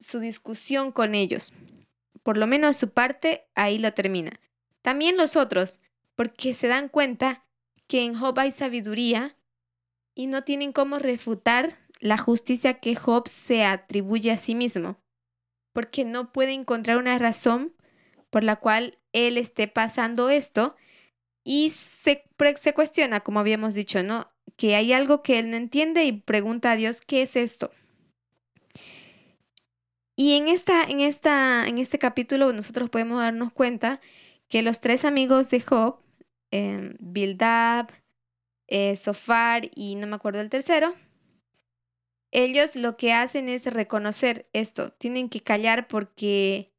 su 0.00 0.20
discusión 0.20 0.92
con 0.92 1.14
ellos. 1.14 1.52
Por 2.22 2.36
lo 2.36 2.46
menos 2.46 2.76
su 2.76 2.90
parte 2.90 3.46
ahí 3.54 3.78
lo 3.78 3.92
termina. 3.92 4.40
También 4.82 5.16
los 5.16 5.36
otros, 5.36 5.80
porque 6.14 6.54
se 6.54 6.68
dan 6.68 6.88
cuenta 6.88 7.46
que 7.86 8.04
en 8.04 8.14
Job 8.14 8.38
hay 8.38 8.50
sabiduría 8.50 9.36
y 10.14 10.26
no 10.26 10.42
tienen 10.42 10.72
cómo 10.72 10.98
refutar 10.98 11.78
la 12.00 12.18
justicia 12.18 12.80
que 12.80 12.96
Job 12.96 13.28
se 13.28 13.64
atribuye 13.64 14.30
a 14.30 14.36
sí 14.36 14.54
mismo, 14.54 15.00
porque 15.72 16.04
no 16.04 16.32
puede 16.32 16.52
encontrar 16.52 16.98
una 16.98 17.18
razón 17.18 17.74
por 18.30 18.44
la 18.44 18.56
cual 18.56 18.98
él 19.12 19.38
esté 19.38 19.68
pasando 19.68 20.28
esto 20.28 20.76
y 21.50 21.70
se, 21.70 22.24
se 22.60 22.74
cuestiona, 22.74 23.20
como 23.20 23.40
habíamos 23.40 23.72
dicho, 23.72 24.02
¿no? 24.02 24.30
Que 24.58 24.74
hay 24.74 24.92
algo 24.92 25.22
que 25.22 25.38
él 25.38 25.48
no 25.48 25.56
entiende 25.56 26.04
y 26.04 26.12
pregunta 26.12 26.72
a 26.72 26.76
Dios, 26.76 27.00
¿qué 27.00 27.22
es 27.22 27.36
esto? 27.36 27.70
Y 30.14 30.36
en, 30.36 30.48
esta, 30.48 30.82
en, 30.82 31.00
esta, 31.00 31.66
en 31.66 31.78
este 31.78 31.98
capítulo 31.98 32.52
nosotros 32.52 32.90
podemos 32.90 33.22
darnos 33.22 33.50
cuenta 33.50 33.98
que 34.48 34.60
los 34.60 34.82
tres 34.82 35.06
amigos 35.06 35.48
de 35.48 35.62
Job, 35.62 36.00
Bildab, 36.50 37.92
eh, 38.66 38.94
Sofar 38.96 39.70
y 39.74 39.94
no 39.94 40.06
me 40.06 40.16
acuerdo 40.16 40.42
el 40.42 40.50
tercero, 40.50 40.96
ellos 42.30 42.76
lo 42.76 42.98
que 42.98 43.14
hacen 43.14 43.48
es 43.48 43.64
reconocer 43.64 44.50
esto, 44.52 44.90
tienen 44.90 45.30
que 45.30 45.40
callar 45.40 45.88
porque 45.88 46.70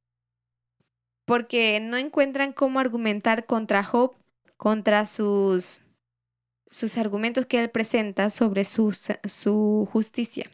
porque 1.26 1.80
no 1.80 1.98
encuentran 1.98 2.54
cómo 2.54 2.80
argumentar 2.80 3.48
contra 3.48 3.84
Job 3.84 4.19
contra 4.60 5.06
sus, 5.06 5.82
sus 6.68 6.98
argumentos 6.98 7.46
que 7.46 7.62
él 7.62 7.72
presenta 7.72 8.30
sobre 8.30 8.66
su, 8.66 8.92
su 8.92 9.88
justicia. 9.90 10.52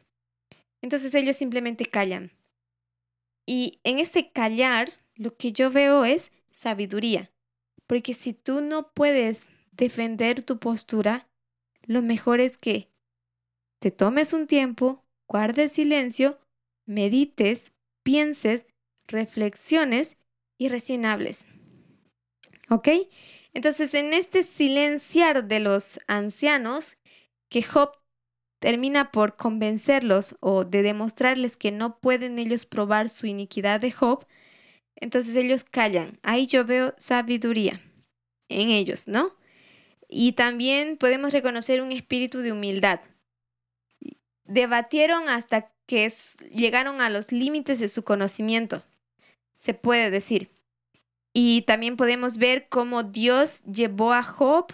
Entonces 0.80 1.12
ellos 1.16 1.36
simplemente 1.36 1.86
callan. 1.86 2.30
Y 3.46 3.80
en 3.82 3.98
este 3.98 4.30
callar, 4.30 4.90
lo 5.16 5.36
que 5.36 5.52
yo 5.52 5.72
veo 5.72 6.04
es 6.04 6.30
sabiduría. 6.52 7.32
Porque 7.88 8.14
si 8.14 8.32
tú 8.32 8.60
no 8.60 8.92
puedes 8.92 9.48
defender 9.72 10.42
tu 10.42 10.58
postura, 10.58 11.28
lo 11.82 12.00
mejor 12.00 12.38
es 12.38 12.56
que 12.56 12.88
te 13.80 13.90
tomes 13.90 14.32
un 14.32 14.46
tiempo, 14.46 15.02
guardes 15.28 15.72
silencio, 15.72 16.38
medites, 16.86 17.72
pienses, 18.04 18.66
reflexiones 19.08 20.16
y 20.58 20.68
recién 20.68 21.06
hables. 21.06 21.44
¿Ok? 22.70 22.88
Entonces, 23.56 23.94
en 23.94 24.12
este 24.12 24.42
silenciar 24.42 25.48
de 25.48 25.60
los 25.60 25.98
ancianos, 26.08 26.98
que 27.48 27.62
Job 27.62 27.90
termina 28.60 29.10
por 29.10 29.36
convencerlos 29.36 30.36
o 30.40 30.66
de 30.66 30.82
demostrarles 30.82 31.56
que 31.56 31.72
no 31.72 31.98
pueden 31.98 32.38
ellos 32.38 32.66
probar 32.66 33.08
su 33.08 33.26
iniquidad 33.26 33.80
de 33.80 33.92
Job, 33.92 34.26
entonces 34.94 35.34
ellos 35.36 35.64
callan. 35.64 36.18
Ahí 36.22 36.46
yo 36.46 36.66
veo 36.66 36.92
sabiduría 36.98 37.80
en 38.50 38.68
ellos, 38.68 39.08
¿no? 39.08 39.34
Y 40.06 40.32
también 40.32 40.98
podemos 40.98 41.32
reconocer 41.32 41.80
un 41.80 41.92
espíritu 41.92 42.40
de 42.40 42.52
humildad. 42.52 43.00
Debatieron 44.44 45.30
hasta 45.30 45.72
que 45.86 46.12
llegaron 46.50 47.00
a 47.00 47.08
los 47.08 47.32
límites 47.32 47.78
de 47.78 47.88
su 47.88 48.04
conocimiento, 48.04 48.84
se 49.54 49.72
puede 49.72 50.10
decir. 50.10 50.55
Y 51.38 51.60
también 51.66 51.98
podemos 51.98 52.38
ver 52.38 52.66
cómo 52.70 53.02
Dios 53.02 53.62
llevó 53.64 54.14
a 54.14 54.22
Job, 54.22 54.68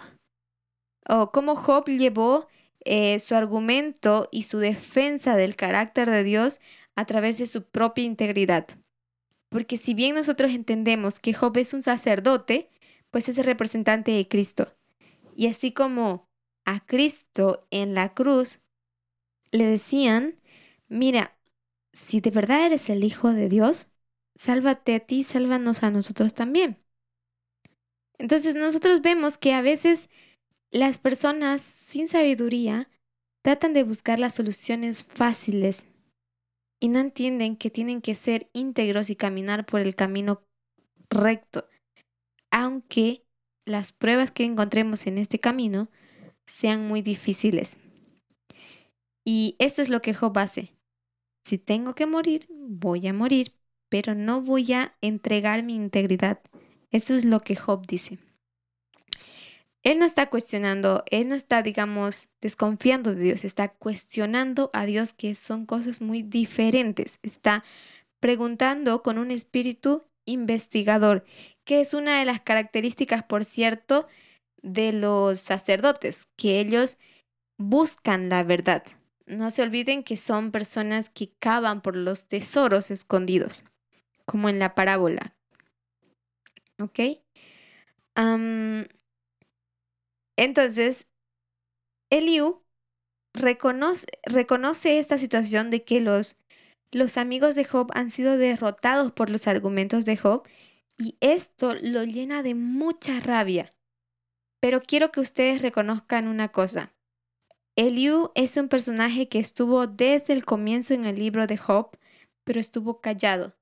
o 1.09 1.29
cómo 1.33 1.57
Job 1.57 1.89
llevó 1.89 2.47
eh, 2.85 3.19
su 3.19 3.35
argumento 3.35 4.29
y 4.31 4.43
su 4.43 4.59
defensa 4.59 5.35
del 5.35 5.57
carácter 5.57 6.09
de 6.09 6.23
Dios 6.23 6.61
a 6.95 7.03
través 7.03 7.37
de 7.37 7.47
su 7.47 7.63
propia 7.65 8.05
integridad. 8.05 8.65
Porque 9.49 9.75
si 9.75 9.93
bien 9.93 10.15
nosotros 10.15 10.51
entendemos 10.51 11.19
que 11.19 11.33
Job 11.33 11.57
es 11.57 11.73
un 11.73 11.81
sacerdote, 11.81 12.69
pues 13.11 13.27
es 13.27 13.37
el 13.37 13.43
representante 13.43 14.11
de 14.11 14.29
Cristo. 14.29 14.73
Y 15.35 15.47
así 15.47 15.73
como 15.73 16.29
a 16.63 16.85
Cristo 16.85 17.67
en 17.71 17.93
la 17.93 18.13
cruz 18.13 18.61
le 19.51 19.65
decían, 19.65 20.39
mira, 20.87 21.35
si 21.91 22.21
de 22.21 22.31
verdad 22.31 22.67
eres 22.67 22.89
el 22.89 23.03
Hijo 23.03 23.33
de 23.33 23.49
Dios, 23.49 23.89
sálvate 24.35 24.95
a 24.95 24.99
ti, 24.99 25.23
sálvanos 25.23 25.83
a 25.83 25.91
nosotros 25.91 26.33
también. 26.33 26.77
Entonces 28.17 28.55
nosotros 28.55 29.01
vemos 29.01 29.37
que 29.37 29.53
a 29.53 29.61
veces 29.61 30.09
las 30.71 30.97
personas 30.97 31.61
sin 31.61 32.07
sabiduría 32.07 32.89
tratan 33.43 33.73
de 33.73 33.83
buscar 33.83 34.19
las 34.19 34.35
soluciones 34.35 35.03
fáciles 35.03 35.83
y 36.79 36.89
no 36.89 36.99
entienden 36.99 37.55
que 37.55 37.69
tienen 37.69 38.01
que 38.01 38.15
ser 38.15 38.49
íntegros 38.53 39.09
y 39.09 39.15
caminar 39.15 39.65
por 39.65 39.81
el 39.81 39.95
camino 39.95 40.43
recto, 41.09 41.67
aunque 42.51 43.25
las 43.65 43.91
pruebas 43.91 44.31
que 44.31 44.43
encontremos 44.43 45.07
en 45.07 45.17
este 45.17 45.39
camino 45.39 45.89
sean 46.45 46.87
muy 46.87 47.01
difíciles. 47.01 47.77
Y 49.25 49.55
eso 49.59 49.81
es 49.81 49.89
lo 49.89 50.01
que 50.01 50.13
Job 50.13 50.37
hace. 50.37 50.73
Si 51.45 51.57
tengo 51.57 51.95
que 51.95 52.05
morir, 52.05 52.47
voy 52.49 53.07
a 53.07 53.13
morir, 53.13 53.53
pero 53.93 54.15
no 54.15 54.41
voy 54.41 54.73
a 54.73 54.95
entregar 55.01 55.61
mi 55.61 55.75
integridad. 55.75 56.39
Eso 56.89 57.13
es 57.13 57.25
lo 57.25 57.41
que 57.41 57.55
Job 57.55 57.85
dice. 57.85 58.17
Él 59.83 59.99
no 59.99 60.05
está 60.05 60.31
cuestionando, 60.31 61.03
él 61.11 61.29
no 61.29 61.35
está, 61.35 61.61
digamos, 61.61 62.27
desconfiando 62.41 63.13
de 63.13 63.21
Dios, 63.21 63.45
está 63.45 63.67
cuestionando 63.67 64.71
a 64.73 64.87
Dios 64.87 65.13
que 65.13 65.35
son 65.35 65.67
cosas 65.67 66.01
muy 66.01 66.23
diferentes. 66.23 67.19
Está 67.21 67.63
preguntando 68.19 69.03
con 69.03 69.19
un 69.19 69.29
espíritu 69.29 70.05
investigador, 70.25 71.23
que 71.63 71.79
es 71.79 71.93
una 71.93 72.17
de 72.17 72.25
las 72.25 72.41
características, 72.41 73.21
por 73.21 73.45
cierto, 73.45 74.07
de 74.63 74.91
los 74.91 75.39
sacerdotes, 75.39 76.25
que 76.35 76.59
ellos 76.59 76.97
buscan 77.59 78.29
la 78.29 78.41
verdad. 78.41 78.81
No 79.27 79.51
se 79.51 79.61
olviden 79.61 80.03
que 80.03 80.17
son 80.17 80.49
personas 80.49 81.11
que 81.11 81.31
cavan 81.37 81.83
por 81.83 81.95
los 81.95 82.27
tesoros 82.27 82.89
escondidos 82.89 83.63
como 84.25 84.49
en 84.49 84.59
la 84.59 84.75
parábola. 84.75 85.35
¿Ok? 86.79 86.99
entonces, 90.37 91.07
Eliú 92.11 92.61
reconoce, 93.33 94.99
esta 94.99 95.17
situación 95.17 95.71
de 95.71 95.83
que 95.83 95.99
los, 95.99 96.37
los 96.91 97.17
amigos 97.17 97.55
de 97.55 97.65
Job 97.65 97.89
han 97.95 98.09
sido 98.09 98.37
derrotados 98.37 99.11
por 99.11 99.29
los 99.29 99.47
argumentos 99.47 100.05
de 100.05 100.17
Job 100.17 100.47
y 100.97 101.17
esto 101.21 101.73
lo 101.73 102.03
llena 102.03 102.43
de 102.43 102.53
mucha 102.53 103.19
rabia. 103.19 103.71
Pero 104.61 104.81
quiero 104.81 105.11
que 105.11 105.21
ustedes 105.21 105.61
reconozcan 105.61 106.27
una 106.27 106.49
cosa. 106.49 106.93
Eliú 107.75 108.31
es 108.35 108.55
un 108.57 108.69
personaje 108.69 109.27
que 109.27 109.39
estuvo 109.39 109.87
desde 109.87 110.33
el 110.33 110.45
comienzo 110.45 110.93
en 110.93 111.05
el 111.05 111.15
libro 111.15 111.47
de 111.47 111.57
Job, 111.57 111.97
pero 112.43 112.59
estuvo 112.59 113.01
callado. 113.01 113.55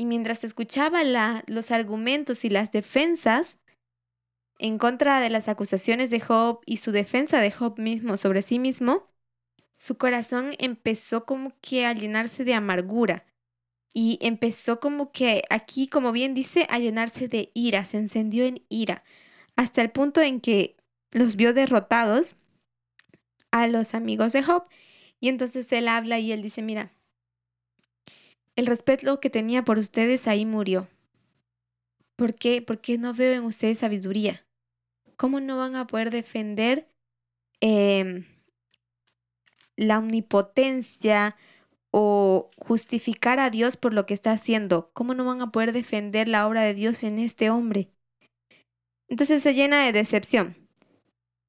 Y 0.00 0.06
mientras 0.06 0.44
escuchaba 0.44 1.02
los 1.46 1.70
argumentos 1.70 2.46
y 2.46 2.48
las 2.48 2.72
defensas 2.72 3.58
en 4.58 4.78
contra 4.78 5.20
de 5.20 5.28
las 5.28 5.46
acusaciones 5.46 6.08
de 6.08 6.20
Job 6.20 6.62
y 6.64 6.78
su 6.78 6.90
defensa 6.90 7.38
de 7.42 7.50
Job 7.50 7.78
mismo 7.78 8.16
sobre 8.16 8.40
sí 8.40 8.58
mismo, 8.58 9.10
su 9.76 9.98
corazón 9.98 10.54
empezó 10.58 11.26
como 11.26 11.52
que 11.60 11.84
a 11.84 11.92
llenarse 11.92 12.44
de 12.44 12.54
amargura 12.54 13.26
y 13.92 14.18
empezó 14.22 14.80
como 14.80 15.12
que 15.12 15.42
aquí, 15.50 15.86
como 15.86 16.12
bien 16.12 16.32
dice, 16.32 16.66
a 16.70 16.78
llenarse 16.78 17.28
de 17.28 17.50
ira, 17.52 17.84
se 17.84 17.98
encendió 17.98 18.46
en 18.46 18.64
ira, 18.70 19.04
hasta 19.54 19.82
el 19.82 19.90
punto 19.90 20.22
en 20.22 20.40
que 20.40 20.78
los 21.10 21.36
vio 21.36 21.52
derrotados 21.52 22.36
a 23.50 23.66
los 23.66 23.92
amigos 23.92 24.32
de 24.32 24.44
Job. 24.44 24.64
Y 25.20 25.28
entonces 25.28 25.70
él 25.74 25.88
habla 25.88 26.18
y 26.20 26.32
él 26.32 26.40
dice, 26.40 26.62
mira, 26.62 26.90
el 28.60 28.66
respeto 28.66 29.20
que 29.20 29.30
tenía 29.30 29.64
por 29.64 29.78
ustedes 29.78 30.28
ahí 30.28 30.44
murió. 30.44 30.86
¿Por 32.14 32.34
qué? 32.34 32.60
Porque 32.60 32.98
no 32.98 33.14
veo 33.14 33.32
en 33.32 33.44
ustedes 33.44 33.78
sabiduría. 33.78 34.44
¿Cómo 35.16 35.40
no 35.40 35.56
van 35.56 35.76
a 35.76 35.86
poder 35.86 36.10
defender 36.10 36.86
em, 37.62 38.26
la 39.76 39.98
omnipotencia 39.98 41.36
o 41.90 42.48
justificar 42.58 43.40
a 43.40 43.48
Dios 43.48 43.78
por 43.78 43.94
lo 43.94 44.04
que 44.04 44.12
está 44.12 44.32
haciendo? 44.32 44.90
¿Cómo 44.92 45.14
no 45.14 45.24
van 45.24 45.40
a 45.40 45.50
poder 45.50 45.72
defender 45.72 46.28
la 46.28 46.46
obra 46.46 46.60
de 46.60 46.74
Dios 46.74 47.02
en 47.02 47.18
este 47.18 47.48
hombre? 47.48 47.88
Entonces 49.08 49.42
se 49.42 49.54
llena 49.54 49.86
de 49.86 49.92
decepción 49.92 50.68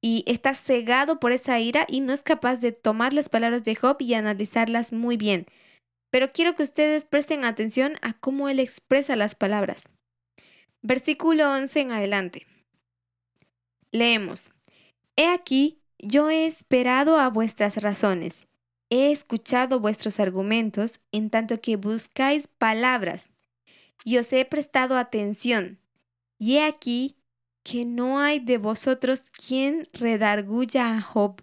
y 0.00 0.24
está 0.26 0.54
cegado 0.54 1.20
por 1.20 1.32
esa 1.32 1.60
ira 1.60 1.84
y 1.90 2.00
no 2.00 2.14
es 2.14 2.22
capaz 2.22 2.60
de 2.60 2.72
tomar 2.72 3.12
las 3.12 3.28
palabras 3.28 3.64
de 3.64 3.74
Job 3.74 3.98
y 4.00 4.14
analizarlas 4.14 4.94
muy 4.94 5.18
bien. 5.18 5.46
Pero 6.12 6.30
quiero 6.30 6.54
que 6.54 6.62
ustedes 6.62 7.04
presten 7.06 7.46
atención 7.46 7.94
a 8.02 8.12
cómo 8.12 8.50
él 8.50 8.60
expresa 8.60 9.16
las 9.16 9.34
palabras. 9.34 9.88
Versículo 10.82 11.50
11 11.50 11.80
en 11.80 11.92
adelante. 11.92 12.46
Leemos. 13.92 14.52
He 15.16 15.26
aquí, 15.26 15.80
yo 15.98 16.28
he 16.28 16.44
esperado 16.44 17.18
a 17.18 17.30
vuestras 17.30 17.76
razones, 17.76 18.46
he 18.90 19.10
escuchado 19.10 19.80
vuestros 19.80 20.20
argumentos 20.20 21.00
en 21.12 21.30
tanto 21.30 21.62
que 21.62 21.76
buscáis 21.76 22.46
palabras, 22.46 23.32
y 24.04 24.18
os 24.18 24.30
he 24.34 24.44
prestado 24.44 24.98
atención. 24.98 25.78
Y 26.38 26.56
he 26.56 26.64
aquí, 26.64 27.16
que 27.62 27.86
no 27.86 28.18
hay 28.18 28.38
de 28.38 28.58
vosotros 28.58 29.22
quien 29.22 29.88
redarguya 29.94 30.94
a 30.94 31.00
Job 31.00 31.42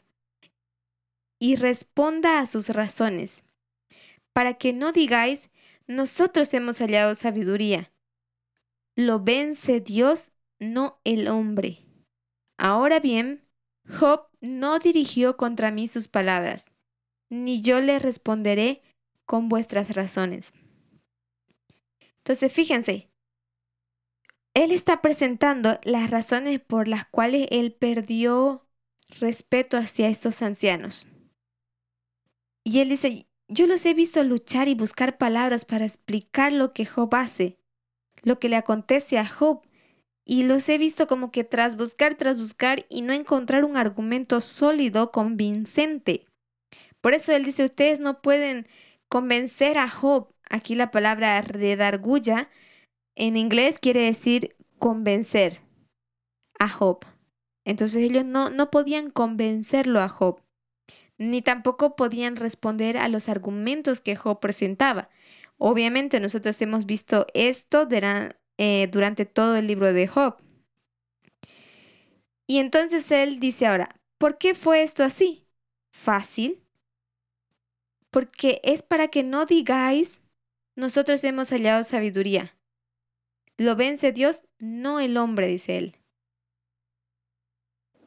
y 1.40 1.56
responda 1.56 2.40
a 2.40 2.46
sus 2.46 2.70
razones, 2.70 3.44
para 4.40 4.54
que 4.54 4.72
no 4.72 4.94
digáis, 4.94 5.42
nosotros 5.86 6.54
hemos 6.54 6.78
hallado 6.78 7.14
sabiduría. 7.14 7.92
Lo 8.96 9.20
vence 9.20 9.82
Dios, 9.82 10.32
no 10.60 11.02
el 11.04 11.28
hombre. 11.28 11.86
Ahora 12.58 13.02
bien, 13.02 13.46
Job 14.00 14.30
no 14.40 14.80
dirigió 14.80 15.36
contra 15.36 15.72
mí 15.72 15.90
sus 15.90 16.08
palabras, 16.08 16.64
ni 17.30 17.60
yo 17.60 17.82
le 17.82 18.00
responderé 18.00 18.82
con 19.26 19.50
vuestras 19.50 19.94
razones. 19.94 20.54
Entonces, 22.20 22.54
fíjense, 22.54 23.10
él 24.54 24.72
está 24.72 25.02
presentando 25.02 25.82
las 25.84 26.10
razones 26.10 26.62
por 26.62 26.88
las 26.88 27.06
cuales 27.08 27.46
él 27.52 27.74
perdió 27.74 28.66
respeto 29.20 29.76
hacia 29.76 30.08
estos 30.08 30.42
ancianos. 30.42 31.10
Y 32.64 32.80
él 32.80 32.88
dice, 32.88 33.29
yo 33.50 33.66
los 33.66 33.86
he 33.86 33.94
visto 33.94 34.24
luchar 34.24 34.68
y 34.68 34.76
buscar 34.76 35.18
palabras 35.18 35.66
para 35.66 35.86
explicar 35.86 36.54
lo 36.54 36.72
que 36.72 36.86
Job 36.86 37.14
hace, 37.16 37.58
lo 38.22 38.40
que 38.40 38.48
le 38.48 38.56
acontece 38.56 39.18
a 39.18 39.28
Job. 39.28 39.62
Y 40.24 40.44
los 40.44 40.70
he 40.70 40.78
visto 40.78 41.08
como 41.08 41.32
que 41.32 41.44
tras 41.44 41.76
buscar, 41.76 42.14
tras 42.14 42.38
buscar 42.38 42.86
y 42.88 43.02
no 43.02 43.14
encontrar 43.14 43.66
un 43.66 43.76
argumento 43.76 44.42
sólido, 44.42 45.12
convincente. 45.12 46.28
Por 47.02 47.14
eso 47.14 47.32
él 47.32 47.44
dice, 47.44 47.64
ustedes 47.64 48.00
no 48.00 48.22
pueden 48.22 48.68
convencer 49.10 49.80
a 49.80 49.90
Job. 49.90 50.32
Aquí 50.48 50.76
la 50.76 50.92
palabra 50.92 51.42
redarguya 51.42 52.50
en 53.16 53.36
inglés 53.36 53.80
quiere 53.80 54.04
decir 54.04 54.56
convencer 54.78 55.62
a 56.60 56.70
Job. 56.70 57.00
Entonces 57.66 58.04
ellos 58.04 58.26
no, 58.26 58.52
no 58.52 58.70
podían 58.70 59.10
convencerlo 59.10 60.00
a 60.00 60.10
Job, 60.10 60.42
ni 61.20 61.42
tampoco 61.44 61.96
podían 61.96 62.38
responder 62.38 62.98
a 62.98 63.10
los 63.10 63.30
argumentos 63.30 64.00
que 64.00 64.16
Job 64.16 64.40
presentaba. 64.40 65.10
Obviamente 65.58 66.20
nosotros 66.20 66.60
hemos 66.62 66.86
visto 66.86 67.28
esto 67.34 67.88
eh, 68.58 68.88
durante 68.92 69.26
todo 69.26 69.58
el 69.58 69.68
libro 69.68 69.94
de 69.94 70.08
Job. 70.08 70.38
Y 72.48 72.58
entonces 72.58 73.12
él 73.12 73.40
dice 73.40 73.68
ahora, 73.68 74.00
¿por 74.18 74.38
qué 74.38 74.56
fue 74.56 74.82
esto 74.82 75.04
así? 75.04 75.46
Fácil. 75.92 76.64
Porque 78.10 78.62
es 78.64 78.82
para 78.82 79.10
que 79.10 79.22
no 79.22 79.46
digáis, 79.46 80.22
nosotros 80.76 81.24
hemos 81.26 81.50
hallado 81.50 81.84
sabiduría. 81.84 82.56
Lo 83.58 83.76
vence 83.76 84.14
Dios, 84.14 84.44
no 84.58 85.02
el 85.02 85.18
hombre, 85.18 85.48
dice 85.48 85.78
él. 85.78 85.99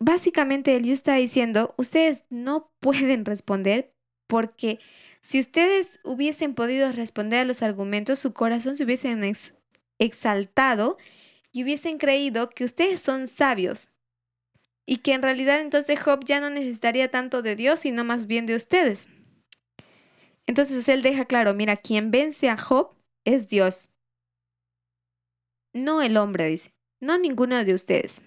Básicamente 0.05 0.75
él 0.75 0.89
está 0.91 1.15
diciendo, 1.15 1.75
ustedes 1.79 2.25
no 2.29 2.73
pueden 2.81 3.25
responder 3.25 3.95
porque 4.27 4.81
si 5.21 5.39
ustedes 5.39 5.89
hubiesen 6.03 6.55
podido 6.55 6.91
responder 6.91 7.41
a 7.41 7.45
los 7.45 7.63
argumentos, 7.63 8.19
su 8.19 8.33
corazón 8.33 8.75
se 8.75 8.83
hubiesen 8.83 9.23
exaltado 10.01 10.99
y 11.53 11.63
hubiesen 11.63 11.99
creído 11.99 12.51
que 12.51 12.65
ustedes 12.65 13.01
son 13.01 13.29
sabios 13.29 13.91
y 14.87 14.97
que 14.99 15.13
en 15.13 15.23
realidad 15.23 15.61
entonces 15.61 16.01
Job 16.01 16.25
ya 16.25 16.41
no 16.41 16.51
necesitaría 16.51 17.09
tanto 17.11 17.41
de 17.43 17.55
Dios, 17.55 17.81
sino 17.81 18.03
más 18.03 18.27
bien 18.27 18.47
de 18.47 18.57
ustedes. 18.57 19.07
Entonces 20.47 20.89
él 20.89 21.03
deja 21.03 21.27
claro, 21.27 21.55
mira, 21.55 21.77
quien 21.77 22.11
vence 22.11 22.49
a 22.49 22.57
Job 22.57 22.97
es 23.25 23.49
Dios 23.49 23.89
no 25.73 26.03
el 26.03 26.17
hombre, 26.17 26.49
dice, 26.49 26.75
no 27.01 27.19
ninguno 27.19 27.65
de 27.65 27.75
ustedes. 27.75 28.21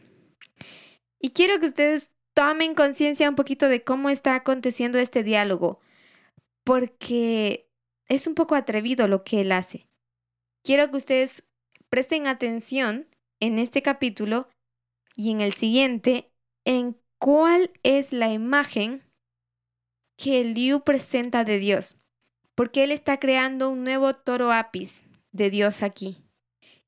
Y 1.26 1.32
quiero 1.32 1.60
que 1.60 1.66
ustedes 1.66 2.08
tomen 2.36 2.76
conciencia 2.76 3.28
un 3.28 3.36
poquito 3.36 3.68
de 3.68 3.84
cómo 3.84 4.12
está 4.12 4.36
aconteciendo 4.36 5.00
este 5.00 5.24
diálogo, 5.24 5.80
porque 6.64 7.68
es 8.08 8.28
un 8.28 8.36
poco 8.36 8.54
atrevido 8.54 9.08
lo 9.08 9.24
que 9.24 9.42
él 9.42 9.52
hace. 9.52 9.88
Quiero 10.64 10.92
que 10.92 10.98
ustedes 10.98 11.44
presten 11.90 12.28
atención 12.28 13.08
en 13.40 13.58
este 13.58 13.82
capítulo 13.82 14.50
y 15.16 15.32
en 15.32 15.42
el 15.42 15.54
siguiente 15.54 16.30
en 16.64 16.96
cuál 17.18 17.72
es 17.82 18.14
la 18.14 18.32
imagen 18.32 19.02
que 20.18 20.44
Liu 20.44 20.84
presenta 20.84 21.44
de 21.44 21.58
Dios, 21.58 21.98
porque 22.54 22.84
él 22.84 22.92
está 22.92 23.20
creando 23.20 23.72
un 23.72 23.84
nuevo 23.84 24.14
toro 24.14 24.52
apis 24.52 25.02
de 25.32 25.50
Dios 25.50 25.82
aquí. 25.82 26.25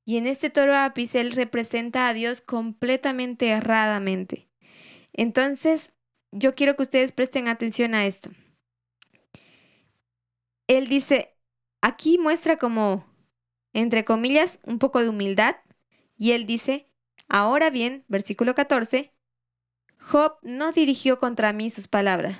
Y 0.08 0.16
en 0.16 0.26
este 0.26 0.50
toro 0.50 0.74
ápice 0.74 1.20
él 1.20 1.34
representa 1.34 2.08
a 2.08 2.14
Dios 2.14 2.40
completamente 2.40 3.50
erradamente. 3.50 4.48
Entonces, 5.12 5.94
yo 6.32 6.56
quiero 6.56 6.78
que 6.78 6.84
ustedes 6.84 7.12
presten 7.12 7.50
atención 7.50 7.94
a 7.94 8.06
esto. 8.06 8.30
Él 10.68 10.88
dice, 10.88 11.36
aquí 11.82 12.18
muestra 12.18 12.56
como, 12.56 13.06
entre 13.74 14.06
comillas, 14.06 14.62
un 14.64 14.80
poco 14.80 15.02
de 15.02 15.10
humildad. 15.10 15.58
Y 16.18 16.32
él 16.32 16.48
dice, 16.48 16.90
ahora 17.28 17.70
bien, 17.70 18.06
versículo 18.08 18.56
14, 18.56 19.12
Job 20.00 20.38
no 20.42 20.72
dirigió 20.72 21.20
contra 21.20 21.52
mí 21.52 21.70
sus 21.70 21.90
palabras. 21.90 22.40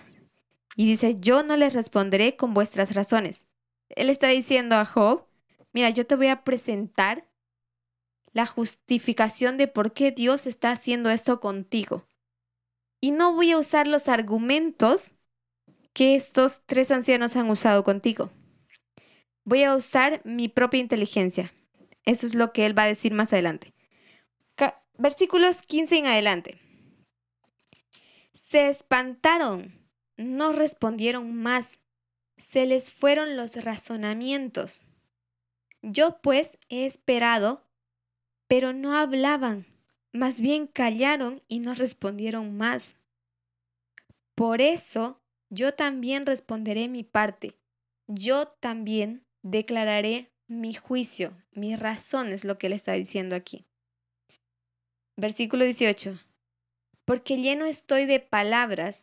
Y 0.78 0.86
dice, 0.86 1.18
yo 1.20 1.44
no 1.44 1.58
les 1.58 1.74
responderé 1.74 2.38
con 2.38 2.54
vuestras 2.54 2.94
razones. 2.94 3.46
Él 3.90 4.10
está 4.10 4.30
diciendo 4.30 4.78
a 4.78 4.86
Job, 4.86 5.26
mira, 5.74 5.90
yo 5.90 6.08
te 6.08 6.16
voy 6.16 6.28
a 6.28 6.46
presentar 6.46 7.28
la 8.38 8.46
justificación 8.46 9.58
de 9.58 9.68
por 9.68 9.94
qué 9.94 10.12
Dios 10.12 10.46
está 10.46 10.70
haciendo 10.70 11.10
esto 11.10 11.40
contigo. 11.40 12.06
Y 13.02 13.10
no 13.10 13.34
voy 13.34 13.52
a 13.52 13.58
usar 13.58 13.88
los 13.88 14.08
argumentos 14.08 15.12
que 15.92 16.16
estos 16.16 16.62
tres 16.68 16.92
ancianos 16.92 17.36
han 17.36 17.50
usado 17.50 17.84
contigo. 17.84 18.30
Voy 19.44 19.64
a 19.64 19.76
usar 19.76 20.22
mi 20.24 20.50
propia 20.50 20.80
inteligencia. 20.80 21.52
Eso 22.06 22.28
es 22.28 22.36
lo 22.36 22.54
que 22.54 22.68
él 22.68 22.78
va 22.78 22.84
a 22.84 22.94
decir 22.94 23.12
más 23.12 23.34
adelante. 23.34 23.74
versículos 25.00 25.64
15 25.64 25.98
en 25.98 26.06
adelante. 26.06 26.60
Se 28.52 28.70
espantaron, 28.70 29.74
no 30.16 30.54
respondieron 30.54 31.36
más, 31.36 31.80
se 32.38 32.68
les 32.68 32.92
fueron 32.92 33.36
los 33.36 33.56
razonamientos. 33.64 34.84
Yo 35.82 36.20
pues 36.22 36.60
he 36.70 36.86
esperado 36.86 37.67
pero 38.48 38.74
no 38.74 38.96
hablaban, 38.96 39.66
más 40.14 40.40
bien 40.40 40.68
callaron 40.68 41.42
y 41.48 41.60
no 41.60 41.74
respondieron 41.74 42.58
más. 42.58 42.96
Por 44.36 44.62
eso 44.62 45.22
yo 45.50 45.74
también 45.74 46.26
responderé 46.26 46.88
mi 46.88 47.04
parte. 47.04 47.58
Yo 48.08 48.48
también 48.48 49.26
declararé 49.42 50.32
mi 50.48 50.74
juicio, 50.74 51.36
mi 51.52 51.76
razón 51.76 52.32
es 52.32 52.46
lo 52.46 52.58
que 52.58 52.68
él 52.68 52.74
está 52.74 52.94
diciendo 52.94 53.36
aquí. 53.36 53.66
Versículo 55.18 55.66
18. 55.66 56.20
Porque 57.06 57.38
lleno 57.38 57.66
estoy 57.66 58.06
de 58.06 58.20
palabras 58.20 59.02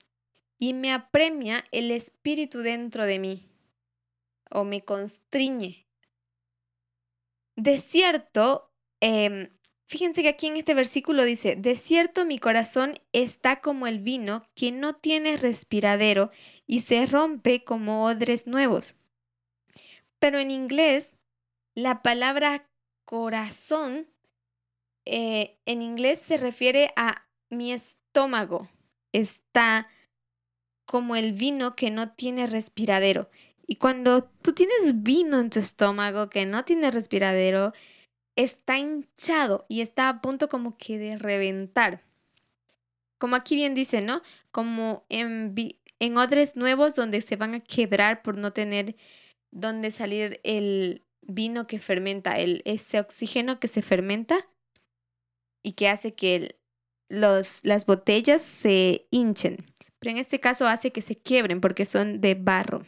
y 0.58 0.72
me 0.72 0.92
apremia 0.92 1.64
el 1.72 1.90
espíritu 1.90 2.60
dentro 2.60 3.04
de 3.04 3.18
mí 3.18 3.48
o 4.50 4.64
me 4.64 4.82
constriñe. 4.82 5.86
De 7.56 7.78
cierto, 7.78 8.73
em, 9.04 9.50
fíjense 9.86 10.22
que 10.22 10.28
aquí 10.28 10.46
en 10.46 10.56
este 10.56 10.74
versículo 10.74 11.24
dice, 11.24 11.56
de 11.56 11.76
cierto 11.76 12.24
mi 12.24 12.38
corazón 12.38 12.98
está 13.12 13.60
como 13.60 13.86
el 13.86 13.98
vino 13.98 14.44
que 14.54 14.72
no 14.72 14.94
tiene 14.94 15.36
respiradero 15.36 16.30
y 16.66 16.80
se 16.80 17.04
rompe 17.06 17.64
como 17.64 18.06
odres 18.06 18.46
nuevos. 18.46 18.96
Pero 20.18 20.38
en 20.38 20.50
inglés, 20.50 21.08
la 21.74 22.02
palabra 22.02 22.66
corazón 23.04 24.08
eh, 25.04 25.58
en 25.66 25.82
inglés 25.82 26.18
se 26.18 26.38
refiere 26.38 26.92
a 26.96 27.26
mi 27.50 27.72
estómago. 27.72 28.70
Está 29.12 29.88
como 30.86 31.16
el 31.16 31.32
vino 31.32 31.76
que 31.76 31.90
no 31.90 32.12
tiene 32.12 32.46
respiradero. 32.46 33.28
Y 33.66 33.76
cuando 33.76 34.24
tú 34.24 34.52
tienes 34.52 35.02
vino 35.02 35.40
en 35.40 35.50
tu 35.50 35.58
estómago 35.58 36.28
que 36.30 36.46
no 36.46 36.64
tiene 36.64 36.90
respiradero, 36.90 37.72
está 38.36 38.78
hinchado 38.78 39.66
y 39.68 39.80
está 39.80 40.08
a 40.08 40.20
punto 40.20 40.48
como 40.48 40.76
que 40.76 40.98
de 40.98 41.18
reventar. 41.18 42.02
Como 43.18 43.36
aquí 43.36 43.56
bien 43.56 43.74
dice, 43.74 44.00
¿no? 44.00 44.22
Como 44.50 45.04
en, 45.08 45.54
en 46.00 46.16
odres 46.18 46.56
nuevos 46.56 46.94
donde 46.94 47.20
se 47.22 47.36
van 47.36 47.54
a 47.54 47.60
quebrar 47.60 48.22
por 48.22 48.36
no 48.36 48.52
tener 48.52 48.96
donde 49.50 49.90
salir 49.90 50.40
el 50.42 51.02
vino 51.22 51.66
que 51.66 51.78
fermenta, 51.78 52.32
el, 52.38 52.62
ese 52.64 53.00
oxígeno 53.00 53.60
que 53.60 53.68
se 53.68 53.82
fermenta 53.82 54.46
y 55.62 55.72
que 55.72 55.88
hace 55.88 56.14
que 56.14 56.56
los, 57.08 57.60
las 57.62 57.86
botellas 57.86 58.42
se 58.42 59.06
hinchen. 59.10 59.64
Pero 59.98 60.10
en 60.10 60.18
este 60.18 60.40
caso 60.40 60.66
hace 60.66 60.90
que 60.90 61.00
se 61.00 61.16
quiebren 61.16 61.60
porque 61.60 61.86
son 61.86 62.20
de 62.20 62.34
barro. 62.34 62.84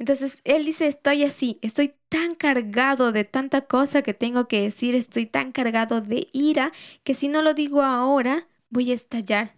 Entonces 0.00 0.40
él 0.44 0.64
dice, 0.64 0.86
estoy 0.86 1.24
así, 1.24 1.58
estoy 1.60 1.92
tan 2.08 2.34
cargado 2.34 3.12
de 3.12 3.24
tanta 3.24 3.66
cosa 3.66 4.00
que 4.00 4.14
tengo 4.14 4.48
que 4.48 4.62
decir, 4.62 4.94
estoy 4.94 5.26
tan 5.26 5.52
cargado 5.52 6.00
de 6.00 6.28
ira 6.32 6.72
que 7.04 7.12
si 7.12 7.28
no 7.28 7.42
lo 7.42 7.52
digo 7.52 7.82
ahora, 7.82 8.48
voy 8.70 8.92
a 8.92 8.94
estallar. 8.94 9.54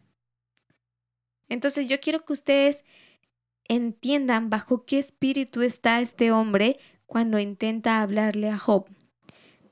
Entonces 1.48 1.86
yo 1.86 2.00
quiero 2.00 2.24
que 2.24 2.32
ustedes 2.32 2.84
entiendan 3.68 4.50
bajo 4.50 4.84
qué 4.84 4.98
espíritu 4.98 5.62
está 5.62 6.00
este 6.00 6.32
hombre 6.32 6.80
cuando 7.06 7.38
intenta 7.38 8.02
hablarle 8.02 8.48
a 8.48 8.58
Job. 8.58 8.88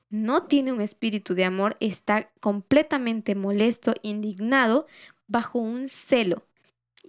No 0.09 0.45
tiene 0.45 0.73
un 0.73 0.81
espíritu 0.81 1.35
de 1.35 1.47
amor, 1.47 1.77
está 1.81 2.31
completamente 2.39 3.35
molesto, 3.35 3.95
indignado, 4.03 4.87
bajo 5.27 5.59
un 5.59 5.89
celo 5.89 6.47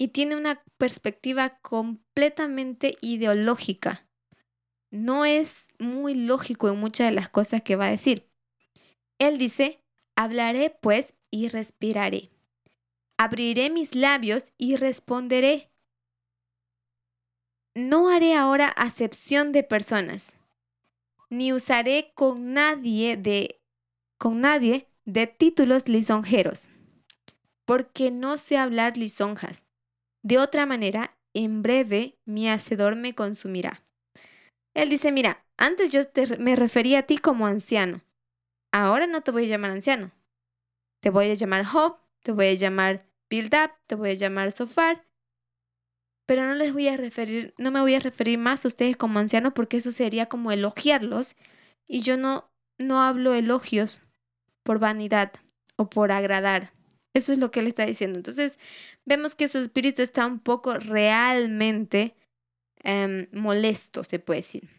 y 0.01 0.07
tiene 0.07 0.35
una 0.35 0.63
perspectiva 0.79 1.59
completamente 1.59 2.97
ideológica. 3.01 4.07
No 4.89 5.25
es 5.25 5.67
muy 5.77 6.15
lógico 6.15 6.69
en 6.69 6.79
muchas 6.79 7.09
de 7.09 7.13
las 7.13 7.29
cosas 7.29 7.61
que 7.61 7.75
va 7.75 7.85
a 7.85 7.91
decir. 7.91 8.27
Él 9.19 9.37
dice, 9.37 9.79
hablaré 10.15 10.71
pues 10.71 11.13
y 11.29 11.49
respiraré. 11.49 12.31
Abriré 13.19 13.69
mis 13.69 13.93
labios 13.93 14.45
y 14.57 14.75
responderé. 14.75 15.69
No 17.75 18.09
haré 18.09 18.33
ahora 18.33 18.69
acepción 18.69 19.51
de 19.51 19.61
personas, 19.61 20.33
ni 21.29 21.53
usaré 21.53 22.11
con 22.15 22.53
nadie 22.53 23.17
de 23.17 23.61
con 24.17 24.41
nadie 24.41 24.87
de 25.05 25.27
títulos 25.27 25.87
lisonjeros, 25.87 26.69
porque 27.65 28.09
no 28.09 28.39
sé 28.39 28.57
hablar 28.57 28.97
lisonjas. 28.97 29.61
De 30.24 30.38
otra 30.38 30.65
manera, 30.65 31.17
en 31.34 31.61
breve 31.61 32.17
mi 32.26 32.49
hacedor 32.49 32.95
me 32.95 33.15
consumirá. 33.15 33.84
Él 34.74 34.89
dice, 34.89 35.11
mira, 35.11 35.43
antes 35.57 35.91
yo 35.91 36.01
me 36.39 36.55
refería 36.55 36.99
a 36.99 37.03
ti 37.03 37.17
como 37.17 37.47
anciano. 37.47 38.01
Ahora 38.72 39.07
no 39.07 39.22
te 39.22 39.32
voy 39.32 39.45
a 39.45 39.49
llamar 39.49 39.72
anciano. 39.72 40.11
Te 41.01 41.09
voy 41.09 41.30
a 41.30 41.34
llamar 41.34 41.65
Job, 41.65 41.97
te 42.24 42.32
voy 42.32 42.47
a 42.47 42.53
llamar 42.53 43.05
Build 43.30 43.53
Up, 43.53 43.72
te 43.88 43.95
voy 43.95 44.11
a 44.11 44.13
llamar 44.13 44.51
Sofar. 44.51 45.03
Pero 46.26 46.45
no 46.45 46.53
les 46.53 46.72
voy 46.72 46.88
a 46.88 46.95
referir, 46.95 47.53
no 47.57 47.72
me 47.72 47.82
voy 47.82 47.95
a 47.95 47.99
referir 47.99 48.38
más 48.38 48.63
a 48.63 48.67
ustedes 48.67 48.95
como 48.95 49.19
ancianos 49.19 49.53
porque 49.53 49.78
eso 49.78 49.91
sería 49.91 50.28
como 50.28 50.51
elogiarlos. 50.51 51.36
Y 51.88 52.01
yo 52.01 52.15
no, 52.15 52.49
no 52.78 53.01
hablo 53.01 53.34
elogios 53.34 54.01
por 54.63 54.80
vanidad 54.80 55.34
o 55.76 55.89
por 55.89 56.11
agradar. 56.11 56.72
Eso 57.14 57.34
es 57.34 57.39
lo 57.39 57.51
que 57.51 57.59
él 57.59 57.68
está 57.68 57.86
diciendo. 57.86 58.20
Entonces, 58.20 58.57
vemos 59.05 59.36
que 59.36 59.47
su 59.47 59.57
espíritu 59.57 60.01
está 60.01 60.26
un 60.26 60.39
poco 60.39 60.76
realmente 60.76 62.16
em, 62.84 63.28
molesto, 63.32 64.03
se 64.03 64.20
puede 64.20 64.39
decir. 64.41 64.70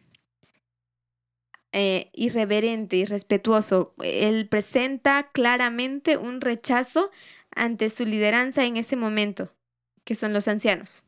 Eh, 1.73 2.11
irreverente, 2.13 2.97
irrespetuoso. 2.97 3.95
Él 4.03 4.47
presenta 4.49 5.31
claramente 5.33 6.17
un 6.17 6.41
rechazo 6.41 7.11
ante 7.55 7.91
su 7.91 8.05
lideranza 8.05 8.65
en 8.65 8.77
ese 8.77 8.97
momento, 8.97 9.53
que 10.05 10.15
son 10.15 10.33
los 10.33 10.49
ancianos. 10.49 11.05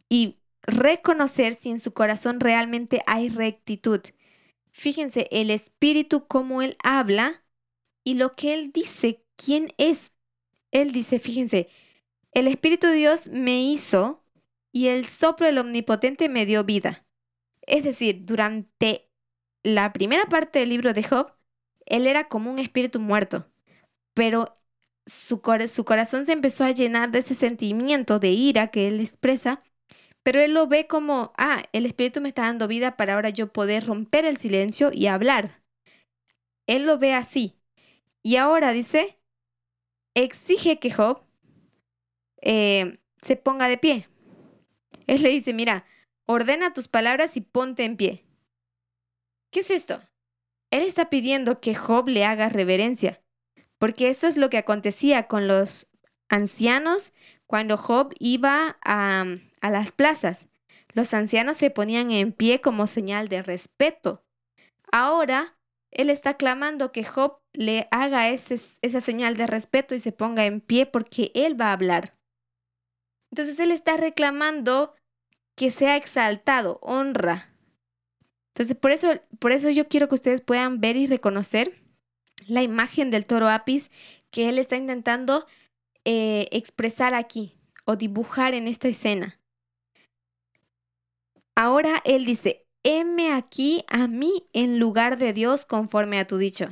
y 0.09 0.37
reconocer 0.61 1.55
si 1.55 1.69
en 1.69 1.79
su 1.79 1.93
corazón 1.93 2.39
realmente 2.39 3.01
hay 3.07 3.29
rectitud. 3.29 4.01
Fíjense 4.71 5.27
el 5.31 5.49
espíritu 5.49 6.27
como 6.27 6.61
él 6.61 6.77
habla 6.83 7.43
y 8.07 8.13
lo 8.13 8.35
que 8.35 8.53
él 8.53 8.71
dice, 8.71 9.21
quién 9.35 9.73
es. 9.77 10.13
Él 10.71 10.93
dice, 10.93 11.19
fíjense, 11.19 11.67
el 12.31 12.47
espíritu 12.47 12.87
de 12.87 12.93
Dios 12.93 13.27
me 13.27 13.61
hizo 13.61 14.23
y 14.71 14.87
el 14.87 15.05
soplo 15.05 15.45
del 15.45 15.57
omnipotente 15.57 16.29
me 16.29 16.45
dio 16.45 16.63
vida. 16.63 17.05
Es 17.63 17.83
decir, 17.83 18.23
durante 18.23 19.09
la 19.61 19.91
primera 19.91 20.23
parte 20.27 20.59
del 20.59 20.69
libro 20.69 20.93
de 20.93 21.03
Job, 21.03 21.33
él 21.85 22.07
era 22.07 22.29
como 22.29 22.49
un 22.49 22.59
espíritu 22.59 23.01
muerto, 23.01 23.51
pero 24.13 24.57
su, 25.05 25.41
su, 25.67 25.83
corazón 25.83 26.25
se 26.25 26.31
empezó 26.31 26.63
a 26.63 26.71
llenar 26.71 27.11
de 27.11 27.19
ese 27.19 27.33
sentimiento 27.33 28.19
de 28.19 28.29
ira 28.29 28.67
que 28.71 28.87
él 28.87 29.01
expresa, 29.01 29.63
pero 30.23 30.39
él 30.39 30.53
lo 30.53 30.67
ve 30.67 30.87
como, 30.87 31.33
ah, 31.37 31.65
el 31.73 31.85
espíritu 31.85 32.21
me 32.21 32.29
está 32.29 32.43
dando 32.43 32.69
vida 32.69 32.95
para 32.95 33.15
ahora 33.15 33.31
yo 33.31 33.51
poder 33.51 33.85
romper 33.85 34.23
el 34.23 34.37
silencio 34.37 34.91
y 34.93 35.07
hablar. 35.07 35.61
Él 36.67 36.85
lo 36.85 36.99
ve 36.99 37.13
así. 37.13 37.56
Y 38.27 38.35
ahora 38.35 38.73
dice, 38.73 39.17
exige 40.13 40.79
que 40.79 40.91
Job 40.91 41.23
eh, 42.41 42.99
se 43.21 43.37
ponga 43.37 43.69
de 43.69 43.77
pie. 43.77 44.09
Él 45.05 45.23
le 45.23 45.29
dice, 45.29 45.53
mira, 45.53 45.85
ordena 46.25 46.73
tus 46.73 46.89
palabras 46.89 47.37
y 47.37 47.39
ponte 47.39 47.85
en 47.85 47.95
pie. 47.95 48.25
¿Qué 49.49 49.61
es 49.61 49.71
esto? 49.71 50.01
Él 50.71 50.83
está 50.83 51.09
pidiendo 51.09 51.61
que 51.61 51.73
Job 51.73 52.09
le 52.09 52.25
haga 52.25 52.49
reverencia, 52.49 53.23
porque 53.77 54.09
esto 54.09 54.27
es 54.27 54.35
lo 54.35 54.49
que 54.49 54.57
acontecía 54.57 55.29
con 55.29 55.47
los 55.47 55.87
ancianos 56.27 57.13
cuando 57.45 57.77
Job 57.77 58.13
iba 58.19 58.77
a, 58.83 59.23
a 59.61 59.69
las 59.69 59.93
plazas. 59.93 60.49
Los 60.89 61.13
ancianos 61.13 61.55
se 61.55 61.69
ponían 61.69 62.11
en 62.11 62.33
pie 62.33 62.59
como 62.59 62.87
señal 62.87 63.29
de 63.29 63.41
respeto. 63.41 64.25
Ahora, 64.91 65.56
él 65.97 66.09
está 66.09 66.35
clamando 66.35 66.91
que 66.91 67.03
Job 67.03 67.39
le 67.53 67.87
haga 67.91 68.29
esa 68.29 69.01
señal 69.01 69.35
de 69.35 69.47
respeto 69.47 69.95
y 69.95 69.99
se 69.99 70.11
ponga 70.11 70.45
en 70.45 70.61
pie 70.61 70.85
porque 70.85 71.31
él 71.33 71.59
va 71.59 71.69
a 71.69 71.73
hablar. 71.73 72.15
Entonces 73.31 73.59
él 73.59 73.71
está 73.71 73.97
reclamando 73.97 74.93
que 75.55 75.71
sea 75.71 75.97
exaltado, 75.97 76.79
honra. 76.81 77.49
Entonces 78.53 78.77
por 78.77 78.91
eso, 78.91 79.09
por 79.39 79.51
eso 79.51 79.69
yo 79.69 79.87
quiero 79.87 80.07
que 80.07 80.15
ustedes 80.15 80.41
puedan 80.41 80.79
ver 80.79 80.95
y 80.97 81.07
reconocer 81.07 81.81
la 82.47 82.61
imagen 82.61 83.09
del 83.09 83.25
toro 83.25 83.49
Apis 83.49 83.91
que 84.29 84.49
él 84.49 84.59
está 84.59 84.75
intentando 84.75 85.47
eh, 86.05 86.47
expresar 86.51 87.15
aquí 87.15 87.57
o 87.85 87.95
dibujar 87.95 88.53
en 88.53 88.67
esta 88.67 88.87
escena. 88.87 89.39
Ahora 91.55 92.03
él 92.05 92.23
dice, 92.23 92.66
heme 92.87 93.33
aquí 93.33 93.83
a 93.89 94.07
mí 94.07 94.47
en 94.53 94.79
lugar 94.79 95.17
de 95.17 95.33
Dios 95.33 95.65
conforme 95.65 96.19
a 96.19 96.27
tu 96.27 96.37
dicho. 96.37 96.69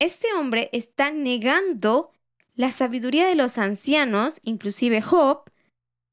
Este 0.00 0.34
hombre 0.34 0.70
está 0.72 1.12
negando 1.12 2.10
la 2.56 2.72
sabiduría 2.72 3.28
de 3.28 3.36
los 3.36 3.58
ancianos, 3.58 4.40
inclusive 4.42 5.00
Job, 5.00 5.44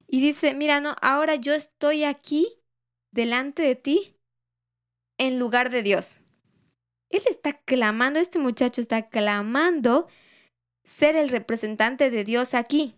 y 0.07 0.21
dice, 0.21 0.53
mira, 0.53 0.79
no, 0.81 0.95
ahora 1.01 1.35
yo 1.35 1.55
estoy 1.55 2.03
aquí 2.03 2.47
delante 3.11 3.63
de 3.63 3.75
ti 3.75 4.15
en 5.17 5.39
lugar 5.39 5.71
de 5.71 5.81
Dios. 5.81 6.17
Él 7.09 7.23
está 7.27 7.53
clamando, 7.53 8.19
este 8.19 8.37
muchacho 8.37 8.81
está 8.81 9.09
clamando 9.09 10.07
ser 10.83 11.15
el 11.15 11.29
representante 11.29 12.11
de 12.11 12.23
Dios 12.23 12.53
aquí. 12.53 12.93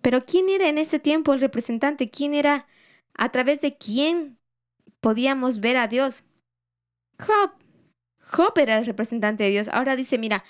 Pero 0.00 0.24
¿quién 0.24 0.48
era 0.48 0.68
en 0.68 0.78
ese 0.78 0.98
tiempo 0.98 1.34
el 1.34 1.40
representante? 1.40 2.10
¿Quién 2.10 2.32
era 2.32 2.66
a 3.16 3.30
través 3.30 3.60
de 3.60 3.76
quién 3.76 4.38
podíamos 5.00 5.60
ver 5.60 5.76
a 5.76 5.88
Dios? 5.88 6.24
Job. 7.18 7.52
Job 8.20 8.52
era 8.58 8.78
el 8.78 8.86
representante 8.86 9.44
de 9.44 9.50
Dios. 9.50 9.68
Ahora 9.68 9.96
dice, 9.96 10.18
mira, 10.18 10.44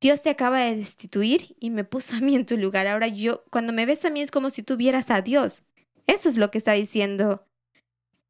Dios 0.00 0.22
te 0.22 0.30
acaba 0.30 0.60
de 0.60 0.76
destituir 0.76 1.56
y 1.58 1.70
me 1.70 1.84
puso 1.84 2.16
a 2.16 2.20
mí 2.20 2.34
en 2.34 2.46
tu 2.46 2.56
lugar. 2.56 2.86
Ahora 2.86 3.08
yo, 3.08 3.44
cuando 3.50 3.72
me 3.72 3.86
ves 3.86 4.04
a 4.04 4.10
mí 4.10 4.20
es 4.20 4.30
como 4.30 4.50
si 4.50 4.62
tuvieras 4.62 5.10
a 5.10 5.22
Dios. 5.22 5.62
Eso 6.06 6.28
es 6.28 6.38
lo 6.38 6.50
que 6.50 6.58
está 6.58 6.72
diciendo 6.72 7.44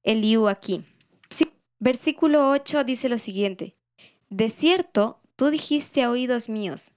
Eliú 0.02 0.48
aquí. 0.48 0.84
Sí, 1.30 1.52
versículo 1.78 2.50
8 2.50 2.84
dice 2.84 3.08
lo 3.08 3.18
siguiente. 3.18 3.76
De 4.30 4.50
cierto, 4.50 5.20
tú 5.36 5.50
dijiste 5.50 6.02
a 6.02 6.10
oídos 6.10 6.48
míos, 6.48 6.92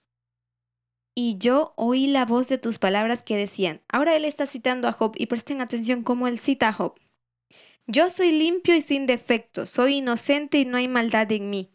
y 1.16 1.38
yo 1.38 1.74
oí 1.76 2.07
la 2.07 2.26
voz 2.26 2.47
de 2.47 2.57
tus 2.57 2.78
palabras 2.78 3.24
que 3.24 3.38
decían. 3.38 3.82
Ahora 3.89 4.16
él 4.16 4.26
está 4.26 4.45
citando 4.45 4.88
a 4.88 4.93
Job 4.93 5.14
y 5.16 5.26
presten 5.26 5.62
atención 5.62 6.03
cómo 6.03 6.28
él 6.28 6.39
cita 6.39 6.70
a 6.70 6.74
Job. 6.74 6.95
Yo 7.88 8.09
soy 8.09 8.32
limpio 8.32 8.76
y 8.76 8.82
sin 8.82 9.05
defecto, 9.05 9.66
soy 9.66 9.97
inocente 9.97 10.59
y 10.59 10.66
no 10.66 10.78
hay 10.78 10.88
maldad 10.88 11.32
en 11.32 11.49
mí. 11.49 11.72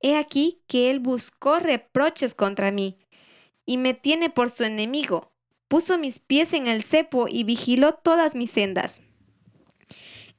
He 0.00 0.16
aquí 0.16 0.62
que 0.66 0.90
él 0.90 1.00
buscó 1.00 1.58
reproches 1.58 2.34
contra 2.34 2.70
mí 2.70 2.98
y 3.66 3.76
me 3.76 3.94
tiene 3.94 4.30
por 4.30 4.50
su 4.50 4.64
enemigo. 4.64 5.32
Puso 5.68 5.98
mis 5.98 6.18
pies 6.18 6.52
en 6.54 6.66
el 6.66 6.82
cepo 6.82 7.26
y 7.28 7.44
vigiló 7.44 7.94
todas 7.94 8.34
mis 8.34 8.50
sendas. 8.50 9.02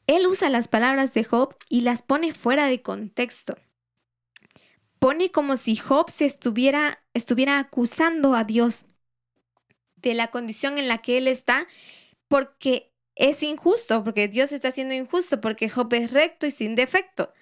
Él 0.07 0.27
usa 0.27 0.49
las 0.49 0.67
palabras 0.67 1.13
de 1.13 1.23
Job 1.23 1.55
y 1.69 1.81
las 1.81 2.01
pone 2.01 2.33
fuera 2.33 2.67
de 2.67 2.81
contexto. 2.81 3.57
Pone 4.99 5.31
como 5.31 5.55
si 5.55 5.75
Job 5.75 6.09
se 6.09 6.25
estuviera, 6.25 7.00
estuviera 7.13 7.59
acusando 7.59 8.35
a 8.35 8.43
Dios 8.43 8.85
de 9.95 10.13
la 10.13 10.27
condición 10.27 10.77
en 10.77 10.87
la 10.87 10.99
que 10.99 11.17
él 11.17 11.27
está 11.27 11.67
porque 12.27 12.91
es 13.15 13.43
injusto, 13.43 14.03
porque 14.03 14.27
Dios 14.27 14.51
está 14.51 14.71
siendo 14.71 14.93
injusto, 14.93 15.41
porque 15.41 15.69
Job 15.69 15.93
es 15.93 16.11
recto 16.11 16.47
y 16.47 16.51
sin 16.51 16.75
defecto. 16.75 17.33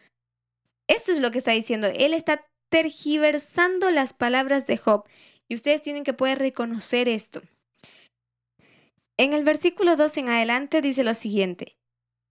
Esto 0.88 1.11
es 1.11 1.22
lo 1.22 1.32
que 1.32 1.38
está 1.38 1.51
diciendo. 1.51 1.88
Él 1.88 2.13
está 2.13 2.45
tergiversando 2.70 3.91
las 3.91 4.13
palabras 4.13 4.65
de 4.65 4.78
Job. 4.78 5.07
Y 5.47 5.55
ustedes 5.55 5.82
tienen 5.82 6.03
que 6.03 6.13
poder 6.13 6.39
reconocer 6.39 7.07
esto. 7.07 7.41
En 9.17 9.34
el 9.34 9.43
versículo 9.43 9.95
2 9.95 10.17
en 10.17 10.30
adelante 10.30 10.82
dice 10.82 11.03
lo 11.03 11.13
siguiente. 11.13 11.78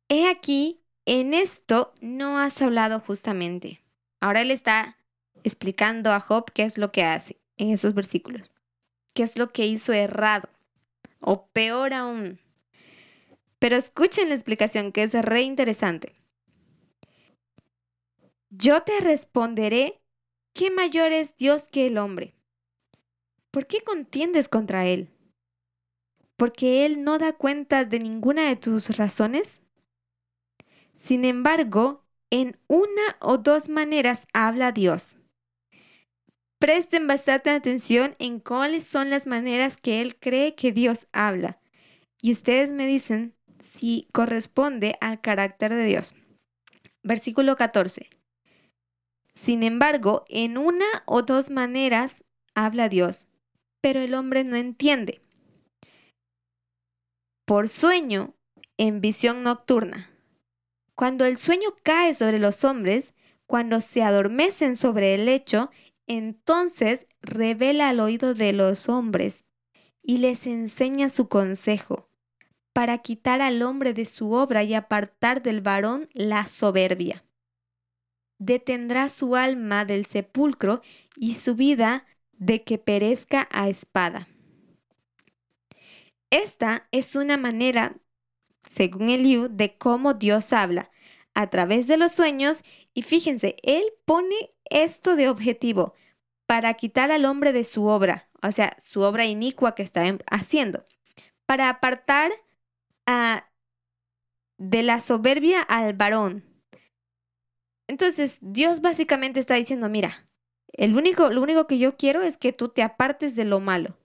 He 0.08 0.28
aquí, 0.28 0.80
en 1.06 1.34
esto 1.34 1.92
no 2.00 2.38
has 2.38 2.62
hablado 2.62 3.00
justamente. 3.00 3.80
Ahora 4.20 4.40
él 4.40 4.50
está 4.50 4.96
explicando 5.44 6.12
a 6.12 6.20
Job 6.20 6.50
qué 6.52 6.64
es 6.64 6.78
lo 6.78 6.92
que 6.92 7.04
hace 7.04 7.40
en 7.56 7.70
esos 7.70 7.94
versículos. 7.94 8.52
¿Qué 9.14 9.22
es 9.22 9.36
lo 9.36 9.52
que 9.52 9.66
hizo 9.66 9.92
errado? 9.92 10.48
O 11.20 11.48
peor 11.48 11.92
aún. 11.92 12.38
Pero 13.58 13.76
escuchen 13.76 14.28
la 14.28 14.36
explicación 14.36 14.92
que 14.92 15.02
es 15.02 15.12
re 15.12 15.42
interesante. 15.42 16.14
Yo 18.50 18.82
te 18.82 18.98
responderé, 19.00 20.00
¿qué 20.54 20.70
mayor 20.70 21.12
es 21.12 21.36
Dios 21.36 21.64
que 21.70 21.86
el 21.86 21.98
hombre? 21.98 22.34
¿Por 23.50 23.66
qué 23.66 23.82
contiendes 23.82 24.48
contra 24.48 24.86
Él? 24.86 25.10
¿Porque 26.36 26.86
Él 26.86 27.02
no 27.02 27.18
da 27.18 27.32
cuenta 27.34 27.84
de 27.84 27.98
ninguna 27.98 28.48
de 28.48 28.56
tus 28.56 28.96
razones? 28.96 29.60
Sin 30.94 31.24
embargo, 31.24 32.04
en 32.30 32.58
una 32.68 33.16
o 33.20 33.38
dos 33.38 33.68
maneras 33.68 34.26
habla 34.32 34.72
Dios. 34.72 35.17
Presten 36.58 37.06
bastante 37.06 37.50
atención 37.50 38.16
en 38.18 38.40
cuáles 38.40 38.84
son 38.84 39.10
las 39.10 39.26
maneras 39.26 39.76
que 39.76 40.00
Él 40.00 40.16
cree 40.18 40.54
que 40.54 40.72
Dios 40.72 41.06
habla. 41.12 41.60
Y 42.20 42.32
ustedes 42.32 42.70
me 42.70 42.86
dicen 42.86 43.34
si 43.76 44.08
corresponde 44.12 44.96
al 45.00 45.20
carácter 45.20 45.72
de 45.72 45.84
Dios. 45.84 46.14
Versículo 47.04 47.54
14. 47.56 48.10
Sin 49.34 49.62
embargo, 49.62 50.24
en 50.28 50.58
una 50.58 50.86
o 51.06 51.22
dos 51.22 51.48
maneras 51.48 52.24
habla 52.54 52.88
Dios, 52.88 53.28
pero 53.80 54.00
el 54.00 54.14
hombre 54.14 54.42
no 54.42 54.56
entiende. 54.56 55.22
Por 57.46 57.68
sueño, 57.68 58.34
en 58.76 59.00
visión 59.00 59.44
nocturna. 59.44 60.10
Cuando 60.96 61.24
el 61.24 61.36
sueño 61.36 61.68
cae 61.84 62.14
sobre 62.14 62.40
los 62.40 62.64
hombres, 62.64 63.14
cuando 63.46 63.80
se 63.80 64.02
adormecen 64.02 64.76
sobre 64.76 65.14
el 65.14 65.24
lecho, 65.24 65.70
entonces 66.08 67.06
revela 67.22 67.88
al 67.88 68.00
oído 68.00 68.34
de 68.34 68.52
los 68.52 68.88
hombres 68.88 69.44
y 70.02 70.18
les 70.18 70.46
enseña 70.46 71.08
su 71.08 71.28
consejo, 71.28 72.08
para 72.72 72.98
quitar 72.98 73.40
al 73.42 73.62
hombre 73.62 73.94
de 73.94 74.06
su 74.06 74.32
obra 74.32 74.64
y 74.64 74.74
apartar 74.74 75.42
del 75.42 75.60
varón 75.60 76.08
la 76.12 76.46
soberbia 76.48 77.24
detendrá 78.38 79.08
su 79.08 79.36
alma 79.36 79.84
del 79.84 80.06
sepulcro 80.06 80.80
y 81.16 81.34
su 81.34 81.54
vida 81.54 82.06
de 82.32 82.62
que 82.62 82.78
perezca 82.78 83.48
a 83.50 83.68
espada. 83.68 84.28
Esta 86.30 86.88
es 86.92 87.16
una 87.16 87.36
manera, 87.36 87.96
según 88.68 89.08
Eliú, 89.08 89.48
de 89.50 89.76
cómo 89.76 90.14
Dios 90.14 90.52
habla 90.52 90.90
a 91.34 91.50
través 91.50 91.86
de 91.86 91.96
los 91.96 92.12
sueños 92.12 92.62
y 92.94 93.02
fíjense, 93.02 93.56
Él 93.62 93.84
pone 94.04 94.52
esto 94.70 95.16
de 95.16 95.28
objetivo 95.28 95.94
para 96.46 96.74
quitar 96.74 97.10
al 97.10 97.24
hombre 97.24 97.52
de 97.52 97.64
su 97.64 97.86
obra, 97.86 98.28
o 98.42 98.52
sea, 98.52 98.76
su 98.78 99.02
obra 99.02 99.26
inicua 99.26 99.74
que 99.74 99.82
está 99.82 100.02
haciendo, 100.30 100.86
para 101.46 101.68
apartar 101.68 102.32
de 104.58 104.82
la 104.82 105.00
soberbia 105.00 105.62
al 105.62 105.94
varón. 105.94 106.44
Entonces, 107.88 108.38
Dios 108.42 108.80
básicamente 108.80 109.40
está 109.40 109.54
diciendo, 109.54 109.88
mira, 109.88 110.28
el 110.72 110.96
único, 110.96 111.30
lo 111.30 111.42
único 111.42 111.66
que 111.66 111.78
yo 111.78 111.96
quiero 111.96 112.22
es 112.22 112.36
que 112.36 112.52
tú 112.52 112.68
te 112.68 112.82
apartes 112.82 113.34
de 113.34 113.44
lo 113.44 113.60
malo. 113.60 113.98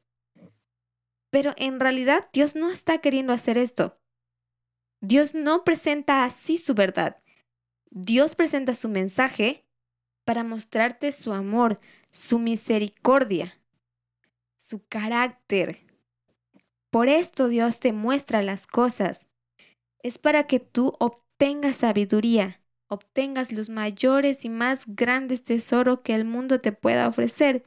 Pero 1.32 1.54
en 1.58 1.80
realidad 1.80 2.30
Dios 2.32 2.56
no 2.56 2.70
está 2.70 3.00
queriendo 3.00 3.34
hacer 3.34 3.58
esto. 3.58 4.00
Dios 5.02 5.34
no 5.34 5.64
presenta 5.64 6.24
así 6.24 6.58
su 6.58 6.76
verdad. 6.76 7.22
Dios 7.90 8.36
presenta 8.36 8.74
su 8.74 8.88
mensaje 8.88 9.63
para 10.26 10.44
mostrarte 10.44 11.12
su 11.12 11.34
amor, 11.34 11.80
su 12.12 12.40
misericordia, 12.40 13.60
su 14.56 14.86
carácter. 14.88 15.80
Por 16.90 17.08
esto 17.08 17.48
Dios 17.48 17.80
te 17.80 17.92
muestra 17.92 18.42
las 18.42 18.68
cosas. 18.68 19.26
Es 20.02 20.18
para 20.18 20.48
que 20.48 20.60
tú 20.60 20.94
obtengas 21.00 21.78
sabiduría, 21.78 22.62
obtengas 22.88 23.52
los 23.52 23.70
mayores 23.70 24.46
y 24.46 24.50
más 24.50 24.84
grandes 24.86 25.44
tesoros 25.44 26.02
que 26.02 26.14
el 26.14 26.26
mundo 26.26 26.62
te 26.62 26.72
pueda 26.72 27.08
ofrecer. 27.08 27.64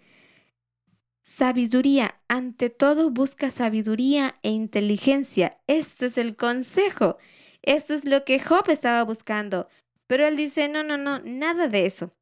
Sabiduría, 1.23 2.21
ante 2.29 2.71
todo 2.71 3.11
busca 3.11 3.51
sabiduría 3.51 4.37
e 4.43 4.51
inteligencia. 4.51 5.59
Esto 5.67 6.07
es 6.07 6.19
el 6.19 6.37
consejo. 6.37 7.19
Esto 7.63 7.95
es 7.95 8.05
lo 8.05 8.25
que 8.25 8.39
Job 8.39 8.71
estaba 8.71 9.03
buscando. 9.03 9.69
Pero 10.07 10.25
él 10.25 10.37
dice, 10.37 10.69
no, 10.69 10.85
no, 10.85 10.97
no, 10.97 11.19
nada 11.19 11.67
de 11.67 11.87
eso. 11.87 12.16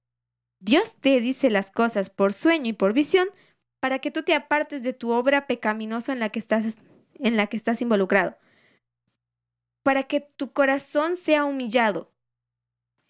Dios 0.64 0.94
te 1.00 1.20
dice 1.20 1.50
las 1.50 1.70
cosas 1.70 2.08
por 2.08 2.32
sueño 2.32 2.70
y 2.70 2.72
por 2.72 2.94
visión 2.94 3.28
para 3.80 3.98
que 3.98 4.10
tú 4.10 4.22
te 4.22 4.32
apartes 4.32 4.82
de 4.82 4.94
tu 4.94 5.10
obra 5.10 5.46
pecaminosa 5.46 6.14
en 6.14 6.20
la 6.20 6.30
que 6.30 6.38
estás, 6.38 6.76
en 7.18 7.36
la 7.36 7.48
que 7.48 7.58
estás 7.58 7.82
involucrado. 7.82 8.38
Para 9.82 10.04
que 10.04 10.20
tu 10.20 10.54
corazón 10.54 11.18
sea 11.18 11.44
humillado. 11.44 12.10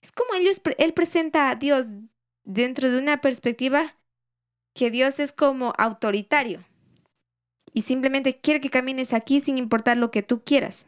Es 0.03 0.11
como 0.11 0.35
ellos, 0.35 0.61
él 0.79 0.95
presenta 0.95 1.49
a 1.49 1.55
Dios 1.55 1.87
dentro 2.43 2.91
de 2.91 2.99
una 2.99 3.21
perspectiva 3.21 3.95
que 4.75 4.91
Dios 4.91 5.21
es 5.21 5.31
como 5.31 5.75
autoritario 5.79 6.65
y 7.73 7.83
simplemente 7.83 8.41
quiere 8.41 8.61
que 8.61 8.69
camines 8.69 9.13
aquí 9.13 9.41
sin 9.41 9.59
importar 9.59 9.97
lo 9.97 10.11
que 10.11 10.25
tú 10.25 10.43
quieras. 10.43 10.87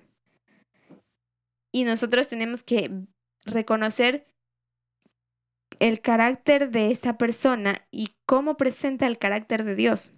Y 1.73 1.85
nosotros 1.85 2.27
tenemos 2.27 2.65
que 2.65 2.91
reconocer 3.45 4.27
el 5.81 6.01
carácter 6.01 6.70
de 6.70 6.90
esta 6.90 7.19
persona 7.19 7.86
y 7.90 8.15
cómo 8.27 8.57
presenta 8.57 9.07
el 9.07 9.19
carácter 9.19 9.65
de 9.65 9.74
Dios. 9.74 10.12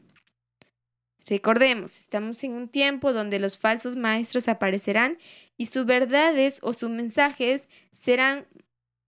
Recordemos, 1.27 1.99
estamos 1.99 2.43
en 2.43 2.53
un 2.53 2.69
tiempo 2.69 3.13
donde 3.13 3.39
los 3.39 3.59
falsos 3.59 3.97
maestros 3.97 4.49
aparecerán 4.49 5.19
y 5.57 5.67
sus 5.67 5.85
verdades 5.85 6.59
o 6.63 6.73
sus 6.73 6.89
mensajes 6.89 7.69
serán 7.93 8.47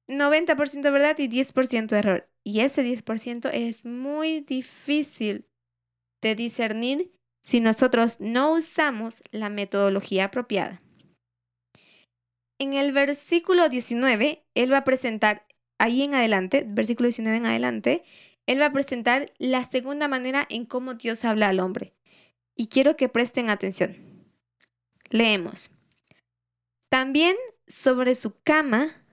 90% 0.09 0.83
verdad 0.93 1.19
y 1.19 1.29
10% 1.29 1.93
error. 1.93 2.29
Y 2.45 2.61
ese 2.61 2.85
10% 2.85 3.51
es 3.53 3.85
muy 3.85 4.41
difícil 4.41 5.47
de 6.21 6.35
discernir 6.35 7.13
si 7.43 7.61
nosotros 7.61 8.21
no 8.21 8.53
usamos 8.53 9.23
la 9.31 9.49
metodología 9.49 10.27
apropiada. 10.27 10.83
En 12.59 12.75
el 12.75 12.93
versículo 12.93 13.71
19, 13.71 14.45
él 14.55 14.73
va 14.73 14.79
a 14.79 14.85
presentar, 14.85 15.47
ahí 15.81 16.03
en 16.03 16.15
adelante, 16.15 16.65
versículo 16.67 17.09
19 17.09 17.39
en 17.39 17.47
adelante, 17.47 18.05
él 18.47 18.61
va 18.61 18.67
a 18.67 18.73
presentar 18.73 19.33
la 19.39 19.65
segunda 19.65 20.09
manera 20.09 20.47
en 20.49 20.65
cómo 20.65 20.95
Dios 20.95 21.25
habla 21.25 21.49
al 21.49 21.61
hombre. 21.61 21.95
Y 22.55 22.69
quiero 22.69 22.97
que 22.97 23.09
presten 23.09 23.51
atención. 23.51 23.97
Leemos. 25.09 25.73
También 26.89 27.37
sobre 27.67 28.15
su 28.15 28.35
cama 28.43 29.05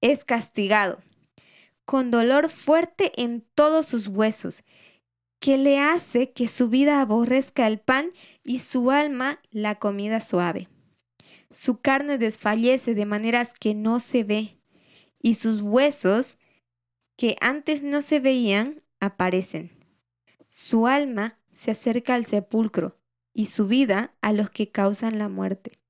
es 0.00 0.24
castigado 0.24 1.00
con 1.86 2.10
dolor 2.10 2.50
fuerte 2.50 3.12
en 3.16 3.46
todos 3.54 3.86
sus 3.86 4.08
huesos, 4.08 4.64
que 5.40 5.56
le 5.56 5.78
hace 5.78 6.32
que 6.32 6.48
su 6.48 6.68
vida 6.68 7.00
aborrezca 7.00 7.66
el 7.66 7.78
pan 7.78 8.10
y 8.42 8.58
su 8.58 8.90
alma 8.90 9.40
la 9.50 9.76
comida 9.76 10.20
suave. 10.20 10.68
Su 11.50 11.80
carne 11.80 12.18
desfallece 12.18 12.94
de 12.94 13.06
maneras 13.06 13.52
que 13.58 13.74
no 13.74 14.00
se 14.00 14.24
ve, 14.24 14.58
y 15.26 15.34
sus 15.34 15.60
huesos, 15.60 16.38
que 17.16 17.36
antes 17.40 17.82
no 17.82 18.00
se 18.00 18.20
veían, 18.20 18.84
aparecen. 19.00 19.72
Su 20.46 20.86
alma 20.86 21.36
se 21.50 21.72
acerca 21.72 22.14
al 22.14 22.26
sepulcro, 22.26 22.96
y 23.34 23.46
su 23.46 23.66
vida 23.66 24.14
a 24.20 24.32
los 24.32 24.50
que 24.50 24.70
causan 24.70 25.18
la 25.18 25.28
muerte. 25.28 25.80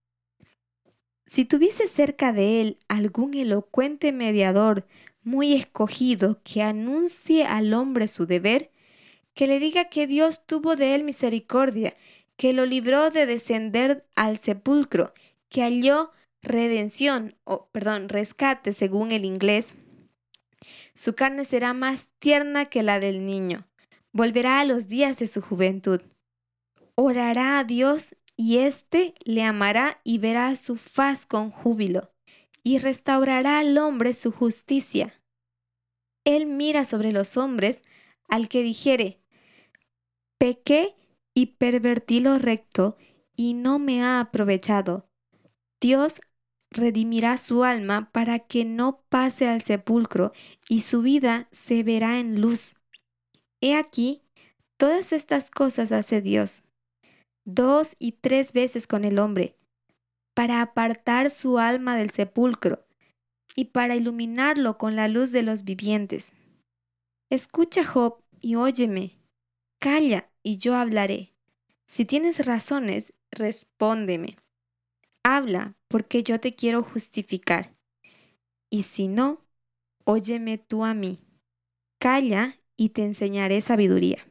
Si 1.26 1.44
tuviese 1.44 1.86
cerca 1.86 2.32
de 2.32 2.62
él 2.62 2.78
algún 2.88 3.34
elocuente 3.34 4.10
mediador 4.10 4.86
muy 5.22 5.52
escogido 5.52 6.40
que 6.42 6.62
anuncie 6.62 7.44
al 7.44 7.74
hombre 7.74 8.08
su 8.08 8.24
deber, 8.24 8.70
que 9.34 9.46
le 9.46 9.60
diga 9.60 9.90
que 9.90 10.06
Dios 10.06 10.46
tuvo 10.46 10.76
de 10.76 10.94
él 10.94 11.04
misericordia, 11.04 11.94
que 12.38 12.54
lo 12.54 12.64
libró 12.64 13.10
de 13.10 13.26
descender 13.26 14.06
al 14.14 14.38
sepulcro, 14.38 15.12
que 15.50 15.60
halló 15.60 16.10
redención, 16.46 17.36
o 17.44 17.68
perdón, 17.72 18.08
rescate 18.08 18.72
según 18.72 19.12
el 19.12 19.24
inglés. 19.24 19.74
Su 20.94 21.14
carne 21.14 21.44
será 21.44 21.74
más 21.74 22.08
tierna 22.18 22.66
que 22.66 22.82
la 22.82 23.00
del 23.00 23.26
niño, 23.26 23.66
volverá 24.12 24.60
a 24.60 24.64
los 24.64 24.88
días 24.88 25.18
de 25.18 25.26
su 25.26 25.42
juventud. 25.42 26.00
Orará 26.94 27.58
a 27.58 27.64
Dios 27.64 28.16
y 28.36 28.58
éste 28.58 29.14
le 29.24 29.42
amará 29.42 30.00
y 30.04 30.18
verá 30.18 30.56
su 30.56 30.76
faz 30.76 31.26
con 31.26 31.50
júbilo 31.50 32.10
y 32.62 32.78
restaurará 32.78 33.58
al 33.58 33.76
hombre 33.78 34.14
su 34.14 34.32
justicia. 34.32 35.14
Él 36.24 36.46
mira 36.46 36.84
sobre 36.84 37.12
los 37.12 37.36
hombres 37.36 37.82
al 38.28 38.48
que 38.48 38.62
dijere, 38.62 39.20
pequé 40.38 40.96
y 41.34 41.46
pervertí 41.46 42.20
lo 42.20 42.38
recto 42.38 42.96
y 43.36 43.54
no 43.54 43.78
me 43.78 44.02
ha 44.02 44.20
aprovechado. 44.20 45.08
Dios 45.80 46.20
redimirá 46.70 47.36
su 47.36 47.64
alma 47.64 48.10
para 48.12 48.40
que 48.40 48.64
no 48.64 49.00
pase 49.08 49.48
al 49.48 49.62
sepulcro 49.62 50.32
y 50.68 50.82
su 50.82 51.02
vida 51.02 51.48
se 51.52 51.82
verá 51.82 52.18
en 52.18 52.40
luz. 52.40 52.74
He 53.60 53.74
aquí, 53.74 54.22
todas 54.78 55.12
estas 55.12 55.50
cosas 55.50 55.92
hace 55.92 56.20
Dios, 56.20 56.62
dos 57.44 57.96
y 57.98 58.12
tres 58.12 58.52
veces 58.52 58.86
con 58.86 59.04
el 59.04 59.18
hombre, 59.18 59.56
para 60.34 60.60
apartar 60.60 61.30
su 61.30 61.58
alma 61.58 61.96
del 61.96 62.10
sepulcro 62.10 62.86
y 63.54 63.66
para 63.66 63.96
iluminarlo 63.96 64.76
con 64.76 64.96
la 64.96 65.08
luz 65.08 65.32
de 65.32 65.42
los 65.42 65.64
vivientes. 65.64 66.32
Escucha, 67.30 67.84
Job, 67.84 68.22
y 68.40 68.56
óyeme. 68.56 69.18
Calla, 69.80 70.28
y 70.42 70.58
yo 70.58 70.74
hablaré. 70.74 71.32
Si 71.86 72.04
tienes 72.04 72.44
razones, 72.44 73.12
respóndeme. 73.30 74.36
Habla, 75.28 75.74
porque 75.88 76.22
yo 76.22 76.38
te 76.38 76.54
quiero 76.54 76.84
justificar. 76.84 77.74
Y 78.70 78.84
si 78.84 79.08
no, 79.08 79.44
óyeme 80.04 80.56
tú 80.56 80.84
a 80.84 80.94
mí. 80.94 81.18
Calla, 81.98 82.60
y 82.76 82.90
te 82.90 83.02
enseñaré 83.02 83.60
sabiduría. 83.60 84.24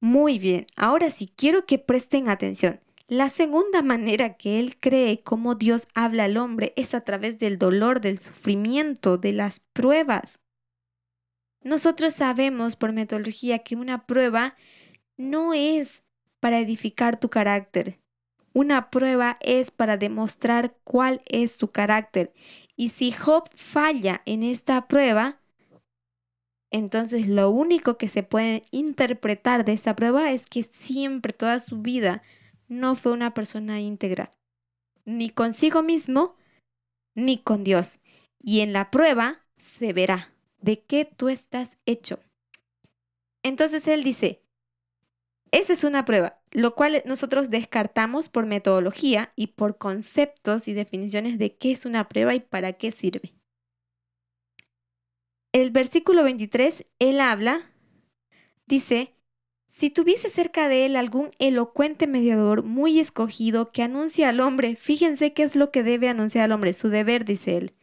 Muy 0.00 0.40
bien, 0.40 0.66
ahora 0.74 1.10
sí 1.10 1.28
quiero 1.28 1.64
que 1.64 1.78
presten 1.78 2.28
atención. 2.28 2.80
La 3.06 3.28
segunda 3.28 3.82
manera 3.82 4.34
que 4.34 4.58
él 4.58 4.80
cree 4.80 5.22
cómo 5.22 5.54
Dios 5.54 5.86
habla 5.94 6.24
al 6.24 6.36
hombre 6.36 6.72
es 6.74 6.92
a 6.92 7.02
través 7.02 7.38
del 7.38 7.56
dolor, 7.56 8.00
del 8.00 8.18
sufrimiento, 8.18 9.16
de 9.16 9.32
las 9.32 9.60
pruebas. 9.60 10.40
Nosotros 11.62 12.14
sabemos 12.14 12.74
por 12.74 12.92
metodología 12.92 13.60
que 13.60 13.76
una 13.76 14.06
prueba 14.06 14.56
no 15.16 15.54
es 15.54 16.02
para 16.40 16.58
edificar 16.58 17.20
tu 17.20 17.30
carácter. 17.30 18.00
Una 18.54 18.88
prueba 18.90 19.36
es 19.40 19.70
para 19.70 19.96
demostrar 19.96 20.76
cuál 20.84 21.22
es 21.26 21.56
tu 21.56 21.72
carácter. 21.72 22.32
Y 22.76 22.90
si 22.90 23.10
Job 23.10 23.50
falla 23.54 24.22
en 24.26 24.44
esta 24.44 24.86
prueba, 24.86 25.40
entonces 26.70 27.26
lo 27.26 27.50
único 27.50 27.98
que 27.98 28.08
se 28.08 28.22
puede 28.22 28.64
interpretar 28.70 29.64
de 29.64 29.72
esta 29.72 29.94
prueba 29.96 30.32
es 30.32 30.46
que 30.46 30.62
siempre, 30.62 31.32
toda 31.32 31.58
su 31.58 31.82
vida, 31.82 32.22
no 32.68 32.94
fue 32.94 33.12
una 33.12 33.34
persona 33.34 33.80
íntegra, 33.80 34.32
ni 35.04 35.30
consigo 35.30 35.82
mismo, 35.82 36.36
ni 37.14 37.38
con 37.38 37.64
Dios. 37.64 38.00
Y 38.40 38.60
en 38.60 38.72
la 38.72 38.90
prueba 38.90 39.40
se 39.56 39.92
verá 39.92 40.32
de 40.58 40.80
qué 40.80 41.04
tú 41.04 41.28
estás 41.28 41.70
hecho. 41.86 42.20
Entonces 43.42 43.86
él 43.88 44.02
dice, 44.02 44.42
esa 45.50 45.72
es 45.72 45.84
una 45.84 46.04
prueba, 46.04 46.40
lo 46.54 46.76
cual 46.76 47.02
nosotros 47.04 47.50
descartamos 47.50 48.28
por 48.28 48.46
metodología 48.46 49.32
y 49.34 49.48
por 49.48 49.76
conceptos 49.76 50.68
y 50.68 50.72
definiciones 50.72 51.36
de 51.36 51.56
qué 51.56 51.72
es 51.72 51.84
una 51.84 52.08
prueba 52.08 52.34
y 52.34 52.40
para 52.40 52.74
qué 52.74 52.92
sirve. 52.92 53.34
El 55.52 55.72
versículo 55.72 56.22
23, 56.22 56.86
él 57.00 57.20
habla, 57.20 57.72
dice, 58.66 59.14
Si 59.68 59.90
tuviese 59.90 60.28
cerca 60.28 60.68
de 60.68 60.86
él 60.86 60.94
algún 60.94 61.32
elocuente 61.40 62.06
mediador 62.06 62.62
muy 62.62 63.00
escogido 63.00 63.72
que 63.72 63.82
anuncia 63.82 64.28
al 64.28 64.38
hombre, 64.38 64.76
fíjense 64.76 65.32
qué 65.32 65.42
es 65.42 65.56
lo 65.56 65.72
que 65.72 65.82
debe 65.82 66.08
anunciar 66.08 66.44
al 66.44 66.52
hombre, 66.52 66.72
su 66.72 66.88
deber, 66.88 67.24
dice 67.24 67.56
él. 67.56 67.74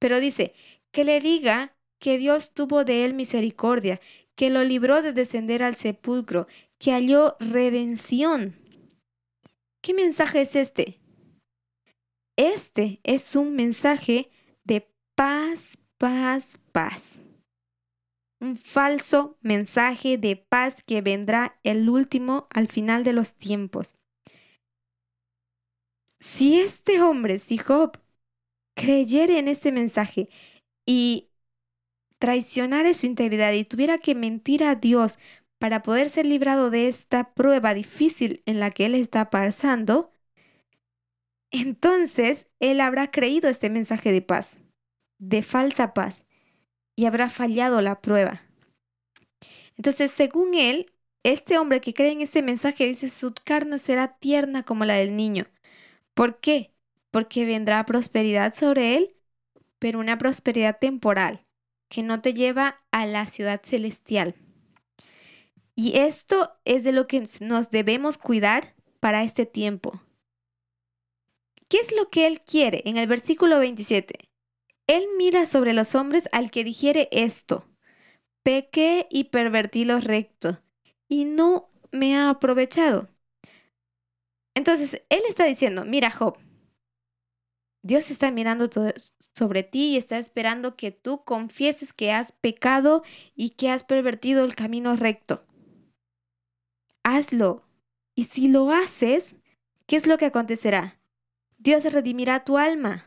Pero 0.00 0.18
dice, 0.18 0.54
que 0.90 1.04
le 1.04 1.20
diga 1.20 1.76
que 2.00 2.18
Dios 2.18 2.52
tuvo 2.52 2.84
de 2.84 3.04
él 3.04 3.14
misericordia, 3.14 4.00
que 4.34 4.50
lo 4.50 4.62
libró 4.64 5.02
de 5.02 5.12
descender 5.12 5.62
al 5.62 5.76
sepulcro, 5.76 6.46
que 6.78 6.92
halló 6.92 7.36
redención. 7.40 8.56
¿Qué 9.82 9.94
mensaje 9.94 10.42
es 10.42 10.56
este? 10.56 11.00
Este 12.36 13.00
es 13.02 13.34
un 13.36 13.54
mensaje 13.54 14.30
de 14.64 14.88
paz, 15.14 15.78
paz, 15.98 16.58
paz 16.72 17.18
un 18.40 18.56
falso 18.56 19.36
mensaje 19.40 20.18
de 20.18 20.36
paz 20.36 20.82
que 20.82 21.00
vendrá 21.00 21.58
el 21.64 21.88
último 21.88 22.46
al 22.50 22.68
final 22.68 23.04
de 23.04 23.12
los 23.12 23.34
tiempos. 23.34 23.96
Si 26.20 26.58
este 26.60 27.00
hombre, 27.00 27.38
si 27.38 27.58
Job, 27.58 27.98
creyera 28.76 29.38
en 29.38 29.48
este 29.48 29.72
mensaje 29.72 30.28
y 30.86 31.30
traicionara 32.18 32.94
su 32.94 33.06
integridad 33.06 33.52
y 33.52 33.64
tuviera 33.64 33.98
que 33.98 34.14
mentir 34.14 34.64
a 34.64 34.74
Dios 34.74 35.18
para 35.58 35.82
poder 35.82 36.08
ser 36.10 36.26
librado 36.26 36.70
de 36.70 36.88
esta 36.88 37.34
prueba 37.34 37.74
difícil 37.74 38.42
en 38.46 38.60
la 38.60 38.70
que 38.70 38.86
él 38.86 38.94
está 38.94 39.30
pasando, 39.30 40.10
entonces 41.50 42.46
él 42.60 42.80
habrá 42.80 43.10
creído 43.10 43.48
este 43.48 43.70
mensaje 43.70 44.12
de 44.12 44.22
paz, 44.22 44.56
de 45.18 45.42
falsa 45.42 45.94
paz 45.94 46.26
y 46.96 47.06
habrá 47.06 47.28
fallado 47.28 47.80
la 47.80 48.00
prueba. 48.00 48.42
Entonces, 49.76 50.10
según 50.10 50.54
él, 50.54 50.92
este 51.22 51.58
hombre 51.58 51.80
que 51.80 51.94
cree 51.94 52.12
en 52.12 52.20
ese 52.20 52.42
mensaje 52.42 52.86
dice, 52.86 53.08
su 53.08 53.32
carne 53.44 53.78
será 53.78 54.18
tierna 54.18 54.64
como 54.64 54.84
la 54.84 54.94
del 54.94 55.16
niño. 55.16 55.46
¿Por 56.14 56.40
qué? 56.40 56.72
Porque 57.10 57.44
vendrá 57.44 57.84
prosperidad 57.86 58.54
sobre 58.54 58.96
él, 58.96 59.14
pero 59.78 60.00
una 60.00 60.18
prosperidad 60.18 60.78
temporal, 60.80 61.44
que 61.88 62.02
no 62.02 62.20
te 62.20 62.34
lleva 62.34 62.82
a 62.90 63.06
la 63.06 63.26
ciudad 63.26 63.60
celestial. 63.62 64.34
Y 65.78 65.96
esto 65.96 66.50
es 66.64 66.82
de 66.82 66.90
lo 66.90 67.06
que 67.06 67.24
nos 67.40 67.70
debemos 67.70 68.18
cuidar 68.18 68.74
para 68.98 69.22
este 69.22 69.46
tiempo. 69.46 70.02
¿Qué 71.68 71.78
es 71.78 71.94
lo 71.94 72.10
que 72.10 72.26
él 72.26 72.40
quiere? 72.40 72.82
En 72.84 72.96
el 72.96 73.06
versículo 73.06 73.60
27. 73.60 74.28
Él 74.88 75.06
mira 75.16 75.46
sobre 75.46 75.74
los 75.74 75.94
hombres 75.94 76.28
al 76.32 76.50
que 76.50 76.64
dijere 76.64 77.08
esto, 77.12 77.64
pequé 78.42 79.06
y 79.08 79.24
pervertí 79.24 79.84
lo 79.84 80.00
recto, 80.00 80.60
y 81.08 81.26
no 81.26 81.70
me 81.92 82.16
ha 82.16 82.28
aprovechado. 82.28 83.08
Entonces, 84.56 85.00
él 85.08 85.22
está 85.28 85.44
diciendo, 85.44 85.84
mira 85.84 86.10
Job, 86.10 86.38
Dios 87.84 88.10
está 88.10 88.32
mirando 88.32 88.68
sobre 89.32 89.62
ti 89.62 89.90
y 89.90 89.96
está 89.96 90.18
esperando 90.18 90.74
que 90.74 90.90
tú 90.90 91.22
confieses 91.22 91.92
que 91.92 92.10
has 92.10 92.32
pecado 92.32 93.04
y 93.36 93.50
que 93.50 93.70
has 93.70 93.84
pervertido 93.84 94.44
el 94.44 94.56
camino 94.56 94.96
recto. 94.96 95.44
Hazlo. 97.08 97.64
Y 98.14 98.24
si 98.24 98.48
lo 98.48 98.70
haces, 98.70 99.36
¿qué 99.86 99.96
es 99.96 100.06
lo 100.06 100.18
que 100.18 100.26
acontecerá? 100.26 101.00
Dios 101.56 101.82
redimirá 101.84 102.44
tu 102.44 102.58
alma 102.58 103.06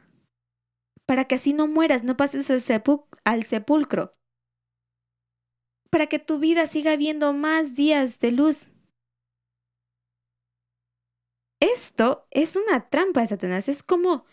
para 1.05 1.25
que 1.25 1.35
así 1.35 1.53
no 1.53 1.67
mueras, 1.67 2.03
no 2.03 2.17
pases 2.17 2.49
al, 2.49 3.43
sepulcro, 3.43 4.15
para 5.91 6.07
que 6.07 6.17
tu 6.17 6.39
vida 6.39 6.65
siga 6.65 6.95
viendo 6.95 7.31
más 7.33 7.75
días 7.75 8.19
de 8.19 8.31
luz. 8.31 8.69
Esto 11.59 12.25
es 12.31 12.55
una 12.55 12.89
trampa 12.89 13.21
de 13.21 13.27
Satanás, 13.27 13.69
es 13.69 13.83
como 13.83 14.25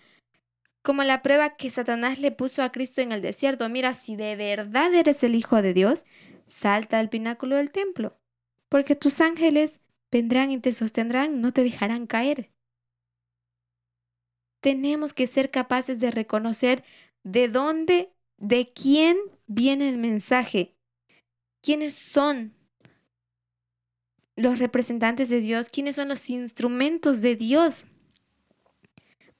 como 0.82 1.02
la 1.02 1.20
prueba 1.20 1.56
que 1.56 1.68
Satanás 1.68 2.18
le 2.20 2.30
puso 2.30 2.62
a 2.62 2.72
Cristo 2.72 3.02
en 3.02 3.12
el 3.12 3.20
desierto. 3.20 3.68
Mira, 3.68 3.92
si 3.92 4.16
de 4.16 4.36
verdad 4.36 4.94
eres 4.94 5.22
el 5.22 5.34
Hijo 5.34 5.60
de 5.60 5.74
Dios, 5.74 6.06
salta 6.46 6.98
al 6.98 7.10
pináculo 7.10 7.56
del 7.56 7.70
templo, 7.70 8.18
porque 8.68 8.94
tus 8.94 9.20
ángeles 9.20 9.80
vendrán 10.10 10.50
y 10.50 10.58
te 10.58 10.72
sostendrán, 10.72 11.40
no 11.40 11.52
te 11.52 11.62
dejarán 11.62 12.06
caer 12.06 12.50
tenemos 14.60 15.14
que 15.14 15.26
ser 15.26 15.50
capaces 15.50 16.00
de 16.00 16.10
reconocer 16.10 16.84
de 17.22 17.48
dónde, 17.48 18.12
de 18.36 18.72
quién 18.72 19.16
viene 19.46 19.88
el 19.88 19.98
mensaje, 19.98 20.74
quiénes 21.62 21.94
son 21.94 22.54
los 24.36 24.58
representantes 24.58 25.28
de 25.28 25.40
Dios, 25.40 25.68
quiénes 25.68 25.96
son 25.96 26.08
los 26.08 26.28
instrumentos 26.30 27.20
de 27.20 27.34
Dios. 27.36 27.86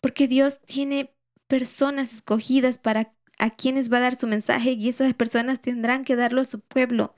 Porque 0.00 0.26
Dios 0.26 0.60
tiene 0.62 1.14
personas 1.46 2.12
escogidas 2.12 2.78
para 2.78 3.14
a 3.40 3.50
quienes 3.50 3.92
va 3.92 3.98
a 3.98 4.00
dar 4.00 4.16
su 4.16 4.26
mensaje 4.26 4.72
y 4.72 4.88
esas 4.88 5.14
personas 5.14 5.60
tendrán 5.60 6.04
que 6.04 6.16
darlo 6.16 6.40
a 6.40 6.44
su 6.44 6.58
pueblo. 6.60 7.14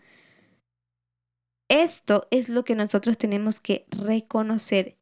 Esto 1.70 2.28
es 2.30 2.50
lo 2.50 2.64
que 2.64 2.74
nosotros 2.74 3.16
tenemos 3.16 3.60
que 3.60 3.86
reconocer 3.90 5.00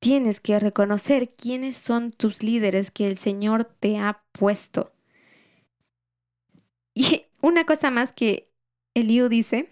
tienes 0.00 0.40
que 0.40 0.58
reconocer 0.58 1.34
quiénes 1.36 1.76
son 1.76 2.10
tus 2.10 2.42
líderes 2.42 2.90
que 2.90 3.06
el 3.06 3.18
Señor 3.18 3.64
te 3.64 3.98
ha 3.98 4.24
puesto. 4.32 4.92
Y 6.94 7.26
una 7.42 7.64
cosa 7.64 7.90
más 7.90 8.12
que 8.12 8.50
Eliú 8.94 9.28
dice 9.28 9.70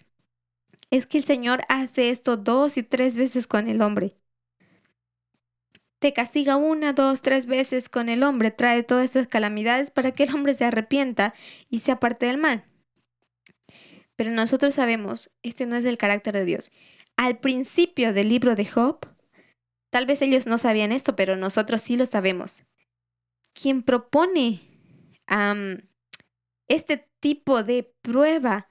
es 0.90 1.06
que 1.06 1.18
el 1.18 1.24
Señor 1.24 1.62
hace 1.68 2.10
esto 2.10 2.36
dos 2.36 2.76
y 2.76 2.82
tres 2.82 3.16
veces 3.16 3.46
con 3.46 3.68
el 3.68 3.82
hombre. 3.82 4.14
Te 5.98 6.12
castiga 6.12 6.56
una, 6.56 6.92
dos, 6.92 7.22
tres 7.22 7.46
veces 7.46 7.88
con 7.88 8.08
el 8.08 8.22
hombre, 8.22 8.52
trae 8.52 8.84
todas 8.84 9.10
esas 9.10 9.26
calamidades 9.26 9.90
para 9.90 10.12
que 10.12 10.24
el 10.24 10.34
hombre 10.34 10.54
se 10.54 10.64
arrepienta 10.64 11.34
y 11.68 11.80
se 11.80 11.90
aparte 11.90 12.26
del 12.26 12.38
mal. 12.38 12.64
Pero 14.18 14.32
nosotros 14.32 14.74
sabemos, 14.74 15.30
este 15.42 15.64
no 15.64 15.76
es 15.76 15.86
el 15.86 15.96
carácter 15.96 16.34
de 16.34 16.44
Dios. 16.44 16.70
Al 17.16 17.38
principio 17.38 18.12
del 18.12 18.28
libro 18.28 18.54
de 18.54 18.66
Job, 18.66 18.98
Tal 19.90 20.04
vez 20.04 20.20
ellos 20.20 20.46
no 20.46 20.58
sabían 20.58 20.92
esto, 20.92 21.16
pero 21.16 21.36
nosotros 21.36 21.82
sí 21.82 21.96
lo 21.96 22.06
sabemos. 22.06 22.62
Quien 23.54 23.82
propone 23.82 24.60
este 26.68 27.08
tipo 27.20 27.62
de 27.62 27.94
prueba 28.02 28.68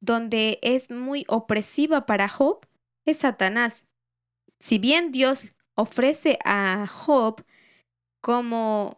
donde 0.00 0.58
es 0.62 0.90
muy 0.90 1.24
opresiva 1.28 2.06
para 2.06 2.28
Job 2.28 2.66
es 3.04 3.18
Satanás. 3.18 3.86
Si 4.58 4.78
bien 4.78 5.12
Dios 5.12 5.54
ofrece 5.74 6.38
a 6.44 6.86
Job 6.86 7.44
como 8.20 8.96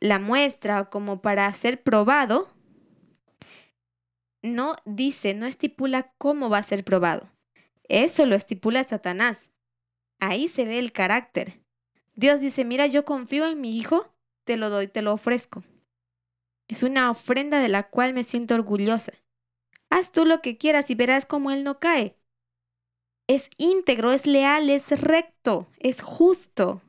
la 0.00 0.18
muestra, 0.18 0.90
como 0.90 1.22
para 1.22 1.52
ser 1.52 1.82
probado, 1.82 2.48
no 4.42 4.76
dice, 4.84 5.34
no 5.34 5.46
estipula 5.46 6.12
cómo 6.18 6.50
va 6.50 6.58
a 6.58 6.64
ser 6.64 6.84
probado. 6.84 7.30
Eso 7.88 8.26
lo 8.26 8.34
estipula 8.34 8.84
Satanás. 8.84 9.50
Ahí 10.20 10.48
se 10.48 10.64
ve 10.64 10.78
el 10.78 10.92
carácter. 10.92 11.60
Dios 12.14 12.40
dice, 12.40 12.64
mira, 12.64 12.86
yo 12.86 13.04
confío 13.04 13.46
en 13.46 13.60
mi 13.60 13.78
hijo, 13.78 14.12
te 14.44 14.56
lo 14.56 14.70
doy, 14.70 14.88
te 14.88 15.02
lo 15.02 15.12
ofrezco. 15.12 15.62
Es 16.68 16.82
una 16.82 17.10
ofrenda 17.10 17.60
de 17.60 17.68
la 17.68 17.88
cual 17.88 18.14
me 18.14 18.24
siento 18.24 18.54
orgullosa. 18.54 19.12
Haz 19.90 20.10
tú 20.10 20.24
lo 20.24 20.40
que 20.40 20.56
quieras 20.56 20.90
y 20.90 20.94
verás 20.94 21.26
cómo 21.26 21.50
él 21.50 21.64
no 21.64 21.78
cae. 21.78 22.16
Es 23.28 23.50
íntegro, 23.56 24.12
es 24.12 24.26
leal, 24.26 24.70
es 24.70 25.00
recto, 25.00 25.68
es 25.78 26.02
justo. 26.02 26.82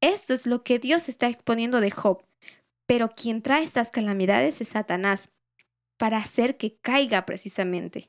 Esto 0.00 0.34
es 0.34 0.46
lo 0.46 0.62
que 0.62 0.78
Dios 0.78 1.08
está 1.08 1.28
exponiendo 1.28 1.80
de 1.80 1.90
Job. 1.90 2.24
Pero 2.86 3.10
quien 3.10 3.42
trae 3.42 3.64
estas 3.64 3.90
calamidades 3.90 4.60
es 4.60 4.68
Satanás, 4.68 5.30
para 6.00 6.16
hacer 6.16 6.56
que 6.56 6.78
caiga 6.78 7.26
precisamente. 7.26 8.08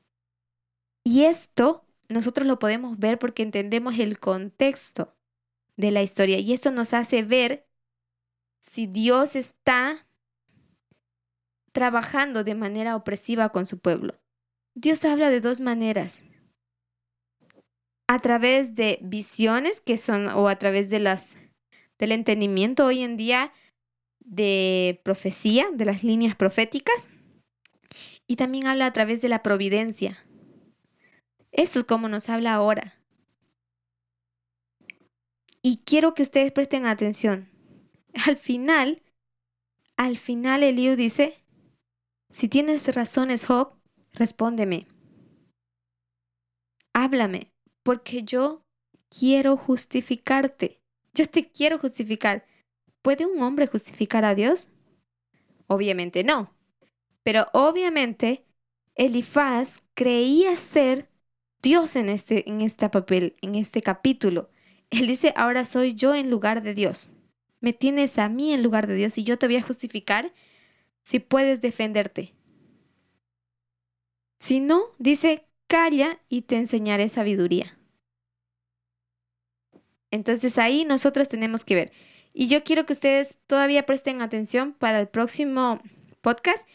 Y 1.03 1.25
esto 1.25 1.85
nosotros 2.07 2.47
lo 2.47 2.57
podemos 2.57 2.97
ver 2.97 3.19
porque 3.19 3.43
entendemos 3.43 3.99
el 3.99 4.17
contexto 4.17 5.13
de 5.75 5.91
la 5.91 6.01
historia 6.01 6.39
y 6.39 6.53
esto 6.53 6.71
nos 6.71 6.93
hace 6.93 7.21
ver 7.23 7.67
si 8.61 8.87
Dios 8.87 9.35
está 9.35 10.07
trabajando 11.73 12.45
de 12.45 12.55
manera 12.55 12.95
opresiva 12.95 13.49
con 13.49 13.65
su 13.65 13.79
pueblo. 13.79 14.17
Dios 14.73 15.03
habla 15.03 15.29
de 15.29 15.41
dos 15.41 15.59
maneras. 15.59 16.23
A 18.07 18.19
través 18.19 18.73
de 18.73 18.99
visiones 19.01 19.81
que 19.81 19.97
son 19.97 20.27
o 20.27 20.47
a 20.47 20.55
través 20.55 20.89
de 20.89 20.99
las 20.99 21.35
del 21.99 22.13
entendimiento 22.13 22.85
hoy 22.85 23.01
en 23.01 23.17
día 23.17 23.51
de 24.21 25.01
profecía, 25.03 25.67
de 25.73 25.83
las 25.83 26.05
líneas 26.05 26.37
proféticas, 26.37 27.10
y 28.31 28.37
también 28.37 28.65
habla 28.65 28.85
a 28.85 28.93
través 28.93 29.21
de 29.21 29.27
la 29.27 29.43
providencia, 29.43 30.25
eso 31.51 31.79
es 31.79 31.85
como 31.85 32.07
nos 32.07 32.29
habla 32.29 32.53
ahora. 32.53 32.97
Y 35.61 35.81
quiero 35.83 36.13
que 36.13 36.21
ustedes 36.21 36.53
presten 36.53 36.85
atención. 36.85 37.49
Al 38.25 38.37
final, 38.37 39.01
al 39.97 40.17
final 40.17 40.63
Eliú 40.63 40.95
dice, 40.95 41.43
si 42.31 42.47
tienes 42.47 42.95
razones, 42.95 43.45
Job, 43.45 43.73
respóndeme. 44.13 44.87
háblame, 46.93 47.51
porque 47.83 48.23
yo 48.23 48.63
quiero 49.09 49.57
justificarte. 49.57 50.79
Yo 51.13 51.25
te 51.27 51.51
quiero 51.51 51.79
justificar. 51.79 52.45
¿Puede 53.01 53.25
un 53.25 53.43
hombre 53.43 53.67
justificar 53.67 54.23
a 54.23 54.35
Dios? 54.35 54.69
Obviamente 55.67 56.23
no. 56.23 56.60
Pero 57.23 57.47
obviamente 57.53 58.45
Elifaz 58.95 59.83
creía 59.93 60.57
ser 60.57 61.09
Dios 61.61 61.95
en 61.95 62.09
este, 62.09 62.49
en 62.49 62.61
este 62.61 62.89
papel, 62.89 63.35
en 63.41 63.55
este 63.55 63.81
capítulo. 63.81 64.49
Él 64.89 65.07
dice, 65.07 65.33
ahora 65.35 65.65
soy 65.65 65.93
yo 65.93 66.15
en 66.15 66.29
lugar 66.29 66.63
de 66.63 66.73
Dios. 66.73 67.11
Me 67.59 67.73
tienes 67.73 68.17
a 68.17 68.27
mí 68.29 68.53
en 68.53 68.63
lugar 68.63 68.87
de 68.87 68.95
Dios 68.95 69.17
y 69.17 69.23
yo 69.23 69.37
te 69.37 69.47
voy 69.47 69.57
a 69.57 69.61
justificar 69.61 70.33
si 71.03 71.19
puedes 71.19 71.61
defenderte. 71.61 72.33
Si 74.39 74.59
no, 74.59 74.85
dice, 74.97 75.45
calla 75.67 76.19
y 76.27 76.41
te 76.41 76.55
enseñaré 76.57 77.07
sabiduría. 77.09 77.77
Entonces 80.09 80.57
ahí 80.57 80.83
nosotros 80.83 81.29
tenemos 81.29 81.63
que 81.63 81.75
ver. 81.75 81.91
Y 82.33 82.47
yo 82.47 82.63
quiero 82.63 82.85
que 82.85 82.93
ustedes 82.93 83.37
todavía 83.47 83.85
presten 83.85 84.21
atención 84.21 84.73
para 84.73 84.99
el 84.99 85.07
próximo 85.07 85.79
podcast. 86.21 86.65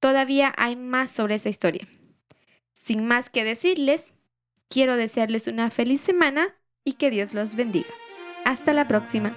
Todavía 0.00 0.52
hay 0.56 0.76
más 0.76 1.10
sobre 1.10 1.36
esa 1.36 1.50
historia. 1.50 1.86
Sin 2.72 3.06
más 3.06 3.28
que 3.28 3.44
decirles, 3.44 4.06
quiero 4.68 4.96
desearles 4.96 5.46
una 5.46 5.70
feliz 5.70 6.00
semana 6.00 6.54
y 6.84 6.94
que 6.94 7.10
Dios 7.10 7.34
los 7.34 7.54
bendiga. 7.54 7.90
Hasta 8.44 8.72
la 8.72 8.88
próxima. 8.88 9.36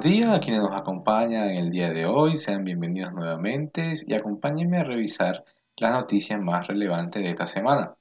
Buenos 0.00 0.18
días 0.18 0.34
a 0.34 0.40
quienes 0.40 0.62
nos 0.62 0.72
acompañan 0.72 1.50
el 1.50 1.70
día 1.70 1.90
de 1.90 2.06
hoy, 2.06 2.34
sean 2.34 2.64
bienvenidos 2.64 3.12
nuevamente 3.12 3.92
y 4.06 4.14
acompáñenme 4.14 4.78
a 4.78 4.84
revisar 4.84 5.44
las 5.76 5.92
noticias 5.92 6.40
más 6.40 6.68
relevantes 6.68 7.22
de 7.22 7.28
esta 7.28 7.44
semana. 7.44 7.94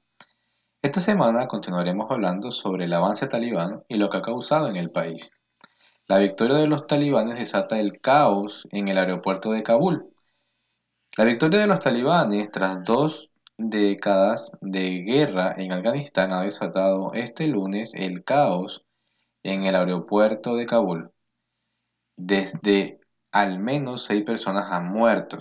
Esta 0.81 1.01
semana 1.01 1.47
continuaremos 1.47 2.09
hablando 2.09 2.51
sobre 2.51 2.85
el 2.85 2.93
avance 2.93 3.27
talibán 3.27 3.83
y 3.89 3.97
lo 3.97 4.09
que 4.09 4.15
ha 4.15 4.21
causado 4.21 4.69
en 4.69 4.77
el 4.77 4.91
país. 4.91 5.29
La 6.07 6.19
victoria 6.19 6.55
de 6.55 6.67
los 6.67 6.87
talibanes 6.87 7.37
desata 7.37 7.77
el 7.81 7.99
caos 7.99 8.65
en 8.71 8.87
el 8.87 8.97
aeropuerto 8.97 9.51
de 9.51 9.63
Kabul. 9.63 10.07
La 11.17 11.25
victoria 11.25 11.59
de 11.59 11.67
los 11.67 11.79
talibanes 11.79 12.49
tras 12.49 12.81
dos 12.85 13.29
décadas 13.57 14.53
de 14.61 15.01
guerra 15.01 15.53
en 15.57 15.73
Afganistán 15.73 16.31
ha 16.31 16.43
desatado 16.43 17.11
este 17.13 17.45
lunes 17.47 17.93
el 17.93 18.23
caos 18.23 18.85
en 19.43 19.65
el 19.65 19.75
aeropuerto 19.75 20.55
de 20.55 20.65
Kabul 20.65 21.11
desde 22.19 22.99
al 23.31 23.59
menos 23.59 24.03
seis 24.03 24.23
personas 24.23 24.71
han 24.71 24.89
muerto. 24.89 25.37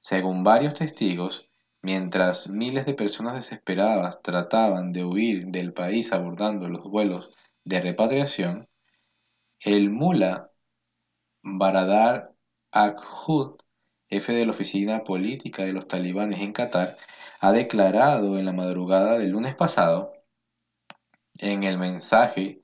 Según 0.00 0.44
varios 0.44 0.74
testigos, 0.74 1.48
mientras 1.80 2.48
miles 2.48 2.84
de 2.84 2.92
personas 2.92 3.34
desesperadas 3.34 4.20
trataban 4.22 4.92
de 4.92 5.04
huir 5.04 5.46
del 5.46 5.72
país 5.72 6.12
abordando 6.12 6.68
los 6.68 6.84
vuelos 6.84 7.30
de 7.64 7.80
repatriación, 7.80 8.68
el 9.60 9.90
mula 9.90 10.50
Baradar 11.42 12.32
Akhud, 12.70 13.56
jefe 14.10 14.34
de 14.34 14.44
la 14.44 14.50
oficina 14.50 15.04
política 15.04 15.64
de 15.64 15.72
los 15.72 15.88
talibanes 15.88 16.40
en 16.40 16.52
Qatar, 16.52 16.98
ha 17.40 17.52
declarado 17.52 18.38
en 18.38 18.44
la 18.44 18.52
madrugada 18.52 19.18
del 19.18 19.30
lunes 19.30 19.54
pasado, 19.54 20.12
en 21.38 21.64
el 21.64 21.78
mensaje, 21.78 22.62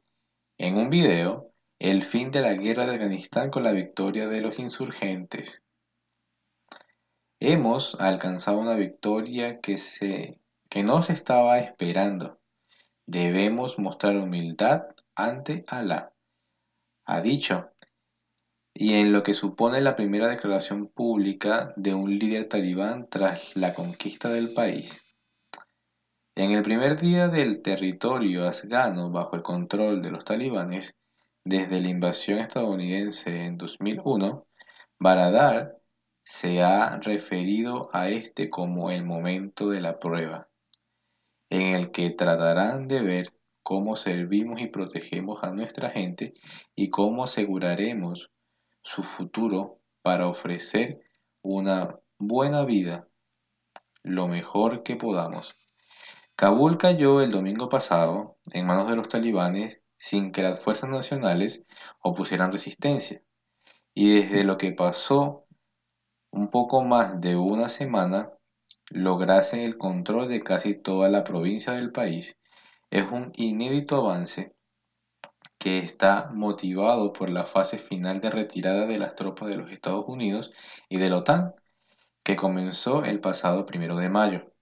en 0.59 0.77
un 0.77 0.91
video, 0.91 1.52
el 1.83 2.05
fin 2.05 2.31
de 2.31 2.43
la 2.43 2.53
guerra 2.53 2.87
de 2.87 2.93
Afganistán 2.93 3.51
con 3.51 3.65
la 3.65 3.73
victoria 3.73 4.29
de 4.29 4.41
los 4.41 4.61
insurgentes. 4.61 5.65
Hemos 7.41 7.97
alcanzado 7.97 8.59
una 8.59 8.77
victoria 8.77 9.61
que, 9.61 10.39
no 10.85 11.03
se 11.03 11.13
estaba 11.13 11.59
esperando. 11.59 12.39
Debemos 13.05 13.81
mostrar 13.81 14.17
humildad 14.17 14.85
ante 15.17 15.65
Alá, 15.67 16.13
ha 17.05 17.21
dicho, 17.21 17.73
y 18.73 18.95
en 18.95 19.13
lo 19.13 19.25
que 19.25 19.35
supone 19.35 19.81
la 19.81 19.97
primera 19.97 20.29
declaración 20.29 20.87
pública 20.87 21.75
de 21.75 21.95
un 21.95 22.17
líder 22.17 22.49
talibán 22.49 23.09
tras 23.11 23.57
la 23.57 23.75
conquista 23.75 24.29
del 24.29 24.55
país. 24.55 25.03
En 26.37 26.53
el 26.53 26.63
primer 26.63 26.97
día 26.97 27.27
del 27.27 27.61
territorio 27.61 28.47
afgano 28.47 29.11
bajo 29.11 29.35
el 29.35 29.43
control 29.43 30.01
de 30.01 30.13
los 30.13 30.25
talibanes, 30.25 30.95
desde 31.45 31.81
la 31.81 31.89
invasión 31.89 32.39
estadounidense 32.39 33.45
en 33.45 33.59
2001, 33.59 34.47
Baradar 34.99 35.77
se 36.23 36.63
ha 36.63 36.99
referido 36.99 37.89
a 37.93 38.09
este 38.09 38.49
como 38.49 38.91
el 38.91 39.05
momento 39.05 39.69
de 39.69 39.81
la 39.81 39.99
prueba, 39.99 40.49
en 41.51 41.75
el 41.75 41.91
que 41.91 42.11
tratarán 42.11 42.87
de 42.87 43.03
ver 43.03 43.33
cómo 43.65 43.97
servimos 43.97 44.61
y 44.61 44.69
protegemos 44.69 45.43
a 45.43 45.53
nuestra 45.53 45.91
gente 45.91 46.35
y 46.77 46.91
cómo 46.91 47.25
aseguraremos 47.25 48.31
su 48.83 49.03
futuro 49.03 49.81
para 50.03 50.29
ofrecer 50.29 51.01
una 51.43 51.97
buena 52.19 52.65
vida 52.65 53.09
lo 54.05 54.29
mejor 54.29 54.83
que 54.83 54.97
podamos. 54.97 55.57
Kabul 56.37 56.79
cayó 56.79 57.21
el 57.21 57.31
domingo 57.31 57.69
pasado 57.69 58.37
en 58.53 58.67
manos 58.67 58.89
de 58.89 58.97
los 58.97 59.09
talibanes 59.09 59.82
sin 60.03 60.33
que 60.33 60.43
las 60.43 60.59
fuerzas 60.59 60.91
nacionales 60.91 61.63
opusieran 62.01 62.51
resistencia. 62.51 63.23
Y 63.95 64.13
desde 64.13 64.43
lo 64.43 64.59
que 64.59 64.73
pasó 64.73 65.47
un 66.33 66.51
poco 66.51 66.83
más 66.83 67.21
de 67.21 67.37
una 67.37 67.69
semana, 67.69 68.33
lograsen 68.91 69.61
el 69.61 69.79
control 69.79 70.27
de 70.27 70.43
casi 70.43 70.75
toda 70.75 71.09
la 71.09 71.23
provincia 71.23 71.75
del 71.75 71.93
país, 71.93 72.37
es 72.91 73.05
un 73.13 73.31
inédito 73.37 73.95
avance 73.95 74.57
que 75.57 75.79
está 75.79 76.33
motivado 76.35 77.13
por 77.13 77.31
la 77.31 77.45
fase 77.45 77.79
final 77.79 78.21
de 78.21 78.31
retirada 78.31 78.87
de 78.87 78.99
las 78.99 79.15
tropas 79.15 79.51
de 79.51 79.57
los 79.57 79.71
Estados 79.71 80.05
Unidos 80.09 80.51
y 80.89 80.97
de 80.97 81.11
la 81.11 81.19
OTAN, 81.19 81.55
que 82.25 82.35
comenzó 82.35 83.05
el 83.05 83.21
pasado 83.21 83.67
primero 83.67 83.97
de 83.97 84.09
mayo. 84.09 84.53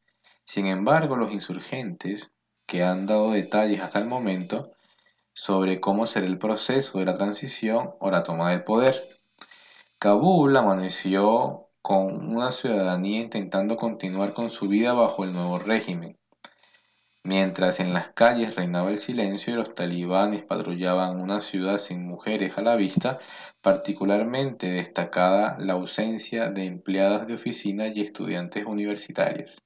Sin 0.45 0.67
embargo, 0.67 1.17
los 1.17 1.33
insurgentes, 1.33 2.31
que 2.67 2.83
han 2.83 3.07
dado 3.07 3.31
detalles 3.31 3.81
hasta 3.81 4.01
el 4.01 4.07
momento, 4.07 4.71
sobre 5.41 5.81
cómo 5.81 6.05
será 6.05 6.27
el 6.27 6.37
proceso 6.37 6.99
de 6.99 7.07
la 7.07 7.17
transición 7.17 7.93
o 7.99 8.11
la 8.11 8.23
toma 8.23 8.51
del 8.51 8.63
poder. 8.63 9.09
Kabul 9.99 10.55
amaneció 10.55 11.69
con 11.81 12.29
una 12.37 12.51
ciudadanía 12.51 13.21
intentando 13.21 13.79
continuar 13.79 14.35
con 14.35 14.51
su 14.51 14.69
vida 14.69 14.93
bajo 14.93 15.25
el 15.25 15.33
nuevo 15.33 15.59
régimen, 15.59 16.19
mientras 17.25 17.81
en 17.81 17.95
las 17.95 18.11
calles 18.11 18.55
reinaba 18.55 18.91
el 18.91 18.99
silencio 18.99 19.55
y 19.55 19.57
los 19.57 19.75
talibanes 19.75 20.43
patrullaban 20.43 21.23
una 21.23 21.41
ciudad 21.41 21.79
sin 21.79 22.07
mujeres 22.07 22.59
a 22.59 22.61
la 22.61 22.77
vista, 22.77 23.19
particularmente 23.63 24.71
destacada 24.71 25.57
la 25.59 25.73
ausencia 25.73 26.51
de 26.51 26.65
empleadas 26.65 27.27
de 27.27 27.33
oficina 27.33 27.89
y 27.89 28.03
estudiantes 28.03 28.67
universitarias 28.67 29.63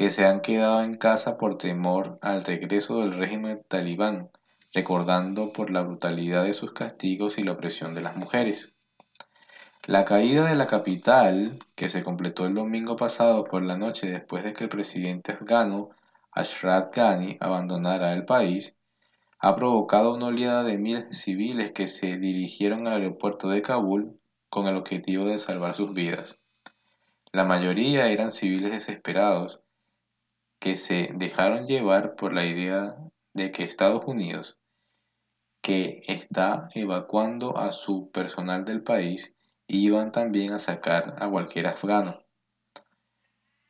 que 0.00 0.08
se 0.08 0.24
han 0.24 0.40
quedado 0.40 0.82
en 0.82 0.94
casa 0.94 1.36
por 1.36 1.58
temor 1.58 2.18
al 2.22 2.42
regreso 2.42 3.00
del 3.00 3.12
régimen 3.12 3.62
talibán, 3.68 4.30
recordando 4.72 5.52
por 5.52 5.70
la 5.70 5.82
brutalidad 5.82 6.44
de 6.44 6.54
sus 6.54 6.72
castigos 6.72 7.36
y 7.36 7.42
la 7.44 7.52
opresión 7.52 7.94
de 7.94 8.00
las 8.00 8.16
mujeres. 8.16 8.72
La 9.84 10.06
caída 10.06 10.48
de 10.48 10.56
la 10.56 10.66
capital, 10.66 11.58
que 11.74 11.90
se 11.90 12.02
completó 12.02 12.46
el 12.46 12.54
domingo 12.54 12.96
pasado 12.96 13.44
por 13.44 13.62
la 13.62 13.76
noche 13.76 14.06
después 14.06 14.42
de 14.42 14.54
que 14.54 14.64
el 14.64 14.70
presidente 14.70 15.32
afgano 15.32 15.90
Ashraf 16.32 16.88
Ghani 16.96 17.36
abandonara 17.38 18.14
el 18.14 18.24
país, 18.24 18.74
ha 19.38 19.54
provocado 19.54 20.14
una 20.14 20.28
oleada 20.28 20.64
de 20.64 20.78
miles 20.78 21.08
de 21.08 21.14
civiles 21.14 21.72
que 21.72 21.88
se 21.88 22.16
dirigieron 22.16 22.86
al 22.86 23.02
aeropuerto 23.02 23.50
de 23.50 23.60
Kabul 23.60 24.18
con 24.48 24.66
el 24.66 24.76
objetivo 24.76 25.26
de 25.26 25.36
salvar 25.36 25.74
sus 25.74 25.92
vidas. 25.92 26.38
La 27.32 27.44
mayoría 27.44 28.08
eran 28.08 28.30
civiles 28.30 28.72
desesperados 28.72 29.60
que 30.60 30.76
se 30.76 31.10
dejaron 31.14 31.66
llevar 31.66 32.14
por 32.14 32.32
la 32.32 32.44
idea 32.44 32.94
de 33.32 33.50
que 33.50 33.64
Estados 33.64 34.04
Unidos, 34.06 34.58
que 35.62 36.02
está 36.06 36.68
evacuando 36.74 37.58
a 37.58 37.72
su 37.72 38.10
personal 38.10 38.64
del 38.64 38.82
país, 38.82 39.34
iban 39.66 40.12
también 40.12 40.52
a 40.52 40.58
sacar 40.58 41.16
a 41.18 41.28
cualquier 41.28 41.66
afgano. 41.66 42.22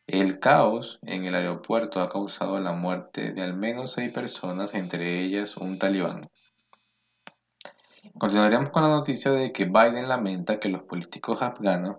El 0.06 0.40
caos 0.40 0.98
en 1.02 1.24
el 1.24 1.36
aeropuerto 1.36 2.00
ha 2.00 2.08
causado 2.08 2.58
la 2.58 2.72
muerte 2.72 3.32
de 3.32 3.42
al 3.42 3.54
menos 3.54 3.92
seis 3.92 4.12
personas, 4.12 4.74
entre 4.74 5.20
ellas 5.20 5.56
un 5.56 5.78
talibán. 5.78 6.22
Continuaremos 8.18 8.70
con 8.70 8.82
la 8.82 8.88
noticia 8.88 9.30
de 9.30 9.52
que 9.52 9.66
Biden 9.66 10.08
lamenta 10.08 10.58
que 10.58 10.68
los 10.68 10.82
políticos 10.82 11.42
afganos 11.42 11.98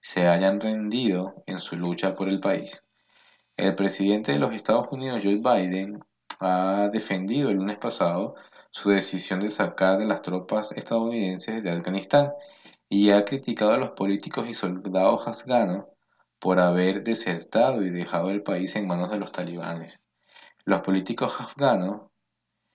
se 0.00 0.26
hayan 0.26 0.60
rendido 0.60 1.34
en 1.46 1.60
su 1.60 1.76
lucha 1.76 2.16
por 2.16 2.28
el 2.28 2.40
país. 2.40 2.81
El 3.62 3.76
presidente 3.76 4.32
de 4.32 4.40
los 4.40 4.52
Estados 4.56 4.88
Unidos, 4.90 5.20
Joe 5.22 5.36
Biden, 5.36 6.00
ha 6.40 6.88
defendido 6.92 7.48
el 7.48 7.58
lunes 7.58 7.76
pasado 7.76 8.34
su 8.72 8.90
decisión 8.90 9.38
de 9.38 9.50
sacar 9.50 10.00
de 10.00 10.04
las 10.04 10.20
tropas 10.20 10.72
estadounidenses 10.72 11.62
de 11.62 11.70
Afganistán 11.70 12.32
y 12.88 13.10
ha 13.10 13.24
criticado 13.24 13.70
a 13.70 13.78
los 13.78 13.90
políticos 13.90 14.48
y 14.48 14.54
soldados 14.54 15.28
afganos 15.28 15.84
por 16.40 16.58
haber 16.58 17.04
desertado 17.04 17.84
y 17.84 17.90
dejado 17.90 18.30
el 18.30 18.42
país 18.42 18.74
en 18.74 18.88
manos 18.88 19.12
de 19.12 19.20
los 19.20 19.30
talibanes. 19.30 20.00
Los 20.64 20.80
políticos 20.80 21.32
afganos 21.38 22.10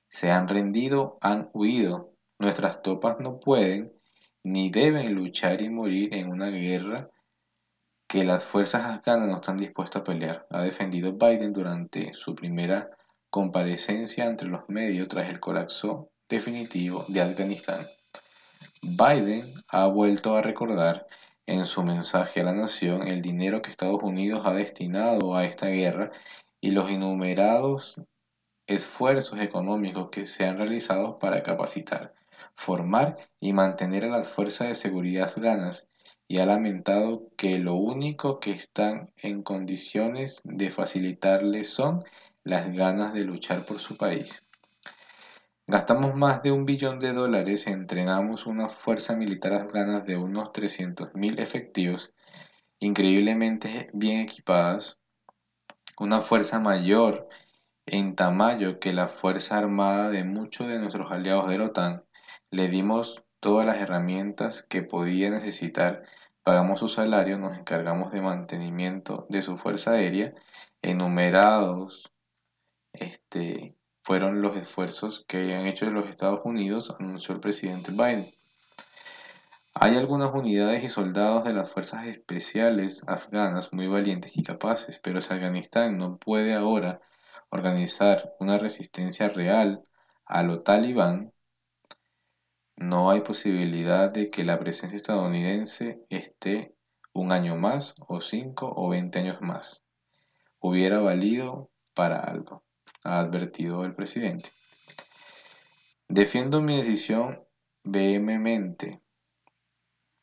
se 0.08 0.32
han 0.32 0.48
rendido, 0.48 1.18
han 1.20 1.50
huido. 1.52 2.14
Nuestras 2.40 2.82
tropas 2.82 3.20
no 3.20 3.42
pueden 3.42 3.92
ni 4.42 4.70
deben 4.70 5.14
luchar 5.14 5.62
y 5.62 5.70
morir 5.70 6.16
en 6.16 6.32
una 6.32 6.48
guerra 6.48 7.10
que 8.08 8.24
las 8.24 8.46
fuerzas 8.46 8.86
afganas 8.86 9.28
no 9.28 9.36
están 9.36 9.58
dispuestas 9.58 10.02
a 10.02 10.06
pelear, 10.06 10.48
ha 10.50 10.64
defendido 10.64 11.14
Biden 11.14 11.52
durante 11.52 12.14
su 12.14 12.36
primera 12.36 12.90
comparecencia 13.30 14.26
entre 14.26 14.48
los 14.48 14.70
medios 14.70 15.10
tras 15.10 15.30
el 15.30 15.42
colapso 15.42 16.10
definitivo 16.30 17.04
de 17.10 17.22
Afganistán. 17.22 17.86
Biden 18.82 19.54
ha 19.68 19.88
vuelto 19.88 20.38
a 20.38 20.42
recordar 20.42 21.06
en 21.46 21.66
su 21.66 21.84
mensaje 21.84 22.42
a 22.42 22.46
la 22.46 22.54
nación 22.54 23.08
el 23.08 23.22
dinero 23.22 23.62
que 23.62 23.72
Estados 23.72 24.02
Unidos 24.04 24.46
ha 24.46 24.54
destinado 24.54 25.36
a 25.36 25.46
esta 25.46 25.68
guerra 25.68 26.12
y 26.62 26.72
los 26.72 26.90
innumerados 26.90 27.96
esfuerzos 28.68 29.40
económicos 29.42 30.10
que 30.12 30.26
se 30.26 30.46
han 30.46 30.58
realizado 30.58 31.20
para 31.20 31.44
capacitar, 31.44 32.14
formar 32.56 33.18
y 33.40 33.54
mantener 33.54 34.06
a 34.06 34.10
las 34.10 34.28
fuerzas 34.28 34.70
de 34.70 34.76
seguridad 34.76 35.30
afganas 35.30 35.88
y 36.28 36.40
ha 36.40 36.46
lamentado 36.46 37.30
que 37.38 37.58
lo 37.60 37.76
único 37.76 38.40
que 38.40 38.52
están 38.52 39.12
en 39.18 39.44
condiciones 39.44 40.42
de 40.44 40.70
facilitarles 40.70 41.70
son 41.70 42.04
las 42.44 42.72
ganas 42.72 43.14
de 43.14 43.24
luchar 43.24 43.66
por 43.66 43.80
su 43.80 43.98
país. 43.98 44.44
Gastamos 45.66 46.16
más 46.16 46.44
de 46.44 46.52
un 46.52 46.66
billón 46.66 47.00
de 47.00 47.14
dólares, 47.14 47.68
entrenamos 47.68 48.46
una 48.46 48.70
fuerza 48.70 49.16
militar 49.16 49.54
afgana 49.54 50.02
de 50.02 50.16
unos 50.16 50.52
300.000 50.54 51.40
efectivos, 51.40 52.14
increíblemente 52.80 53.90
bien 53.94 54.20
equipadas, 54.20 54.98
una 56.00 56.22
fuerza 56.22 56.60
mayor 56.60 57.28
en 57.86 58.16
tamaño 58.16 58.80
que 58.80 58.94
la 58.94 59.08
Fuerza 59.08 59.58
Armada 59.58 60.10
de 60.10 60.24
muchos 60.24 60.68
de 60.68 60.80
nuestros 60.80 61.12
aliados 61.12 61.50
de 61.50 61.58
la 61.58 61.66
OTAN. 61.66 62.04
Le 62.52 62.68
dimos 62.68 63.24
todas 63.40 63.66
las 63.66 63.78
herramientas 63.78 64.64
que 64.64 64.84
podía 64.84 65.30
necesitar, 65.30 66.04
pagamos 66.44 66.80
su 66.80 66.88
salario, 66.88 67.38
nos 67.38 67.58
encargamos 67.58 68.12
de 68.12 68.22
mantenimiento 68.22 69.26
de 69.30 69.42
su 69.42 69.58
fuerza 69.58 69.92
aérea, 69.92 70.34
enumerados 70.82 72.12
este, 72.94 73.76
fueron 74.04 74.42
los 74.42 74.56
esfuerzos 74.56 75.26
que 75.28 75.54
han 75.54 75.68
hecho 75.68 75.86
los 75.86 76.10
Estados 76.10 76.42
Unidos, 76.46 76.96
anunció 77.00 77.36
el 77.36 77.42
presidente 77.42 77.92
Biden. 77.92 78.32
Hay 79.74 79.96
algunas 79.96 80.34
unidades 80.34 80.84
y 80.84 80.90
soldados 80.90 81.44
de 81.44 81.54
las 81.54 81.72
fuerzas 81.72 82.08
especiales 82.08 83.04
afganas 83.08 83.74
muy 83.74 83.88
valientes 83.88 84.36
y 84.36 84.44
capaces, 84.44 85.00
pero 85.04 85.22
si 85.22 85.34
Afganistán 85.34 85.98
no 85.98 86.18
puede 86.18 86.56
ahora 86.56 87.00
organizar 87.50 88.34
una 88.40 88.58
resistencia 88.58 89.30
real 89.30 89.84
a 90.26 90.42
lo 90.42 90.62
talibán, 90.62 91.32
no 92.78 93.12
hay 93.12 93.22
posibilidad 93.22 94.10
de 94.10 94.30
que 94.30 94.46
la 94.46 94.58
presencia 94.58 94.96
estadounidense 94.96 96.00
esté 96.10 96.74
un 97.14 97.32
año 97.32 97.56
más 97.56 97.94
o 98.08 98.22
cinco 98.22 98.72
o 98.76 98.90
veinte 98.90 99.20
años 99.20 99.42
más. 99.42 99.84
Hubiera 100.60 101.00
valido 101.00 101.70
para 101.94 102.18
algo 102.18 102.64
ha 103.04 103.20
advertido 103.20 103.86
el 103.86 103.96
presidente. 103.96 104.52
Defiendo 106.08 106.62
mi 106.62 106.78
decisión 106.78 107.44
vehementemente. 107.84 109.02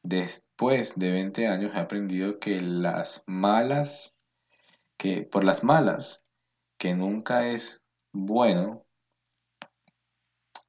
Después 0.03 0.95
de 0.97 1.11
20 1.11 1.49
años 1.49 1.75
he 1.75 1.79
aprendido 1.79 2.39
que 2.39 2.61
las 2.61 3.23
malas, 3.27 4.15
que 4.99 5.23
por 5.23 5.45
las 5.45 5.65
malas, 5.65 6.23
que 6.79 6.95
nunca 6.95 7.49
es 7.49 7.83
bueno 8.13 8.84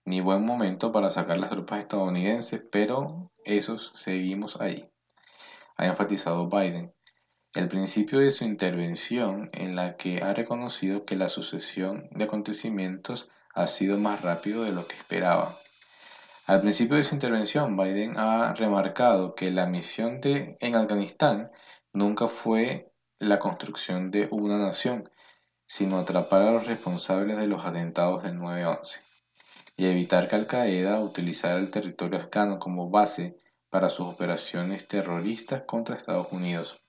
ni 0.05 0.21
buen 0.21 0.45
momento 0.45 0.91
para 0.91 1.09
sacar 1.09 1.39
las 1.39 1.49
tropas 1.49 1.79
estadounidenses, 1.79 2.61
pero 2.71 3.31
esos 3.43 3.91
seguimos 3.95 4.61
ahí, 4.61 4.87
ha 5.77 5.87
enfatizado 5.87 6.47
Biden 6.47 6.93
el 7.55 7.67
principio 7.69 8.19
de 8.19 8.31
su 8.31 8.43
intervención 8.43 9.49
en 9.53 9.75
la 9.75 9.95
que 9.95 10.21
ha 10.21 10.33
reconocido 10.33 11.05
que 11.05 11.15
la 11.15 11.29
sucesión 11.29 12.07
de 12.11 12.25
acontecimientos 12.25 13.29
ha 13.53 13.65
sido 13.67 13.97
más 13.97 14.21
rápido 14.21 14.63
de 14.63 14.73
lo 14.73 14.85
que 14.87 14.95
esperaba. 14.95 15.57
Al 16.45 16.59
principio 16.59 16.97
de 16.97 17.05
su 17.05 17.15
intervención, 17.15 17.77
Biden 17.77 18.17
ha 18.17 18.53
remarcado 18.53 19.35
que 19.35 19.51
la 19.51 19.65
misión 19.67 20.19
de, 20.19 20.57
en 20.59 20.75
Afganistán 20.75 21.49
nunca 21.93 22.27
fue 22.27 22.91
la 23.19 23.39
construcción 23.39 24.11
de 24.11 24.27
una 24.31 24.57
nación, 24.57 25.09
sino 25.65 25.97
atrapar 25.97 26.41
a 26.41 26.51
los 26.51 26.67
responsables 26.67 27.37
de 27.37 27.47
los 27.47 27.65
atentados 27.65 28.21
del 28.23 28.37
9-11 28.37 28.99
y 29.77 29.87
evitar 29.87 30.27
que 30.27 30.35
Al-Qaeda 30.35 31.01
utilizara 31.01 31.59
el 31.59 31.69
territorio 31.69 32.19
afgano 32.19 32.59
como 32.59 32.89
base 32.89 33.37
para 33.69 33.89
sus 33.89 34.07
operaciones 34.07 34.87
terroristas 34.87 35.63
contra 35.65 35.95
Estados 35.95 36.31
Unidos. 36.31 36.81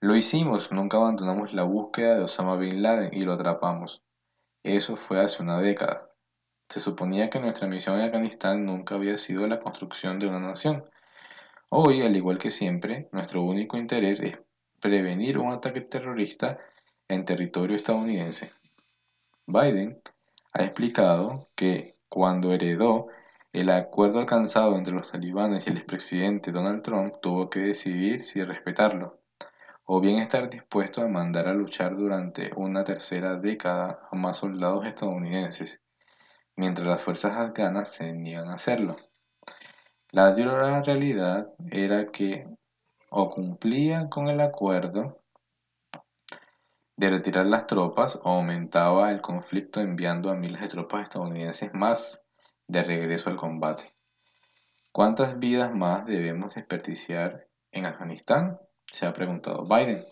Lo 0.00 0.14
hicimos, 0.14 0.70
nunca 0.70 0.96
abandonamos 0.96 1.52
la 1.52 1.64
búsqueda 1.64 2.14
de 2.14 2.22
Osama 2.22 2.56
Bin 2.56 2.82
Laden 2.82 3.10
y 3.12 3.22
lo 3.22 3.32
atrapamos. 3.32 4.04
Eso 4.62 4.94
fue 4.94 5.20
hace 5.20 5.42
una 5.42 5.60
década. 5.60 6.08
Se 6.68 6.78
suponía 6.78 7.30
que 7.30 7.40
nuestra 7.40 7.66
misión 7.66 7.98
en 7.98 8.04
Afganistán 8.04 8.64
nunca 8.64 8.94
había 8.94 9.16
sido 9.16 9.46
la 9.48 9.58
construcción 9.58 10.20
de 10.20 10.28
una 10.28 10.38
nación. 10.38 10.84
Hoy, 11.70 12.02
al 12.02 12.14
igual 12.14 12.38
que 12.38 12.50
siempre, 12.50 13.08
nuestro 13.10 13.42
único 13.42 13.76
interés 13.76 14.20
es 14.20 14.38
prevenir 14.80 15.38
un 15.38 15.52
ataque 15.52 15.80
terrorista 15.80 16.58
en 17.08 17.24
territorio 17.24 17.76
estadounidense. 17.76 18.52
Biden 19.46 20.00
ha 20.58 20.64
explicado 20.64 21.48
que 21.54 21.96
cuando 22.08 22.52
heredó 22.52 23.06
el 23.52 23.70
acuerdo 23.70 24.18
alcanzado 24.18 24.76
entre 24.76 24.92
los 24.92 25.12
talibanes 25.12 25.66
y 25.66 25.70
el 25.70 25.76
expresidente 25.76 26.50
Donald 26.50 26.82
Trump 26.82 27.14
tuvo 27.22 27.48
que 27.48 27.60
decidir 27.60 28.24
si 28.24 28.42
respetarlo 28.42 29.20
o 29.84 30.00
bien 30.00 30.18
estar 30.18 30.50
dispuesto 30.50 31.00
a 31.00 31.06
mandar 31.06 31.46
a 31.46 31.54
luchar 31.54 31.96
durante 31.96 32.50
una 32.56 32.82
tercera 32.82 33.36
década 33.36 34.00
a 34.10 34.16
más 34.16 34.38
soldados 34.38 34.84
estadounidenses, 34.84 35.80
mientras 36.56 36.86
las 36.88 37.00
fuerzas 37.00 37.36
afganas 37.36 37.94
se 37.94 38.12
niegan 38.12 38.48
a 38.48 38.54
hacerlo. 38.54 38.96
La 40.10 40.32
dura 40.32 40.82
realidad 40.82 41.48
era 41.70 42.06
que 42.06 42.48
o 43.10 43.30
cumplía 43.30 44.08
con 44.08 44.26
el 44.28 44.40
acuerdo 44.40 45.20
de 46.98 47.10
retirar 47.10 47.46
las 47.46 47.68
tropas 47.68 48.18
aumentaba 48.24 49.12
el 49.12 49.20
conflicto 49.20 49.80
enviando 49.80 50.30
a 50.30 50.34
miles 50.34 50.60
de 50.60 50.66
tropas 50.66 51.04
estadounidenses 51.04 51.72
más 51.72 52.20
de 52.66 52.82
regreso 52.82 53.30
al 53.30 53.36
combate. 53.36 53.94
¿Cuántas 54.90 55.38
vidas 55.38 55.72
más 55.72 56.06
debemos 56.06 56.56
desperdiciar 56.56 57.46
en 57.70 57.86
Afganistán? 57.86 58.58
se 58.90 59.06
ha 59.06 59.12
preguntado 59.12 59.64
Biden. 59.64 60.04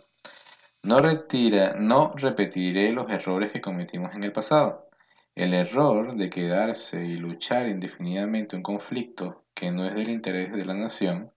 No, 0.85 1.01
retira, 1.01 1.75
no 1.77 2.13
repetiré 2.15 2.93
los 2.93 3.11
errores 3.11 3.51
que 3.51 3.61
cometimos 3.61 4.15
en 4.15 4.23
el 4.23 4.31
pasado. 4.31 4.87
El 5.35 5.55
error 5.55 6.15
de 6.15 6.31
quedarse 6.31 7.05
y 7.05 7.17
luchar 7.17 7.69
indefinidamente 7.69 8.55
un 8.55 8.63
conflicto 8.63 9.45
que 9.55 9.73
no 9.73 9.87
es 9.87 9.95
del 9.97 10.09
interés 10.09 10.53
de 10.53 10.65
la 10.65 10.75
nación, 10.75 11.33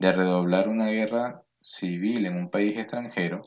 de 0.00 0.12
redoblar 0.12 0.68
una 0.68 0.86
guerra 0.86 1.42
civil 1.60 2.26
en 2.26 2.36
un 2.36 2.50
país 2.50 2.76
extranjero, 2.76 3.44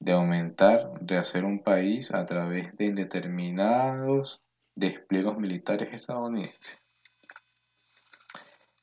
de 0.00 0.12
aumentar, 0.12 0.92
rehacer 1.00 1.44
un 1.44 1.62
país 1.62 2.12
a 2.12 2.24
través 2.24 2.76
de 2.76 2.86
indeterminados 2.86 4.42
despliegos 4.74 5.38
militares 5.38 5.92
estadounidenses. 5.92 6.80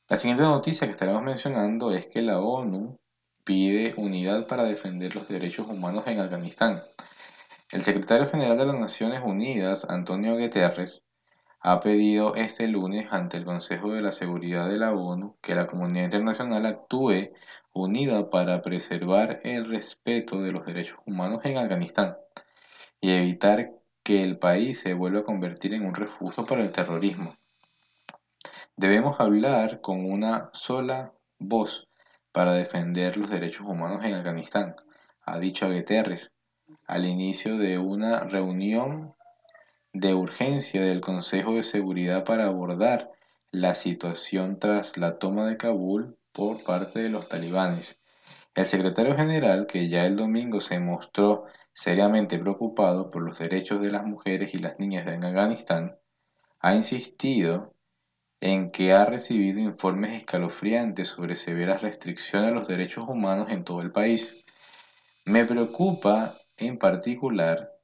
La 0.08 0.16
siguiente 0.16 0.42
noticia 0.42 0.86
que 0.86 0.92
estaremos 0.92 1.22
mencionando 1.22 1.92
es 1.92 2.06
que 2.06 2.22
la 2.22 2.38
ONU 2.40 2.98
pide 3.44 3.94
unidad 3.96 4.46
para 4.46 4.64
defender 4.64 5.14
los 5.14 5.28
derechos 5.28 5.68
humanos 5.68 6.04
en 6.06 6.20
Afganistán. 6.20 6.82
El 7.72 7.82
secretario 7.82 8.28
general 8.28 8.58
de 8.58 8.66
las 8.66 8.78
Naciones 8.78 9.22
Unidas, 9.24 9.86
Antonio 9.88 10.36
Guterres, 10.38 11.02
ha 11.66 11.80
pedido 11.80 12.36
este 12.36 12.68
lunes 12.68 13.12
ante 13.12 13.36
el 13.36 13.44
Consejo 13.44 13.90
de 13.90 14.00
la 14.00 14.12
Seguridad 14.12 14.68
de 14.68 14.78
la 14.78 14.92
ONU 14.92 15.36
que 15.42 15.56
la 15.56 15.66
comunidad 15.66 16.04
internacional 16.04 16.64
actúe 16.64 17.32
unida 17.72 18.30
para 18.30 18.62
preservar 18.62 19.40
el 19.42 19.68
respeto 19.68 20.40
de 20.42 20.52
los 20.52 20.64
derechos 20.64 21.00
humanos 21.06 21.40
en 21.42 21.58
Afganistán 21.58 22.18
y 23.00 23.10
evitar 23.10 23.72
que 24.04 24.22
el 24.22 24.38
país 24.38 24.78
se 24.78 24.94
vuelva 24.94 25.18
a 25.18 25.24
convertir 25.24 25.74
en 25.74 25.84
un 25.84 25.96
refugio 25.96 26.44
para 26.44 26.62
el 26.62 26.70
terrorismo. 26.70 27.34
Debemos 28.76 29.18
hablar 29.18 29.80
con 29.80 30.08
una 30.08 30.50
sola 30.52 31.14
voz 31.40 31.88
para 32.30 32.52
defender 32.52 33.16
los 33.16 33.28
derechos 33.28 33.66
humanos 33.66 34.04
en 34.04 34.14
Afganistán, 34.14 34.76
ha 35.22 35.40
dicho 35.40 35.68
Guterres 35.68 36.30
al 36.86 37.06
inicio 37.06 37.58
de 37.58 37.78
una 37.78 38.20
reunión 38.20 39.15
de 40.00 40.14
urgencia 40.14 40.82
del 40.82 41.00
Consejo 41.00 41.54
de 41.54 41.62
Seguridad 41.62 42.24
para 42.24 42.44
abordar 42.44 43.10
la 43.50 43.74
situación 43.74 44.58
tras 44.58 44.96
la 44.98 45.18
toma 45.18 45.46
de 45.46 45.56
Kabul 45.56 46.18
por 46.32 46.62
parte 46.62 46.98
de 46.98 47.08
los 47.08 47.28
talibanes. 47.28 47.98
El 48.54 48.66
secretario 48.66 49.16
general, 49.16 49.66
que 49.66 49.88
ya 49.88 50.04
el 50.04 50.16
domingo 50.16 50.60
se 50.60 50.80
mostró 50.80 51.46
seriamente 51.72 52.38
preocupado 52.38 53.08
por 53.08 53.22
los 53.22 53.38
derechos 53.38 53.80
de 53.80 53.90
las 53.90 54.04
mujeres 54.04 54.52
y 54.54 54.58
las 54.58 54.78
niñas 54.78 55.06
de 55.06 55.14
Afganistán, 55.14 55.96
ha 56.60 56.74
insistido 56.74 57.72
en 58.40 58.70
que 58.70 58.92
ha 58.92 59.06
recibido 59.06 59.60
informes 59.60 60.12
escalofriantes 60.12 61.08
sobre 61.08 61.36
severas 61.36 61.80
restricciones 61.80 62.50
a 62.50 62.54
los 62.54 62.68
derechos 62.68 63.04
humanos 63.08 63.48
en 63.50 63.64
todo 63.64 63.80
el 63.80 63.92
país. 63.92 64.44
Me 65.24 65.46
preocupa 65.46 66.36
en 66.58 66.78
particular 66.78 67.75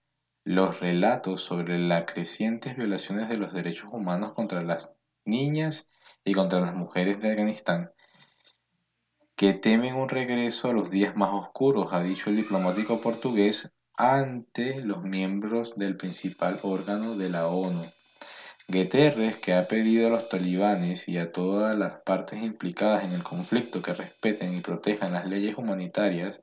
los 0.45 0.81
relatos 0.81 1.43
sobre 1.43 1.79
las 1.79 2.05
crecientes 2.05 2.77
violaciones 2.77 3.29
de 3.29 3.37
los 3.37 3.53
derechos 3.53 3.91
humanos 3.93 4.33
contra 4.33 4.63
las 4.63 4.93
niñas 5.25 5.87
y 6.25 6.33
contra 6.35 6.61
las 6.61 6.75
mujeres 6.75 7.21
de 7.21 7.31
Afganistán 7.31 7.91
que 9.43 9.55
temen 9.55 9.97
un 9.97 10.09
regreso 10.09 10.71
a 10.71 10.73
los 10.73 10.89
días 10.89 11.17
más 11.17 11.31
oscuros, 11.33 11.93
ha 11.93 12.01
dicho 12.01 12.31
el 12.31 12.37
diplomático 12.37 13.01
portugués 13.01 13.73
ante 13.97 14.81
los 14.81 15.03
miembros 15.03 15.75
del 15.75 15.97
principal 15.97 16.61
órgano 16.63 17.17
de 17.17 17.29
la 17.29 17.49
ONU. 17.49 17.85
Guterres, 18.69 19.37
que 19.39 19.55
ha 19.55 19.67
pedido 19.67 20.07
a 20.07 20.11
los 20.11 20.29
talibanes 20.29 21.09
y 21.09 21.19
a 21.19 21.33
todas 21.33 21.77
las 21.77 22.03
partes 22.03 22.41
implicadas 22.41 23.03
en 23.03 23.15
el 23.15 23.25
conflicto 23.25 23.83
que 23.83 23.95
respeten 23.95 24.57
y 24.57 24.61
protejan 24.61 25.13
las 25.13 25.27
leyes 25.27 25.59
humanitarias 25.59 26.41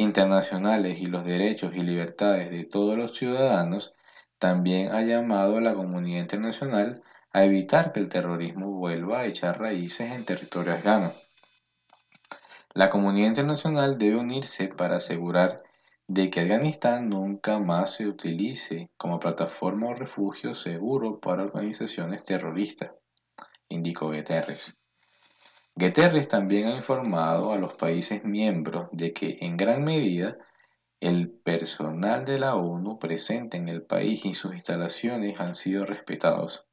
internacionales 0.00 1.00
y 1.00 1.06
los 1.06 1.24
derechos 1.24 1.72
y 1.74 1.80
libertades 1.80 2.50
de 2.50 2.64
todos 2.64 2.96
los 2.96 3.16
ciudadanos, 3.16 3.94
también 4.38 4.92
ha 4.92 5.02
llamado 5.02 5.58
a 5.58 5.60
la 5.60 5.74
comunidad 5.74 6.22
internacional 6.22 7.02
a 7.32 7.44
evitar 7.44 7.92
que 7.92 8.00
el 8.00 8.08
terrorismo 8.08 8.72
vuelva 8.72 9.20
a 9.20 9.26
echar 9.26 9.60
raíces 9.60 10.12
en 10.12 10.24
territorio 10.24 10.72
afgano. 10.72 11.12
La 12.72 12.88
comunidad 12.88 13.28
internacional 13.28 13.98
debe 13.98 14.16
unirse 14.16 14.68
para 14.68 14.96
asegurar 14.96 15.62
de 16.06 16.30
que 16.30 16.40
Afganistán 16.40 17.08
nunca 17.08 17.58
más 17.58 17.94
se 17.94 18.06
utilice 18.06 18.90
como 18.96 19.20
plataforma 19.20 19.88
o 19.88 19.94
refugio 19.94 20.54
seguro 20.54 21.20
para 21.20 21.44
organizaciones 21.44 22.24
terroristas, 22.24 22.92
indicó 23.68 24.06
Guterres. 24.06 24.74
Guterres 25.80 26.28
también 26.28 26.66
ha 26.66 26.74
informado 26.74 27.54
a 27.54 27.56
los 27.56 27.72
países 27.72 28.22
miembros 28.22 28.90
de 28.92 29.14
que 29.14 29.38
en 29.40 29.56
gran 29.56 29.82
medida 29.82 30.36
el 31.00 31.30
personal 31.30 32.26
de 32.26 32.38
la 32.38 32.54
ONU 32.54 32.98
presente 32.98 33.56
en 33.56 33.70
el 33.70 33.80
país 33.80 34.26
y 34.26 34.34
sus 34.34 34.52
instalaciones 34.52 35.40
han 35.40 35.54
sido 35.54 35.86
respetados. 35.86 36.66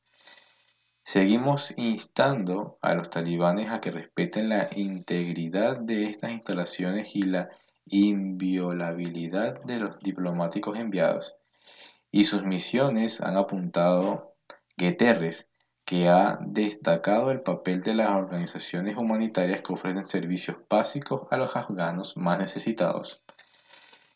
Seguimos 1.05 1.73
instando 1.77 2.79
a 2.81 2.95
los 2.95 3.09
talibanes 3.09 3.71
a 3.71 3.79
que 3.79 3.91
respeten 3.91 4.49
la 4.49 4.67
integridad 4.75 5.77
de 5.79 6.09
estas 6.09 6.31
instalaciones 6.31 7.15
y 7.15 7.21
la 7.21 7.47
inviolabilidad 7.85 9.63
de 9.63 9.79
los 9.79 9.97
diplomáticos 10.01 10.77
enviados. 10.77 11.33
Y 12.11 12.25
sus 12.25 12.43
misiones 12.43 13.21
han 13.21 13.37
apuntado 13.37 14.33
Guterres, 14.77 15.46
que 15.87 16.07
ha 16.07 16.37
destacado 16.41 17.31
el 17.31 17.41
papel 17.41 17.81
de 17.81 17.95
las 17.95 18.11
organizaciones 18.11 18.95
humanitarias 18.95 19.61
que 19.61 19.73
ofrecen 19.73 20.05
servicios 20.05 20.57
básicos 20.69 21.25
a 21.31 21.37
los 21.37 21.55
afganos 21.55 22.15
más 22.15 22.37
necesitados. 22.37 23.23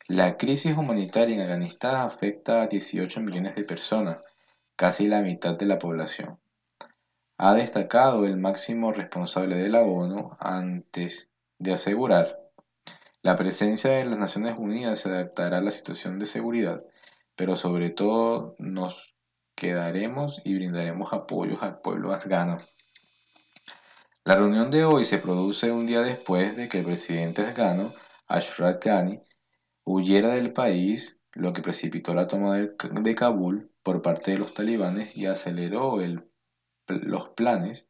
La 0.08 0.38
crisis 0.38 0.78
humanitaria 0.78 1.34
en 1.34 1.42
Afganistán 1.42 1.96
afecta 1.96 2.62
a 2.62 2.68
18 2.68 3.22
millones 3.22 3.56
de 3.56 3.64
personas, 3.64 4.20
casi 4.76 5.08
la 5.08 5.24
mitad 5.24 5.58
de 5.58 5.66
la 5.66 5.80
población 5.80 6.38
ha 7.44 7.56
destacado 7.56 8.28
el 8.28 8.38
máximo 8.38 8.92
responsable 8.92 9.56
de 9.56 9.70
la 9.70 9.82
ONU 9.82 10.30
antes 10.40 11.28
de 11.58 11.74
asegurar 11.74 12.42
la 13.24 13.36
presencia 13.36 13.92
de 13.92 14.06
las 14.06 14.18
Naciones 14.18 14.56
Unidas 14.58 15.00
se 15.00 15.10
adaptará 15.10 15.58
a 15.60 15.62
la 15.62 15.70
situación 15.70 16.18
de 16.18 16.26
seguridad, 16.26 16.80
pero 17.36 17.56
sobre 17.56 17.92
todo 17.92 18.56
nos 18.58 19.11
quedaremos 19.56 20.42
y 20.44 20.56
brindaremos 20.56 21.14
apoyos 21.14 21.62
al 21.64 21.80
pueblo 21.82 22.14
afgano. 22.14 22.58
La 24.24 24.36
reunión 24.36 24.70
de 24.70 24.86
hoy 24.86 25.06
se 25.06 25.18
produce 25.18 25.72
un 25.72 25.86
día 25.86 26.02
después 26.02 26.56
de 26.56 26.70
que 26.70 26.80
el 26.80 26.86
presidente 26.86 27.42
afgano, 27.42 27.94
Ashraf 28.28 28.78
Ghani, 28.84 29.20
huyera 29.84 30.30
del 30.30 30.54
país, 30.54 31.20
lo 31.34 31.54
que 31.54 31.62
precipitó 31.62 32.14
la 32.14 32.28
toma 32.28 32.58
de, 32.58 33.16
Kabul 33.16 33.72
por 33.84 34.02
parte 34.02 34.32
de 34.32 34.38
los 34.38 34.54
talibanes 34.54 35.16
y 35.18 35.26
aceleró 35.26 36.02
el 36.02 36.30
los 36.88 37.30
planes 37.30 37.88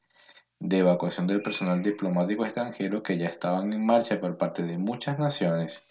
de 0.59 0.79
evacuación 0.79 1.25
del 1.27 1.41
personal 1.41 1.81
diplomático 1.81 2.45
extranjero 2.45 3.01
que 3.01 3.17
ya 3.17 3.27
estaban 3.27 3.73
en 3.73 3.85
marcha 3.85 4.19
por 4.19 4.37
parte 4.37 4.63
de 4.63 4.77
muchas 4.77 5.17
naciones. 5.17 5.81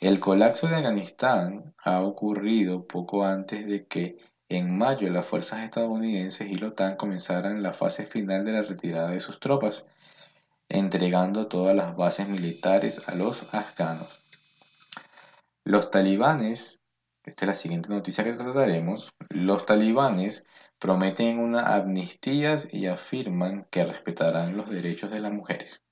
El 0.00 0.20
colapso 0.20 0.68
de 0.68 0.76
Afganistán 0.76 1.74
ha 1.78 2.02
ocurrido 2.02 2.86
poco 2.86 3.24
antes 3.24 3.66
de 3.66 3.86
que 3.86 4.18
en 4.48 4.78
mayo 4.78 5.10
las 5.10 5.26
fuerzas 5.26 5.62
estadounidenses 5.62 6.50
y 6.50 6.54
la 6.56 6.68
OTAN 6.68 6.96
comenzaran 6.96 7.62
la 7.62 7.74
fase 7.74 8.04
final 8.06 8.44
de 8.44 8.52
la 8.52 8.62
retirada 8.62 9.10
de 9.10 9.20
sus 9.20 9.40
tropas, 9.40 9.84
entregando 10.68 11.48
todas 11.48 11.76
las 11.76 11.96
bases 11.96 12.28
militares 12.28 13.02
a 13.06 13.14
los 13.14 13.52
afganos. 13.54 14.20
Los 15.64 15.90
talibanes, 15.90 16.80
esta 17.24 17.44
es 17.44 17.46
la 17.46 17.54
siguiente 17.54 17.90
noticia 17.90 18.24
que 18.24 18.32
trataremos, 18.32 19.10
los 19.28 19.66
talibanes 19.66 20.46
prometen 20.78 21.38
una 21.38 21.74
amnistía 21.74 22.56
y 22.72 22.86
afirman 22.86 23.66
que 23.70 23.84
respetarán 23.84 24.56
los 24.56 24.70
derechos 24.70 25.10
de 25.10 25.20
las 25.20 25.32
mujeres. 25.32 25.82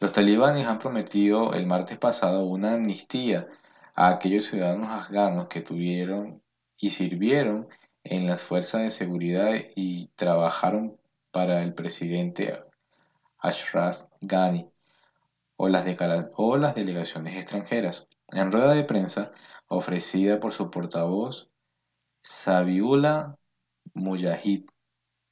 Los 0.00 0.12
talibanes 0.12 0.66
han 0.66 0.78
prometido 0.78 1.54
el 1.54 1.66
martes 1.66 1.96
pasado 1.96 2.44
una 2.44 2.74
amnistía 2.74 3.46
a 3.94 4.08
aquellos 4.08 4.44
ciudadanos 4.44 4.90
afganos 4.90 5.48
que 5.48 5.62
tuvieron 5.62 6.43
y 6.84 6.90
sirvieron 6.90 7.66
en 8.02 8.26
las 8.26 8.42
fuerzas 8.42 8.82
de 8.82 8.90
seguridad 8.90 9.54
y 9.74 10.08
trabajaron 10.08 10.98
para 11.30 11.62
el 11.62 11.72
presidente 11.72 12.62
Ashraf 13.38 14.08
Ghani 14.20 14.68
o 15.56 15.68
las, 15.70 15.86
delegaciones 16.74 17.36
extranjeras. 17.36 18.06
En 18.32 18.52
rueda 18.52 18.74
de 18.74 18.84
prensa 18.84 19.32
ofrecida 19.66 20.40
por 20.40 20.52
su 20.52 20.70
portavoz 20.70 21.48
Sabiullah 22.22 23.34
Mujahid. 23.94 24.66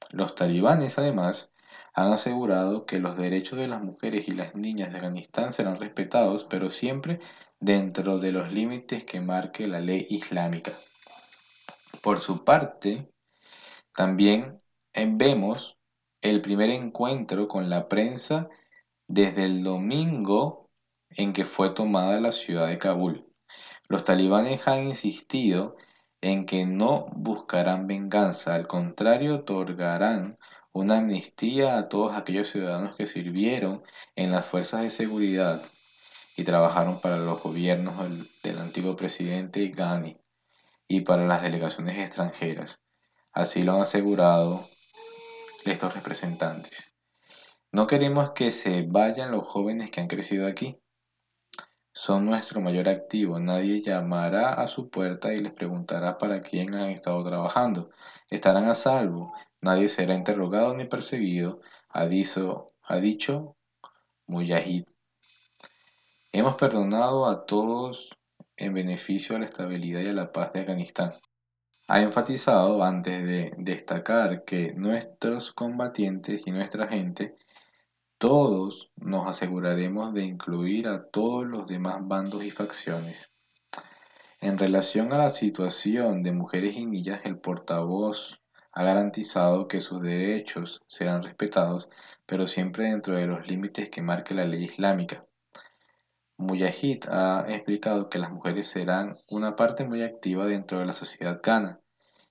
Los 0.09 0.35
talibanes, 0.35 0.97
además, 0.97 1.51
han 1.93 2.15
asegurado 2.15 2.87
que 2.87 2.99
los 2.99 3.19
derechos 3.19 3.59
de 3.59 3.69
las 3.69 3.83
mujeres 3.83 4.27
y 4.27 4.31
las 4.31 4.55
niñas 4.55 4.91
de 4.91 5.01
Afganistán 5.01 5.53
serán 5.53 5.79
respetados, 5.79 6.45
pero 6.45 6.71
siempre 6.71 7.21
dentro 7.61 8.19
de 8.19 8.33
los 8.33 8.51
límites 8.53 9.05
que 9.05 9.21
marque 9.21 9.67
la 9.67 9.81
ley 9.81 10.07
islámica. 10.09 10.73
Por 12.03 12.19
su 12.19 12.43
parte, 12.43 13.09
también 13.95 14.61
vemos 14.93 15.79
el 16.21 16.43
primer 16.43 16.71
encuentro 16.71 17.47
con 17.47 17.71
la 17.71 17.89
prensa 17.89 18.49
desde 19.07 19.45
el 19.45 19.63
domingo 19.63 20.69
en 21.11 21.33
que 21.33 21.45
fue 21.45 21.71
tomada 21.71 22.21
la 22.21 22.33
ciudad 22.33 22.67
de 22.67 22.79
Kabul. 22.79 23.25
Los 23.89 24.03
talibanes 24.03 24.67
han 24.67 24.89
insistido 24.89 25.77
en 26.21 26.45
que 26.45 26.67
no 26.67 27.07
buscarán 27.13 27.87
venganza, 27.87 28.57
al 28.57 28.67
contrario, 28.67 29.37
otorgarán 29.37 30.39
una 30.73 30.99
amnistía 30.99 31.79
a 31.79 31.89
todos 31.89 32.17
aquellos 32.17 32.49
ciudadanos 32.49 32.97
que 32.97 33.07
sirvieron 33.07 33.85
en 34.17 34.33
las 34.33 34.45
fuerzas 34.45 34.83
de 34.83 34.91
seguridad 34.91 35.63
y 36.37 36.43
trabajaron 36.43 37.01
para 37.01 37.19
los 37.19 37.41
gobiernos 37.41 37.97
del, 38.03 38.29
del 38.43 38.59
antiguo 38.59 38.97
presidente 38.97 39.69
Ghani 39.69 40.17
y 40.93 41.01
para 41.01 41.27
las 41.27 41.41
delegaciones 41.41 41.97
extranjeras. 41.97 42.79
Así 43.33 43.63
lo 43.63 43.73
han 43.73 43.81
asegurado 43.81 44.69
estos 45.65 45.95
representantes. 45.95 46.93
No 47.71 47.87
queremos 47.87 48.33
que 48.33 48.53
se 48.53 48.83
vayan 48.83 49.31
los 49.31 49.47
jóvenes 49.47 49.91
que 49.91 50.03
han 50.03 50.09
crecido 50.09 50.47
aquí. 50.47 50.79
Son 51.95 52.27
nuestro 52.27 52.61
mayor 52.61 52.91
activo. 52.91 53.41
Nadie 53.41 53.81
llamará 53.81 54.53
a 54.53 54.69
su 54.69 54.91
puerta 54.91 55.33
y 55.33 55.41
les 55.41 55.53
preguntará 55.53 56.19
para 56.19 56.43
quién 56.43 56.75
han 56.75 56.91
estado 56.91 57.25
trabajando. 57.25 57.89
Estarán 58.29 58.69
a 58.69 58.75
salvo. 58.75 59.33
Nadie 59.63 59.89
será 59.89 60.13
interrogado 60.13 60.75
ni 60.75 60.85
perseguido. 60.85 61.63
Ha 61.89 62.05
dicho, 62.05 62.67
ha 62.83 62.97
dicho 62.97 63.57
Mujahid. 64.27 64.85
Hemos 66.33 66.57
perdonado 66.57 67.27
a 67.27 67.47
todos 67.47 68.11
en 68.63 68.75
beneficio 68.75 69.35
de 69.35 69.41
la 69.41 69.47
estabilidad 69.47 70.01
y 70.01 70.09
a 70.09 70.13
la 70.13 70.33
paz 70.33 70.53
de 70.53 70.61
Afganistán. 70.61 71.13
Ha 71.89 72.01
enfatizado 72.01 72.83
antes 72.83 73.27
de 73.27 73.53
destacar 73.59 74.45
que 74.45 74.73
nuestros 74.75 75.53
combatientes 75.53 76.43
y 76.47 76.53
nuestra 76.53 76.89
gente 76.89 77.35
todos 78.19 78.91
nos 78.95 79.27
aseguraremos 79.27 80.15
de 80.15 80.23
incluir 80.23 80.87
a 80.87 81.05
todos 81.11 81.45
los 81.45 81.67
demás 81.67 81.97
bandos 82.03 82.45
y 82.45 82.53
facciones. 82.53 83.33
En 84.41 84.59
relación 84.59 85.13
a 85.13 85.19
la 85.19 85.31
situación 85.31 86.23
de 86.23 86.33
mujeres 86.33 86.77
y 86.77 86.87
niñas, 86.87 87.21
el 87.25 87.39
portavoz 87.39 88.41
ha 88.73 88.85
garantizado 88.85 89.69
que 89.69 89.81
sus 89.81 90.01
derechos 90.03 90.83
serán 90.87 91.23
respetados, 91.23 91.91
pero 92.25 92.47
siempre 92.47 92.85
dentro 92.87 93.17
de 93.17 93.27
los 93.27 93.47
límites 93.49 93.91
que 93.91 94.03
marque 94.03 94.35
la 94.35 94.45
ley 94.45 94.65
islámica. 94.65 95.27
Mujahid 96.37 97.05
ha 97.09 97.45
explicado 97.49 98.09
que 98.09 98.19
las 98.19 98.31
mujeres 98.31 98.67
serán 98.67 99.17
una 99.29 99.57
parte 99.57 99.85
muy 99.85 100.03
activa 100.03 100.47
dentro 100.47 100.79
de 100.79 100.87
la 100.87 100.93
sociedad 100.93 101.41
cana 101.41 101.81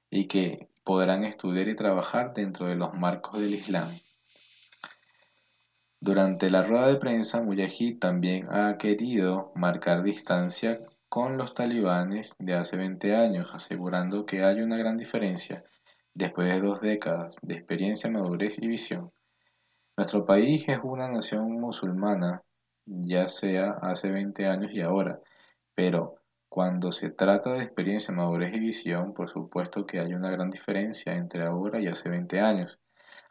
y 0.10 0.28
que 0.28 0.70
podrán 0.84 1.24
estudiar 1.24 1.68
y 1.68 1.76
trabajar 1.76 2.34
dentro 2.34 2.68
de 2.68 2.76
los 2.76 2.94
marcos 2.94 3.40
del 3.40 3.54
Islam. 3.54 3.90
Durante 6.00 6.50
la 6.50 6.64
rueda 6.64 6.88
de 6.88 6.96
prensa, 6.96 7.42
Mujahid 7.42 8.00
también 8.00 8.48
ha 8.50 8.78
querido 8.78 9.52
marcar 9.56 10.02
distancia 10.02 10.80
con 11.08 11.38
los 11.38 11.54
talibanes 11.54 12.36
de 12.40 12.56
hace 12.56 12.78
20 12.78 13.16
años, 13.16 13.52
asegurando 13.54 14.26
que 14.26 14.44
hay 14.44 14.62
una 14.62 14.78
gran 14.78 14.98
diferencia 14.98 15.64
después 16.14 16.48
de 16.48 16.60
dos 16.60 16.82
décadas 16.82 17.38
de 17.42 17.54
experiencia, 17.56 18.10
madurez 18.10 18.58
y 18.60 18.68
visión. 18.68 19.12
Nuestro 19.96 20.26
país 20.26 20.66
es 20.68 20.80
una 20.84 21.08
nación 21.08 21.52
musulmana, 21.60 22.42
ya 22.86 23.28
sea 23.28 23.78
hace 23.82 24.12
20 24.12 24.48
años 24.48 24.72
y 24.74 24.82
ahora, 24.82 25.20
pero 25.76 26.16
cuando 26.50 26.92
se 26.92 27.10
trata 27.10 27.54
de 27.54 27.64
experiencia, 27.64 28.14
madurez 28.14 28.54
y 28.54 28.60
visión, 28.60 29.14
por 29.14 29.30
supuesto 29.30 29.86
que 29.86 30.00
hay 30.00 30.14
una 30.14 30.30
gran 30.30 30.50
diferencia 30.50 31.14
entre 31.14 31.46
ahora 31.46 31.80
y 31.80 31.88
hace 31.88 32.10
20 32.10 32.42
años. 32.42 32.78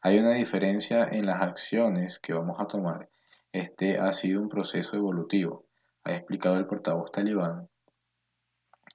Hay 0.00 0.18
una 0.18 0.32
diferencia 0.32 1.04
en 1.04 1.26
las 1.26 1.42
acciones 1.42 2.18
que 2.18 2.32
vamos 2.32 2.56
a 2.58 2.66
tomar. 2.66 3.10
Este 3.52 3.98
ha 3.98 4.12
sido 4.14 4.40
un 4.40 4.48
proceso 4.48 4.96
evolutivo, 4.96 5.66
ha 6.04 6.14
explicado 6.14 6.56
el 6.56 6.66
portavoz 6.66 7.12
talibán. 7.12 7.68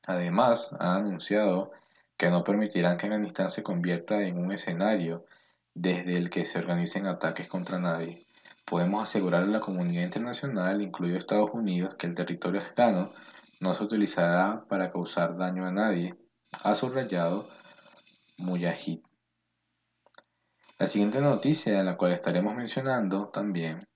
Además, 0.07 0.71
ha 0.79 0.95
anunciado 0.95 1.71
que 2.17 2.31
no 2.31 2.43
permitirán 2.43 2.97
que 2.97 3.05
Afganistán 3.05 3.51
se 3.51 3.61
convierta 3.61 4.21
en 4.21 4.39
un 4.39 4.51
escenario 4.51 5.25
desde 5.75 6.17
el 6.17 6.31
que 6.31 6.45
se 6.45 6.57
organicen 6.57 7.05
ataques 7.05 7.47
contra 7.47 7.77
nadie. 7.77 8.24
Podemos 8.65 9.03
asegurar 9.03 9.43
a 9.43 9.47
la 9.47 9.59
comunidad 9.59 10.03
internacional, 10.03 10.81
incluido 10.81 11.17
Estados 11.17 11.51
Unidos, 11.53 11.93
que 11.95 12.07
el 12.07 12.15
territorio 12.15 12.61
afgano 12.61 13.11
no 13.59 13.73
se 13.75 13.83
utilizará 13.83 14.65
para 14.67 14.91
causar 14.91 15.37
daño 15.37 15.65
a 15.65 15.71
nadie, 15.71 16.15
ha 16.63 16.73
subrayado 16.73 17.47
Mujahid. 18.37 19.01
La 20.79 20.87
siguiente 20.87 21.21
noticia, 21.21 21.83
la 21.83 21.95
cual 21.95 22.11
estaremos 22.11 22.55
mencionando 22.55 23.29
también, 23.29 23.87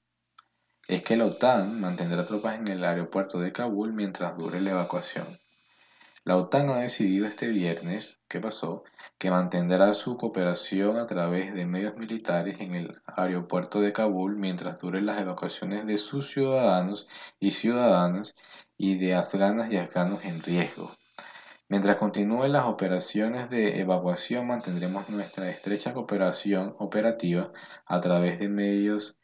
es 0.87 1.01
que 1.01 1.17
la 1.17 1.25
OTAN 1.25 1.81
mantendrá 1.81 2.23
tropas 2.25 2.59
en 2.59 2.67
el 2.67 2.85
aeropuerto 2.85 3.39
de 3.39 3.51
Kabul 3.51 3.93
mientras 3.93 4.37
dure 4.37 4.61
la 4.61 4.71
evacuación. 4.71 5.25
La 6.25 6.35
OTAN 6.35 6.69
ha 6.69 6.79
decidido 6.79 7.25
este 7.25 7.47
viernes, 7.47 8.19
¿qué 8.27 8.39
pasó?, 8.39 8.83
que 9.17 9.31
mantendrá 9.31 9.93
su 9.93 10.17
cooperación 10.17 10.97
a 10.97 11.05
través 11.05 11.53
de 11.53 11.65
medios 11.65 11.95
militares 11.95 12.59
en 12.59 12.75
el 12.75 13.01
aeropuerto 13.05 13.79
de 13.81 13.93
Kabul 13.93 14.35
mientras 14.35 14.79
duren 14.79 15.05
las 15.05 15.19
evacuaciones 15.21 15.85
de 15.87 15.97
sus 15.97 16.29
ciudadanos 16.29 17.07
y 17.39 17.51
ciudadanas 17.51 18.35
y 18.77 18.97
de 18.97 19.15
afganas 19.15 19.71
y 19.71 19.77
afganos 19.77 20.23
en 20.25 20.43
riesgo. 20.43 20.91
Mientras 21.69 21.97
continúen 21.97 22.51
las 22.51 22.65
operaciones 22.65 23.49
de 23.49 23.79
evacuación, 23.79 24.47
mantendremos 24.47 25.07
nuestra 25.09 25.49
estrecha 25.49 25.93
cooperación 25.93 26.75
operativa 26.79 27.51
a 27.85 27.99
través 28.01 28.39
de 28.39 28.49
medios 28.49 29.15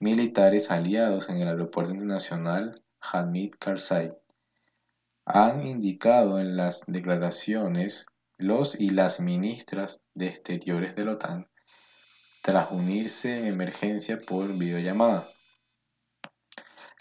militares 0.00 0.70
aliados 0.70 1.28
en 1.28 1.38
el 1.38 1.48
Aeropuerto 1.48 1.92
Internacional 1.92 2.82
Hamid 3.00 3.54
Karzai. 3.58 4.10
Han 5.26 5.66
indicado 5.66 6.38
en 6.38 6.56
las 6.56 6.84
declaraciones 6.86 8.06
los 8.38 8.78
y 8.78 8.90
las 8.90 9.18
ministras 9.18 10.00
de 10.14 10.28
Exteriores 10.28 10.94
de 10.94 11.04
la 11.04 11.12
OTAN 11.12 11.48
tras 12.42 12.70
unirse 12.70 13.36
en 13.36 13.46
emergencia 13.46 14.20
por 14.24 14.46
videollamada. 14.56 15.26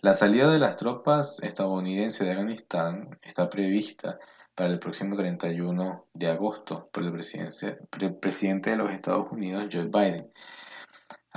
La 0.02 0.16
salida 0.16 0.50
de 0.50 0.58
las 0.58 0.76
tropas 0.76 1.40
estadounidenses 1.44 2.26
de 2.26 2.32
Afganistán 2.32 3.20
está 3.22 3.48
prevista 3.48 4.18
para 4.56 4.72
el 4.72 4.80
próximo 4.80 5.16
31 5.16 6.08
de 6.12 6.28
agosto 6.28 6.90
por 6.92 7.04
el 7.04 7.12
presidente, 7.12 8.72
de 8.72 8.76
los 8.76 8.90
Estados 8.90 9.28
Unidos, 9.32 9.68
Joe 9.72 9.86
Biden. 9.86 10.32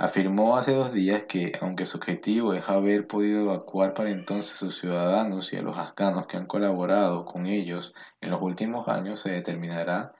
Afirmó 0.01 0.55
hace 0.55 0.71
dos 0.71 0.93
días 0.93 1.25
que, 1.27 1.51
aunque 1.59 1.85
su 1.85 1.97
objetivo 1.97 2.53
es 2.53 2.69
haber 2.69 3.05
podido 3.05 3.41
evacuar 3.41 3.93
para 3.93 4.11
entonces 4.11 4.53
a 4.53 4.55
sus 4.55 4.79
ciudadanos 4.79 5.51
y 5.51 5.57
a 5.57 5.61
los 5.61 5.77
afganos 5.77 6.25
que 6.25 6.37
han 6.37 6.45
colaborado 6.45 7.25
con 7.25 7.47
ellos 7.47 7.93
en 8.21 8.31
los 8.31 8.41
últimos 8.41 8.87
años, 8.87 9.19
se 9.19 9.31
determinará 9.31 10.13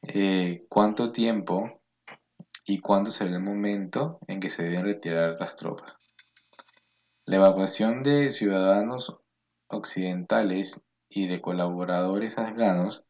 eh, 0.00 0.64
cuánto 0.70 1.12
tiempo 1.12 1.82
y 2.64 2.78
cuándo 2.78 3.10
será 3.10 3.28
el 3.28 3.42
momento 3.42 4.20
en 4.26 4.40
que 4.40 4.48
se 4.48 4.62
deben 4.62 4.84
retirar 4.84 5.36
las 5.38 5.54
tropas. 5.54 5.98
La 7.26 7.36
evacuación 7.36 8.02
de 8.02 8.30
ciudadanos 8.30 9.18
occidentales 9.68 10.82
y 11.10 11.26
de 11.26 11.42
colaboradores 11.42 12.38
afganos 12.38 13.04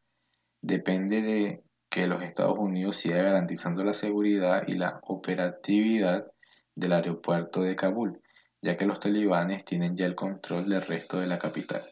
depende 0.61 1.21
de 1.21 1.63
que 1.91 2.07
los 2.07 2.23
Estados 2.23 2.57
Unidos 2.57 2.95
siga 2.95 3.21
garantizando 3.21 3.83
la 3.83 3.93
seguridad 3.93 4.63
y 4.65 4.75
la 4.75 5.01
operatividad 5.03 6.25
del 6.73 6.93
aeropuerto 6.93 7.61
de 7.61 7.75
Kabul, 7.75 8.21
ya 8.61 8.77
que 8.77 8.85
los 8.85 9.01
talibanes 9.01 9.65
tienen 9.65 9.97
ya 9.97 10.05
el 10.05 10.15
control 10.15 10.69
del 10.69 10.83
resto 10.83 11.19
de 11.19 11.27
la 11.27 11.37
capital. 11.37 11.83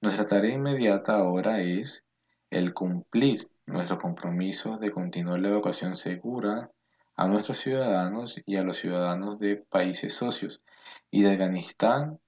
Nuestra 0.00 0.24
tarea 0.24 0.54
inmediata 0.54 1.16
ahora 1.16 1.60
es 1.60 2.06
el 2.48 2.72
cumplir 2.74 3.50
nuestro 3.66 3.98
compromiso 3.98 4.78
de 4.78 4.92
continuar 4.92 5.40
la 5.40 5.48
evacuación 5.48 5.96
segura 5.96 6.70
a 7.16 7.26
nuestros 7.26 7.58
ciudadanos 7.58 8.40
y 8.46 8.56
a 8.56 8.62
los 8.62 8.76
ciudadanos 8.76 9.40
de 9.40 9.56
países 9.56 10.14
socios 10.14 10.62
y 11.10 11.22
de 11.22 11.32
Afganistán 11.32 12.20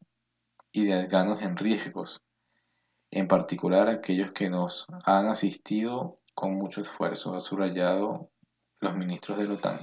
y 0.73 0.87
de 0.87 0.95
afganos 0.95 1.41
en 1.41 1.57
riesgos, 1.57 2.21
en 3.13 3.29
particular 3.29 3.89
aquellos 3.89 4.33
que 4.33 4.51
nos 4.51 4.87
han 5.05 5.29
asistido 5.29 6.19
con 6.35 6.55
mucho 6.55 6.81
esfuerzo, 6.81 7.35
ha 7.35 7.41
subrayado 7.41 8.31
los 8.81 8.97
ministros 8.97 9.39
de 9.39 9.49
la 9.49 9.55
OTAN. 9.55 9.79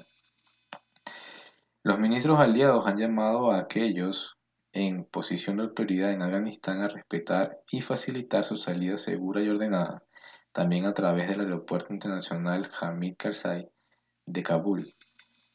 Los 1.84 2.00
ministros 2.00 2.40
aliados 2.40 2.86
han 2.86 2.98
llamado 2.98 3.52
a 3.52 3.58
aquellos 3.58 4.38
en 4.74 5.06
posición 5.06 5.58
de 5.58 5.64
autoridad 5.64 6.12
en 6.12 6.22
Afganistán 6.22 6.82
a 6.82 6.88
respetar 6.88 7.60
y 7.72 7.82
facilitar 7.82 8.44
su 8.44 8.56
salida 8.56 8.98
segura 8.98 9.42
y 9.42 9.50
ordenada, 9.50 10.04
también 10.52 10.86
a 10.86 10.94
través 10.94 11.28
del 11.28 11.42
Aeropuerto 11.42 11.94
Internacional 11.94 12.70
Hamid 12.80 13.16
Karzai 13.18 13.70
de 14.26 14.44
Kabul, 14.44 14.86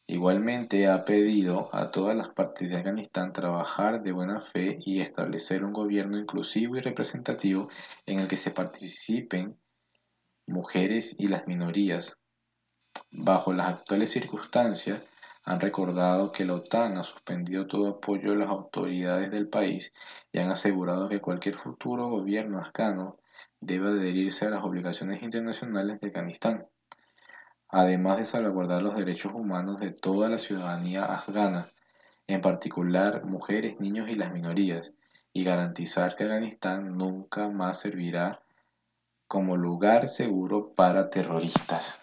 Igualmente 0.09 0.87
ha 0.87 1.03
pedido 1.03 1.69
a 1.73 1.91
todas 1.91 2.15
las 2.15 2.29
partes 2.29 2.69
de 2.69 2.77
Afganistán 2.77 3.33
trabajar 3.33 4.01
de 4.03 4.13
buena 4.13 4.39
fe 4.39 4.77
y 4.79 5.01
establecer 5.01 5.65
un 5.65 5.73
gobierno 5.73 6.17
inclusivo 6.17 6.77
y 6.77 6.79
representativo 6.79 7.69
en 8.05 8.19
el 8.19 8.29
que 8.29 8.37
se 8.37 8.51
participen 8.51 9.57
mujeres 10.47 11.15
y 11.19 11.27
las 11.27 11.45
minorías. 11.47 12.17
Bajo 13.11 13.53
las 13.53 13.67
actuales 13.67 14.09
circunstancias, 14.09 15.01
han 15.43 15.59
recordado 15.59 16.31
que 16.31 16.43
la 16.43 16.55
OTAN 16.55 16.97
ha 16.97 17.03
suspendido 17.03 17.67
todo 17.67 17.87
apoyo 17.87 18.31
a 18.31 18.35
las 18.35 18.49
autoridades 18.49 19.29
del 19.31 19.47
país 19.47 19.93
y 20.31 20.39
han 20.39 20.49
asegurado 20.49 21.07
que 21.07 21.21
cualquier 21.21 21.55
futuro 21.55 22.09
gobierno 22.09 22.59
afgano 22.59 23.17
debe 23.59 23.89
adherirse 23.89 24.45
a 24.45 24.49
las 24.49 24.63
obligaciones 24.63 25.21
internacionales 25.21 26.01
de 26.01 26.07
Afganistán 26.07 26.63
además 27.69 28.17
de 28.17 28.25
salvaguardar 28.25 28.81
los 28.81 28.95
derechos 28.95 29.33
humanos 29.33 29.79
de 29.79 29.91
toda 29.91 30.29
la 30.29 30.37
ciudadanía 30.37 31.05
afgana, 31.05 31.67
en 32.27 32.41
particular 32.41 33.25
mujeres, 33.25 33.79
niños 33.79 34.09
y 34.09 34.15
las 34.15 34.31
minorías, 34.31 34.93
y 35.33 35.43
garantizar 35.43 36.15
que 36.15 36.23
Afganistán 36.23 36.97
nunca 36.97 37.49
más 37.49 37.79
servirá 37.79 38.41
como 39.27 39.57
lugar 39.57 40.07
seguro 40.07 40.73
para 40.73 41.09
terroristas. 41.09 41.99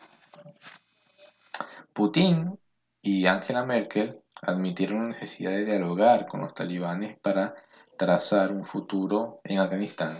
Putin 1.92 2.58
y 3.02 3.26
Angela 3.26 3.64
Merkel 3.64 4.20
admitieron 4.42 5.02
la 5.02 5.08
necesidad 5.08 5.52
de 5.52 5.64
dialogar 5.64 6.26
con 6.26 6.40
los 6.40 6.54
talibanes 6.54 7.18
para 7.18 7.54
trazar 7.96 8.52
un 8.52 8.64
futuro 8.64 9.40
en 9.44 9.60
Afganistán. 9.60 10.16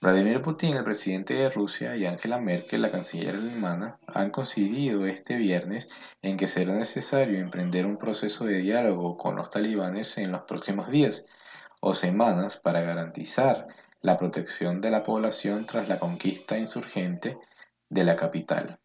Vladimir 0.00 0.42
Putin, 0.42 0.76
el 0.76 0.84
presidente 0.84 1.32
de 1.32 1.48
Rusia, 1.48 1.96
y 1.96 2.04
Angela 2.04 2.38
Merkel, 2.38 2.82
la 2.82 2.90
canciller 2.90 3.36
alemana, 3.36 3.98
han 4.06 4.30
coincidido 4.30 5.06
este 5.06 5.36
viernes 5.36 5.88
en 6.20 6.36
que 6.36 6.46
será 6.46 6.74
necesario 6.74 7.38
emprender 7.38 7.86
un 7.86 7.96
proceso 7.96 8.44
de 8.44 8.58
diálogo 8.58 9.16
con 9.16 9.36
los 9.36 9.48
talibanes 9.48 10.18
en 10.18 10.30
los 10.30 10.42
próximos 10.42 10.90
días 10.90 11.24
o 11.80 11.94
semanas 11.94 12.58
para 12.58 12.82
garantizar 12.82 13.66
la 14.04 14.18
protección 14.18 14.82
de 14.82 14.90
la 14.90 15.02
población 15.02 15.64
tras 15.64 15.88
la 15.88 15.98
conquista 15.98 16.58
insurgente 16.58 17.38
de 17.88 18.04
la 18.04 18.16
capital. 18.16 18.78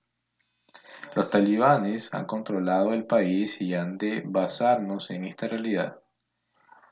Los 1.13 1.29
talibanes 1.29 2.13
han 2.13 2.23
controlado 2.23 2.93
el 2.93 3.05
país 3.05 3.59
y 3.59 3.75
han 3.75 3.97
de 3.97 4.23
basarnos 4.25 5.11
en 5.11 5.25
esta 5.25 5.49
realidad. 5.49 5.99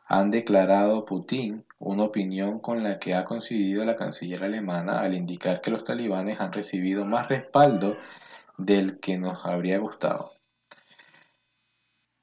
Han 0.07 0.29
declarado 0.29 1.05
Putin 1.05 1.65
una 1.79 2.03
opinión 2.03 2.59
con 2.59 2.83
la 2.83 2.99
que 2.99 3.15
ha 3.15 3.23
coincidido 3.23 3.85
la 3.85 3.95
canciller 3.95 4.43
alemana 4.43 4.99
al 4.99 5.13
indicar 5.13 5.61
que 5.61 5.71
los 5.71 5.85
talibanes 5.85 6.41
han 6.41 6.51
recibido 6.51 7.05
más 7.05 7.29
respaldo 7.29 7.95
del 8.57 8.99
que 8.99 9.17
nos 9.17 9.45
habría 9.45 9.77
gustado. 9.77 10.31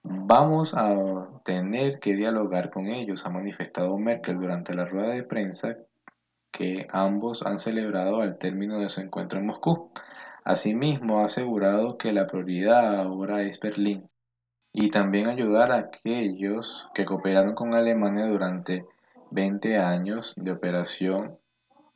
Vamos 0.03 0.75
a 0.75 0.99
tener 1.45 1.99
que 1.99 2.15
dialogar 2.15 2.69
con 2.69 2.89
ellos, 2.89 3.25
ha 3.25 3.31
manifestado 3.31 3.97
Merkel 3.97 4.39
durante 4.39 4.75
la 4.75 4.85
rueda 4.85 5.15
de 5.15 5.23
prensa 5.23 5.79
que 6.57 6.87
ambos 6.91 7.45
han 7.45 7.59
celebrado 7.59 8.21
al 8.21 8.39
término 8.39 8.79
de 8.79 8.89
su 8.89 9.01
encuentro 9.01 9.41
en 9.41 9.47
Moscú. 9.47 9.91
Asimismo, 10.45 11.21
ha 11.21 11.25
asegurado 11.25 11.99
que 11.99 12.13
la 12.13 12.29
prioridad 12.29 13.01
ahora 13.01 13.43
es 13.43 13.59
Berlín 13.59 14.09
y 14.73 14.91
también 14.91 15.29
ayudar 15.29 15.73
a 15.73 15.79
aquellos 15.79 16.87
que 16.95 17.05
cooperaron 17.05 17.55
con 17.55 17.75
Alemania 17.75 18.27
durante 18.27 18.87
20 19.33 19.79
años 19.79 20.35
de 20.37 20.53
operación 20.53 21.39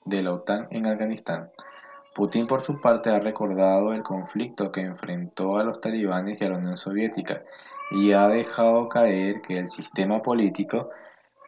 de 0.04 0.22
la 0.22 0.32
OTAN 0.32 0.66
en 0.70 0.86
Afganistán. 0.86 1.50
Putin, 2.14 2.48
por 2.48 2.62
su 2.62 2.80
parte, 2.80 3.10
ha 3.10 3.20
recordado 3.20 3.92
el 3.92 4.02
conflicto 4.02 4.72
que 4.72 4.80
enfrentó 4.80 5.56
a 5.56 5.62
los 5.62 5.80
talibanes 5.80 6.40
y 6.40 6.44
a 6.44 6.50
la 6.50 6.58
Unión 6.58 6.76
Soviética 6.76 7.44
y 7.92 8.10
ha 8.12 8.26
dejado 8.26 8.88
caer 8.88 9.40
que 9.40 9.58
el 9.58 9.68
sistema 9.68 10.20
político 10.20 10.90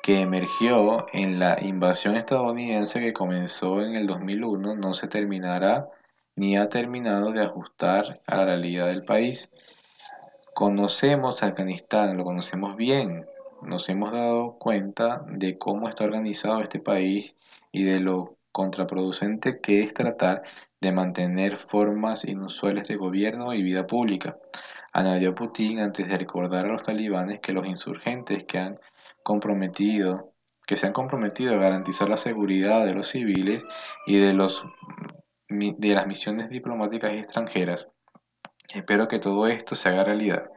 que 0.03 0.21
emergió 0.23 1.07
en 1.13 1.39
la 1.39 1.59
invasión 1.61 2.17
estadounidense 2.17 3.01
que 3.01 3.13
comenzó 3.13 3.83
en 3.83 3.97
el 3.97 4.07
2001 4.07 4.75
no 4.77 4.95
se 4.95 5.09
terminará 5.09 5.89
ni 6.37 6.57
ha 6.57 6.69
terminado 6.69 7.33
de 7.33 7.43
ajustar 7.43 8.21
a 8.27 8.37
la 8.37 8.45
realidad 8.47 8.87
del 8.87 9.05
país. 9.05 9.51
Conocemos 10.55 11.43
Afganistán, 11.43 12.17
lo 12.17 12.25
conocemos 12.25 12.77
bien, 12.77 13.27
nos 13.63 13.89
hemos 13.89 14.13
dado 14.13 14.57
cuenta 14.59 15.23
de 15.29 15.59
cómo 15.59 15.89
está 15.89 16.05
organizado 16.05 16.61
este 16.61 16.79
país 16.79 17.35
y 17.73 17.85
de 17.85 18.01
lo 18.01 18.37
contraproducente 18.53 19.61
que 19.61 19.83
es 19.83 19.93
tratar 19.93 20.43
de 20.81 20.93
mantener 20.93 21.57
formas 21.57 22.25
inusuales 22.25 22.89
de 22.89 22.97
gobierno 22.97 23.53
y 23.53 23.63
vida 23.63 23.87
pública. 23.87 24.39
Añadió 24.93 25.35
Putin 25.35 25.79
antes 25.81 26.09
de 26.09 26.17
recordar 26.17 26.65
a 26.65 26.73
los 26.73 26.83
talibanes 26.83 27.41
que 27.41 27.53
los 27.53 27.67
insurgentes 27.67 28.45
que 28.45 28.59
han 28.59 28.81
comprometido 29.23 30.33
que 30.67 30.77
se 30.77 30.87
han 30.87 30.93
comprometido 30.93 31.55
a 31.55 31.59
garantizar 31.59 32.09
la 32.09 32.17
seguridad 32.17 32.87
de 32.87 32.95
los 32.95 33.09
civiles 33.09 33.65
y 34.07 34.19
de 34.19 34.35
los 34.35 34.65
de 35.49 35.95
las 35.95 36.07
misiones 36.07 36.49
diplomáticas 36.49 37.13
extranjeras. 37.13 37.87
Espero 38.73 39.09
que 39.09 39.19
todo 39.19 39.49
esto 39.49 39.75
se 39.75 39.89
haga 39.89 40.05
realidad. 40.05 40.49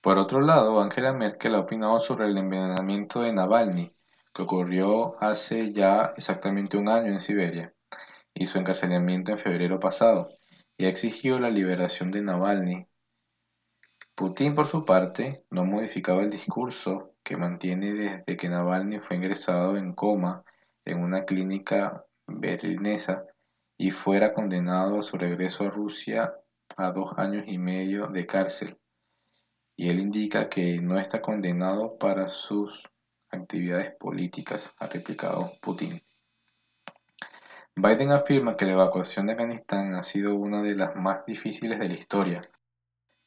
Por 0.00 0.18
otro 0.18 0.40
lado, 0.40 0.80
Angela 0.80 1.12
Merkel 1.12 1.54
ha 1.54 1.60
opinado 1.60 2.00
sobre 2.00 2.26
el 2.26 2.36
envenenamiento 2.36 3.20
de 3.20 3.32
Navalny, 3.32 3.94
que 4.34 4.42
ocurrió 4.42 5.14
hace 5.22 5.72
ya 5.72 6.10
exactamente 6.16 6.76
un 6.76 6.88
año 6.88 7.12
en 7.12 7.20
Siberia, 7.20 7.72
y 8.34 8.46
su 8.46 8.58
encarcelamiento 8.58 9.30
en 9.30 9.38
febrero 9.38 9.78
pasado, 9.78 10.26
y 10.76 10.86
ha 10.86 10.88
exigido 10.88 11.38
la 11.38 11.50
liberación 11.50 12.10
de 12.10 12.22
Navalny. 12.22 12.88
Putin, 14.16 14.56
por 14.56 14.66
su 14.66 14.84
parte, 14.84 15.44
no 15.50 15.64
modificaba 15.64 16.22
el 16.22 16.30
discurso 16.30 17.11
que 17.32 17.38
mantiene 17.38 17.94
desde 17.94 18.36
que 18.36 18.50
Navalny 18.50 19.00
fue 19.00 19.16
ingresado 19.16 19.78
en 19.78 19.94
coma 19.94 20.44
en 20.84 21.02
una 21.02 21.24
clínica 21.24 22.04
berlinesa 22.26 23.24
y 23.78 23.90
fuera 23.90 24.34
condenado 24.34 24.98
a 24.98 25.02
su 25.02 25.16
regreso 25.16 25.64
a 25.64 25.70
Rusia 25.70 26.34
a 26.76 26.90
dos 26.90 27.14
años 27.16 27.44
y 27.46 27.56
medio 27.56 28.08
de 28.08 28.26
cárcel. 28.26 28.78
Y 29.78 29.88
él 29.88 30.00
indica 30.00 30.50
que 30.50 30.78
no 30.82 30.98
está 30.98 31.22
condenado 31.22 31.96
para 31.96 32.28
sus 32.28 32.86
actividades 33.30 33.92
políticas, 33.98 34.74
ha 34.78 34.86
replicado 34.88 35.52
Putin. 35.62 36.02
Biden 37.74 38.10
afirma 38.10 38.58
que 38.58 38.66
la 38.66 38.72
evacuación 38.72 39.26
de 39.26 39.32
Afganistán 39.32 39.94
ha 39.94 40.02
sido 40.02 40.34
una 40.34 40.60
de 40.60 40.74
las 40.74 40.94
más 40.96 41.24
difíciles 41.24 41.78
de 41.78 41.88
la 41.88 41.94
historia. 41.94 42.42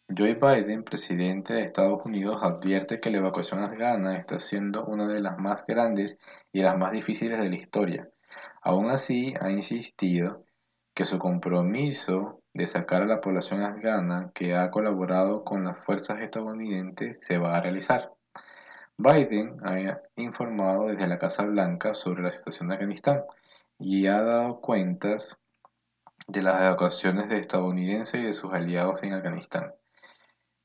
Joe 0.08 0.36
Biden, 0.36 0.84
presidente 0.84 1.54
de 1.54 1.64
Estados 1.64 2.06
Unidos, 2.06 2.42
advierte 2.42 3.00
que 3.00 3.10
la 3.10 3.18
evacuación 3.18 3.64
afgana 3.64 4.14
está 4.14 4.40
siendo 4.40 4.86
una 4.86 5.08
de 5.08 5.20
las 5.20 5.38
más 5.38 5.66
grandes 5.66 6.20
y 6.54 6.62
las 6.62 6.78
más 6.78 6.92
difíciles 6.92 7.38
de 7.40 7.50
la 7.50 7.56
historia. 7.56 8.10
Aún 8.62 8.90
así, 8.92 9.34
ha 9.42 9.50
insistido 9.50 10.46
que 10.94 11.06
su 11.06 11.20
compromiso 11.20 12.42
de 12.54 12.68
sacar 12.68 13.02
a 13.02 13.08
la 13.08 13.20
población 13.20 13.64
afgana 13.64 14.32
que 14.34 14.56
ha 14.56 14.72
colaborado 14.72 15.44
con 15.44 15.66
las 15.66 15.84
fuerzas 15.84 16.22
estadounidenses 16.22 17.20
se 17.20 17.38
va 17.38 17.58
a 17.58 17.62
realizar. 17.62 18.14
Biden 18.98 19.58
ha 19.66 20.02
informado 20.16 20.88
desde 20.88 21.08
la 21.08 21.20
Casa 21.20 21.44
Blanca 21.44 21.94
sobre 21.94 22.24
la 22.24 22.32
situación 22.32 22.70
de 22.70 22.76
Afganistán 22.76 23.24
y 23.78 24.08
ha 24.08 24.22
dado 24.22 24.62
cuentas 24.62 25.40
de 26.28 26.42
las 26.42 26.62
evacuaciones 26.62 27.28
de 27.28 27.40
estadounidenses 27.40 28.22
y 28.22 28.24
de 28.24 28.34
sus 28.34 28.54
aliados 28.54 29.04
en 29.04 29.14
Afganistán, 29.14 29.74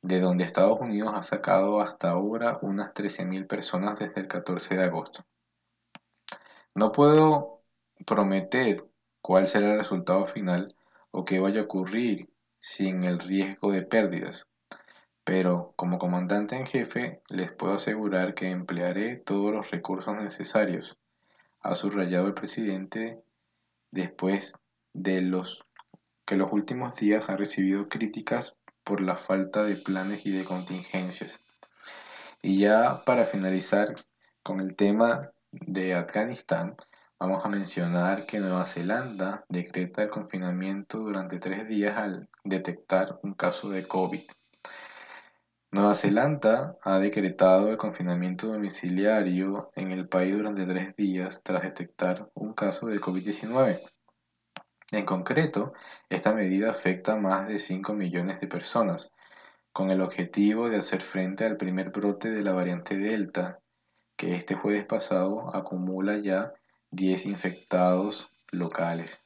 de 0.03 0.21
donde 0.21 0.45
Estados 0.45 0.81
Unidos 0.81 1.13
ha 1.15 1.23
sacado 1.23 1.81
hasta 1.81 2.11
ahora 2.11 2.59
unas 2.63 2.95
13.000 2.95 3.47
personas 3.47 3.99
desde 3.99 4.21
el 4.21 4.29
14 4.29 4.77
de 4.77 4.85
agosto. 4.85 5.25
No 6.75 6.93
puedo 6.93 7.63
prometer 8.07 8.85
cuál 9.21 9.47
será 9.47 9.73
el 9.73 9.79
resultado 9.79 10.25
final 10.25 10.75
o 11.11 11.25
qué 11.25 11.41
vaya 11.41 11.61
a 11.61 11.65
ocurrir 11.65 12.31
sin 12.59 13.05
el 13.05 13.19
riesgo 13.19 13.73
de 13.73 13.83
pérdidas. 13.83 14.47
Pero 15.25 15.75
como 15.77 15.99
comandante 15.99 16.57
en 16.57 16.67
jefe 16.67 17.23
les 17.29 17.53
puedo 17.53 17.75
asegurar 17.75 18.35
que 18.35 18.51
emplearé 18.51 19.17
todos 19.17 19.53
los 19.53 19.71
recursos 19.71 20.17
necesarios, 20.17 20.97
ha 21.61 21.75
subrayado 21.75 22.27
el 22.27 22.35
presidente 22.35 23.23
después 23.91 24.59
de 24.95 25.21
los 25.21 25.63
que 26.25 26.37
los 26.37 26.53
últimos 26.53 26.97
días 26.97 27.29
ha 27.29 27.37
recibido 27.37 27.89
críticas 27.89 28.57
por 28.91 29.03
la 29.03 29.15
falta 29.15 29.63
de 29.63 29.77
planes 29.77 30.27
y 30.27 30.33
de 30.33 30.45
contingencias. 30.45 31.39
Y 32.43 32.59
ya 32.59 33.05
para 33.05 33.25
finalizar 33.25 33.95
con 34.43 34.59
el 34.59 34.75
tema 34.75 35.31
de 35.53 35.95
Afganistán, 35.95 36.75
Vamos 37.23 37.45
a 37.45 37.51
mencionar 37.51 38.25
que 38.25 38.41
Nueva 38.41 38.65
Zelanda 38.65 39.45
decreta 39.51 40.03
el 40.03 40.09
confinamiento 40.09 41.01
durante 41.01 41.39
tres 41.39 41.69
días 41.69 41.99
al 41.99 42.31
detectar 42.45 43.21
un 43.23 43.35
caso 43.35 43.69
de 43.69 43.87
COVID. 43.87 44.23
Nueva 45.71 45.95
Zelanda 45.95 46.79
ha 46.83 46.99
decretado 46.99 47.69
el 47.69 47.77
confinamiento 47.77 48.47
domiciliario 48.47 49.71
en 49.75 49.93
el 49.93 50.09
país 50.09 50.35
durante 50.35 50.65
tres 50.65 50.97
días 50.97 51.43
tras 51.45 51.61
detectar 51.63 52.31
un 52.33 52.55
caso 52.55 52.87
de 52.87 52.99
COVID-19. 52.99 53.83
En 54.93 55.05
concreto, 55.05 55.73
esta 56.09 56.33
medida 56.33 56.71
afecta 56.71 57.13
a 57.13 57.21
más 57.21 57.47
de 57.47 57.61
5 57.61 57.95
millones 57.95 58.41
de 58.41 58.49
personas, 58.49 59.11
con 59.73 59.91
el 59.91 60.01
objetivo 60.01 60.69
de 60.69 60.79
hacer 60.79 61.01
frente 61.01 61.45
al 61.45 61.57
primer 61.57 61.91
brote 61.91 62.31
de 62.31 62.43
la 62.43 62.53
variante 62.53 62.99
Delta, 62.99 63.61
que 64.17 64.35
este 64.35 64.55
jueves 64.55 64.85
pasado 64.87 65.55
acumula 65.55 66.19
ya 66.19 66.53
10 66.91 67.27
infectados 67.27 68.33
locales. 68.51 69.21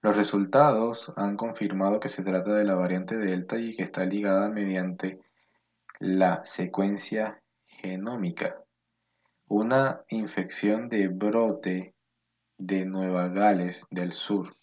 Los 0.00 0.16
resultados 0.16 1.12
han 1.16 1.36
confirmado 1.36 2.00
que 2.00 2.08
se 2.08 2.22
trata 2.22 2.54
de 2.54 2.64
la 2.64 2.74
variante 2.74 3.18
Delta 3.18 3.58
y 3.58 3.76
que 3.76 3.82
está 3.82 4.06
ligada 4.06 4.48
mediante 4.48 5.20
la 5.98 6.42
secuencia 6.46 7.42
genómica. 7.66 8.64
Una 9.46 10.02
infección 10.08 10.88
de 10.88 11.08
brote 11.08 11.94
de 12.56 12.86
Nueva 12.86 13.28
Gales 13.28 13.86
del 13.90 14.12
Sur. 14.12 14.56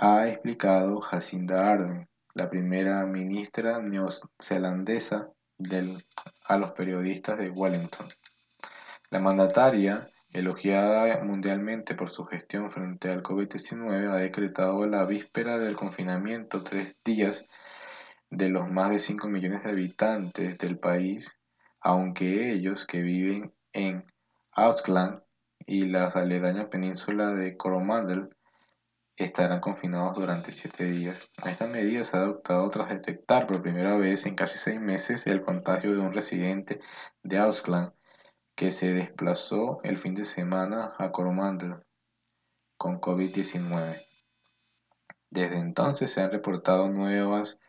Ha 0.00 0.28
explicado 0.28 1.00
Jacinda 1.00 1.72
Ardern, 1.72 2.08
la 2.34 2.48
primera 2.48 3.04
ministra 3.04 3.80
neozelandesa 3.80 5.32
a 6.44 6.56
los 6.56 6.70
periodistas 6.70 7.36
de 7.36 7.50
Wellington. 7.50 8.06
La 9.10 9.18
mandataria, 9.18 10.08
elogiada 10.32 11.24
mundialmente 11.24 11.96
por 11.96 12.10
su 12.10 12.24
gestión 12.26 12.70
frente 12.70 13.10
al 13.10 13.24
COVID-19, 13.24 14.12
ha 14.12 14.20
decretado 14.20 14.86
la 14.86 15.04
víspera 15.04 15.58
del 15.58 15.74
confinamiento 15.74 16.62
tres 16.62 16.96
días 17.04 17.48
de 18.30 18.50
los 18.50 18.70
más 18.70 18.90
de 18.90 19.00
5 19.00 19.26
millones 19.26 19.64
de 19.64 19.70
habitantes 19.70 20.58
del 20.58 20.78
país, 20.78 21.36
aunque 21.80 22.52
ellos 22.52 22.86
que 22.86 23.02
viven 23.02 23.52
en 23.72 24.04
Auckland 24.52 25.22
y 25.66 25.86
la 25.86 26.06
aledaña 26.06 26.70
península 26.70 27.32
de 27.32 27.56
Coromandel 27.56 28.28
estarán 29.18 29.60
confinados 29.60 30.16
durante 30.16 30.52
siete 30.52 30.84
días. 30.84 31.28
Esta 31.44 31.66
medida 31.66 32.04
se 32.04 32.16
ha 32.16 32.20
adoptado 32.20 32.68
tras 32.68 32.88
detectar 32.88 33.46
por 33.46 33.62
primera 33.62 33.96
vez 33.96 34.26
en 34.26 34.36
casi 34.36 34.58
seis 34.58 34.80
meses 34.80 35.26
el 35.26 35.42
contagio 35.42 35.92
de 35.92 36.00
un 36.00 36.12
residente 36.12 36.80
de 37.22 37.38
Auckland 37.38 37.92
que 38.54 38.70
se 38.70 38.92
desplazó 38.92 39.80
el 39.82 39.98
fin 39.98 40.14
de 40.14 40.24
semana 40.24 40.92
a 40.98 41.10
Coromandel 41.10 41.76
con 42.76 43.00
COVID-19. 43.00 44.00
Desde 45.30 45.58
entonces 45.58 46.10
se 46.10 46.22
han 46.22 46.30
reportado 46.30 46.88
nuevas 46.88 47.60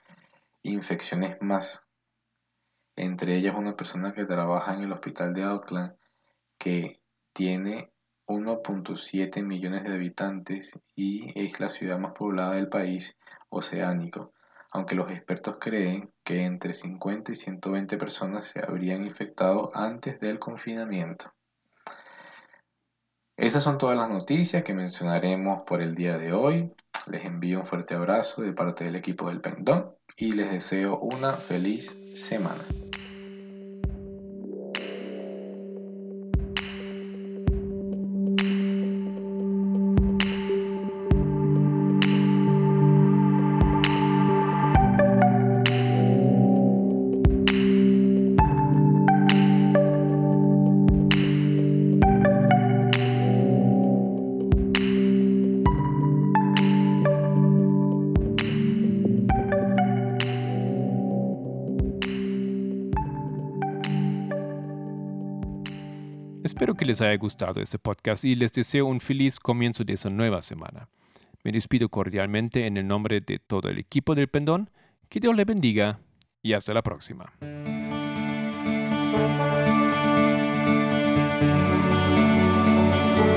infecciones 0.61 1.37
más, 1.41 1.81
entre 2.95 3.35
ellas 3.35 3.57
una 3.57 3.75
persona 3.75 4.13
que 4.13 4.25
trabaja 4.25 4.73
en 4.73 4.83
el 4.83 4.91
hospital 4.91 5.33
de 5.33 5.43
Auckland 5.43 5.95
que 6.57 7.01
tiene 7.33 7.91
1.7 8.29 9.43
millones 9.43 9.83
de 9.83 9.93
habitantes 9.93 10.79
y 10.95 11.31
es 11.39 11.59
la 11.59 11.67
ciudad 11.67 11.97
más 11.97 12.11
poblada 12.11 12.53
del 12.53 12.69
país 12.69 13.17
oceánico, 13.49 14.33
aunque 14.71 14.93
los 14.93 15.09
expertos 15.09 15.57
creen 15.59 16.11
que 16.23 16.45
entre 16.45 16.73
50 16.73 17.31
y 17.31 17.35
120 17.35 17.97
personas 17.97 18.45
se 18.45 18.63
habrían 18.63 19.03
infectado 19.03 19.71
antes 19.73 20.19
del 20.19 20.37
confinamiento. 20.37 21.33
Esas 23.35 23.63
son 23.63 23.79
todas 23.79 23.97
las 23.97 24.09
noticias 24.09 24.63
que 24.63 24.73
mencionaremos 24.73 25.63
por 25.65 25.81
el 25.81 25.95
día 25.95 26.17
de 26.19 26.31
hoy. 26.31 26.71
Les 27.07 27.25
envío 27.25 27.59
un 27.59 27.65
fuerte 27.65 27.95
abrazo 27.95 28.43
de 28.43 28.53
parte 28.53 28.83
del 28.83 28.95
equipo 28.95 29.29
del 29.29 29.41
Pendón 29.41 29.95
y 30.17 30.33
les 30.33 30.51
deseo 30.51 30.99
una 30.99 31.33
feliz 31.33 31.95
semana. 32.15 32.63
Les 66.89 67.01
haya 67.01 67.15
gustado 67.17 67.61
este 67.61 67.77
podcast 67.77 68.25
y 68.25 68.33
les 68.33 68.51
deseo 68.51 68.87
un 68.87 68.99
feliz 68.99 69.39
comienzo 69.39 69.83
de 69.83 69.93
esa 69.93 70.09
nueva 70.09 70.41
semana. 70.41 70.89
Me 71.43 71.51
despido 71.51 71.87
cordialmente 71.87 72.65
en 72.65 72.77
el 72.77 72.87
nombre 72.87 73.21
de 73.21 73.37
todo 73.37 73.69
el 73.69 73.77
equipo 73.77 74.15
del 74.15 74.27
Pendón. 74.27 74.71
Que 75.07 75.19
Dios 75.19 75.35
le 75.35 75.45
bendiga 75.45 75.99
y 76.41 76.53
hasta 76.53 76.73
la 76.73 76.81
próxima. 76.81 77.31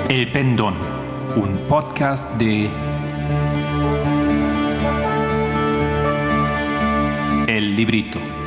El 0.08 0.32
Pendón, 0.32 0.74
un 1.36 1.54
podcast 1.68 2.38
de 2.38 2.70
El 7.48 7.76
Librito. 7.76 8.41